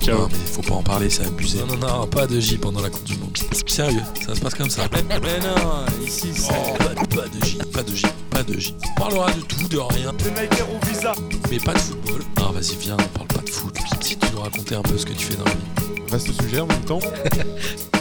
Ciao. 0.00 0.18
Non, 0.18 0.28
mais 0.30 0.36
faut 0.46 0.62
pas 0.62 0.74
en 0.74 0.82
parler, 0.82 1.10
c'est 1.10 1.26
abusé. 1.26 1.58
Non, 1.60 1.76
non, 1.76 1.98
non, 2.00 2.06
pas 2.06 2.26
de 2.26 2.40
J 2.40 2.56
pendant 2.56 2.80
la 2.80 2.88
Coupe 2.90 3.04
du 3.04 3.16
Monde. 3.18 3.36
Sérieux, 3.66 4.00
ça 4.26 4.34
se 4.34 4.40
passe 4.40 4.54
comme 4.54 4.70
ça. 4.70 4.82
Mais 4.92 5.38
non, 5.40 5.84
ici 6.06 6.28
c'est. 6.34 6.50
Oh, 6.52 6.74
pas, 6.78 6.94
pas 6.94 7.28
de 7.28 7.44
J, 7.44 7.58
pas 7.72 7.82
de 7.82 7.94
J, 7.94 8.06
pas 8.30 8.42
de 8.42 8.58
J. 8.58 8.74
On 8.96 9.00
parlera 9.00 9.30
de 9.32 9.40
tout, 9.42 9.68
de 9.68 9.78
rien, 9.78 10.12
Les 10.24 10.30
Nike 10.42 10.62
au 10.62 10.86
visa. 10.86 11.12
mais 11.50 11.58
pas 11.58 11.74
de 11.74 11.78
football. 11.78 12.22
Ah, 12.36 12.50
vas-y, 12.52 12.76
viens, 12.76 12.96
on 12.98 13.18
parle 13.18 13.28
pas 13.28 13.42
de 13.42 13.50
foot. 13.50 13.76
Si 14.00 14.16
tu 14.16 14.26
nous 14.32 14.40
racontais 14.40 14.74
un 14.74 14.82
peu 14.82 14.96
ce 14.96 15.04
que 15.06 15.12
tu 15.12 15.26
fais 15.26 15.36
dans 15.36 15.44
la 15.44 15.50
vie. 15.52 16.02
Vaste 16.08 16.32
sujet 16.42 16.60
en 16.60 16.66
même 16.66 16.80
temps. 16.84 17.00